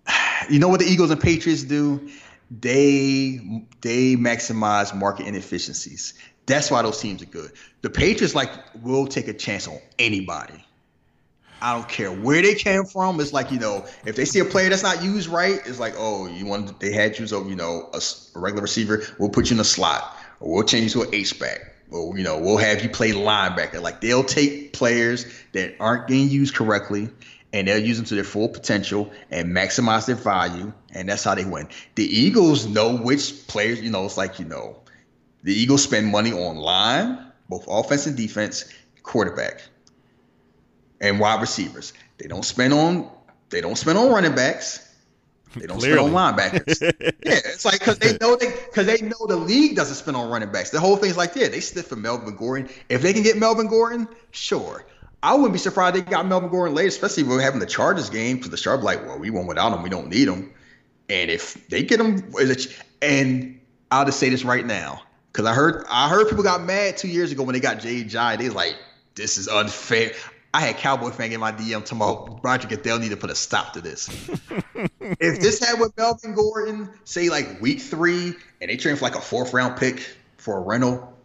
You 0.48 0.58
know 0.58 0.68
what 0.68 0.80
the 0.80 0.86
Eagles 0.86 1.10
and 1.10 1.20
Patriots 1.20 1.62
do? 1.64 2.08
They 2.50 3.40
they 3.82 4.16
maximize 4.16 4.96
market 4.96 5.26
inefficiencies. 5.26 6.14
That's 6.46 6.70
why 6.70 6.82
those 6.82 6.98
teams 6.98 7.22
are 7.22 7.26
good. 7.26 7.52
The 7.82 7.90
Patriots 7.90 8.34
like 8.34 8.50
will 8.82 9.06
take 9.06 9.28
a 9.28 9.34
chance 9.34 9.68
on 9.68 9.78
anybody. 9.98 10.64
I 11.62 11.74
don't 11.74 11.88
care 11.88 12.10
where 12.10 12.40
they 12.42 12.54
came 12.54 12.84
from. 12.84 13.20
It's 13.20 13.32
like 13.32 13.50
you 13.50 13.58
know, 13.58 13.86
if 14.06 14.16
they 14.16 14.24
see 14.24 14.38
a 14.38 14.44
player 14.44 14.68
that's 14.70 14.82
not 14.82 15.02
used 15.02 15.28
right, 15.28 15.60
it's 15.66 15.78
like, 15.78 15.94
oh, 15.96 16.26
you 16.26 16.46
want 16.46 16.80
they 16.80 16.92
had 16.92 17.18
you 17.18 17.26
so 17.26 17.46
you 17.46 17.56
know 17.56 17.90
a, 17.92 18.00
a 18.34 18.38
regular 18.38 18.62
receiver. 18.62 19.02
We'll 19.18 19.30
put 19.30 19.50
you 19.50 19.56
in 19.56 19.60
a 19.60 19.64
slot, 19.64 20.16
or 20.40 20.54
we'll 20.54 20.64
change 20.64 20.94
you 20.94 21.02
to 21.02 21.08
an 21.08 21.14
H 21.14 21.38
back, 21.38 21.74
or 21.90 22.16
you 22.16 22.24
know, 22.24 22.38
we'll 22.38 22.56
have 22.56 22.82
you 22.82 22.88
play 22.88 23.12
linebacker. 23.12 23.80
Like 23.80 24.00
they'll 24.00 24.24
take 24.24 24.72
players 24.72 25.26
that 25.52 25.74
aren't 25.80 26.08
getting 26.08 26.30
used 26.30 26.54
correctly, 26.54 27.10
and 27.52 27.68
they'll 27.68 27.84
use 27.84 27.98
them 27.98 28.06
to 28.06 28.14
their 28.14 28.24
full 28.24 28.48
potential 28.48 29.10
and 29.30 29.48
maximize 29.48 30.06
their 30.06 30.16
value, 30.16 30.72
and 30.94 31.08
that's 31.08 31.24
how 31.24 31.34
they 31.34 31.44
win. 31.44 31.68
The 31.94 32.04
Eagles 32.04 32.66
know 32.66 32.96
which 32.96 33.46
players. 33.48 33.82
You 33.82 33.90
know, 33.90 34.06
it's 34.06 34.16
like 34.16 34.38
you 34.38 34.46
know, 34.46 34.76
the 35.42 35.52
Eagles 35.52 35.82
spend 35.82 36.06
money 36.06 36.32
on 36.32 36.56
line, 36.56 37.18
both 37.50 37.66
offense 37.68 38.06
and 38.06 38.16
defense, 38.16 38.72
quarterback 39.02 39.60
and 41.00 41.18
wide 41.20 41.40
receivers. 41.40 41.92
They 42.18 42.26
don't 42.26 42.44
spend 42.44 42.72
on 42.72 43.10
they 43.50 43.60
don't 43.60 43.76
spend 43.76 43.98
on 43.98 44.10
running 44.10 44.34
backs. 44.34 44.86
They 45.56 45.66
don't 45.66 45.78
Clearly. 45.78 45.98
spend 45.98 46.16
on 46.16 46.36
linebackers. 46.36 46.80
yeah, 47.24 47.40
it's 47.44 47.64
like 47.64 47.80
because 47.80 47.98
they 47.98 48.16
know 48.18 48.36
they 48.36 48.50
because 48.50 48.86
they 48.86 49.00
know 49.00 49.26
the 49.26 49.36
league 49.36 49.74
doesn't 49.74 49.96
spend 49.96 50.16
on 50.16 50.30
running 50.30 50.52
backs. 50.52 50.70
The 50.70 50.78
whole 50.78 50.96
thing's 50.96 51.16
like, 51.16 51.34
yeah, 51.34 51.48
they 51.48 51.60
sniff 51.60 51.88
for 51.88 51.96
Melvin 51.96 52.36
Gordon. 52.36 52.68
If 52.88 53.02
they 53.02 53.12
can 53.12 53.22
get 53.24 53.36
Melvin 53.36 53.66
Gordon, 53.66 54.08
sure. 54.30 54.84
I 55.22 55.34
wouldn't 55.34 55.52
be 55.52 55.58
surprised 55.58 55.96
they 55.96 56.00
got 56.00 56.26
Melvin 56.26 56.48
Gordon 56.50 56.74
later, 56.74 56.88
especially 56.88 57.24
if 57.24 57.28
we're 57.28 57.42
having 57.42 57.60
the 57.60 57.66
Chargers 57.66 58.08
game 58.08 58.36
because 58.36 58.50
the 58.50 58.56
Sharp 58.56 58.82
like, 58.82 59.04
well, 59.06 59.18
we 59.18 59.28
won 59.28 59.46
without 59.46 59.72
him, 59.72 59.82
we 59.82 59.90
don't 59.90 60.08
need 60.08 60.28
him. 60.28 60.52
And 61.10 61.30
if 61.30 61.66
they 61.68 61.82
get 61.82 62.00
him, 62.00 62.32
and 63.02 63.60
I'll 63.90 64.04
just 64.04 64.20
say 64.20 64.30
this 64.30 64.44
right 64.44 64.64
now 64.64 65.02
because 65.32 65.46
I 65.46 65.54
heard 65.54 65.84
I 65.90 66.08
heard 66.08 66.28
people 66.28 66.44
got 66.44 66.62
mad 66.62 66.96
two 66.96 67.08
years 67.08 67.32
ago 67.32 67.42
when 67.42 67.54
they 67.54 67.60
got 67.60 67.80
Jay 67.80 68.04
Ajayi. 68.04 68.38
They 68.38 68.44
was 68.44 68.54
like, 68.54 68.76
this 69.16 69.36
is 69.36 69.48
unfair. 69.48 70.12
I 70.52 70.60
had 70.60 70.78
Cowboy 70.78 71.10
fan 71.10 71.30
in 71.30 71.38
my 71.38 71.52
DM 71.52 71.84
tomorrow. 71.84 72.40
Roger 72.42 72.66
Goodell 72.66 72.98
need 72.98 73.10
to 73.10 73.16
put 73.16 73.30
a 73.30 73.36
stop 73.36 73.72
to 73.74 73.80
this. 73.80 74.08
if 75.00 75.40
this 75.40 75.64
had 75.64 75.78
with 75.78 75.96
Melvin 75.96 76.34
Gordon, 76.34 76.90
say 77.04 77.28
like 77.28 77.60
week 77.60 77.80
three, 77.80 78.34
and 78.60 78.70
they 78.70 78.76
train 78.76 78.96
for 78.96 79.04
like 79.04 79.14
a 79.14 79.20
fourth 79.20 79.54
round 79.54 79.78
pick 79.78 80.04
for 80.38 80.58
a 80.58 80.60
rental, 80.60 81.16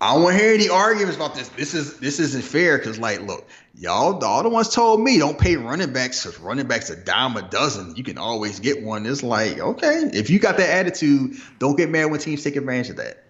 I 0.00 0.14
don't 0.14 0.22
want 0.22 0.36
to 0.36 0.42
hear 0.42 0.54
any 0.54 0.68
arguments 0.68 1.16
about 1.16 1.34
this. 1.34 1.48
This 1.48 1.74
is 1.74 1.98
this 1.98 2.20
isn't 2.20 2.44
fair 2.44 2.78
because, 2.78 3.00
like, 3.00 3.20
look, 3.22 3.48
y'all, 3.74 4.24
all 4.24 4.42
the 4.44 4.48
ones 4.48 4.68
told 4.68 5.00
me 5.00 5.18
don't 5.18 5.36
pay 5.36 5.56
running 5.56 5.92
backs 5.92 6.24
because 6.24 6.38
running 6.38 6.68
backs 6.68 6.88
a 6.90 6.96
dime 6.96 7.36
a 7.36 7.42
dozen. 7.42 7.96
You 7.96 8.04
can 8.04 8.18
always 8.18 8.60
get 8.60 8.84
one. 8.84 9.04
It's 9.06 9.24
like, 9.24 9.58
okay, 9.58 10.08
if 10.12 10.30
you 10.30 10.38
got 10.38 10.58
that 10.58 10.70
attitude, 10.70 11.34
don't 11.58 11.76
get 11.76 11.90
mad 11.90 12.04
when 12.12 12.20
teams 12.20 12.44
take 12.44 12.54
advantage 12.54 12.90
of 12.90 12.96
that. 12.96 13.24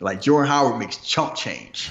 Like 0.00 0.22
Jordan 0.22 0.48
Howard 0.50 0.78
makes 0.78 0.96
chump 0.96 1.34
change. 1.34 1.90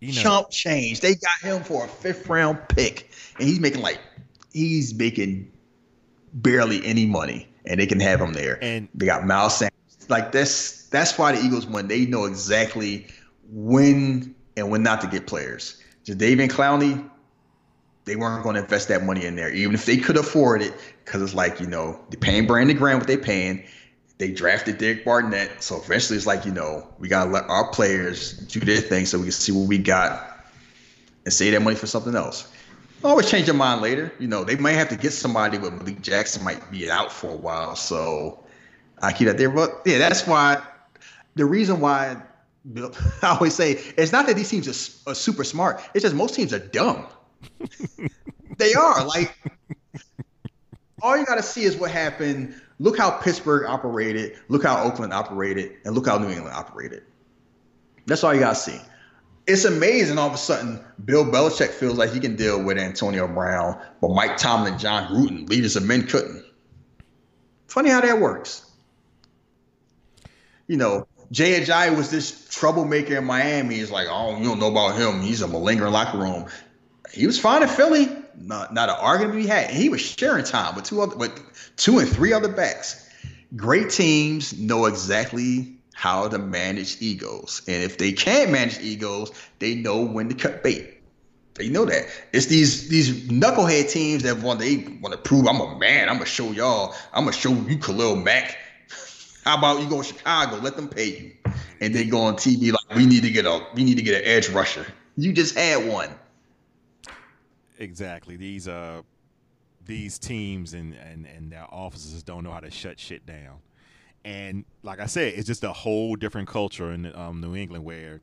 You 0.00 0.14
know, 0.14 0.22
chump 0.22 0.50
change. 0.50 1.00
They 1.00 1.14
got 1.14 1.38
him 1.42 1.62
for 1.62 1.84
a 1.84 1.88
fifth 1.88 2.28
round 2.28 2.58
pick, 2.68 3.10
and 3.38 3.46
he's 3.46 3.60
making 3.60 3.82
like 3.82 4.00
he's 4.52 4.94
making 4.94 5.50
barely 6.32 6.84
any 6.84 7.06
money, 7.06 7.48
and 7.66 7.78
they 7.78 7.86
can 7.86 8.00
have 8.00 8.20
him 8.20 8.32
there. 8.32 8.58
And- 8.62 8.88
they 8.94 9.06
got 9.06 9.26
Miles 9.26 9.58
Sanders. 9.58 9.74
Like 10.08 10.32
that's 10.32 10.88
that's 10.88 11.18
why 11.18 11.32
the 11.32 11.44
Eagles 11.44 11.66
won. 11.66 11.88
They 11.88 12.06
know 12.06 12.24
exactly 12.24 13.06
when 13.50 14.34
and 14.56 14.70
when 14.70 14.82
not 14.82 15.00
to 15.02 15.06
get 15.06 15.26
players. 15.26 15.80
David 16.04 16.50
Clowney, 16.50 17.08
they 18.04 18.16
weren't 18.16 18.42
going 18.42 18.56
to 18.56 18.62
invest 18.62 18.88
that 18.88 19.04
money 19.04 19.24
in 19.24 19.36
there, 19.36 19.48
even 19.52 19.74
if 19.74 19.86
they 19.86 19.96
could 19.96 20.16
afford 20.16 20.60
it, 20.60 20.74
because 21.04 21.22
it's 21.22 21.34
like 21.34 21.60
you 21.60 21.66
know 21.66 22.00
they're 22.10 22.18
paying 22.18 22.46
Brandon 22.46 22.76
Graham 22.76 22.98
what 22.98 23.06
they're 23.06 23.16
paying. 23.18 23.64
They 24.20 24.30
drafted 24.30 24.76
Derek 24.76 25.02
Barnett, 25.02 25.62
so 25.62 25.80
eventually 25.82 26.18
it's 26.18 26.26
like 26.26 26.44
you 26.44 26.52
know 26.52 26.86
we 26.98 27.08
gotta 27.08 27.30
let 27.30 27.48
our 27.48 27.70
players 27.70 28.32
do 28.34 28.60
their 28.60 28.76
thing 28.76 29.06
so 29.06 29.16
we 29.16 29.24
can 29.24 29.32
see 29.32 29.50
what 29.50 29.66
we 29.66 29.78
got 29.78 30.44
and 31.24 31.32
save 31.32 31.54
that 31.54 31.60
money 31.60 31.74
for 31.74 31.86
something 31.86 32.14
else. 32.14 32.46
Always 33.02 33.30
change 33.30 33.46
their 33.46 33.54
mind 33.54 33.80
later. 33.80 34.12
You 34.18 34.28
know 34.28 34.44
they 34.44 34.56
might 34.56 34.72
have 34.72 34.90
to 34.90 34.96
get 34.96 35.14
somebody, 35.14 35.56
but 35.56 35.72
Malik 35.72 36.02
Jackson 36.02 36.44
might 36.44 36.70
be 36.70 36.90
out 36.90 37.10
for 37.10 37.30
a 37.30 37.36
while, 37.36 37.76
so 37.76 38.44
I 39.00 39.14
keep 39.14 39.26
that 39.26 39.38
there. 39.38 39.48
But 39.48 39.80
yeah, 39.86 39.96
that's 39.96 40.26
why 40.26 40.62
the 41.36 41.46
reason 41.46 41.80
why 41.80 42.22
I 43.22 43.28
always 43.28 43.54
say 43.54 43.80
it's 43.96 44.12
not 44.12 44.26
that 44.26 44.36
these 44.36 44.50
teams 44.50 44.68
are, 44.68 45.12
are 45.12 45.14
super 45.14 45.44
smart. 45.44 45.80
It's 45.94 46.02
just 46.02 46.14
most 46.14 46.34
teams 46.34 46.52
are 46.52 46.58
dumb. 46.58 47.06
they 48.58 48.74
are 48.74 49.02
like 49.02 49.34
all 51.00 51.16
you 51.16 51.24
got 51.24 51.36
to 51.36 51.42
see 51.42 51.62
is 51.62 51.74
what 51.78 51.90
happened. 51.90 52.60
Look 52.80 52.96
how 52.96 53.10
Pittsburgh 53.10 53.66
operated. 53.66 54.38
Look 54.48 54.64
how 54.64 54.82
Oakland 54.82 55.12
operated, 55.12 55.76
and 55.84 55.94
look 55.94 56.06
how 56.06 56.16
New 56.16 56.30
England 56.30 56.56
operated. 56.56 57.02
That's 58.06 58.24
all 58.24 58.32
you 58.32 58.40
got 58.40 58.54
to 58.54 58.60
see. 58.60 58.80
It's 59.46 59.66
amazing. 59.66 60.16
All 60.16 60.28
of 60.28 60.34
a 60.34 60.38
sudden, 60.38 60.82
Bill 61.04 61.26
Belichick 61.26 61.68
feels 61.68 61.98
like 61.98 62.10
he 62.10 62.20
can 62.20 62.36
deal 62.36 62.62
with 62.62 62.78
Antonio 62.78 63.28
Brown, 63.28 63.78
but 64.00 64.12
Mike 64.12 64.38
Tomlin, 64.38 64.78
Jon 64.78 65.12
Gruden, 65.12 65.48
leaders 65.48 65.76
of 65.76 65.84
men 65.84 66.06
couldn't. 66.06 66.42
Funny 67.68 67.90
how 67.90 68.00
that 68.00 68.18
works. 68.18 68.64
You 70.66 70.78
know, 70.78 71.06
Jay 71.30 71.60
Ajayi 71.60 71.94
was 71.94 72.10
this 72.10 72.48
troublemaker 72.48 73.18
in 73.18 73.24
Miami. 73.26 73.74
He's 73.74 73.90
like, 73.90 74.08
oh, 74.10 74.38
you 74.38 74.44
don't 74.44 74.58
know 74.58 74.70
about 74.70 74.96
him. 74.96 75.20
He's 75.20 75.42
a 75.42 75.48
malingering 75.48 75.92
locker 75.92 76.18
room. 76.18 76.46
He 77.12 77.26
was 77.26 77.38
fine 77.38 77.62
in 77.62 77.68
Philly. 77.68 78.08
Not, 78.40 78.72
not 78.72 78.88
an 78.88 78.96
argument 78.98 79.36
we 79.36 79.46
had. 79.46 79.70
He 79.70 79.88
was 79.88 80.00
sharing 80.00 80.44
time 80.44 80.74
with 80.74 80.84
two 80.84 81.02
other, 81.02 81.16
with 81.16 81.32
two 81.76 81.98
and 81.98 82.08
three 82.08 82.32
other 82.32 82.48
backs. 82.48 83.08
Great 83.54 83.90
teams 83.90 84.58
know 84.58 84.86
exactly 84.86 85.76
how 85.92 86.28
to 86.28 86.38
manage 86.38 87.02
egos, 87.02 87.62
and 87.68 87.82
if 87.82 87.98
they 87.98 88.12
can't 88.12 88.50
manage 88.50 88.78
egos, 88.80 89.32
they 89.58 89.74
know 89.74 90.00
when 90.00 90.28
to 90.30 90.34
cut 90.34 90.62
bait. 90.62 91.00
They 91.54 91.68
know 91.68 91.84
that. 91.84 92.06
It's 92.32 92.46
these 92.46 92.88
these 92.88 93.28
knucklehead 93.28 93.90
teams 93.90 94.22
that 94.22 94.38
want 94.38 94.60
they 94.60 94.78
want 95.02 95.12
to 95.12 95.18
prove 95.18 95.46
I'm 95.46 95.60
a 95.60 95.78
man. 95.78 96.08
I'm 96.08 96.14
gonna 96.14 96.24
show 96.24 96.52
y'all. 96.52 96.94
I'm 97.12 97.24
gonna 97.24 97.36
show 97.36 97.52
you 97.52 97.78
Khalil 97.78 98.16
Mack. 98.16 98.56
How 99.44 99.58
about 99.58 99.82
you 99.82 99.88
go 99.90 100.00
to 100.00 100.08
Chicago? 100.08 100.56
Let 100.56 100.76
them 100.76 100.88
pay 100.88 101.18
you, 101.44 101.52
and 101.80 101.94
they 101.94 102.06
go 102.06 102.22
on 102.22 102.36
TV 102.36 102.72
like 102.72 102.96
we 102.96 103.04
need 103.04 103.24
to 103.24 103.30
get 103.30 103.44
a 103.44 103.66
we 103.74 103.84
need 103.84 103.98
to 103.98 104.02
get 104.02 104.22
an 104.22 104.26
edge 104.26 104.48
rusher. 104.48 104.86
You 105.16 105.34
just 105.34 105.54
had 105.54 105.86
one. 105.86 106.08
Exactly. 107.80 108.36
These 108.36 108.68
uh 108.68 109.02
these 109.86 110.18
teams 110.18 110.74
and, 110.74 110.94
and 110.94 111.26
and 111.26 111.50
their 111.50 111.66
officers 111.70 112.22
don't 112.22 112.44
know 112.44 112.52
how 112.52 112.60
to 112.60 112.70
shut 112.70 112.98
shit 112.98 113.26
down. 113.26 113.58
And 114.24 114.64
like 114.82 115.00
i 115.00 115.06
said 115.06 115.32
it's 115.34 115.46
just 115.46 115.64
a 115.64 115.72
whole 115.72 116.14
different 116.14 116.46
culture 116.46 116.92
in 116.92 117.14
um, 117.16 117.40
new 117.40 117.56
england 117.56 117.84
where 117.84 118.20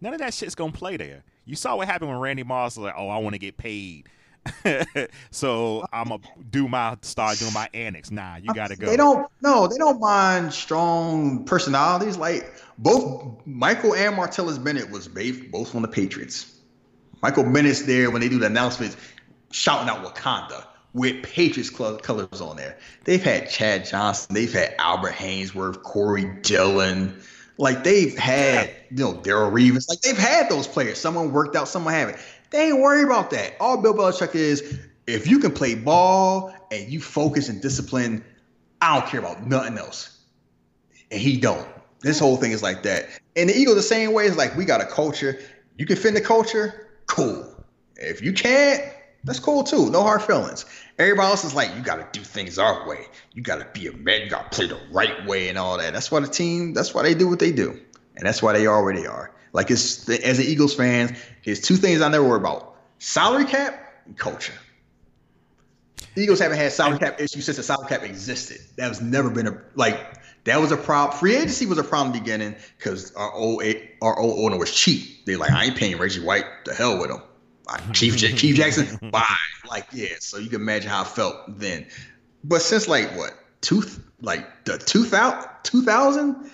none 0.00 0.12
of 0.12 0.20
that 0.20 0.34
shit's 0.34 0.54
gonna 0.54 0.72
play 0.72 0.96
there. 0.96 1.24
You 1.46 1.56
saw 1.56 1.76
what 1.76 1.88
happened 1.88 2.10
when 2.10 2.20
randy 2.20 2.42
moss 2.42 2.76
was 2.76 2.84
like 2.84 2.94
oh 2.96 3.08
i 3.08 3.18
want 3.18 3.34
to 3.34 3.38
get 3.38 3.56
paid. 3.56 4.08
So 5.30 5.84
i'm 5.92 6.08
gonna 6.08 6.22
do 6.50 6.68
my 6.68 6.96
start 7.02 7.38
doing 7.38 7.54
my 7.54 7.68
annex. 7.72 8.10
Nah 8.10 8.36
you 8.36 8.52
gotta 8.52 8.76
go. 8.76 8.86
They 8.86 8.96
don't 8.96 9.26
no, 9.40 9.66
they 9.66 9.78
don't 9.78 9.98
mind 9.98 10.52
strong 10.52 11.44
personalities. 11.44 12.18
Like 12.18 12.52
both 12.78 13.40
Michael 13.46 13.94
and 13.94 14.14
Martellus 14.16 14.62
Bennett 14.62 14.90
was 14.90 15.08
both 15.08 15.70
from 15.70 15.82
the 15.82 15.88
Patriots. 15.88 16.59
Michael 17.22 17.44
Bennett's 17.44 17.82
there 17.82 18.10
when 18.10 18.20
they 18.20 18.28
do 18.28 18.38
the 18.38 18.46
announcements, 18.46 18.96
shouting 19.50 19.88
out 19.88 20.04
Wakanda 20.04 20.64
with 20.92 21.22
Patriots 21.22 21.74
cl- 21.74 21.98
colors 21.98 22.40
on 22.40 22.56
there. 22.56 22.78
They've 23.04 23.22
had 23.22 23.48
Chad 23.48 23.84
Johnson, 23.84 24.34
they've 24.34 24.52
had 24.52 24.74
Albert 24.78 25.12
Haynesworth, 25.12 25.82
Corey 25.82 26.30
Dillon. 26.42 27.20
Like 27.58 27.84
they've 27.84 28.16
had, 28.16 28.74
you 28.90 28.96
know, 28.96 29.14
Darrelle 29.14 29.52
Revis. 29.52 29.88
Like 29.88 30.00
they've 30.00 30.16
had 30.16 30.48
those 30.48 30.66
players. 30.66 30.98
Someone 30.98 31.30
worked 31.30 31.56
out, 31.56 31.68
someone 31.68 31.92
haven't. 31.92 32.16
They 32.50 32.68
ain't 32.68 32.80
worried 32.80 33.04
about 33.04 33.30
that. 33.30 33.54
All 33.60 33.76
Bill 33.76 33.94
Belichick 33.94 34.34
is, 34.34 34.78
if 35.06 35.26
you 35.26 35.38
can 35.38 35.52
play 35.52 35.74
ball 35.74 36.54
and 36.72 36.88
you 36.88 37.00
focus 37.00 37.48
and 37.48 37.60
discipline, 37.60 38.24
I 38.80 38.98
don't 38.98 39.08
care 39.08 39.20
about 39.20 39.46
nothing 39.46 39.76
else. 39.76 40.20
And 41.10 41.20
he 41.20 41.36
don't. 41.36 41.68
This 42.00 42.18
whole 42.18 42.36
thing 42.36 42.52
is 42.52 42.62
like 42.62 42.82
that. 42.84 43.08
And 43.36 43.50
the 43.50 43.56
Eagles 43.56 43.76
the 43.76 43.82
same 43.82 44.12
way. 44.12 44.26
It's 44.26 44.36
like 44.36 44.56
we 44.56 44.64
got 44.64 44.80
a 44.80 44.86
culture. 44.86 45.38
You 45.76 45.86
can 45.86 45.96
fit 45.96 46.08
in 46.08 46.14
the 46.14 46.20
culture, 46.20 46.88
cool. 47.10 47.46
If 47.96 48.22
you 48.22 48.32
can't, 48.32 48.82
that's 49.24 49.40
cool 49.40 49.62
too. 49.62 49.90
No 49.90 50.02
hard 50.02 50.22
feelings. 50.22 50.64
Everybody 50.98 51.28
else 51.28 51.44
is 51.44 51.54
like, 51.54 51.74
you 51.76 51.82
got 51.82 51.96
to 51.96 52.18
do 52.18 52.24
things 52.24 52.58
our 52.58 52.88
way. 52.88 53.06
You 53.34 53.42
got 53.42 53.58
to 53.58 53.66
be 53.78 53.86
a 53.86 53.92
man. 53.92 54.22
You 54.22 54.30
got 54.30 54.50
to 54.50 54.56
play 54.56 54.66
the 54.66 54.80
right 54.90 55.26
way 55.26 55.48
and 55.48 55.58
all 55.58 55.76
that. 55.76 55.92
That's 55.92 56.10
why 56.10 56.20
the 56.20 56.28
team. 56.28 56.72
That's 56.72 56.94
why 56.94 57.02
they 57.02 57.14
do 57.14 57.28
what 57.28 57.38
they 57.38 57.52
do, 57.52 57.78
and 58.16 58.26
that's 58.26 58.42
why 58.42 58.52
they 58.52 58.66
are 58.66 58.82
where 58.82 58.94
they 58.94 59.06
are. 59.06 59.34
Like 59.52 59.70
it's 59.70 60.08
as 60.08 60.38
an 60.38 60.44
Eagles 60.46 60.74
fan, 60.74 61.16
there's 61.44 61.60
two 61.60 61.76
things 61.76 62.00
I 62.00 62.08
never 62.08 62.26
worry 62.26 62.38
about: 62.38 62.76
salary 62.98 63.44
cap 63.44 64.02
and 64.06 64.16
culture. 64.16 64.54
The 66.14 66.22
Eagles 66.22 66.38
haven't 66.38 66.58
had 66.58 66.72
salary 66.72 66.98
cap 66.98 67.20
issues 67.20 67.44
since 67.44 67.56
the 67.56 67.62
salary 67.62 67.88
cap 67.88 68.02
existed. 68.02 68.60
That 68.76 68.88
was 68.88 69.00
never 69.00 69.30
been 69.30 69.46
a 69.46 69.60
like 69.74 70.19
that 70.44 70.60
was 70.60 70.72
a 70.72 70.76
problem. 70.76 71.18
Free 71.18 71.36
agency 71.36 71.66
was 71.66 71.78
a 71.78 71.84
problem 71.84 72.12
beginning 72.12 72.56
because 72.78 73.14
our 73.14 73.32
old 73.32 73.62
our 74.00 74.18
old 74.18 74.44
owner 74.44 74.58
was 74.58 74.72
cheap. 74.74 75.26
They 75.26 75.36
like 75.36 75.50
I 75.50 75.66
ain't 75.66 75.76
paying 75.76 75.98
Reggie 75.98 76.20
White. 76.20 76.44
The 76.64 76.74
hell 76.74 76.98
with 76.98 77.10
him. 77.10 77.22
Like, 77.66 77.94
Keith, 77.94 78.16
Keith 78.16 78.56
Jackson, 78.56 79.10
bye. 79.12 79.24
Like 79.68 79.86
yeah. 79.92 80.14
So 80.18 80.38
you 80.38 80.48
can 80.48 80.60
imagine 80.60 80.90
how 80.90 81.02
I 81.02 81.04
felt 81.04 81.36
then. 81.58 81.86
But 82.42 82.62
since 82.62 82.88
like 82.88 83.16
what 83.16 83.34
tooth 83.60 84.02
like 84.22 84.64
the 84.64 84.78
2000 84.78 85.48
2000 85.62 86.50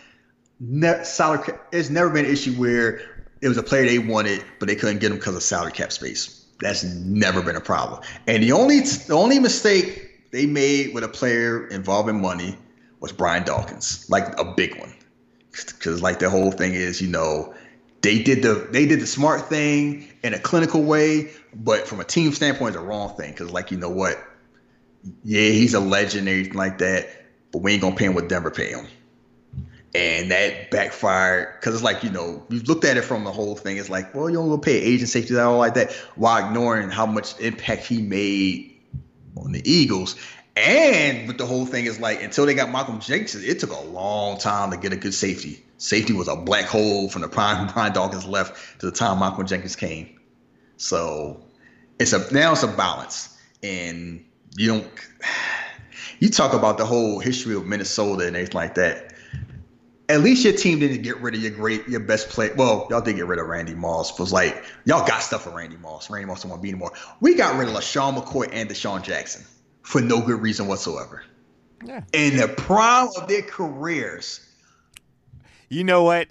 ne- 0.60 1.04
salary 1.04 1.44
cap, 1.44 1.68
it's 1.72 1.90
never 1.90 2.10
been 2.10 2.24
an 2.24 2.30
issue 2.30 2.52
where 2.54 3.00
it 3.40 3.48
was 3.48 3.56
a 3.56 3.62
player 3.62 3.86
they 3.86 3.98
wanted 3.98 4.42
but 4.58 4.66
they 4.66 4.74
couldn't 4.74 4.98
get 4.98 5.12
him 5.12 5.18
because 5.18 5.36
of 5.36 5.42
salary 5.42 5.72
cap 5.72 5.92
space. 5.92 6.44
That's 6.60 6.82
never 6.82 7.42
been 7.42 7.56
a 7.56 7.60
problem. 7.60 8.00
And 8.26 8.42
the 8.42 8.52
only 8.52 8.80
the 8.80 9.14
only 9.14 9.38
mistake 9.38 10.30
they 10.32 10.46
made 10.46 10.92
with 10.92 11.04
a 11.04 11.08
player 11.08 11.68
involving 11.68 12.20
money 12.20 12.58
was 13.06 13.12
Brian 13.12 13.44
Dawkins, 13.44 14.04
like 14.10 14.38
a 14.38 14.44
big 14.44 14.76
one, 14.78 14.92
because 15.52 16.02
like 16.02 16.18
the 16.18 16.28
whole 16.28 16.50
thing 16.50 16.74
is, 16.74 17.00
you 17.00 17.06
know, 17.06 17.54
they 18.02 18.20
did 18.20 18.42
the 18.42 18.66
they 18.72 18.84
did 18.84 19.00
the 19.00 19.06
smart 19.06 19.48
thing 19.48 20.12
in 20.24 20.34
a 20.34 20.38
clinical 20.40 20.82
way, 20.82 21.30
but 21.54 21.86
from 21.86 22.00
a 22.00 22.04
team 22.04 22.32
standpoint, 22.32 22.74
it's 22.74 22.82
the 22.82 22.86
wrong 22.86 23.16
thing. 23.16 23.30
Because 23.30 23.52
like 23.52 23.70
you 23.70 23.78
know 23.78 23.88
what, 23.88 24.16
yeah, 25.22 25.50
he's 25.50 25.74
a 25.74 25.80
legend, 25.80 26.26
and 26.26 26.36
everything 26.36 26.54
like 26.54 26.78
that, 26.78 27.08
but 27.52 27.62
we 27.62 27.72
ain't 27.72 27.82
gonna 27.82 27.94
pay 27.94 28.06
him 28.06 28.14
what 28.14 28.28
Denver 28.28 28.50
pay 28.50 28.70
him. 28.70 28.86
And 29.94 30.30
that 30.30 30.70
backfired 30.70 31.54
because 31.58 31.74
it's 31.74 31.84
like, 31.84 32.02
you 32.02 32.10
know, 32.10 32.44
we've 32.48 32.66
looked 32.68 32.84
at 32.84 32.96
it 32.96 33.02
from 33.02 33.24
the 33.24 33.32
whole 33.32 33.54
thing. 33.54 33.78
It's 33.78 33.88
like, 33.88 34.14
well, 34.14 34.28
you 34.28 34.36
don't 34.36 34.48
go 34.48 34.58
pay 34.58 34.78
agent 34.78 35.08
safety, 35.08 35.38
all 35.38 35.58
like 35.58 35.74
that, 35.74 35.92
while 36.16 36.44
ignoring 36.44 36.90
how 36.90 37.06
much 37.06 37.38
impact 37.40 37.86
he 37.86 38.02
made 38.02 38.76
on 39.36 39.52
the 39.52 39.62
Eagles. 39.70 40.16
And 40.56 41.26
but 41.26 41.36
the 41.36 41.44
whole 41.44 41.66
thing 41.66 41.84
is 41.84 42.00
like 42.00 42.22
until 42.22 42.46
they 42.46 42.54
got 42.54 42.70
Malcolm 42.70 42.98
Jenkins, 42.98 43.34
it 43.34 43.60
took 43.60 43.72
a 43.72 43.80
long 43.80 44.38
time 44.38 44.70
to 44.70 44.78
get 44.78 44.92
a 44.92 44.96
good 44.96 45.12
safety. 45.12 45.62
Safety 45.76 46.14
was 46.14 46.28
a 46.28 46.36
black 46.36 46.64
hole 46.64 47.10
from 47.10 47.22
the 47.22 47.28
prime 47.28 47.66
Brian 47.74 47.92
Dawkins 47.92 48.26
left 48.26 48.80
to 48.80 48.86
the 48.86 48.92
time 48.92 49.18
Malcolm 49.18 49.46
Jenkins 49.46 49.76
came. 49.76 50.18
So 50.78 51.42
it's 51.98 52.14
a 52.14 52.32
now 52.32 52.52
it's 52.52 52.62
a 52.62 52.68
balance. 52.68 53.36
And 53.62 54.24
you 54.56 54.68
don't 54.68 54.86
you 56.20 56.30
talk 56.30 56.54
about 56.54 56.78
the 56.78 56.86
whole 56.86 57.20
history 57.20 57.54
of 57.54 57.66
Minnesota 57.66 58.26
and 58.26 58.34
everything 58.34 58.54
like 58.54 58.74
that. 58.76 59.12
At 60.08 60.20
least 60.20 60.44
your 60.44 60.54
team 60.54 60.78
didn't 60.78 61.02
get 61.02 61.20
rid 61.20 61.34
of 61.34 61.42
your 61.42 61.50
great, 61.50 61.86
your 61.88 62.00
best 62.00 62.28
player. 62.28 62.54
Well, 62.56 62.86
y'all 62.90 63.00
did 63.00 63.16
get 63.16 63.26
rid 63.26 63.40
of 63.40 63.46
Randy 63.46 63.74
Moss. 63.74 64.18
Was 64.18 64.32
like 64.32 64.64
y'all 64.86 65.06
got 65.06 65.20
stuff 65.20 65.44
for 65.44 65.50
Randy 65.50 65.76
Moss. 65.76 66.08
Randy 66.08 66.26
Moss 66.26 66.42
don't 66.42 66.50
want 66.50 66.60
to 66.60 66.62
be 66.62 66.70
anymore. 66.70 66.92
We 67.20 67.34
got 67.34 67.58
rid 67.58 67.68
of 67.68 67.74
LeSean 67.74 68.16
McCoy 68.16 68.48
and 68.50 68.70
DeSean 68.70 69.02
Jackson 69.02 69.44
for 69.86 70.00
no 70.00 70.20
good 70.20 70.40
reason 70.40 70.66
whatsoever. 70.66 71.22
Yeah. 71.84 72.02
In 72.12 72.36
the 72.36 72.48
prime 72.48 73.08
of 73.16 73.28
their 73.28 73.42
careers. 73.42 74.40
You 75.68 75.84
know 75.84 76.02
what? 76.02 76.28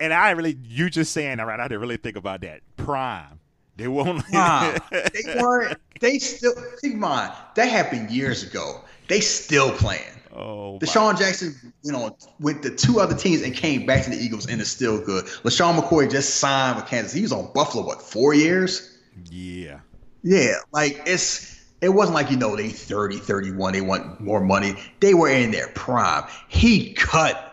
And 0.00 0.12
I 0.12 0.30
really, 0.32 0.58
you 0.64 0.90
just 0.90 1.12
saying 1.12 1.38
that 1.38 1.46
right? 1.46 1.58
I 1.60 1.64
didn't 1.68 1.80
really 1.80 1.96
think 1.96 2.16
about 2.16 2.40
that. 2.42 2.60
Prime. 2.76 3.38
They 3.76 3.88
won't. 3.88 4.22
Nah, 4.32 4.76
they 4.90 5.40
weren't. 5.40 5.78
They 6.00 6.18
still. 6.18 6.54
Keep 6.82 6.94
in 6.94 7.00
mind 7.00 7.32
that 7.54 7.68
happened 7.68 8.10
years 8.10 8.42
ago. 8.42 8.80
They 9.08 9.20
still 9.20 9.70
playing. 9.70 10.02
oh, 10.34 10.72
my- 10.72 10.78
DeSean 10.78 11.18
Jackson, 11.18 11.72
you 11.82 11.92
know, 11.92 12.16
went 12.40 12.62
to 12.64 12.70
two 12.74 13.00
other 13.00 13.14
teams 13.14 13.42
and 13.42 13.54
came 13.54 13.86
back 13.86 14.04
to 14.04 14.10
the 14.10 14.16
Eagles 14.16 14.46
and 14.46 14.60
is 14.60 14.70
still 14.70 14.98
good. 15.04 15.26
LeSean 15.44 15.78
McCoy 15.78 16.10
just 16.10 16.36
signed 16.36 16.76
with 16.76 16.86
Kansas. 16.86 17.12
He 17.12 17.22
was 17.22 17.32
on 17.32 17.52
Buffalo 17.54 17.84
what 17.86 18.02
four 18.02 18.34
years? 18.34 18.98
yeah. 19.30 19.80
Yeah, 20.22 20.54
like 20.72 21.02
it's 21.06 21.55
it 21.80 21.90
wasn't 21.90 22.14
like 22.14 22.30
you 22.30 22.36
know 22.36 22.56
they 22.56 22.68
30, 22.68 23.18
31, 23.18 23.72
they 23.72 23.80
want 23.80 24.20
more 24.20 24.40
money. 24.40 24.74
They 25.00 25.14
were 25.14 25.28
in 25.28 25.50
their 25.50 25.68
prime. 25.68 26.24
He 26.48 26.92
cut 26.94 27.46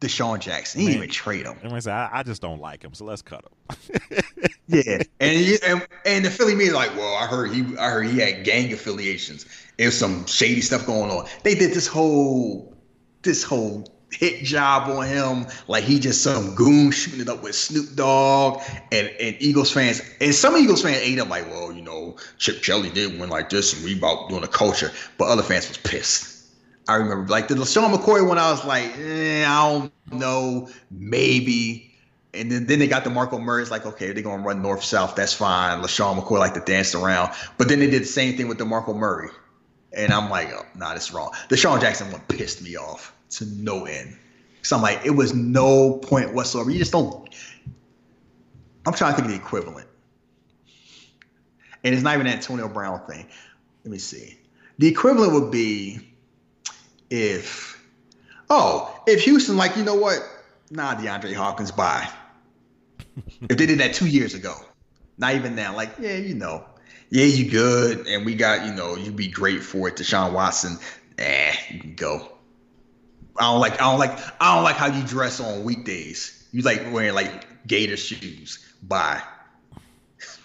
DeSean 0.00 0.38
Jackson. 0.38 0.80
He 0.80 0.86
didn't 0.86 0.98
even 0.98 1.10
trade 1.10 1.46
him. 1.46 1.56
I'm 1.62 1.80
say 1.80 1.90
I, 1.92 2.20
I 2.20 2.22
just 2.22 2.40
don't 2.40 2.60
like 2.60 2.82
him, 2.82 2.94
so 2.94 3.04
let's 3.04 3.22
cut 3.22 3.44
him. 3.44 4.22
Yeah, 4.70 4.98
and, 5.18 5.58
and 5.66 5.86
and 6.04 6.24
the 6.26 6.30
Philly 6.30 6.54
media 6.54 6.74
like, 6.74 6.94
well, 6.94 7.14
I 7.14 7.26
heard 7.26 7.54
he, 7.54 7.62
I 7.78 7.88
heard 7.88 8.06
he 8.06 8.18
had 8.18 8.44
gang 8.44 8.70
affiliations. 8.70 9.46
There's 9.78 9.96
some 9.96 10.26
shady 10.26 10.60
stuff 10.60 10.84
going 10.84 11.10
on. 11.10 11.26
They 11.42 11.54
did 11.54 11.72
this 11.72 11.86
whole, 11.86 12.76
this 13.22 13.42
whole 13.42 13.97
hit 14.10 14.42
job 14.42 14.88
on 14.90 15.06
him, 15.06 15.46
like 15.66 15.84
he 15.84 15.98
just 15.98 16.22
some 16.22 16.54
goon 16.54 16.90
shooting 16.90 17.20
it 17.20 17.28
up 17.28 17.42
with 17.42 17.54
Snoop 17.54 17.94
Dogg 17.94 18.60
and 18.92 19.08
and 19.20 19.36
Eagles 19.40 19.70
fans. 19.70 20.02
And 20.20 20.34
some 20.34 20.56
Eagles 20.56 20.82
fans 20.82 20.98
ate 20.98 21.18
up 21.18 21.28
like, 21.28 21.48
well, 21.48 21.72
you 21.72 21.82
know, 21.82 22.16
Chip 22.38 22.62
Kelly 22.62 22.90
did 22.90 23.18
win 23.18 23.30
like 23.30 23.50
this, 23.50 23.74
and 23.74 23.84
we 23.84 23.96
about 23.96 24.28
doing 24.28 24.44
a 24.44 24.48
culture. 24.48 24.90
But 25.18 25.28
other 25.28 25.42
fans 25.42 25.68
was 25.68 25.78
pissed. 25.78 26.36
I 26.88 26.94
remember 26.94 27.28
like 27.28 27.48
the 27.48 27.54
LeSean 27.54 27.94
McCoy 27.94 28.26
one. 28.26 28.38
I 28.38 28.50
was 28.50 28.64
like, 28.64 28.96
eh, 28.98 29.44
I 29.46 29.70
don't 29.70 29.92
know, 30.12 30.68
maybe. 30.90 31.84
And 32.34 32.52
then, 32.52 32.66
then 32.66 32.78
they 32.78 32.86
got 32.86 33.04
DeMarco 33.04 33.40
Murray. 33.40 33.62
It's 33.62 33.70
like, 33.70 33.86
okay, 33.86 34.12
they're 34.12 34.22
gonna 34.22 34.42
run 34.42 34.62
north 34.62 34.84
south. 34.84 35.16
That's 35.16 35.32
fine. 35.32 35.82
LeSean 35.82 36.18
McCoy 36.18 36.38
like 36.38 36.54
to 36.54 36.60
dance 36.60 36.94
around. 36.94 37.34
But 37.56 37.68
then 37.68 37.80
they 37.80 37.90
did 37.90 38.02
the 38.02 38.06
same 38.06 38.36
thing 38.36 38.48
with 38.48 38.58
DeMarco 38.58 38.96
Murray. 38.96 39.30
And 39.94 40.12
I'm 40.12 40.28
like, 40.28 40.52
oh, 40.52 40.66
nah, 40.76 40.92
that's 40.92 41.12
wrong. 41.12 41.30
DeSean 41.48 41.80
Jackson 41.80 42.12
one 42.12 42.20
pissed 42.28 42.62
me 42.62 42.76
off 42.76 43.14
to 43.30 43.46
no 43.46 43.84
end. 43.84 44.16
So 44.62 44.76
I'm 44.76 44.82
like, 44.82 45.04
it 45.04 45.10
was 45.10 45.34
no 45.34 45.94
point 45.98 46.34
whatsoever. 46.34 46.70
You 46.70 46.78
just 46.78 46.92
don't. 46.92 47.28
I'm 48.86 48.92
trying 48.92 49.12
to 49.12 49.16
think 49.16 49.26
of 49.26 49.32
the 49.32 49.38
equivalent. 49.38 49.86
And 51.84 51.94
it's 51.94 52.02
not 52.02 52.14
even 52.14 52.26
an 52.26 52.34
Antonio 52.34 52.68
Brown 52.68 53.00
thing. 53.06 53.26
Let 53.84 53.92
me 53.92 53.98
see. 53.98 54.38
The 54.78 54.88
equivalent 54.88 55.32
would 55.32 55.50
be 55.50 56.00
if, 57.10 57.82
oh, 58.50 59.02
if 59.06 59.22
Houston, 59.24 59.56
like, 59.56 59.76
you 59.76 59.84
know 59.84 59.94
what? 59.94 60.18
Nah, 60.70 60.94
DeAndre 60.94 61.34
Hopkins, 61.34 61.70
bye. 61.70 62.08
if 63.48 63.56
they 63.56 63.66
did 63.66 63.78
that 63.80 63.94
two 63.94 64.06
years 64.06 64.34
ago, 64.34 64.54
not 65.16 65.34
even 65.34 65.54
now, 65.54 65.74
like, 65.74 65.90
yeah, 65.98 66.16
you 66.16 66.34
know, 66.34 66.64
yeah, 67.10 67.24
you 67.24 67.50
good, 67.50 68.06
and 68.06 68.26
we 68.26 68.34
got, 68.34 68.66
you 68.66 68.72
know, 68.74 68.96
you'd 68.96 69.16
be 69.16 69.28
great 69.28 69.62
for 69.62 69.88
it. 69.88 69.96
Deshaun 69.96 70.32
Watson, 70.32 70.78
eh, 71.18 71.54
you 71.70 71.80
can 71.80 71.94
go. 71.94 72.37
I 73.38 73.44
don't 73.52 73.60
like, 73.60 73.74
I 73.74 73.90
don't 73.90 73.98
like, 73.98 74.18
I 74.40 74.54
don't 74.54 74.64
like 74.64 74.76
how 74.76 74.86
you 74.86 75.04
dress 75.06 75.40
on 75.40 75.64
weekdays. 75.64 76.46
You 76.52 76.62
like 76.62 76.92
wearing 76.92 77.14
like 77.14 77.66
gator 77.66 77.96
shoes. 77.96 78.58
Bye. 78.82 79.22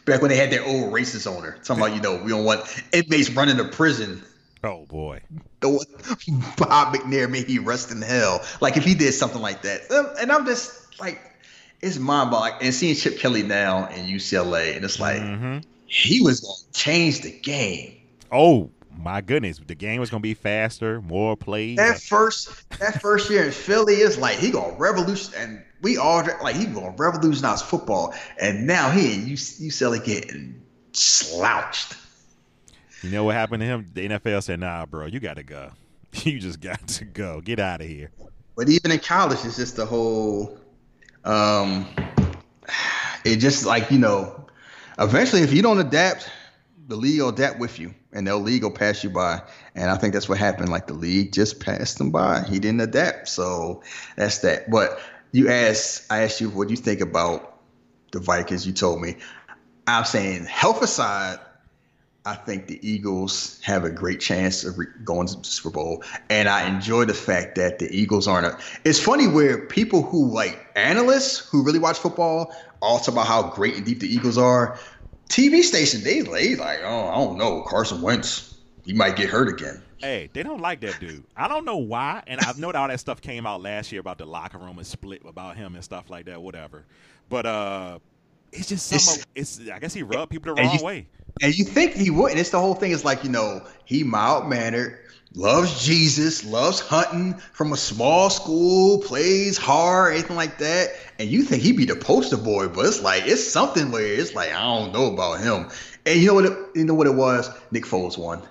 Back 0.06 0.22
when 0.22 0.30
they 0.30 0.36
had 0.36 0.52
their 0.52 0.66
old 0.66 0.91
racist 0.94 1.28
owner, 1.28 1.58
talking 1.64 1.82
about, 1.82 1.96
you 1.96 2.02
know, 2.02 2.22
we 2.22 2.30
don't 2.30 2.44
want 2.44 2.62
inmates 2.91 3.30
running 3.32 3.58
to 3.58 3.64
prison. 3.66 4.22
Oh 4.64 4.86
boy. 4.86 5.22
The 5.62 5.70
Bob 6.58 6.94
McNair 6.94 7.30
may 7.30 7.44
he 7.44 7.60
rest 7.60 7.91
in 7.91 8.02
hell. 8.02 8.41
Like 8.62 8.76
if 8.78 8.84
he 8.84 8.96
did 8.96 9.14
something 9.14 9.41
like 9.41 9.62
that, 9.64 9.89
Um, 9.91 10.10
and 10.20 10.32
I'm 10.32 10.46
just 10.46 11.00
like, 11.00 11.22
it's 11.82 11.98
mind 11.98 12.32
boggling. 12.32 12.62
And 12.62 12.74
seeing 12.74 12.96
Chip 12.96 13.18
Kelly 13.18 13.44
now 13.44 13.88
in 13.88 14.06
UCLA, 14.06 14.76
and 14.76 14.84
it's 14.86 15.00
like 15.00 15.22
hmm 15.22 15.60
he 15.86 16.22
was 16.22 16.39
going 16.39 16.56
to 16.56 16.80
change 16.80 17.22
the 17.22 17.32
game. 17.32 17.98
Oh 18.32 18.72
my 18.98 19.22
goodness, 19.22 19.60
the 19.66 19.76
game 19.76 20.00
was 20.00 20.10
gonna 20.10 20.22
be 20.22 20.34
faster, 20.34 21.02
more 21.02 21.36
plays. 21.36 21.78
That 21.78 22.00
first, 22.00 22.70
that 22.80 23.02
first 23.02 23.30
year 23.30 23.46
in 23.46 23.52
Philly 23.52 23.96
is 23.96 24.18
like 24.18 24.38
he 24.38 24.52
gonna 24.52 24.76
revolution, 24.78 25.34
and 25.38 25.64
we 25.82 25.98
all 25.98 26.24
like 26.41 26.56
he 26.56 26.66
gonna 26.66 26.96
revolutionize 26.98 27.62
football. 27.62 28.14
And 28.39 28.66
now 28.66 28.89
he 28.89 29.14
and 29.14 29.24
you 29.24 29.32
you 29.32 29.72
UCLA 29.72 30.04
getting 30.04 30.62
slouched. 30.94 31.96
You 33.02 33.10
know 33.10 33.26
what 33.26 33.36
happened 33.36 33.62
to 33.62 33.66
him? 33.66 33.86
The 33.94 34.08
NFL 34.08 34.44
said, 34.44 34.60
"Nah, 34.60 34.86
bro, 34.86 35.08
you 35.08 35.20
got 35.20 35.36
to 35.36 35.44
go. 35.44 35.72
You 36.24 36.39
just 36.39 36.62
got 36.62 36.88
to 36.88 37.06
go. 37.06 37.41
Get 37.41 37.60
out 37.60 37.82
of 37.82 37.88
here." 37.88 38.12
But 38.56 38.70
even 38.70 38.91
in 38.91 39.00
college, 39.00 39.39
it's 39.44 39.58
just 39.58 39.76
the 39.76 39.86
whole. 39.86 40.60
Um, 41.26 41.88
it 43.26 43.38
just 43.38 43.66
like 43.66 43.89
you 43.91 43.98
know, 43.98 44.46
eventually, 45.00 45.41
if 45.41 45.52
you 45.52 45.62
don't 45.62 45.80
adapt, 45.80 46.30
the 46.88 46.96
league 46.96 47.22
will 47.22 47.30
adapt 47.30 47.60
with 47.60 47.80
you, 47.80 47.94
and 48.12 48.28
the 48.28 48.36
league 48.36 48.64
will 48.64 48.72
pass 48.72 49.04
you 49.04 49.10
by. 49.10 49.42
And 49.76 49.90
I 49.90 49.98
think 49.98 50.14
that's 50.14 50.28
what 50.28 50.38
happened. 50.38 50.70
Like 50.70 50.88
the 50.88 50.94
league 50.94 51.32
just 51.32 51.60
passed 51.60 52.00
him 52.00 52.12
by. 52.12 52.44
He 52.44 52.60
didn't 52.60 52.82
adapt, 52.82 53.28
so 53.30 53.84
that's 54.16 54.40
that. 54.40 54.70
But 54.70 55.00
you 55.32 55.50
asked, 55.50 56.12
I 56.12 56.24
asked 56.24 56.42
you, 56.42 56.50
what 56.50 56.70
you 56.70 56.76
think 56.76 57.02
about 57.02 57.58
the 58.12 58.20
Vikings? 58.20 58.68
You 58.68 58.74
told 58.74 59.02
me. 59.02 59.18
I'm 59.86 60.06
saying 60.06 60.46
health 60.46 60.82
aside, 60.82 61.40
I 62.26 62.36
think 62.36 62.68
the 62.68 62.80
Eagles 62.88 63.60
have 63.64 63.84
a 63.84 63.90
great 63.90 64.22
chance 64.22 64.64
of 64.64 64.78
re- 64.78 64.86
going 65.04 65.28
to 65.28 65.36
the 65.36 65.44
Super 65.44 65.72
Bowl, 65.72 66.04
and 66.30 66.48
I 66.48 66.70
enjoy 66.70 67.04
the 67.04 67.14
fact 67.14 67.56
that 67.56 67.80
the 67.80 67.90
Eagles 67.92 68.30
aren't. 68.30 68.48
A, 68.48 68.58
it's 68.86 69.00
funny 69.00 69.28
where 69.28 69.66
people 69.66 70.04
who 70.04 70.30
like 70.34 70.66
analysts 70.78 71.40
who 71.40 71.64
really 71.64 71.80
watch 71.80 72.00
football 72.00 72.56
all 72.82 73.00
talk 73.00 73.10
about 73.10 73.28
how 73.28 73.50
great 73.50 73.76
and 73.76 73.86
deep 73.86 74.00
the 74.00 74.08
Eagles 74.08 74.38
are. 74.38 74.80
TV 75.30 75.61
station 75.63 76.03
they 76.03 76.21
they 76.21 76.55
like, 76.55 76.80
oh, 76.84 77.07
I 77.09 77.15
don't 77.15 77.38
know, 77.38 77.63
Carson 77.63 78.01
Wentz, 78.01 78.55
he 78.86 78.93
might 78.93 79.15
get 79.15 79.30
hurt 79.30 79.49
again. 79.49 79.82
Hey, 79.97 80.30
they 80.34 80.43
don't 80.43 80.59
like 80.59 80.82
that 80.82 80.99
dude. 80.99 81.24
I 81.38 81.47
don't 81.47 81.63
know 81.63 81.78
why, 81.78 82.24
and 82.28 82.39
I've 82.41 82.59
known 82.59 82.76
all 82.76 82.88
that 82.89 82.99
stuff 82.99 83.21
came 83.21 83.47
out 83.47 83.61
last 83.61 83.91
year 83.91 84.01
about 84.01 84.17
the 84.17 84.26
locker 84.26 84.57
room 84.57 84.78
and 84.78 84.86
split 84.86 85.21
about 85.26 85.55
him 85.55 85.76
and 85.76 85.84
stuff 85.84 86.09
like 86.09 86.26
that, 86.26 86.41
whatever. 86.41 86.84
But 87.30 87.45
uh, 87.45 87.99
it's 88.51 88.67
just 88.67 88.88
some. 88.88 88.97
It's- 89.36 89.59
It's, 89.59 89.71
I 89.71 89.80
guess 89.80 89.93
he 89.93 90.03
rubbed 90.03 90.30
people 90.32 90.53
the 90.53 90.61
wrong 90.61 90.78
you- 90.78 90.84
way. 90.84 91.07
And 91.42 91.58
you 91.58 91.66
think 91.66 91.94
he 91.94 92.10
wouldn't? 92.10 92.40
It's 92.40 92.52
the 92.52 92.60
whole 92.60 92.76
thing. 92.76 92.92
Is 92.92 93.04
like 93.04 93.24
you 93.24 93.30
know 93.30 93.66
he 93.86 94.04
mild 94.04 94.48
mannered, 94.48 95.00
loves 95.36 95.86
Jesus, 95.86 96.46
loves 96.46 96.80
hunting 96.80 97.34
from 97.54 97.74
a 97.74 97.78
small 97.78 98.30
school, 98.30 99.00
plays 99.00 99.58
hard, 99.58 100.14
anything 100.14 100.36
like 100.36 100.58
that. 100.60 100.90
And 101.20 101.30
you 101.30 101.44
think 101.44 101.64
he'd 101.64 101.78
be 101.78 101.86
the 101.86 101.96
poster 101.96 102.38
boy, 102.38 102.68
but 102.68 102.86
it's 102.86 103.02
like 103.02 103.24
it's 103.26 103.46
something 103.46 103.92
where 103.92 104.06
it's 104.06 104.36
like 104.36 104.54
I 104.54 104.62
don't 104.62 104.94
know 104.94 105.12
about 105.12 105.40
him. 105.40 105.70
And 106.06 106.20
you 106.20 106.28
know 106.28 106.34
what? 106.36 106.46
It, 106.46 106.58
you 106.76 106.86
know 106.86 106.94
what 106.94 107.08
it 107.08 107.16
was? 107.16 107.50
Nick 107.72 107.86
Foles 107.86 108.18
won. 108.18 108.42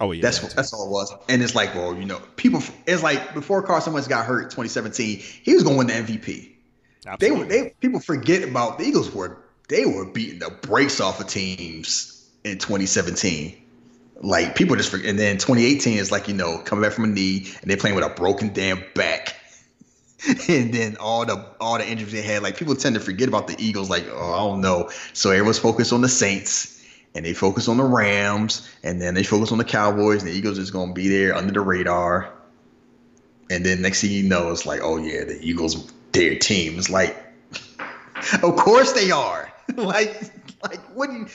Oh 0.00 0.12
yeah, 0.12 0.22
That's 0.22 0.38
that 0.38 0.54
that's 0.54 0.72
all 0.72 0.86
it 0.86 0.90
was. 0.90 1.12
And 1.28 1.42
it's 1.42 1.54
like, 1.54 1.74
well, 1.74 1.96
you 1.96 2.04
know, 2.04 2.20
people. 2.36 2.62
It's 2.86 3.02
like 3.02 3.34
before 3.34 3.62
Carson 3.62 3.92
Wentz 3.92 4.06
got 4.06 4.26
hurt, 4.26 4.44
2017, 4.44 5.18
he 5.18 5.54
was 5.54 5.64
going 5.64 5.74
to 5.74 5.78
win 5.78 6.06
the 6.06 6.12
MVP. 6.12 6.52
They 7.18 7.30
were 7.30 7.44
they 7.44 7.74
people 7.80 8.00
forget 8.00 8.46
about 8.46 8.78
the 8.78 8.84
Eagles 8.84 9.12
were 9.12 9.42
they 9.68 9.84
were 9.84 10.06
beating 10.06 10.38
the 10.38 10.50
brakes 10.50 11.00
off 11.00 11.20
of 11.20 11.28
teams 11.28 12.28
in 12.44 12.58
2017. 12.58 13.56
Like 14.20 14.56
people 14.56 14.76
just 14.76 14.90
forget. 14.90 15.08
And 15.08 15.18
then 15.18 15.36
2018 15.36 15.98
is 15.98 16.10
like 16.10 16.26
you 16.26 16.34
know 16.34 16.58
coming 16.58 16.82
back 16.82 16.92
from 16.92 17.04
a 17.04 17.08
knee 17.08 17.52
and 17.60 17.70
they're 17.70 17.76
playing 17.76 17.94
with 17.94 18.04
a 18.04 18.08
broken 18.08 18.52
damn 18.52 18.82
back. 18.94 19.36
and 20.48 20.74
then 20.74 20.96
all 20.96 21.24
the 21.24 21.46
all 21.60 21.78
the 21.78 21.88
injuries 21.88 22.12
they 22.12 22.22
had, 22.22 22.42
like 22.42 22.56
people 22.56 22.74
tend 22.74 22.96
to 22.96 23.00
forget 23.00 23.28
about 23.28 23.46
the 23.46 23.54
Eagles. 23.58 23.88
Like 23.88 24.06
oh, 24.10 24.32
I 24.32 24.38
don't 24.38 24.60
know. 24.60 24.90
So 25.12 25.30
everyone's 25.30 25.58
focused 25.58 25.92
on 25.92 26.00
the 26.00 26.08
Saints 26.08 26.82
and 27.14 27.24
they 27.24 27.34
focus 27.34 27.68
on 27.68 27.76
the 27.76 27.84
Rams 27.84 28.68
and 28.82 29.00
then 29.00 29.14
they 29.14 29.22
focus 29.22 29.52
on 29.52 29.58
the 29.58 29.64
Cowboys. 29.64 30.22
And 30.22 30.32
the 30.32 30.36
Eagles 30.36 30.58
is 30.58 30.70
going 30.70 30.88
to 30.88 30.94
be 30.94 31.08
there 31.08 31.34
under 31.34 31.52
the 31.52 31.60
radar. 31.60 32.32
And 33.50 33.64
then 33.64 33.80
next 33.80 34.00
thing 34.00 34.10
you 34.10 34.24
know, 34.24 34.50
it's 34.50 34.66
like, 34.66 34.80
oh 34.82 34.96
yeah, 34.96 35.24
the 35.24 35.38
Eagles, 35.40 35.90
their 36.12 36.36
team. 36.38 36.76
It's 36.78 36.90
like, 36.90 37.16
of 38.42 38.56
course 38.56 38.92
they 38.92 39.10
are. 39.10 39.47
like, 39.76 40.22
like 40.62 40.80
what? 40.96 41.10
You, 41.12 41.26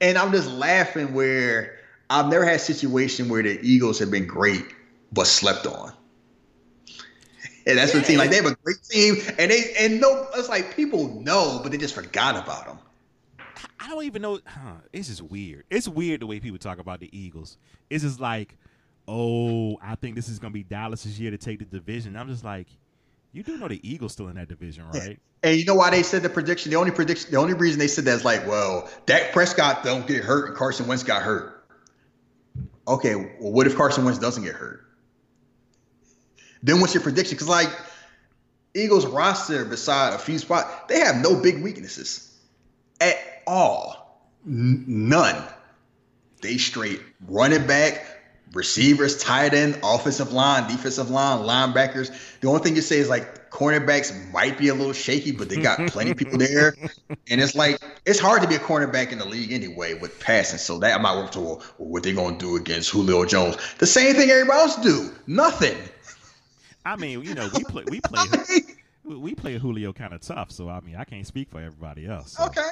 and 0.00 0.16
I'm 0.16 0.32
just 0.32 0.48
laughing 0.48 1.12
where 1.12 1.78
I've 2.08 2.28
never 2.28 2.44
had 2.44 2.56
a 2.56 2.60
situation 2.60 3.28
where 3.28 3.42
the 3.42 3.60
Eagles 3.62 3.98
have 3.98 4.10
been 4.10 4.26
great 4.26 4.64
but 5.12 5.26
slept 5.26 5.66
on. 5.66 5.92
And 7.66 7.78
that's 7.78 7.92
the 7.92 8.00
team. 8.00 8.18
Like 8.18 8.30
they 8.30 8.36
have 8.36 8.46
a 8.46 8.56
great 8.64 8.82
team, 8.90 9.16
and 9.38 9.50
they 9.50 9.74
and 9.78 10.00
no, 10.00 10.26
it's 10.34 10.48
like 10.48 10.74
people 10.74 11.20
know, 11.20 11.60
but 11.62 11.70
they 11.72 11.78
just 11.78 11.94
forgot 11.94 12.36
about 12.36 12.66
them. 12.66 12.78
I 13.78 13.88
don't 13.88 14.04
even 14.04 14.22
know. 14.22 14.40
Huh, 14.46 14.76
it's 14.92 15.08
just 15.08 15.22
weird. 15.22 15.64
It's 15.70 15.86
weird 15.86 16.20
the 16.20 16.26
way 16.26 16.40
people 16.40 16.58
talk 16.58 16.78
about 16.78 17.00
the 17.00 17.16
Eagles. 17.16 17.58
It's 17.90 18.02
just 18.02 18.18
like, 18.18 18.56
oh, 19.06 19.76
I 19.82 19.94
think 19.94 20.16
this 20.16 20.28
is 20.28 20.38
gonna 20.38 20.52
be 20.52 20.64
Dallas's 20.64 21.20
year 21.20 21.30
to 21.30 21.38
take 21.38 21.58
the 21.58 21.64
division. 21.66 22.16
I'm 22.16 22.28
just 22.28 22.44
like, 22.44 22.68
you 23.32 23.42
do 23.42 23.56
know 23.58 23.68
the 23.68 23.80
Eagles 23.88 24.12
still 24.12 24.28
in 24.28 24.36
that 24.36 24.48
division, 24.48 24.86
right? 24.88 25.18
And 25.42 25.58
you 25.58 25.64
know 25.64 25.74
why 25.74 25.90
they 25.90 26.02
said 26.02 26.22
the 26.22 26.28
prediction? 26.28 26.70
The 26.70 26.76
only 26.76 26.90
prediction, 26.90 27.30
the 27.30 27.38
only 27.38 27.54
reason 27.54 27.78
they 27.78 27.86
said 27.86 28.04
that 28.04 28.16
is 28.16 28.24
like, 28.24 28.46
well, 28.46 28.90
Dak 29.06 29.32
Prescott 29.32 29.84
don't 29.84 30.06
get 30.06 30.22
hurt 30.22 30.48
and 30.48 30.56
Carson 30.56 30.86
Wentz 30.86 31.02
got 31.02 31.22
hurt. 31.22 31.66
Okay, 32.86 33.14
well, 33.14 33.52
what 33.52 33.66
if 33.66 33.76
Carson 33.76 34.04
Wentz 34.04 34.18
doesn't 34.18 34.42
get 34.42 34.54
hurt? 34.54 34.84
Then 36.62 36.80
what's 36.80 36.92
your 36.92 37.02
prediction? 37.02 37.36
Because 37.36 37.48
like, 37.48 37.70
Eagles 38.74 39.06
roster, 39.06 39.64
beside 39.64 40.12
a 40.12 40.18
few 40.18 40.38
spots, 40.38 40.68
they 40.88 41.00
have 41.00 41.16
no 41.16 41.34
big 41.40 41.62
weaknesses 41.62 42.38
at 43.00 43.16
all. 43.46 44.20
N- 44.46 44.84
none. 44.86 45.42
They 46.40 46.56
straight 46.56 47.00
running 47.26 47.66
back, 47.66 48.04
receivers, 48.52 49.18
tight 49.18 49.54
end, 49.54 49.78
offensive 49.82 50.32
line, 50.32 50.68
defensive 50.68 51.10
line, 51.10 51.38
linebackers. 51.46 52.10
The 52.40 52.48
only 52.48 52.60
thing 52.62 52.76
you 52.76 52.82
say 52.82 52.98
is 52.98 53.08
like 53.08 53.50
cornerbacks 53.50 54.12
might 54.32 54.58
be 54.58 54.68
a 54.68 54.74
little 54.74 54.92
shaky, 54.92 55.32
but 55.32 55.48
they 55.48 55.56
got 55.56 55.88
plenty 55.88 56.12
of 56.12 56.16
people 56.16 56.38
there. 56.38 56.74
And 57.28 57.40
it's 57.40 57.54
like 57.54 57.80
it's 58.06 58.18
hard 58.18 58.42
to 58.42 58.48
be 58.48 58.54
a 58.54 58.58
cornerback 58.58 59.12
in 59.12 59.18
the 59.18 59.24
league 59.24 59.52
anyway 59.52 59.94
with 59.94 60.18
passing. 60.20 60.58
So 60.58 60.78
that 60.78 60.98
I 60.98 61.02
might 61.02 61.16
work 61.16 61.30
to 61.32 61.40
well, 61.40 61.62
what 61.78 62.02
they're 62.02 62.14
gonna 62.14 62.38
do 62.38 62.56
against 62.56 62.90
Julio 62.90 63.24
Jones. 63.24 63.56
The 63.78 63.86
same 63.86 64.14
thing 64.14 64.30
everybody 64.30 64.58
else 64.60 64.76
do. 64.76 65.10
Nothing. 65.26 65.76
I 66.84 66.96
mean, 66.96 67.22
you 67.22 67.34
know, 67.34 67.48
we 67.54 67.64
play 67.64 67.84
we 67.88 68.00
play 68.04 68.24
we- 69.04 69.16
we 69.16 69.34
play 69.34 69.58
Julio 69.58 69.92
kind 69.92 70.12
of 70.12 70.20
tough, 70.20 70.52
so 70.52 70.68
I 70.68 70.80
mean, 70.80 70.94
I 70.94 71.02
can't 71.04 71.26
speak 71.26 71.50
for 71.50 71.58
everybody 71.60 72.06
else. 72.06 72.32
so. 72.34 72.44
Okay. 72.46 72.68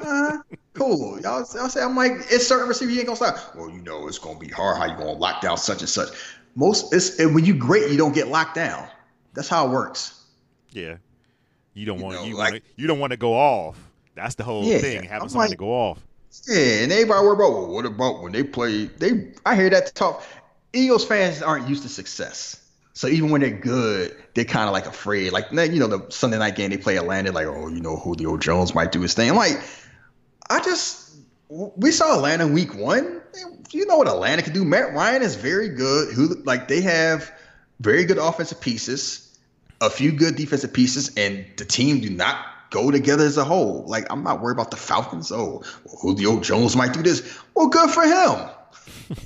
Uh-huh. 0.00 0.38
Cool. 0.74 1.20
Y'all, 1.20 1.46
y'all 1.54 1.68
say 1.68 1.82
I'm 1.82 1.94
like, 1.96 2.12
it's 2.30 2.46
certain 2.46 2.68
receiver 2.68 2.90
you 2.90 2.98
ain't 2.98 3.06
gonna 3.06 3.16
stop. 3.16 3.54
Well, 3.54 3.70
you 3.70 3.80
know 3.82 4.08
it's 4.08 4.18
gonna 4.18 4.38
be 4.38 4.48
hard. 4.48 4.78
How 4.78 4.86
you 4.86 4.96
gonna 4.96 5.12
lock 5.12 5.40
down 5.40 5.56
such 5.56 5.80
and 5.80 5.88
such? 5.88 6.08
Most 6.56 6.92
it's 6.92 7.18
and 7.18 7.34
when 7.34 7.44
you 7.44 7.54
great, 7.54 7.90
you 7.90 7.96
don't 7.96 8.14
get 8.14 8.28
locked 8.28 8.54
down. 8.56 8.88
That's 9.34 9.48
how 9.48 9.66
it 9.66 9.70
works. 9.70 10.20
Yeah. 10.70 10.96
You 11.74 11.86
don't 11.86 11.98
You 11.98 12.04
want 12.04 12.16
know, 12.16 12.24
you 12.24 12.36
like- 12.36 12.52
want 12.54 12.64
you 12.76 12.86
don't 12.86 12.98
want 13.00 13.10
to 13.12 13.16
go 13.16 13.34
off. 13.34 13.76
That's 14.14 14.34
the 14.36 14.44
whole 14.44 14.64
Yeah, 14.64 14.78
thing, 14.78 15.02
having 15.04 15.22
I'm 15.22 15.28
somebody 15.28 15.50
like- 15.50 15.58
to 15.58 15.64
go 15.64 15.70
off. 15.72 15.98
Yeah, 16.48 16.82
and 16.82 16.90
everybody 16.92 17.24
worry 17.24 17.34
about 17.34 17.52
well, 17.52 17.66
what 17.68 17.86
about 17.86 18.22
when 18.22 18.32
they 18.32 18.42
play? 18.42 18.86
They 18.86 19.32
I 19.46 19.54
hear 19.54 19.70
that 19.70 19.94
talk. 19.94 20.24
Eagles 20.72 21.04
fans 21.04 21.40
aren't 21.42 21.68
used 21.68 21.84
to 21.84 21.88
success, 21.88 22.60
so 22.92 23.06
even 23.06 23.30
when 23.30 23.40
they're 23.40 23.50
good, 23.52 24.16
they're 24.34 24.44
kind 24.44 24.66
of 24.66 24.72
like 24.72 24.86
afraid. 24.86 25.30
Like 25.32 25.52
you 25.52 25.78
know, 25.78 25.86
the 25.86 26.04
Sunday 26.10 26.38
night 26.38 26.56
game 26.56 26.70
they 26.70 26.76
play 26.76 26.96
Atlanta, 26.96 27.30
like 27.30 27.46
oh, 27.46 27.68
you 27.68 27.80
know, 27.80 27.96
Julio 27.96 28.36
Jones 28.36 28.74
might 28.74 28.90
do 28.90 29.00
his 29.00 29.14
thing. 29.14 29.30
I'm 29.30 29.36
like, 29.36 29.60
I 30.50 30.60
just 30.60 31.16
we 31.48 31.90
saw 31.90 32.16
Atlanta 32.16 32.46
week 32.46 32.74
one. 32.74 33.20
You 33.70 33.86
know 33.86 33.96
what 33.96 34.08
Atlanta 34.08 34.42
can 34.42 34.52
do. 34.52 34.64
Matt 34.64 34.94
Ryan 34.94 35.22
is 35.22 35.34
very 35.34 35.68
good. 35.68 36.14
Who 36.14 36.34
like 36.44 36.68
they 36.68 36.80
have 36.82 37.30
very 37.80 38.04
good 38.04 38.18
offensive 38.18 38.60
pieces, 38.60 39.38
a 39.80 39.90
few 39.90 40.12
good 40.12 40.36
defensive 40.36 40.72
pieces, 40.72 41.12
and 41.16 41.44
the 41.56 41.64
team 41.64 42.00
do 42.00 42.10
not 42.10 42.36
go 42.70 42.90
together 42.90 43.24
as 43.24 43.36
a 43.36 43.44
whole. 43.44 43.84
Like 43.86 44.06
I'm 44.10 44.22
not 44.22 44.40
worried 44.40 44.54
about 44.54 44.70
the 44.70 44.76
Falcons. 44.76 45.32
Oh, 45.32 45.62
Julio 46.00 46.40
Jones 46.40 46.76
might 46.76 46.92
do 46.92 47.02
this. 47.02 47.38
Well, 47.54 47.68
good 47.68 47.90
for 47.90 48.02
him. 48.02 48.50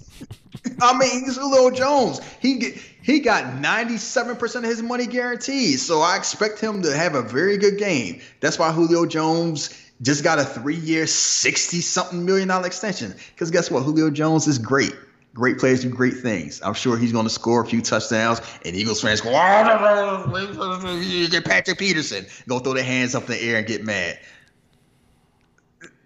I 0.80 0.96
mean, 0.96 1.24
he's 1.24 1.36
Julio 1.36 1.70
Jones. 1.70 2.20
He 2.40 2.56
get, 2.56 2.74
he 3.02 3.20
got 3.20 3.44
97% 3.62 4.56
of 4.56 4.64
his 4.64 4.82
money 4.82 5.06
guaranteed. 5.06 5.80
So 5.80 6.00
I 6.00 6.16
expect 6.16 6.60
him 6.60 6.82
to 6.82 6.96
have 6.96 7.14
a 7.14 7.22
very 7.22 7.56
good 7.56 7.78
game. 7.78 8.20
That's 8.40 8.58
why 8.58 8.72
Julio 8.72 9.06
Jones 9.06 9.70
just 10.02 10.22
got 10.22 10.38
a 10.38 10.44
three-year, 10.44 11.04
60-something 11.04 12.24
million 12.24 12.48
dollar 12.48 12.66
extension. 12.66 13.14
Because 13.30 13.50
guess 13.50 13.70
what? 13.70 13.82
Julio 13.82 14.10
Jones 14.10 14.46
is 14.46 14.58
great. 14.58 14.94
Great 15.34 15.58
players 15.58 15.82
do 15.82 15.90
great 15.90 16.14
things. 16.14 16.60
I'm 16.64 16.74
sure 16.74 16.96
he's 16.96 17.12
going 17.12 17.26
to 17.26 17.30
score 17.30 17.62
a 17.62 17.66
few 17.66 17.80
touchdowns, 17.80 18.40
and 18.64 18.74
Eagles 18.74 19.00
fans 19.02 19.20
go, 19.20 19.30
"Oh, 19.32 20.98
you 21.00 21.28
get 21.28 21.44
Patrick 21.44 21.78
Peterson. 21.78 22.26
Go 22.48 22.58
throw 22.58 22.74
their 22.74 22.82
hands 22.82 23.14
up 23.14 23.24
in 23.24 23.30
the 23.32 23.42
air 23.42 23.58
and 23.58 23.66
get 23.66 23.84
mad. 23.84 24.18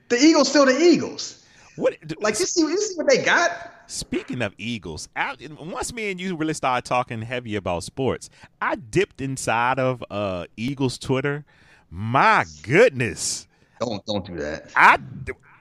The 0.09 0.19
Eagles 0.19 0.51
still 0.51 0.67
the 0.67 0.79
Eagles. 0.79 1.43
What 1.77 1.97
Like 2.21 2.39
you 2.39 2.45
see, 2.45 2.61
you 2.61 2.77
see 2.77 2.95
what 2.97 3.09
they 3.09 3.25
got. 3.25 3.71
Speaking 3.87 4.43
of 4.43 4.55
Eagles, 4.59 5.09
I, 5.17 5.37
once 5.59 5.93
me 5.93 6.11
and 6.11 6.21
you 6.21 6.37
really 6.37 6.55
started 6.55 6.87
talking 6.87 7.23
heavy 7.23 7.57
about 7.57 7.85
sports, 7.85 8.29
I 8.61 8.75
dipped 8.75 9.21
inside 9.21 9.79
of 9.79 10.05
uh, 10.11 10.47
Eagles 10.57 10.99
Twitter. 10.99 11.45
My 11.91 12.45
goodness, 12.63 13.47
Don't 13.85 14.07
don't 14.07 14.25
do 14.25 14.37
that. 14.37 14.71
I 14.77 14.99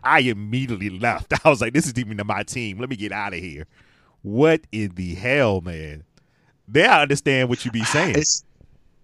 I 0.03 0.19
immediately 0.19 0.91
left. 0.91 1.34
I 1.45 1.49
was 1.49 1.60
like, 1.60 1.73
"This 1.73 1.88
is 1.88 1.98
even 1.98 2.18
to 2.18 2.23
my 2.23 2.43
team. 2.43 2.77
Let 2.77 2.89
me 2.89 2.95
get 2.95 3.11
out 3.11 3.34
of 3.34 3.39
here." 3.39 3.65
What 4.22 4.61
in 4.72 4.93
the 4.93 5.15
hell, 5.15 5.61
man? 5.61 6.03
They 6.68 6.85
I 6.85 7.02
understand 7.02 7.49
what 7.49 7.65
you 7.65 7.72
be 7.72 7.84
saying. 7.85 8.15
It's 8.15 8.43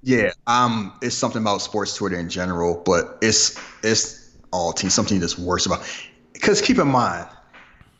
yeah, 0.03 0.31
um, 0.45 0.93
it's 1.01 1.15
something 1.15 1.41
about 1.41 1.61
sports 1.63 1.95
Twitter 1.95 2.17
in 2.19 2.29
general, 2.29 2.81
but 2.85 3.17
it's 3.23 3.59
it's 3.83 4.35
all 4.53 4.71
team 4.71 4.91
something 4.91 5.19
that's 5.19 5.37
worse 5.37 5.65
about. 5.65 5.81
Because 6.33 6.61
keep 6.61 6.77
in 6.77 6.87
mind, 6.87 7.27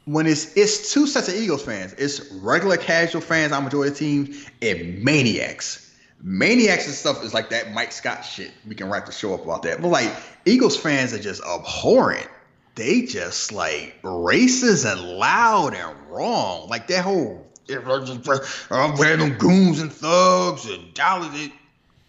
when 0.06 0.28
it's 0.28 0.56
it's 0.56 0.94
two 0.94 1.08
sets 1.08 1.30
of 1.30 1.34
Eagles 1.34 1.66
fans, 1.66 1.94
it's 1.94 2.32
regular 2.34 2.78
casual 2.78 3.22
fans, 3.22 3.52
I'm 3.52 3.64
majority 3.64 3.90
of 3.90 3.98
the 3.98 4.00
team, 4.00 4.46
and 4.62 5.04
maniacs. 5.04 5.87
Maniacs 6.22 6.88
and 6.88 6.96
stuff 6.96 7.24
is 7.24 7.34
like 7.34 7.50
that 7.52 7.74
Mike 7.74 7.92
Scott 7.92 8.26
shit. 8.26 8.52
We 8.68 8.76
can 8.76 8.90
write 8.90 9.06
the 9.06 9.12
show 9.12 9.34
up 9.34 9.44
about 9.44 9.64
that. 9.64 9.82
But 9.82 9.90
like 9.90 10.12
Eagles 10.46 10.76
fans 10.76 11.14
are 11.14 11.20
just 11.20 11.42
abhorrent. 11.44 12.28
They 12.76 13.04
just 13.04 13.52
like 13.52 14.00
racist 14.04 14.92
and 14.92 15.02
loud 15.18 15.74
and 15.74 15.96
wrong. 16.10 16.68
Like 16.70 16.88
that 16.88 17.04
whole 17.04 17.48
I'm 17.70 18.96
wearing 18.98 19.20
them 19.20 19.38
goons 19.38 19.80
and 19.80 19.92
thugs 19.92 20.70
and 20.70 20.94
dollars. 20.94 21.50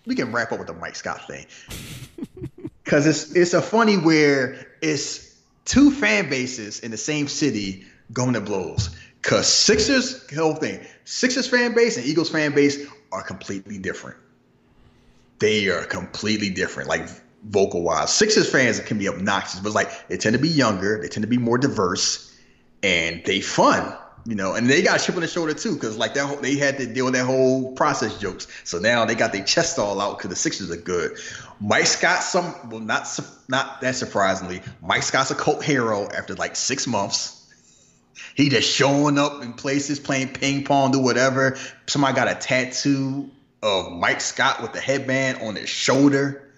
We 0.06 0.14
can 0.14 0.32
wrap 0.32 0.52
up 0.52 0.58
with 0.58 0.68
the 0.68 0.74
Mike 0.74 0.96
Scott 0.96 1.26
thing. 1.26 1.46
Cause 2.84 3.06
it's 3.06 3.34
it's 3.36 3.52
a 3.52 3.60
funny 3.60 3.96
where 3.96 4.66
it's 4.80 5.36
two 5.66 5.90
fan 5.90 6.30
bases 6.30 6.80
in 6.80 6.90
the 6.90 6.96
same 6.96 7.28
city 7.28 7.84
going 8.12 8.32
to 8.32 8.40
blows. 8.40 8.96
Cause 9.20 9.46
Sixers, 9.46 10.26
the 10.26 10.36
whole 10.36 10.54
thing, 10.54 10.80
Sixers 11.04 11.46
fan 11.46 11.74
base 11.74 11.98
and 11.98 12.06
Eagles 12.06 12.30
fan 12.30 12.54
base 12.54 12.86
are 13.12 13.22
completely 13.22 13.78
different. 13.78 14.16
They 15.38 15.68
are 15.68 15.84
completely 15.84 16.50
different, 16.50 16.88
like 16.88 17.08
vocal 17.44 17.82
wise. 17.82 18.12
Sixers 18.12 18.50
fans 18.50 18.80
can 18.80 18.98
be 18.98 19.08
obnoxious, 19.08 19.60
but 19.60 19.72
like 19.72 20.08
they 20.08 20.16
tend 20.16 20.34
to 20.34 20.42
be 20.42 20.48
younger, 20.48 21.00
they 21.00 21.08
tend 21.08 21.22
to 21.22 21.28
be 21.28 21.38
more 21.38 21.58
diverse, 21.58 22.36
and 22.82 23.22
they 23.24 23.40
fun. 23.40 23.96
You 24.26 24.34
know, 24.34 24.54
and 24.54 24.68
they 24.68 24.82
got 24.82 25.00
a 25.00 25.04
chip 25.04 25.14
on 25.14 25.22
the 25.22 25.28
shoulder 25.28 25.54
too, 25.54 25.74
because 25.74 25.96
like 25.96 26.12
that 26.14 26.26
whole, 26.26 26.36
they 26.36 26.56
had 26.56 26.76
to 26.78 26.86
deal 26.86 27.06
with 27.06 27.14
that 27.14 27.24
whole 27.24 27.72
process 27.72 28.18
jokes. 28.18 28.46
So 28.64 28.78
now 28.78 29.04
they 29.06 29.14
got 29.14 29.32
their 29.32 29.44
chest 29.44 29.78
all 29.78 30.00
out 30.00 30.18
because 30.18 30.28
the 30.28 30.36
Sixers 30.36 30.70
are 30.70 30.76
good. 30.76 31.16
Mike 31.60 31.86
Scott, 31.86 32.22
some 32.22 32.54
well, 32.68 32.80
not 32.80 33.08
not 33.48 33.80
that 33.80 33.94
surprisingly, 33.94 34.60
Mike 34.82 35.02
Scott's 35.02 35.30
a 35.30 35.34
cult 35.34 35.64
hero 35.64 36.08
after 36.10 36.34
like 36.34 36.56
six 36.56 36.86
months. 36.86 37.37
He 38.34 38.48
just 38.48 38.70
showing 38.70 39.18
up 39.18 39.42
in 39.42 39.52
places, 39.52 39.98
playing 40.00 40.28
ping 40.28 40.64
pong, 40.64 40.92
do 40.92 40.98
whatever. 40.98 41.56
Somebody 41.86 42.14
got 42.14 42.28
a 42.28 42.34
tattoo 42.34 43.30
of 43.62 43.92
Mike 43.92 44.20
Scott 44.20 44.62
with 44.62 44.72
the 44.72 44.80
headband 44.80 45.42
on 45.42 45.56
his 45.56 45.68
shoulder 45.68 46.52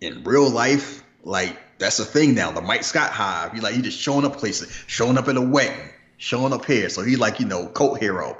in 0.00 0.22
real 0.24 0.48
life. 0.48 1.02
Like 1.24 1.58
that's 1.78 1.98
a 1.98 2.04
thing 2.04 2.34
now. 2.34 2.50
The 2.52 2.60
Mike 2.60 2.84
Scott 2.84 3.10
hive. 3.10 3.52
He 3.52 3.60
like 3.60 3.74
he 3.74 3.82
just 3.82 3.98
showing 3.98 4.24
up 4.24 4.36
places, 4.36 4.72
showing 4.86 5.18
up 5.18 5.28
at 5.28 5.36
a 5.36 5.40
wedding, 5.40 5.90
showing 6.18 6.52
up 6.52 6.64
here. 6.64 6.88
So 6.88 7.02
he 7.02 7.16
like 7.16 7.40
you 7.40 7.46
know 7.46 7.66
cult 7.68 7.98
hero. 7.98 8.38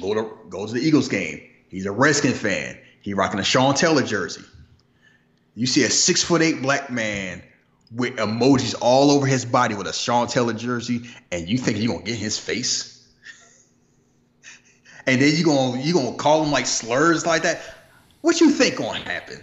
Go 0.00 0.14
to 0.14 0.36
go 0.48 0.66
to 0.66 0.72
the 0.72 0.80
Eagles 0.80 1.08
game. 1.08 1.40
He's 1.68 1.86
a 1.86 1.92
Redskin 1.92 2.32
fan. 2.32 2.78
He 3.00 3.14
rocking 3.14 3.40
a 3.40 3.44
Sean 3.44 3.74
Taylor 3.74 4.02
jersey. 4.02 4.44
You 5.54 5.66
see 5.66 5.82
a 5.84 5.90
six 5.90 6.22
foot 6.22 6.42
eight 6.42 6.62
black 6.62 6.90
man 6.90 7.42
with 7.92 8.16
emojis 8.16 8.74
all 8.80 9.10
over 9.10 9.26
his 9.26 9.44
body 9.44 9.74
with 9.74 9.86
a 9.86 9.92
Sean 9.92 10.26
Taylor 10.28 10.52
jersey, 10.54 11.08
and 11.32 11.48
you 11.48 11.58
think 11.58 11.78
you're 11.78 11.92
gonna 11.92 12.04
get 12.04 12.14
in 12.14 12.20
his 12.20 12.38
face? 12.38 12.94
And 15.06 15.20
then 15.20 15.34
you 15.34 15.44
gonna 15.44 15.80
you 15.80 15.94
gonna 15.94 16.16
call 16.16 16.44
him 16.44 16.50
like 16.52 16.66
slurs 16.66 17.26
like 17.26 17.42
that? 17.42 17.60
What 18.20 18.40
you 18.40 18.50
think 18.50 18.76
gonna 18.76 18.98
happen? 19.00 19.42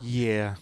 yeah, 0.00 0.56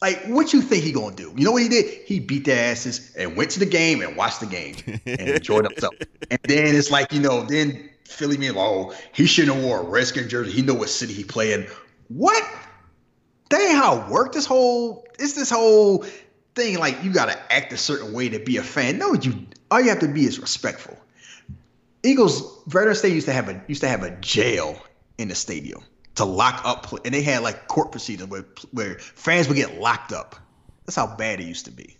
Like 0.00 0.24
what 0.26 0.52
you 0.52 0.60
think 0.62 0.82
he 0.84 0.92
gonna 0.92 1.14
do? 1.14 1.32
You 1.36 1.44
know 1.44 1.52
what 1.52 1.62
he 1.62 1.68
did? 1.68 1.86
He 2.06 2.18
beat 2.20 2.44
their 2.44 2.70
asses 2.72 3.14
and 3.16 3.36
went 3.36 3.50
to 3.52 3.60
the 3.60 3.66
game 3.66 4.00
and 4.02 4.16
watched 4.16 4.40
the 4.40 4.46
game 4.46 4.76
and 5.16 5.28
enjoyed 5.28 5.64
himself. 5.64 5.94
And 6.30 6.40
then 6.44 6.74
it's 6.74 6.90
like 6.90 7.12
you 7.12 7.20
know, 7.20 7.44
then 7.44 7.90
Philly 8.06 8.36
me, 8.38 8.50
oh, 8.50 8.92
he 9.12 9.26
shouldn't 9.26 9.54
have 9.56 9.64
wore 9.64 9.80
a 9.80 9.84
Redskin 9.84 10.28
jersey. 10.28 10.52
He 10.52 10.62
know 10.62 10.74
what 10.74 10.88
city 10.88 11.12
he 11.12 11.24
play 11.24 11.52
in. 11.52 11.66
What? 12.08 12.42
That 13.52 13.60
ain't 13.60 13.76
how 13.76 13.98
it 14.00 14.08
worked. 14.08 14.34
This 14.34 14.46
whole 14.46 15.06
it's 15.18 15.34
this 15.34 15.50
whole 15.50 16.06
thing. 16.54 16.78
Like 16.78 17.04
you 17.04 17.12
gotta 17.12 17.38
act 17.52 17.72
a 17.74 17.76
certain 17.76 18.14
way 18.14 18.30
to 18.30 18.38
be 18.38 18.56
a 18.56 18.62
fan. 18.62 18.96
No, 18.96 19.12
you 19.12 19.46
all 19.70 19.78
you 19.80 19.90
have 19.90 20.00
to 20.00 20.08
be 20.08 20.24
is 20.24 20.38
respectful. 20.38 20.96
Eagles 22.02 22.64
Veterans 22.66 22.98
Stadium 23.00 23.16
used 23.16 23.26
to 23.26 23.32
have 23.34 23.48
a 23.50 23.62
used 23.68 23.82
to 23.82 23.88
have 23.88 24.02
a 24.04 24.10
jail 24.22 24.78
in 25.18 25.28
the 25.28 25.34
stadium 25.34 25.82
to 26.14 26.24
lock 26.24 26.62
up, 26.64 26.92
and 27.04 27.14
they 27.14 27.20
had 27.22 27.42
like 27.42 27.68
court 27.68 27.92
proceedings 27.92 28.30
where 28.30 28.46
where 28.70 28.98
fans 28.98 29.48
would 29.48 29.56
get 29.56 29.78
locked 29.78 30.12
up. 30.12 30.34
That's 30.86 30.96
how 30.96 31.14
bad 31.14 31.38
it 31.38 31.44
used 31.46 31.66
to 31.66 31.72
be. 31.72 31.96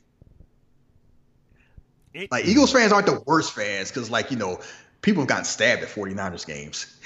It- 2.15 2.33
Like 2.33 2.47
Eagles 2.47 2.73
fans 2.73 2.93
aren't 2.93 3.07
the 3.07 3.23
worst 3.27 3.53
fans 3.53 3.91
because 3.91 4.11
like 4.11 4.31
you 4.31 4.39
know 4.39 4.59
people 5.03 5.23
have 5.23 5.29
gotten 5.29 5.45
stabbed 5.45 5.83
at 5.83 5.89
49ers 5.89 6.47
games. 6.47 6.97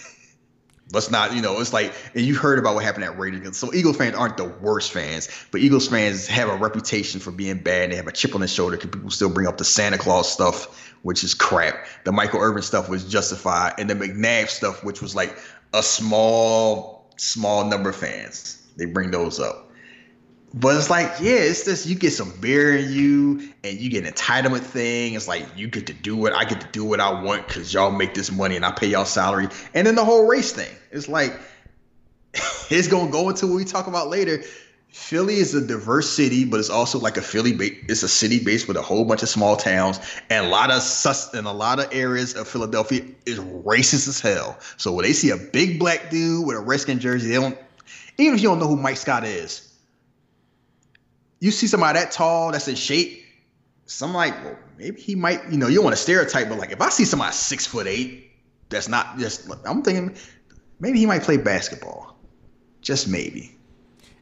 Let's 0.92 1.10
not, 1.10 1.34
you 1.34 1.42
know, 1.42 1.60
it's 1.60 1.72
like, 1.72 1.92
and 2.14 2.24
you 2.24 2.36
heard 2.36 2.60
about 2.60 2.76
what 2.76 2.84
happened 2.84 3.04
at 3.04 3.18
Raiders. 3.18 3.56
So 3.56 3.74
Eagles 3.74 3.96
fans 3.96 4.14
aren't 4.14 4.36
the 4.36 4.44
worst 4.44 4.92
fans, 4.92 5.28
but 5.50 5.60
Eagles 5.60 5.88
fans 5.88 6.28
have 6.28 6.48
a 6.48 6.56
reputation 6.56 7.18
for 7.18 7.32
being 7.32 7.58
bad. 7.58 7.90
They 7.90 7.96
have 7.96 8.06
a 8.06 8.12
chip 8.12 8.34
on 8.34 8.40
their 8.40 8.46
shoulder 8.46 8.76
because 8.76 8.90
people 8.90 9.10
still 9.10 9.28
bring 9.28 9.48
up 9.48 9.58
the 9.58 9.64
Santa 9.64 9.98
Claus 9.98 10.32
stuff, 10.32 10.92
which 11.02 11.24
is 11.24 11.34
crap. 11.34 11.74
The 12.04 12.12
Michael 12.12 12.40
Irvin 12.40 12.62
stuff 12.62 12.88
was 12.88 13.04
justified, 13.04 13.74
and 13.78 13.90
the 13.90 13.94
McNabb 13.94 14.48
stuff, 14.48 14.84
which 14.84 15.02
was 15.02 15.16
like 15.16 15.36
a 15.74 15.82
small, 15.82 17.10
small 17.16 17.64
number 17.64 17.90
of 17.90 17.96
fans. 17.96 18.64
They 18.76 18.84
bring 18.84 19.10
those 19.10 19.40
up. 19.40 19.65
But 20.54 20.76
it's 20.76 20.88
like, 20.88 21.12
yeah, 21.20 21.36
it's 21.36 21.64
this. 21.64 21.86
You 21.86 21.96
get 21.96 22.12
some 22.12 22.32
beer 22.40 22.76
in 22.76 22.90
you, 22.92 23.52
and 23.62 23.78
you 23.78 23.90
get 23.90 24.04
an 24.04 24.12
entitlement 24.12 24.60
thing. 24.60 25.14
It's 25.14 25.28
like 25.28 25.46
you 25.56 25.68
get 25.68 25.86
to 25.88 25.92
do 25.92 26.16
what 26.16 26.32
I 26.32 26.44
get 26.44 26.60
to 26.60 26.68
do 26.72 26.84
what 26.84 27.00
I 27.00 27.22
want 27.22 27.46
because 27.46 27.74
y'all 27.74 27.90
make 27.90 28.14
this 28.14 28.30
money 28.30 28.56
and 28.56 28.64
I 28.64 28.70
pay 28.70 28.86
y'all 28.86 29.04
salary. 29.04 29.48
And 29.74 29.86
then 29.86 29.96
the 29.96 30.04
whole 30.04 30.26
race 30.26 30.52
thing. 30.52 30.74
It's 30.90 31.08
like 31.08 31.38
it's 32.70 32.88
gonna 32.88 33.10
go 33.10 33.28
into 33.28 33.46
what 33.46 33.56
we 33.56 33.64
talk 33.64 33.86
about 33.86 34.08
later. 34.08 34.42
Philly 34.88 35.34
is 35.34 35.54
a 35.54 35.60
diverse 35.60 36.08
city, 36.08 36.46
but 36.46 36.58
it's 36.58 36.70
also 36.70 36.98
like 36.98 37.18
a 37.18 37.22
Philly. 37.22 37.52
Ba- 37.52 37.76
it's 37.86 38.02
a 38.02 38.08
city 38.08 38.42
based 38.42 38.66
with 38.66 38.78
a 38.78 38.82
whole 38.82 39.04
bunch 39.04 39.22
of 39.22 39.28
small 39.28 39.56
towns, 39.56 40.00
and 40.30 40.46
a 40.46 40.48
lot 40.48 40.70
of 40.70 40.80
sus 40.80 41.34
and 41.34 41.46
a 41.46 41.52
lot 41.52 41.78
of 41.78 41.88
areas 41.92 42.34
of 42.34 42.48
Philadelphia 42.48 43.02
is 43.26 43.38
racist 43.38 44.08
as 44.08 44.20
hell. 44.20 44.58
So 44.78 44.92
when 44.92 45.04
they 45.04 45.12
see 45.12 45.30
a 45.30 45.36
big 45.36 45.78
black 45.78 46.10
dude 46.10 46.46
with 46.46 46.56
a 46.56 46.60
Redskin 46.60 46.98
jersey, 46.98 47.28
they 47.28 47.34
don't. 47.34 47.58
Even 48.16 48.34
if 48.34 48.42
you 48.42 48.48
don't 48.48 48.58
know 48.58 48.66
who 48.66 48.76
Mike 48.76 48.96
Scott 48.96 49.24
is, 49.24 49.65
you 51.40 51.50
see 51.50 51.66
somebody 51.66 51.98
that 51.98 52.12
tall, 52.12 52.52
that's 52.52 52.68
in 52.68 52.74
shape. 52.74 53.24
Some 53.86 54.14
like, 54.14 54.34
well, 54.44 54.58
maybe 54.76 55.00
he 55.00 55.14
might. 55.14 55.48
You 55.50 55.58
know, 55.58 55.68
you 55.68 55.76
don't 55.76 55.84
want 55.84 55.96
to 55.96 56.02
stereotype, 56.02 56.48
but 56.48 56.58
like 56.58 56.72
if 56.72 56.80
I 56.80 56.88
see 56.88 57.04
somebody 57.04 57.32
six 57.32 57.66
foot 57.66 57.86
eight, 57.86 58.30
that's 58.68 58.88
not 58.88 59.18
just. 59.18 59.48
I'm 59.64 59.82
thinking 59.82 60.16
maybe 60.80 60.98
he 60.98 61.06
might 61.06 61.22
play 61.22 61.36
basketball, 61.36 62.16
just 62.80 63.08
maybe. 63.08 63.56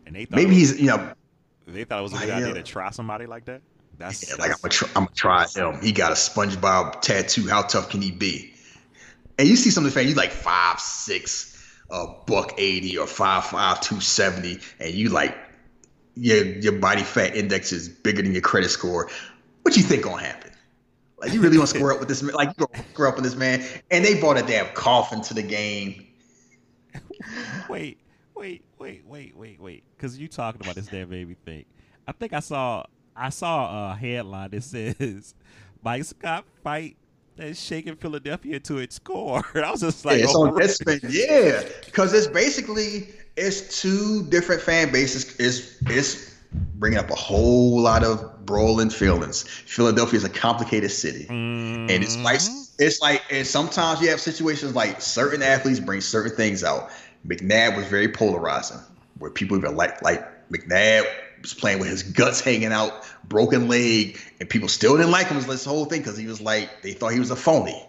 And 0.07 0.15
they 0.15 0.27
thought 0.27 0.37
Maybe 0.37 0.51
was, 0.51 0.59
he's 0.59 0.81
you 0.81 0.89
know 0.89 1.15
they 1.67 1.85
thought 1.85 2.01
it 2.01 2.03
was 2.03 2.13
a 2.13 2.19
good 2.19 2.31
idea 2.31 2.55
to 2.55 2.63
try 2.63 2.91
somebody 2.91 3.27
like 3.27 3.47
that. 3.47 3.63
That's 3.97 4.29
Yeah, 4.29 4.37
like 4.37 4.51
I'm 4.51 4.57
gonna, 4.61 4.71
try, 4.71 4.89
I'm 4.97 5.05
gonna 5.05 5.15
try 5.15 5.47
him. 5.47 5.81
He 5.81 5.93
got 5.93 6.13
a 6.13 6.15
SpongeBob 6.15 7.01
tattoo. 7.01 7.49
How 7.49 7.63
tough 7.63 7.91
can 7.91 8.03
he 8.03 8.11
be? 8.11 8.53
And 9.39 9.49
you 9.49 9.57
see 9.57 9.71
some 9.71 9.85
of 9.85 9.93
the 9.93 9.99
fans, 9.99 10.11
you 10.11 10.15
like 10.15 10.33
five 10.33 10.79
six, 10.81 11.57
a 11.91 12.07
buck 12.27 12.55
eighty, 12.59 12.99
or 12.99 13.07
five 13.07 13.47
five 13.47 13.81
two 13.81 14.01
seventy, 14.01 14.59
and 14.79 14.93
you 14.93 15.09
like 15.09 15.37
your 16.17 16.45
your 16.45 16.73
body 16.73 17.03
fat 17.03 17.37
index 17.37 17.73
is 17.73 17.89
bigger 17.89 18.23
than 18.23 18.33
your 18.33 18.43
credit 18.43 18.71
score. 18.71 19.11
What 19.63 19.77
you 19.77 19.83
think 19.83 20.05
gonna 20.05 20.23
happen? 20.23 20.53
Like 21.19 21.33
you 21.33 21.41
really 21.41 21.57
to 21.57 21.67
square 21.67 21.93
up 21.93 22.01
with 22.01 22.09
this 22.09 22.23
man? 22.23 22.35
Like 22.35 22.51
you 22.59 22.67
gonna 22.67 22.85
square 22.91 23.09
up 23.09 23.17
with 23.17 23.25
this 23.25 23.37
man? 23.37 23.65
And 23.91 24.05
they 24.05 24.19
brought 24.21 24.39
a 24.39 24.43
damn 24.43 24.67
coffin 24.75 25.23
to 25.23 25.35
the 25.35 25.43
game. 25.43 26.07
wait, 27.69 27.99
wait, 28.35 28.63
wait, 28.79 29.05
wait, 29.07 29.37
wait, 29.37 29.61
wait. 29.61 29.85
Because 29.97 30.19
you 30.19 30.29
talking 30.29 30.61
about 30.61 30.75
this 30.75 30.87
damn 30.87 31.09
baby 31.09 31.37
thing. 31.45 31.65
I 32.07 32.13
think 32.13 32.33
I 32.33 32.41
saw 32.41 32.85
I 33.17 33.31
saw 33.31 33.93
a 33.93 33.97
headline 33.97 34.51
that 34.51 34.65
says 34.65 35.35
Mike 35.83 36.05
Scott 36.05 36.45
fight 36.63 36.97
that's 37.37 37.61
shaking 37.61 37.97
Philadelphia 37.97 38.61
to 38.61 38.79
its 38.79 38.99
core. 38.99 39.43
I 39.55 39.71
was 39.71 39.81
just 39.81 40.05
like, 40.05 40.19
yeah, 40.19 40.25
it's 40.25 40.35
oh, 40.35 40.47
on 40.47 40.55
Deadspin. 40.55 41.01
Yeah, 41.09 41.63
because 41.85 42.13
it's 42.13 42.27
basically 42.27 43.09
it's 43.37 43.81
two 43.81 44.25
different 44.25 44.63
fan 44.63 44.93
bases. 44.93 45.35
It's 45.39 45.81
it's 45.87 46.35
bringing 46.77 46.99
up 46.99 47.11
a 47.11 47.15
whole 47.15 47.81
lot 47.81 48.05
of 48.05 48.47
brawling 48.47 48.91
feelings. 48.91 49.43
Philadelphia 49.43 50.19
is 50.19 50.25
a 50.25 50.29
complicated 50.29 50.91
city, 50.91 51.27
and 51.29 51.91
it's 51.91 52.17
like 52.19 52.41
mm-hmm. 52.41 52.63
it's 52.79 53.01
like 53.01 53.23
and 53.31 53.47
sometimes 53.47 54.01
you 54.01 54.09
have 54.11 54.21
situations 54.21 54.75
like 54.75 55.01
certain 55.01 55.43
athletes 55.43 55.81
bring 55.81 56.01
certain 56.01 56.37
things 56.37 56.63
out. 56.63 56.91
McNabb 57.27 57.77
was 57.77 57.87
very 57.87 58.09
polarizing, 58.09 58.79
where 59.19 59.31
people 59.31 59.57
even 59.57 59.75
like 59.77 60.01
like 60.03 60.25
McNabb 60.51 61.05
was 61.45 61.55
playing 61.55 61.79
with 61.79 61.89
his 61.91 62.03
guts 62.03 62.41
hanging 62.41 62.73
out, 62.73 63.05
broken 63.29 63.69
leg, 63.69 64.19
and 64.41 64.49
people 64.49 64.69
still 64.69 64.97
didn't 64.97 65.13
like 65.13 65.27
him 65.27 65.41
this 65.43 65.65
whole 65.65 65.85
thing 65.85 66.01
because 66.01 66.17
he 66.17 66.27
was 66.27 66.41
like 66.41 66.83
they 66.83 66.93
thought 66.93 67.13
he 67.13 67.21
was 67.21 67.31
a 67.31 67.37
phony. 67.37 67.87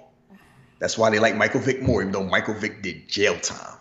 That's 0.80 0.98
why 0.98 1.10
they 1.10 1.20
like 1.20 1.36
Michael 1.36 1.62
Vick 1.62 1.82
more, 1.82 2.02
even 2.02 2.12
though 2.12 2.24
Michael 2.24 2.54
Vick 2.54 2.82
did 2.82 3.08
jail 3.08 3.40
time. 3.40 3.78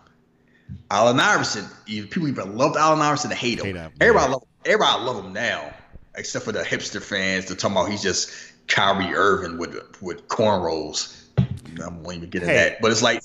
Allen 0.91 1.19
Iverson, 1.19 1.67
even, 1.87 2.09
people 2.09 2.29
even 2.29 2.57
loved 2.57 2.77
Allen 2.77 3.01
Iverson 3.01 3.31
to 3.31 3.37
hate 3.37 3.59
him. 3.59 3.67
Hate 3.67 3.77
him, 3.77 3.93
everybody 4.01 4.27
yeah. 4.27 4.33
love 4.33 4.45
everybody 4.65 5.03
love 5.03 5.25
him 5.25 5.33
now, 5.33 5.75
except 6.15 6.45
for 6.45 6.53
the 6.53 6.63
hipster 6.63 7.03
fans. 7.03 7.47
They're 7.47 7.57
talking 7.57 7.77
about 7.77 7.91
he's 7.91 8.03
just 8.03 8.33
Kyrie 8.69 9.13
Irving 9.13 9.59
with 9.59 10.01
with 10.01 10.29
cornrows. 10.29 11.21
I 11.37 11.89
won't 11.89 12.17
even 12.17 12.31
get 12.31 12.43
into 12.43 12.55
Hey. 12.55 12.71
that, 12.71 12.81
but 12.81 12.93
it's 12.93 13.03
like 13.03 13.23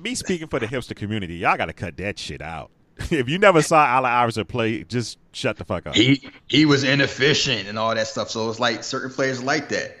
me 0.00 0.16
speaking 0.16 0.48
for 0.48 0.58
the 0.58 0.66
hipster 0.66 0.96
community, 0.96 1.36
y'all 1.36 1.56
got 1.56 1.66
to 1.66 1.72
cut 1.72 1.96
that 1.98 2.18
shit 2.18 2.42
out. 2.42 2.72
if 3.10 3.28
you 3.28 3.38
never 3.38 3.62
saw 3.62 3.84
Allen 3.84 4.10
Iverson 4.10 4.44
play, 4.44 4.84
just 4.84 5.18
shut 5.32 5.56
the 5.56 5.64
fuck 5.64 5.86
up. 5.86 5.94
he 5.94 6.28
he 6.46 6.66
was 6.66 6.84
inefficient 6.84 7.68
and 7.68 7.78
all 7.78 7.94
that 7.94 8.06
stuff. 8.06 8.30
So 8.30 8.48
it's 8.48 8.60
like 8.60 8.84
certain 8.84 9.10
players 9.10 9.42
like 9.42 9.70
that, 9.70 9.96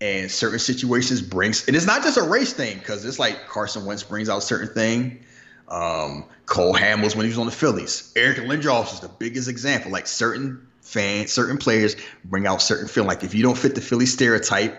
and 0.00 0.30
certain 0.30 0.58
situations 0.58 1.22
brings. 1.22 1.66
And 1.66 1.76
it's 1.76 1.86
not 1.86 2.02
just 2.02 2.18
a 2.18 2.22
race 2.22 2.52
thing 2.52 2.78
because 2.78 3.04
it's 3.04 3.18
like 3.18 3.46
Carson 3.48 3.84
Wentz 3.84 4.02
brings 4.02 4.28
out 4.28 4.42
certain 4.42 4.74
thing. 4.74 5.24
Um, 5.68 6.26
Cole 6.46 6.74
Hamels 6.74 7.16
when 7.16 7.24
he 7.24 7.30
was 7.30 7.38
on 7.38 7.46
the 7.46 7.52
Phillies. 7.52 8.12
Eric 8.14 8.38
Lindros 8.38 8.94
is 8.94 9.00
the 9.00 9.08
biggest 9.08 9.48
example. 9.48 9.90
Like 9.90 10.06
certain 10.06 10.68
fans, 10.80 11.32
certain 11.32 11.58
players 11.58 11.96
bring 12.24 12.46
out 12.46 12.62
certain 12.62 12.86
feeling. 12.86 13.08
Like 13.08 13.24
if 13.24 13.34
you 13.34 13.42
don't 13.42 13.58
fit 13.58 13.74
the 13.74 13.80
Philly 13.80 14.06
stereotype, 14.06 14.78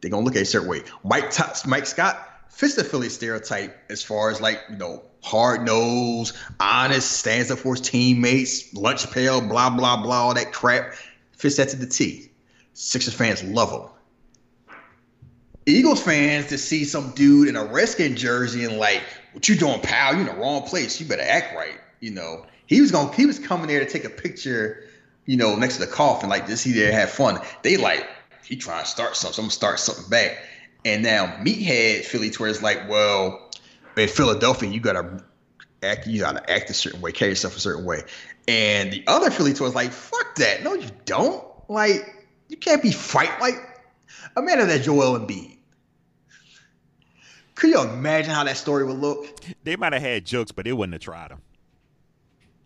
they're 0.00 0.10
gonna 0.10 0.24
look 0.24 0.34
at 0.34 0.40
it 0.40 0.42
a 0.42 0.46
certain 0.46 0.68
way. 0.68 0.82
Mike 1.04 1.32
Mike 1.66 1.86
Scott 1.86 2.28
fits 2.48 2.74
the 2.74 2.84
Philly 2.84 3.08
stereotype 3.08 3.76
as 3.90 4.02
far 4.02 4.30
as 4.30 4.40
like 4.40 4.60
you 4.70 4.76
know 4.76 5.02
hard 5.22 5.64
nosed, 5.64 6.36
honest, 6.60 7.10
stands 7.10 7.50
up 7.50 7.58
for 7.60 7.74
his 7.74 7.80
teammates, 7.80 8.74
lunch 8.74 9.10
pail, 9.10 9.40
blah 9.40 9.70
blah 9.70 10.02
blah, 10.02 10.26
all 10.26 10.34
that 10.34 10.52
crap. 10.52 10.94
Fits 11.32 11.56
that 11.56 11.70
to 11.70 11.76
the 11.76 11.86
T. 11.86 12.30
Sixers 12.74 13.14
fans 13.14 13.42
love 13.42 13.70
him. 13.70 13.88
Eagles 15.66 16.02
fans 16.02 16.48
to 16.48 16.58
see 16.58 16.84
some 16.84 17.12
dude 17.12 17.48
in 17.48 17.56
a 17.56 17.64
Redskin 17.64 18.16
jersey 18.16 18.64
and 18.64 18.78
like, 18.78 19.02
what 19.32 19.48
you 19.48 19.54
doing, 19.56 19.80
pal? 19.80 20.14
You 20.14 20.20
in 20.20 20.26
the 20.26 20.34
wrong 20.34 20.62
place. 20.62 21.00
You 21.00 21.06
better 21.06 21.22
act 21.22 21.54
right. 21.54 21.80
You 22.00 22.10
know, 22.10 22.46
he 22.66 22.80
was 22.80 22.90
going. 22.90 23.12
He 23.14 23.26
was 23.26 23.38
coming 23.38 23.68
there 23.68 23.80
to 23.80 23.90
take 23.90 24.04
a 24.04 24.10
picture. 24.10 24.84
You 25.24 25.36
know, 25.36 25.54
next 25.54 25.76
to 25.76 25.86
the 25.86 25.90
coffin, 25.90 26.28
like 26.28 26.48
this. 26.48 26.64
He 26.64 26.72
there 26.72 26.92
have 26.92 27.10
fun. 27.10 27.38
They 27.62 27.76
like 27.76 28.08
he 28.44 28.56
trying 28.56 28.82
to 28.82 28.90
start 28.90 29.16
something. 29.16 29.34
So 29.34 29.42
I'm 29.42 29.44
gonna 29.44 29.52
start 29.52 29.78
something 29.78 30.08
back. 30.08 30.38
And 30.84 31.02
now 31.02 31.26
meathead 31.42 32.04
Philly 32.04 32.30
tour 32.30 32.48
is 32.48 32.60
like, 32.60 32.88
well, 32.88 33.50
in 33.96 34.08
Philadelphia, 34.08 34.70
you 34.70 34.80
gotta 34.80 35.22
act. 35.82 36.06
You 36.06 36.20
gotta 36.20 36.48
act 36.50 36.70
a 36.70 36.74
certain 36.74 37.00
way, 37.00 37.12
carry 37.12 37.30
yourself 37.30 37.56
a 37.56 37.60
certain 37.60 37.84
way. 37.84 38.02
And 38.48 38.92
the 38.92 39.04
other 39.06 39.30
Philly 39.30 39.52
tour 39.52 39.68
is 39.68 39.74
like, 39.74 39.92
fuck 39.92 40.34
that. 40.36 40.62
No, 40.62 40.74
you 40.74 40.88
don't. 41.04 41.44
Like, 41.68 42.26
you 42.48 42.56
can't 42.56 42.82
be 42.82 42.92
fight 42.92 43.40
like 43.40 43.54
a 44.36 44.42
man 44.42 44.60
of 44.60 44.68
that 44.68 44.82
Joel 44.82 45.18
Embiid. 45.18 45.58
Could 47.54 47.70
you 47.70 47.80
imagine 47.82 48.32
how 48.32 48.44
that 48.44 48.56
story 48.56 48.84
would 48.84 48.98
look? 48.98 49.40
They 49.62 49.76
might 49.76 49.92
have 49.92 50.02
had 50.02 50.24
jokes, 50.24 50.50
but 50.50 50.64
they 50.64 50.72
wouldn't 50.72 50.94
have 50.94 51.02
tried 51.02 51.30
him. 51.30 51.40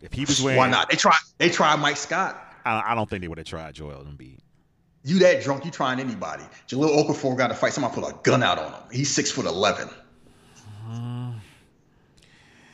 If 0.00 0.12
he 0.12 0.24
was 0.24 0.40
wearing, 0.40 0.58
Why 0.58 0.70
not? 0.70 0.88
They 0.88 0.96
try. 0.96 1.16
They 1.38 1.50
tried 1.50 1.80
Mike 1.80 1.96
Scott. 1.96 2.40
I, 2.64 2.92
I 2.92 2.94
don't 2.94 3.08
think 3.08 3.22
they 3.22 3.28
would 3.28 3.38
have 3.38 3.46
tried 3.46 3.74
Joel 3.74 4.04
Embiid. 4.04 4.38
You 5.04 5.20
that 5.20 5.42
drunk? 5.42 5.64
You 5.64 5.70
trying 5.70 6.00
anybody? 6.00 6.42
Jahlil 6.68 7.04
Okafor 7.04 7.36
got 7.36 7.48
to 7.48 7.54
fight. 7.54 7.72
Somebody 7.72 7.94
put 7.94 8.10
a 8.10 8.16
gun 8.22 8.42
out 8.42 8.58
on 8.58 8.72
him. 8.72 8.80
He's 8.90 9.10
six 9.10 9.30
foot 9.30 9.46
eleven. 9.46 9.88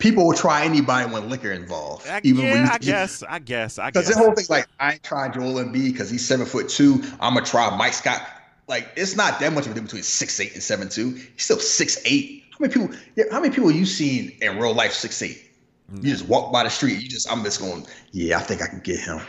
People 0.03 0.27
will 0.27 0.35
try 0.35 0.65
anybody 0.65 1.09
when 1.13 1.29
liquor 1.31 1.53
involved. 1.53 2.09
I, 2.09 2.21
even 2.25 2.45
yeah, 2.45 2.53
when 2.53 2.65
I 2.69 2.79
guess, 2.81 3.23
I 3.23 3.39
guess, 3.39 3.79
I 3.79 3.91
Because 3.91 4.09
guess. 4.09 4.17
the 4.17 4.21
whole 4.21 4.35
thing's 4.35 4.51
like, 4.51 4.67
I 4.81 4.95
ain't 4.95 5.03
trying 5.05 5.33
Joel 5.33 5.55
Embiid 5.63 5.93
because 5.93 6.11
he's 6.11 6.27
seven 6.27 6.45
foot 6.45 6.69
two. 6.69 7.01
I'm 7.21 7.35
gonna 7.35 7.47
try 7.47 7.75
Mike 7.77 7.93
Scott. 7.93 8.21
Like, 8.67 8.89
it's 8.97 9.15
not 9.15 9.39
that 9.39 9.53
much 9.53 9.67
of 9.67 9.71
a 9.71 9.75
difference 9.75 9.93
between 9.93 10.03
six 10.03 10.41
eight 10.41 10.55
and 10.55 10.63
seven 10.63 10.89
two. 10.89 11.11
He's 11.11 11.45
still 11.45 11.61
six 11.61 11.99
eight. 12.05 12.43
How 12.51 12.57
many 12.59 12.73
people? 12.75 12.91
How 13.31 13.41
many 13.41 13.55
people 13.55 13.71
you 13.71 13.87
seen 13.87 14.37
in 14.41 14.59
real 14.59 14.75
life 14.75 14.93
six 14.93 15.23
eight? 15.23 15.51
You 15.95 16.11
just 16.11 16.27
walk 16.27 16.53
by 16.53 16.65
the 16.65 16.71
street. 16.71 17.01
You 17.01 17.09
just, 17.09 17.31
I'm 17.31 17.45
just 17.45 17.61
going. 17.61 17.87
Yeah, 18.11 18.39
I 18.39 18.41
think 18.41 18.61
I 18.61 18.67
can 18.67 18.81
get 18.81 18.99
him. 18.99 19.21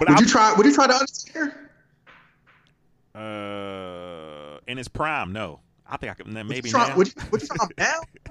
but 0.00 0.08
Would 0.08 0.18
I, 0.18 0.20
you 0.20 0.26
try? 0.26 0.52
Would 0.54 0.66
you 0.66 0.74
try 0.74 0.88
the 0.88 0.94
Undertaker? 0.94 1.70
uh, 3.14 4.58
in 4.66 4.78
his 4.78 4.88
prime, 4.88 5.32
no. 5.32 5.60
I 5.86 5.96
think 5.98 6.10
I 6.12 6.14
could. 6.14 6.26
Would 6.32 6.46
Maybe 6.46 6.68
you 6.68 6.72
try, 6.72 6.88
now. 6.88 6.96
Would 6.96 7.08
you, 7.08 7.22
would 7.30 7.42
you 7.42 7.48
try 7.48 7.66
him 7.66 7.72
now? 7.78 8.00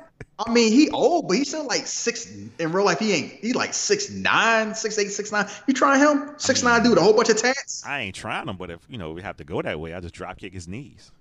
I 0.46 0.52
mean, 0.52 0.72
he 0.72 0.90
old, 0.90 1.28
but 1.28 1.38
he's 1.38 1.50
still 1.50 1.66
like 1.66 1.88
six 1.88 2.32
in 2.60 2.72
real 2.72 2.86
life. 2.86 3.00
He 3.00 3.14
ain't. 3.14 3.34
He 3.34 3.54
like 3.54 3.74
six 3.74 4.10
nine, 4.10 4.74
six 4.76 4.98
eight, 4.98 5.10
six 5.10 5.32
nine. 5.32 5.48
You 5.68 5.74
try 5.74 5.98
him? 5.98 6.34
Six 6.38 6.64
nine 6.64 6.84
dude, 6.84 6.98
a 6.98 7.02
whole 7.02 7.14
bunch 7.14 7.30
of 7.30 7.38
tats. 7.38 7.84
I 7.86 8.02
ain't 8.02 8.16
trying 8.16 8.48
him, 8.48 8.58
but 8.58 8.70
if 8.72 8.80
you 8.90 8.98
know 8.98 9.12
we 9.12 9.22
have 9.22 9.38
to 9.38 9.44
go 9.44 9.62
that 9.62 9.80
way, 9.80 9.94
I 9.94 10.00
just 10.00 10.14
drop 10.14 10.38
kick 10.38 10.54
his 10.54 10.68
knees. 10.68 11.12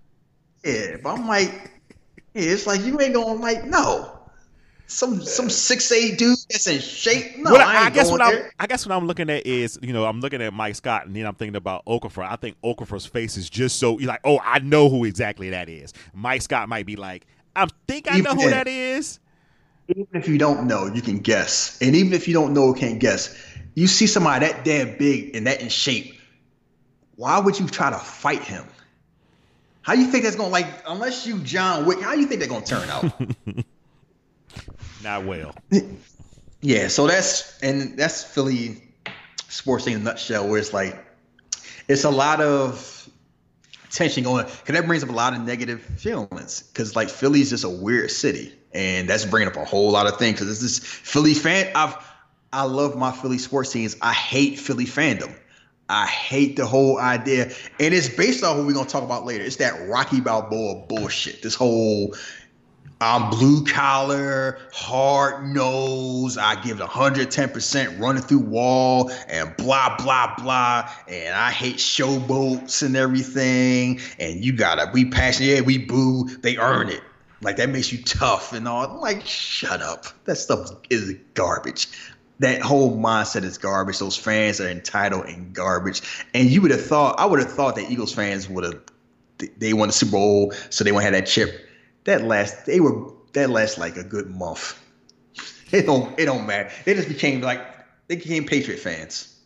Yeah, 0.65 0.97
but 1.03 1.15
I'm 1.15 1.27
like, 1.27 1.51
yeah, 2.35 2.43
it's 2.43 2.67
like 2.67 2.83
you 2.83 3.01
ain't 3.01 3.15
going 3.15 3.41
like 3.41 3.65
no. 3.65 4.17
Some 4.87 5.23
some 5.23 5.49
six 5.49 5.93
eight 5.93 6.19
dude 6.19 6.37
that's 6.51 6.67
in 6.67 6.81
shape. 6.81 7.39
No, 7.39 7.53
well, 7.53 7.67
I, 7.67 7.87
I, 7.87 7.91
guess 7.91 8.11
what 8.11 8.21
I'm. 8.21 8.43
I 8.59 8.67
guess 8.67 8.85
what 8.85 8.97
I'm 8.97 9.07
looking 9.07 9.31
at 9.31 9.47
is, 9.47 9.79
you 9.83 9.93
know, 9.93 10.05
I'm 10.05 10.21
looking 10.21 10.43
at 10.43 10.53
Mike 10.53 10.75
Scott, 10.75 11.07
and 11.07 11.15
then 11.15 11.27
I'm 11.27 11.37
thinking 11.37 11.55
about 11.55 11.85
Okafor. 11.87 12.29
I 12.29 12.35
think 12.35 12.57
Okafor's 12.65 13.07
face 13.07 13.37
is 13.37 13.49
just 13.49 13.79
so 13.79 14.01
you're 14.01 14.09
like, 14.09 14.21
oh, 14.25 14.41
I 14.43 14.59
know 14.59 14.89
who 14.89 15.05
exactly 15.05 15.51
that 15.51 15.69
is. 15.69 15.93
Mike 16.13 16.43
Scott 16.43 16.69
might 16.69 16.87
be 16.87 16.97
like, 16.97 17.25
I 17.57 17.67
think 17.87 18.11
I 18.11 18.19
know 18.19 18.35
who 18.35 18.43
Even- 18.43 18.51
that 18.53 18.69
is. 18.69 19.19
Even 19.89 20.07
if 20.15 20.29
you 20.29 20.39
don't 20.39 20.69
know, 20.69 20.87
you 20.87 21.03
can 21.03 21.19
guess. 21.19 21.77
And 21.83 21.97
even 21.97 22.13
if 22.13 22.29
you 22.29 22.35
don't 22.35 22.55
know, 22.55 22.73
can't 22.73 23.01
guess. 23.01 23.35
You 23.75 23.89
see 23.89 24.07
somebody 24.07 24.47
that 24.47 24.65
damn 24.65 24.97
big 24.97 25.35
and 25.35 25.47
that 25.49 25.61
in 25.61 25.69
shape. 25.69 26.15
Why 27.17 27.39
would 27.41 27.59
you 27.59 27.67
try 27.67 27.91
to 27.91 27.99
fight 27.99 28.43
him? 28.43 28.65
How 29.83 29.95
you 29.95 30.07
think 30.07 30.25
that's 30.25 30.37
gonna 30.37 30.51
like? 30.51 30.67
Unless 30.87 31.27
you 31.27 31.39
John 31.41 31.87
Wick, 31.87 32.01
how 32.01 32.15
do 32.15 32.21
you 32.21 32.27
think 32.27 32.41
they're 32.41 32.49
gonna 32.49 32.65
turn 32.65 32.89
out? 32.89 33.13
not 35.03 35.25
well. 35.25 35.55
Yeah, 36.61 36.89
so 36.89 37.07
that's 37.07 37.59
and 37.61 37.99
that's 37.99 38.23
Philly 38.23 38.83
sports 39.49 39.87
in 39.87 39.95
a 39.95 39.99
nutshell, 39.99 40.49
where 40.49 40.59
it's 40.59 40.73
like 40.73 41.05
it's 41.89 42.05
a 42.05 42.11
lot 42.11 42.41
of 42.41 43.00
tension 43.91 44.25
going 44.25 44.45
because 44.45 44.75
that 44.75 44.87
brings 44.87 45.03
up 45.03 45.11
a 45.11 45.13
lot 45.13 45.35
of 45.35 45.41
negative 45.41 45.83
feelings 45.83 46.63
because 46.63 46.97
like 46.97 47.09
Philly's 47.09 47.51
just 47.51 47.65
a 47.65 47.69
weird 47.69 48.11
city, 48.11 48.53
and 48.73 49.09
that's 49.09 49.25
bringing 49.25 49.49
up 49.49 49.57
a 49.57 49.65
whole 49.65 49.91
lot 49.91 50.07
of 50.07 50.19
things. 50.19 50.39
Because 50.39 50.51
it's 50.51 50.61
this 50.61 50.79
Philly 50.79 51.35
fan, 51.35 51.71
I've 51.75 51.97
I 52.53 52.65
love 52.65 52.97
my 52.97 53.13
Philly 53.13 53.39
sports 53.39 53.73
teams. 53.73 53.97
I 54.01 54.13
hate 54.13 54.59
Philly 54.59 54.87
fandom. 54.87 55.35
I 55.89 56.07
hate 56.07 56.55
the 56.55 56.67
whole 56.67 56.99
idea, 56.99 57.51
and 57.81 57.95
it's 57.95 58.09
based 58.09 58.45
on 58.45 58.57
what 58.57 58.67
we're 58.67 58.75
gonna 58.75 58.89
talk 58.89 59.03
about 59.03 59.25
later. 59.25 59.43
It's 59.43 59.57
that 59.57 59.89
Rocky 59.89 60.21
Balboa 60.21 60.87
bullshit. 60.87 61.43
This 61.43 61.57
whole 61.57 62.15
I'm 63.03 63.31
blue 63.31 63.65
collar, 63.65 64.59
hard 64.75 65.47
nose. 65.47 66.37
I 66.37 66.61
give 66.61 66.81
it 66.81 66.87
110% 66.87 67.99
running 67.99 68.23
through 68.23 68.41
wall 68.41 69.11
and 69.27 69.57
blah, 69.57 69.97
blah, 69.97 70.35
blah. 70.37 70.91
And 71.09 71.35
I 71.35 71.51
hate 71.51 71.77
showboats 71.77 72.83
and 72.83 72.97
everything. 72.97 74.01
And 74.19 74.45
you 74.45 74.53
gotta 74.53 74.93
be 74.93 75.07
passionate. 75.07 75.47
Yeah, 75.47 75.61
we 75.63 75.79
boo. 75.79 76.29
They 76.43 76.59
earn 76.59 76.91
it. 76.91 77.01
Like 77.41 77.57
that 77.57 77.71
makes 77.71 77.91
you 77.91 78.03
tough 78.03 78.53
and 78.53 78.69
all. 78.69 78.85
I'm 78.85 79.01
like, 79.01 79.25
shut 79.25 79.81
up. 79.81 80.05
That 80.27 80.37
stuff 80.37 80.71
is 80.91 81.15
garbage. 81.33 81.89
That 82.41 82.61
whole 82.61 82.99
mindset 82.99 83.45
is 83.45 83.57
garbage. 83.57 83.99
Those 83.99 84.17
fans 84.17 84.61
are 84.61 84.69
entitled 84.69 85.25
and 85.25 85.55
garbage. 85.55 86.03
And 86.35 86.51
you 86.51 86.61
would 86.61 86.71
have 86.71 86.85
thought, 86.85 87.19
I 87.19 87.25
would 87.25 87.39
have 87.39 87.53
thought 87.53 87.77
that 87.77 87.91
Eagles 87.91 88.13
fans 88.13 88.47
would 88.47 88.65
have, 88.65 88.83
they 89.57 89.73
won 89.73 89.89
the 89.89 89.93
Super 89.95 90.13
Bowl, 90.13 90.53
so 90.69 90.85
they 90.85 90.93
want 90.93 91.03
to 91.03 91.05
have 91.07 91.15
that 91.15 91.27
chip 91.27 91.67
that 92.05 92.23
last 92.23 92.67
they 92.67 92.81
were 92.81 93.13
that 93.33 93.51
last 93.51 93.79
like 93.79 93.97
a 93.97 94.05
good 94.05 94.31
month. 94.31 94.79
It 95.73 95.87
don't 95.87 96.19
it 96.19 96.27
don't 96.27 96.47
matter. 96.47 96.71
They 96.85 96.95
just 96.95 97.09
became 97.09 97.41
like 97.41 97.61
they 98.09 98.17
became 98.17 98.45
Patriot 98.45 98.79
fans. 98.79 99.39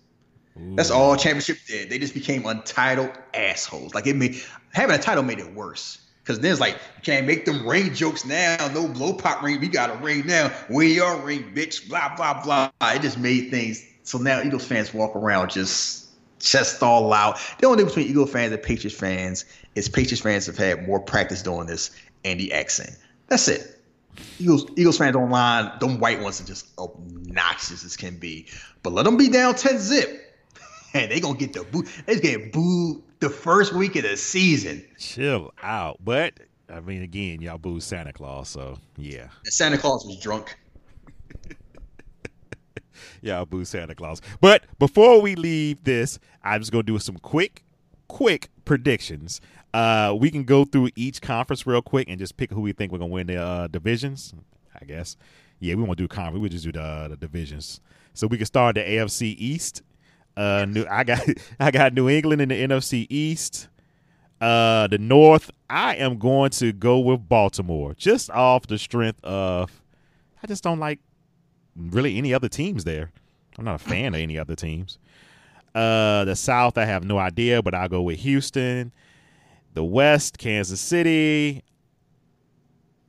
Ooh. 0.57 0.75
That's 0.77 0.91
all 0.91 1.17
championship 1.17 1.59
did. 1.67 1.91
They 1.91 1.99
just 1.99 2.15
became 2.15 2.47
untitled 2.47 3.11
assholes. 3.35 3.95
Like 3.95 4.07
it 4.07 4.17
made 4.17 4.41
having 4.73 4.97
a 4.97 4.99
title 4.99 5.23
made 5.23 5.39
it 5.39 5.55
worse. 5.55 5.99
Cause 6.25 6.41
then 6.41 6.53
it's 6.53 6.61
like 6.61 6.75
you 6.97 7.03
can't 7.03 7.27
make 7.27 7.45
them 7.45 7.67
ring 7.67 7.93
jokes 7.93 8.25
now. 8.25 8.71
No 8.73 8.89
blow 8.89 9.13
pop 9.13 9.43
ring. 9.43 9.61
We 9.61 9.69
got 9.69 9.91
a 9.91 10.03
ring 10.03 10.27
now. 10.27 10.51
We 10.71 10.99
are 11.01 11.19
ring, 11.19 11.53
bitch. 11.55 11.87
Blah 11.89 12.17
blah 12.17 12.43
blah. 12.43 12.71
It 12.95 13.03
just 13.03 13.19
made 13.19 13.51
things 13.51 13.85
so 14.05 14.19
now 14.19 14.43
Eagles 14.43 14.67
fans 14.67 14.95
walk 14.95 15.17
around 15.17 15.51
just 15.51 16.05
chest 16.39 16.83
all 16.83 17.13
out. 17.13 17.39
The 17.59 17.67
only 17.67 17.79
difference 17.79 17.95
between 17.97 18.11
Eagle 18.11 18.27
fans 18.27 18.53
and 18.53 18.63
Patriots 18.63 18.97
fans 18.97 19.45
is 19.75 19.89
Patriots 19.89 20.21
fans 20.21 20.47
have 20.47 20.59
had 20.59 20.87
more 20.87 21.01
practice 21.01 21.43
doing 21.43 21.67
this 21.67 21.91
Andy 22.25 22.53
accent. 22.53 22.97
That's 23.29 23.49
it. 23.49 23.75
Eagles 24.39 24.67
Eagles 24.77 24.99
fans 24.99 25.17
online, 25.17 25.71
them 25.81 25.99
white 25.99 26.21
ones 26.21 26.41
are 26.41 26.45
just 26.45 26.69
obnoxious 26.79 27.85
as 27.85 27.97
can 27.97 28.17
be. 28.17 28.47
But 28.83 28.93
let 28.93 29.05
them 29.05 29.17
be 29.17 29.29
down 29.29 29.55
10 29.55 29.79
zip. 29.79 30.21
And 30.97 31.11
they 31.11 31.19
gonna 31.19 31.37
get 31.37 31.53
the 31.53 31.65
boo. 31.65 31.85
They 32.07 32.21
get 32.21 32.53
booed 32.53 33.03
the 33.19 33.29
first 33.29 33.73
week 33.73 33.97
of 33.97 34.05
the 34.05 34.17
season. 34.17 34.85
Chill 34.97 35.53
out. 35.61 35.99
But 36.05 36.35
I 36.73 36.79
mean 36.79 37.03
again, 37.03 37.43
y'all 37.43 37.59
booed 37.59 37.83
Santa 37.83 38.13
Claus, 38.13 38.49
so 38.49 38.79
yeah. 38.97 39.27
Santa 39.43 39.77
Claus 39.77 40.07
was 40.07 40.21
drunk. 40.21 40.57
y'all 43.23 43.45
boo 43.45 43.65
Santa 43.65 43.97
Claus. 43.97 44.23
But 44.41 44.67
before 44.79 45.21
we 45.21 45.35
leave 45.35 45.83
this, 45.83 46.21
I'm 46.45 46.61
just 46.61 46.71
gonna 46.71 46.85
do 46.85 47.01
some 47.01 47.17
quick, 47.17 47.65
quick 48.07 48.51
predictions 48.65 49.41
uh, 49.75 50.15
we 50.15 50.31
can 50.31 50.45
go 50.45 50.65
through 50.65 50.89
each 50.95 51.21
conference 51.21 51.67
real 51.67 51.83
quick 51.83 52.09
and 52.09 52.17
just 52.17 52.37
pick 52.37 52.53
who 52.53 52.61
we 52.61 52.73
think 52.73 52.93
we're 52.93 52.99
gonna 52.99 53.13
win 53.13 53.27
the 53.27 53.37
uh, 53.37 53.67
divisions. 53.67 54.33
I 54.81 54.85
guess. 54.85 55.17
Yeah, 55.59 55.75
we 55.75 55.83
won't 55.83 55.99
do 55.99 56.07
conference. 56.07 56.43
We 56.43 56.49
just 56.49 56.65
do 56.65 56.71
the, 56.71 57.09
the 57.11 57.17
divisions. 57.17 57.81
So 58.13 58.29
we 58.29 58.37
can 58.37 58.47
start 58.47 58.77
the 58.77 58.83
AFC 58.83 59.35
East. 59.37 59.83
Uh, 60.37 60.65
new. 60.69 60.87
I 60.89 61.03
got 61.03 61.27
I 61.61 61.73
got 61.73 61.93
New 61.93 62.09
England 62.09 62.41
in 62.41 62.51
the 62.51 62.63
NFC 62.63 63.09
East. 63.11 63.69
Uh, 64.41 64.87
the 64.87 64.99
North. 64.99 65.51
I 65.69 65.97
am 65.97 66.19
going 66.19 66.51
to 66.51 66.73
go 66.73 67.01
with 67.01 67.29
Baltimore, 67.29 67.95
just 67.95 68.31
off 68.31 68.69
the 68.69 68.79
strength 68.79 69.23
of. 69.25 69.83
I 70.41 70.47
just 70.47 70.63
don't 70.63 70.79
like 70.79 71.01
really 71.75 72.17
any 72.17 72.33
other 72.33 72.49
teams 72.49 72.85
there. 72.85 73.11
I'm 73.59 73.65
not 73.65 73.75
a 73.75 73.79
fan 73.79 74.15
of 74.15 74.21
any 74.21 74.39
other 74.39 74.55
teams. 74.55 74.99
Uh, 75.75 76.25
the 76.27 76.37
South, 76.37 76.79
I 76.79 76.85
have 76.85 77.03
no 77.03 77.19
idea, 77.19 77.61
but 77.61 77.75
I'll 77.75 77.89
go 77.89 78.03
with 78.03 78.21
Houston 78.21 78.93
the 79.75 79.85
West, 79.85 80.39
Kansas 80.39 80.81
City, 80.81 81.63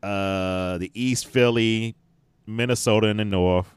uh, 0.04 0.78
the 0.80 0.92
East, 0.94 1.28
Philly, 1.28 1.96
Minnesota 2.46 3.08
in 3.08 3.18
the 3.18 3.26
North. 3.26 3.74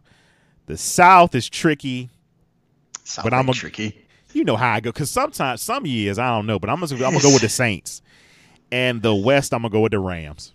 The 0.66 0.76
South 0.76 1.34
is 1.34 1.48
tricky, 1.48 2.10
South 3.04 3.24
but 3.24 3.32
I'm 3.32 3.48
a, 3.48 3.52
tricky. 3.52 4.04
You 4.32 4.44
know 4.44 4.56
how 4.56 4.74
I 4.74 4.80
go 4.80 4.90
because 4.90 5.10
sometimes, 5.10 5.62
some 5.62 5.86
years 5.86 6.18
I 6.18 6.28
don't 6.28 6.46
know, 6.46 6.58
but 6.58 6.68
I'm 6.68 6.80
gonna 6.80 6.94
I'm 6.94 7.12
gonna 7.12 7.22
go 7.22 7.32
with 7.32 7.42
the 7.42 7.48
Saints, 7.48 8.02
and 8.70 9.00
the 9.00 9.14
West 9.14 9.54
I'm 9.54 9.62
gonna 9.62 9.72
go 9.72 9.80
with 9.80 9.92
the 9.92 9.98
Rams. 9.98 10.54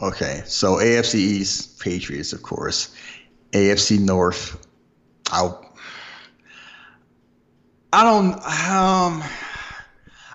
Okay, 0.00 0.42
so 0.46 0.76
AFC 0.76 1.14
East, 1.14 1.78
Patriots, 1.80 2.32
of 2.32 2.42
course. 2.42 2.96
AFC 3.52 4.00
North, 4.00 4.66
I 5.30 5.52
I 7.92 8.02
don't 8.02 8.32
um 8.70 9.22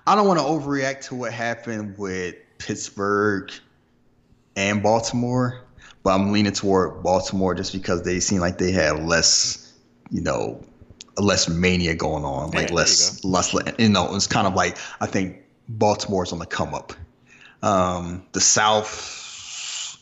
I 0.08 0.14
don't 0.14 0.26
want 0.26 0.40
to 0.40 0.46
overreact 0.46 1.02
to 1.08 1.14
what 1.14 1.34
happened 1.34 1.98
with 1.98 2.34
Pittsburgh 2.56 3.52
and 4.56 4.82
Baltimore, 4.82 5.60
but 6.02 6.14
I'm 6.14 6.32
leaning 6.32 6.54
toward 6.54 7.02
Baltimore 7.02 7.54
just 7.54 7.74
because 7.74 8.04
they 8.04 8.18
seem 8.18 8.40
like 8.40 8.56
they 8.56 8.72
have 8.72 9.04
less, 9.04 9.74
you 10.10 10.22
know, 10.22 10.64
less 11.18 11.46
mania 11.50 11.94
going 11.94 12.24
on, 12.24 12.52
like 12.52 12.70
yeah, 12.70 12.74
less, 12.74 13.22
less, 13.22 13.54
you 13.78 13.90
know, 13.90 14.14
it's 14.14 14.26
kind 14.26 14.46
of 14.46 14.54
like 14.54 14.78
I 15.02 15.04
think 15.04 15.42
Baltimore's 15.68 16.32
on 16.32 16.38
the 16.38 16.46
come 16.46 16.72
up. 16.72 16.94
Um, 17.62 18.24
the 18.32 18.40
South, 18.40 19.98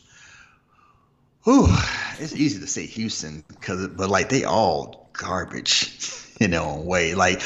it's 1.45 2.33
easy 2.33 2.61
to 2.61 2.67
say 2.67 2.85
Houston 2.85 3.43
because, 3.49 3.89
but 3.89 4.09
like 4.09 4.29
they 4.29 4.45
all 4.45 5.09
garbage 5.11 5.91
in 6.39 6.51
their 6.51 6.61
own 6.61 6.85
way. 6.85 7.13
Like 7.13 7.41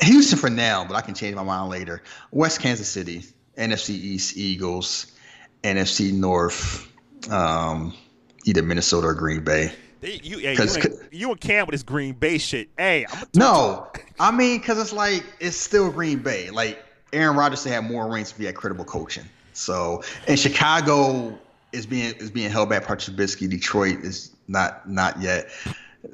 Houston 0.00 0.38
for 0.38 0.50
now, 0.50 0.84
but 0.84 0.94
I 0.94 1.00
can 1.00 1.14
change 1.14 1.36
my 1.36 1.42
mind 1.42 1.70
later. 1.70 2.02
West 2.30 2.60
Kansas 2.60 2.88
City, 2.88 3.24
NFC 3.56 3.90
East 3.90 4.36
Eagles, 4.36 5.12
NFC 5.62 6.12
North, 6.12 6.90
um, 7.30 7.94
either 8.44 8.62
Minnesota 8.62 9.08
or 9.08 9.14
Green 9.14 9.44
Bay. 9.44 9.72
They, 10.00 10.20
you, 10.22 10.38
hey, 10.38 10.54
you, 10.54 10.62
and, 10.62 10.98
you 11.12 11.30
and 11.30 11.40
Cam 11.40 11.66
with 11.66 11.72
this 11.72 11.82
Green 11.82 12.14
Bay 12.14 12.38
shit. 12.38 12.68
Hey, 12.76 13.06
I'm 13.10 13.26
no, 13.34 13.90
I 14.20 14.30
mean, 14.30 14.58
because 14.58 14.78
it's 14.78 14.92
like 14.92 15.24
it's 15.40 15.56
still 15.56 15.90
Green 15.90 16.18
Bay. 16.18 16.50
Like 16.50 16.84
Aaron 17.12 17.36
Rodgers 17.36 17.64
had 17.64 17.84
more 17.84 18.10
rings 18.10 18.30
if 18.30 18.36
he 18.36 18.44
had 18.44 18.54
credible 18.54 18.84
coaching. 18.84 19.24
So, 19.54 20.02
and 20.28 20.38
Chicago 20.38 21.38
is 21.72 21.86
being 21.86 22.14
is 22.16 22.30
being 22.30 22.50
held 22.50 22.68
back 22.68 22.86
by 22.86 22.96
Trubisky. 22.96 23.48
Detroit 23.48 24.00
is 24.00 24.30
not 24.46 24.88
not 24.88 25.20
yet. 25.22 25.48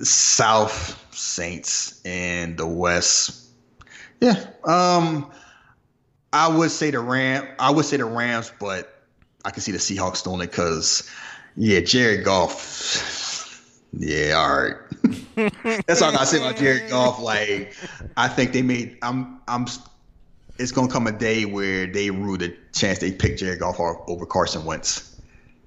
South 0.03 1.05
Saints 1.13 2.01
and 2.05 2.57
the 2.57 2.67
West 2.67 3.50
yeah. 4.21 4.45
Um, 4.65 5.31
I 6.33 6.49
would 6.49 6.71
say 6.71 6.91
the 6.91 7.01
Ram. 7.01 7.49
I 7.59 7.71
would 7.71 7.85
say 7.85 7.97
the 7.97 8.05
Rams, 8.05 8.53
but 8.59 9.03
I 9.45 9.51
can 9.51 9.63
see 9.63 9.73
the 9.73 9.79
Seahawks 9.79 10.23
doing 10.23 10.41
it 10.41 10.51
because, 10.51 11.09
yeah, 11.57 11.81
Jared 11.81 12.25
Goff. 12.25 12.87
Yeah, 13.93 14.35
all 14.35 14.63
right. 14.63 14.77
That's 15.89 16.01
all 16.01 16.17
I 16.17 16.23
say 16.25 16.39
about 16.39 16.57
Jared 16.57 16.89
Goff. 16.91 17.19
Like, 17.21 17.75
I 18.17 18.29
think 18.29 18.53
they 18.53 18.63
made. 18.63 18.97
I'm. 19.03 19.41
I'm. 19.49 19.67
It's 20.61 20.71
gonna 20.71 20.87
come 20.87 21.09
a 21.09 21.13
day 21.13 21.45
where 21.45 21.89
they 21.89 22.11
rule 22.11 22.37
the 22.37 22.57
chance 22.73 23.01
they 23.01 23.11
pick 23.11 23.37
Jared 23.39 23.59
Goff 23.59 23.81
over 23.81 24.27
Carson 24.27 24.65
Wentz, 24.65 25.21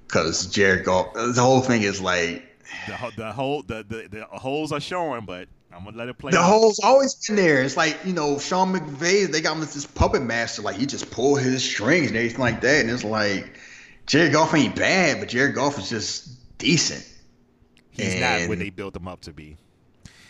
because 0.08 0.48
Jared 0.48 0.86
Goff. 0.86 1.14
The 1.14 1.42
whole 1.42 1.60
thing 1.60 1.82
is 1.82 2.00
like 2.00 2.46
the 2.88 3.12
the 3.18 3.32
whole 3.32 3.64
the, 3.64 3.84
the 3.84 4.08
the 4.10 4.26
holes 4.26 4.72
are 4.72 4.80
showing, 4.80 5.26
but 5.26 5.48
I'm 5.76 5.84
gonna 5.86 5.98
let 5.98 6.10
it 6.10 6.18
play. 6.18 6.32
The 6.32 6.40
out. 6.40 6.50
hole's 6.50 6.80
always 6.80 7.16
been 7.16 7.36
there. 7.36 7.64
It's 7.64 7.78
like 7.78 7.98
you 8.06 8.14
know 8.14 8.38
Sean 8.40 8.74
McVay. 8.74 9.32
They 9.32 9.42
got 9.42 9.58
him 9.58 9.64
as 9.64 9.74
this 9.74 9.86
puppet 9.86 10.22
master. 10.22 10.62
Like 10.62 10.76
he 10.76 10.86
just 10.86 11.12
pull 11.12 11.36
his 11.36 11.64
strings 11.64 12.08
and 12.08 12.18
everything 12.18 12.40
like 12.40 12.62
that. 12.62 12.82
And 12.82 12.90
it's 12.90 13.04
like 13.04 13.58
Jared 14.06 14.34
Goff 14.34 14.54
ain't 14.54 14.76
bad, 14.76 15.20
but 15.20 15.30
Jared 15.30 15.56
Goff 15.56 15.80
is 15.80 15.90
just 15.90 16.58
decent. 16.58 17.08
He's 17.92 18.14
and 18.14 18.22
not 18.22 18.50
what 18.50 18.60
they 18.60 18.70
built 18.70 18.96
him 18.96 19.08
up 19.08 19.22
to 19.22 19.34
be. 19.34 19.58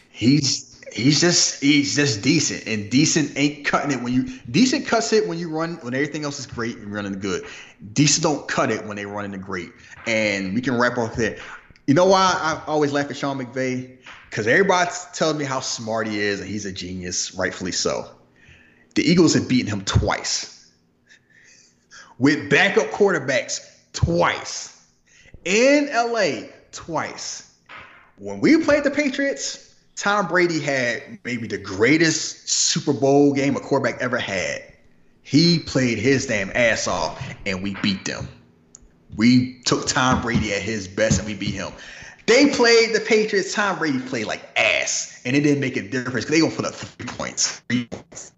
He's 0.09 0.81
he's 0.93 1.19
just 1.19 1.61
he's 1.61 1.95
just 1.95 2.21
decent, 2.21 2.67
and 2.67 2.89
decent 2.89 3.37
ain't 3.37 3.65
cutting 3.65 3.91
it 3.91 4.01
when 4.01 4.13
you 4.13 4.39
decent 4.51 4.85
cuts 4.85 5.11
it 5.13 5.27
when 5.27 5.39
you 5.39 5.49
run 5.49 5.75
when 5.81 5.93
everything 5.93 6.23
else 6.23 6.39
is 6.39 6.45
great 6.45 6.77
and 6.77 6.93
running 6.93 7.19
good. 7.19 7.45
Decent 7.93 8.23
don't 8.23 8.47
cut 8.47 8.71
it 8.71 8.85
when 8.85 8.95
they 8.95 9.05
running 9.05 9.31
the 9.31 9.37
great. 9.37 9.71
And 10.05 10.53
we 10.53 10.61
can 10.61 10.77
wrap 10.77 10.97
up 10.97 11.15
there. 11.15 11.37
You 11.87 11.93
know 11.93 12.05
why 12.05 12.37
I 12.39 12.61
always 12.67 12.93
laugh 12.93 13.09
at 13.09 13.17
Sean 13.17 13.37
McVay? 13.37 13.97
Because 14.33 14.47
everybody's 14.47 15.05
telling 15.13 15.37
me 15.37 15.45
how 15.45 15.59
smart 15.59 16.07
he 16.07 16.19
is 16.19 16.39
and 16.39 16.49
he's 16.49 16.65
a 16.65 16.71
genius, 16.71 17.35
rightfully 17.35 17.71
so. 17.71 18.09
The 18.95 19.03
Eagles 19.03 19.35
have 19.35 19.47
beaten 19.47 19.67
him 19.67 19.85
twice 19.85 20.71
with 22.17 22.49
backup 22.49 22.87
quarterbacks 22.87 23.59
twice. 23.93 24.87
in 25.45 25.87
LA 25.93 26.47
twice. 26.71 27.53
When 28.17 28.39
we 28.39 28.57
played 28.63 28.83
the 28.83 28.89
Patriots, 28.89 29.75
Tom 29.95 30.27
Brady 30.27 30.59
had 30.59 31.19
maybe 31.23 31.45
the 31.45 31.59
greatest 31.59 32.49
Super 32.49 32.93
Bowl 32.93 33.33
game 33.33 33.55
a 33.55 33.59
quarterback 33.59 34.01
ever 34.01 34.17
had. 34.17 34.63
He 35.21 35.59
played 35.59 35.99
his 35.99 36.25
damn 36.25 36.49
ass 36.55 36.87
off, 36.87 37.23
and 37.45 37.61
we 37.61 37.75
beat 37.83 38.03
them. 38.05 38.27
We 39.15 39.61
took 39.65 39.85
Tom 39.87 40.23
Brady 40.23 40.55
at 40.55 40.63
his 40.63 40.87
best, 40.87 41.19
and 41.19 41.27
we 41.27 41.35
beat 41.35 41.53
him. 41.53 41.71
They 42.25 42.49
played 42.51 42.95
the 42.95 43.01
Patriots. 43.01 43.53
Tom 43.53 43.77
Brady 43.77 43.99
played 43.99 44.27
like 44.27 44.41
ass, 44.57 45.21
and 45.25 45.35
it 45.35 45.41
didn't 45.41 45.59
make 45.59 45.75
a 45.75 45.81
difference 45.81 46.25
because 46.25 46.29
they 46.29 46.39
gonna 46.39 46.55
put 46.55 46.65
up 46.65 46.73
three 46.73 47.05
points. 47.05 47.61
Three 47.69 47.85
points. 47.85 48.31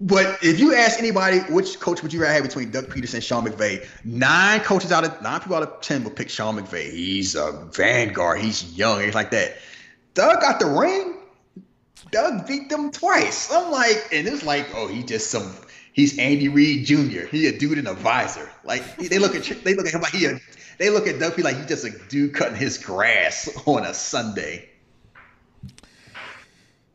But 0.00 0.38
if 0.42 0.60
you 0.60 0.74
ask 0.74 0.98
anybody 0.98 1.38
which 1.50 1.80
coach 1.80 2.02
would 2.02 2.12
you 2.12 2.20
rather 2.20 2.34
have 2.34 2.42
between 2.42 2.70
Doug 2.70 2.86
Pederson 2.86 3.14
and 3.14 3.24
Sean 3.24 3.46
McVay, 3.46 3.86
nine 4.04 4.60
coaches 4.60 4.92
out 4.92 5.04
of 5.04 5.22
nine 5.22 5.40
people 5.40 5.56
out 5.56 5.62
of 5.62 5.80
ten 5.80 6.04
will 6.04 6.10
pick 6.10 6.28
Sean 6.28 6.56
McVay. 6.56 6.90
He's 6.90 7.34
a 7.34 7.52
vanguard. 7.72 8.40
He's 8.40 8.76
young. 8.76 9.00
He's 9.00 9.14
like 9.14 9.30
that. 9.30 9.56
Doug 10.12 10.40
got 10.40 10.60
the 10.60 10.66
ring. 10.66 11.16
Doug 12.10 12.46
beat 12.46 12.68
them 12.68 12.90
twice. 12.90 13.50
I'm 13.50 13.70
like, 13.70 14.08
and 14.12 14.28
it's 14.28 14.44
like, 14.44 14.66
oh, 14.74 14.86
he 14.86 15.02
just 15.02 15.30
some. 15.30 15.50
He's 15.92 16.18
Andy 16.18 16.48
Reid 16.48 16.84
Jr. 16.84 17.26
He 17.26 17.46
a 17.46 17.58
dude 17.58 17.78
in 17.78 17.86
a 17.86 17.94
visor. 17.94 18.50
Like 18.64 18.96
they 18.98 19.18
look 19.18 19.34
at 19.34 19.44
they 19.64 19.74
look 19.74 19.86
at 19.86 19.94
him 19.94 20.02
like 20.02 20.12
he 20.12 20.26
a, 20.26 20.38
they 20.78 20.90
look 20.90 21.06
at 21.06 21.18
Duffy 21.18 21.42
like 21.42 21.56
he's 21.56 21.66
just 21.66 21.84
a 21.84 21.90
dude 22.08 22.34
cutting 22.34 22.56
his 22.56 22.78
grass 22.78 23.48
on 23.66 23.84
a 23.84 23.94
Sunday. 23.94 24.68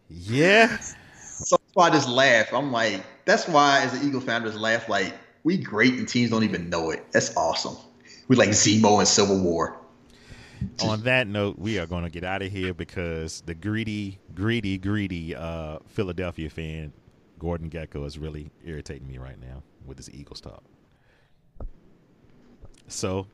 Yeah. 0.10 0.78
So 0.78 1.58
that's 1.58 1.76
why 1.76 1.88
I 1.88 1.90
just 1.90 2.10
laugh. 2.10 2.54
I'm 2.54 2.72
like, 2.72 3.04
that's 3.26 3.48
why 3.48 3.82
as 3.82 3.94
an 3.94 4.08
Eagle 4.08 4.22
just 4.22 4.58
laugh 4.58 4.90
like 4.90 5.14
we 5.44 5.58
great 5.58 5.94
and 5.94 6.08
teams 6.08 6.30
don't 6.30 6.44
even 6.44 6.70
know 6.70 6.92
it. 6.92 7.06
That's 7.12 7.36
awesome. 7.36 7.78
We 8.28 8.36
like 8.36 8.50
Zemo 8.50 9.00
and 9.00 9.08
Civil 9.08 9.40
War. 9.40 9.78
On 10.84 11.02
that 11.04 11.28
note, 11.28 11.58
we 11.58 11.80
are 11.80 11.88
going 11.88 12.04
to 12.04 12.10
get 12.10 12.24
out 12.24 12.44
of 12.44 12.52
here 12.52 12.74
because 12.74 13.42
the 13.42 13.56
greedy, 13.56 14.20
greedy, 14.36 14.78
greedy 14.78 15.36
uh, 15.36 15.80
Philadelphia 15.88 16.50
fan, 16.50 16.94
Gordon 17.40 17.70
Gekko, 17.70 18.06
is 18.06 18.20
really 18.20 18.52
irritating 18.64 19.08
me 19.08 19.18
right 19.18 19.40
now 19.42 19.64
with 19.88 19.98
his 19.98 20.12
Eagles 20.12 20.40
talk. 20.40 20.64
So, 22.88 23.26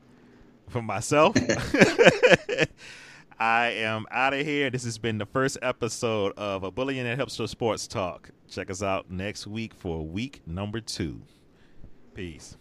for 0.68 0.82
myself, 0.82 1.36
I 3.38 3.68
am 3.68 4.06
out 4.10 4.34
of 4.34 4.44
here. 4.44 4.70
This 4.70 4.84
has 4.84 4.98
been 4.98 5.18
the 5.18 5.26
first 5.26 5.58
episode 5.62 6.32
of 6.36 6.64
a 6.64 6.70
Bullying 6.70 7.06
Helps 7.06 7.38
Hipster 7.38 7.48
Sports 7.48 7.86
Talk. 7.86 8.30
Check 8.48 8.70
us 8.70 8.82
out 8.82 9.10
next 9.10 9.46
week 9.46 9.74
for 9.74 10.04
week 10.04 10.42
number 10.46 10.80
two. 10.80 11.22
Peace. 12.14 12.56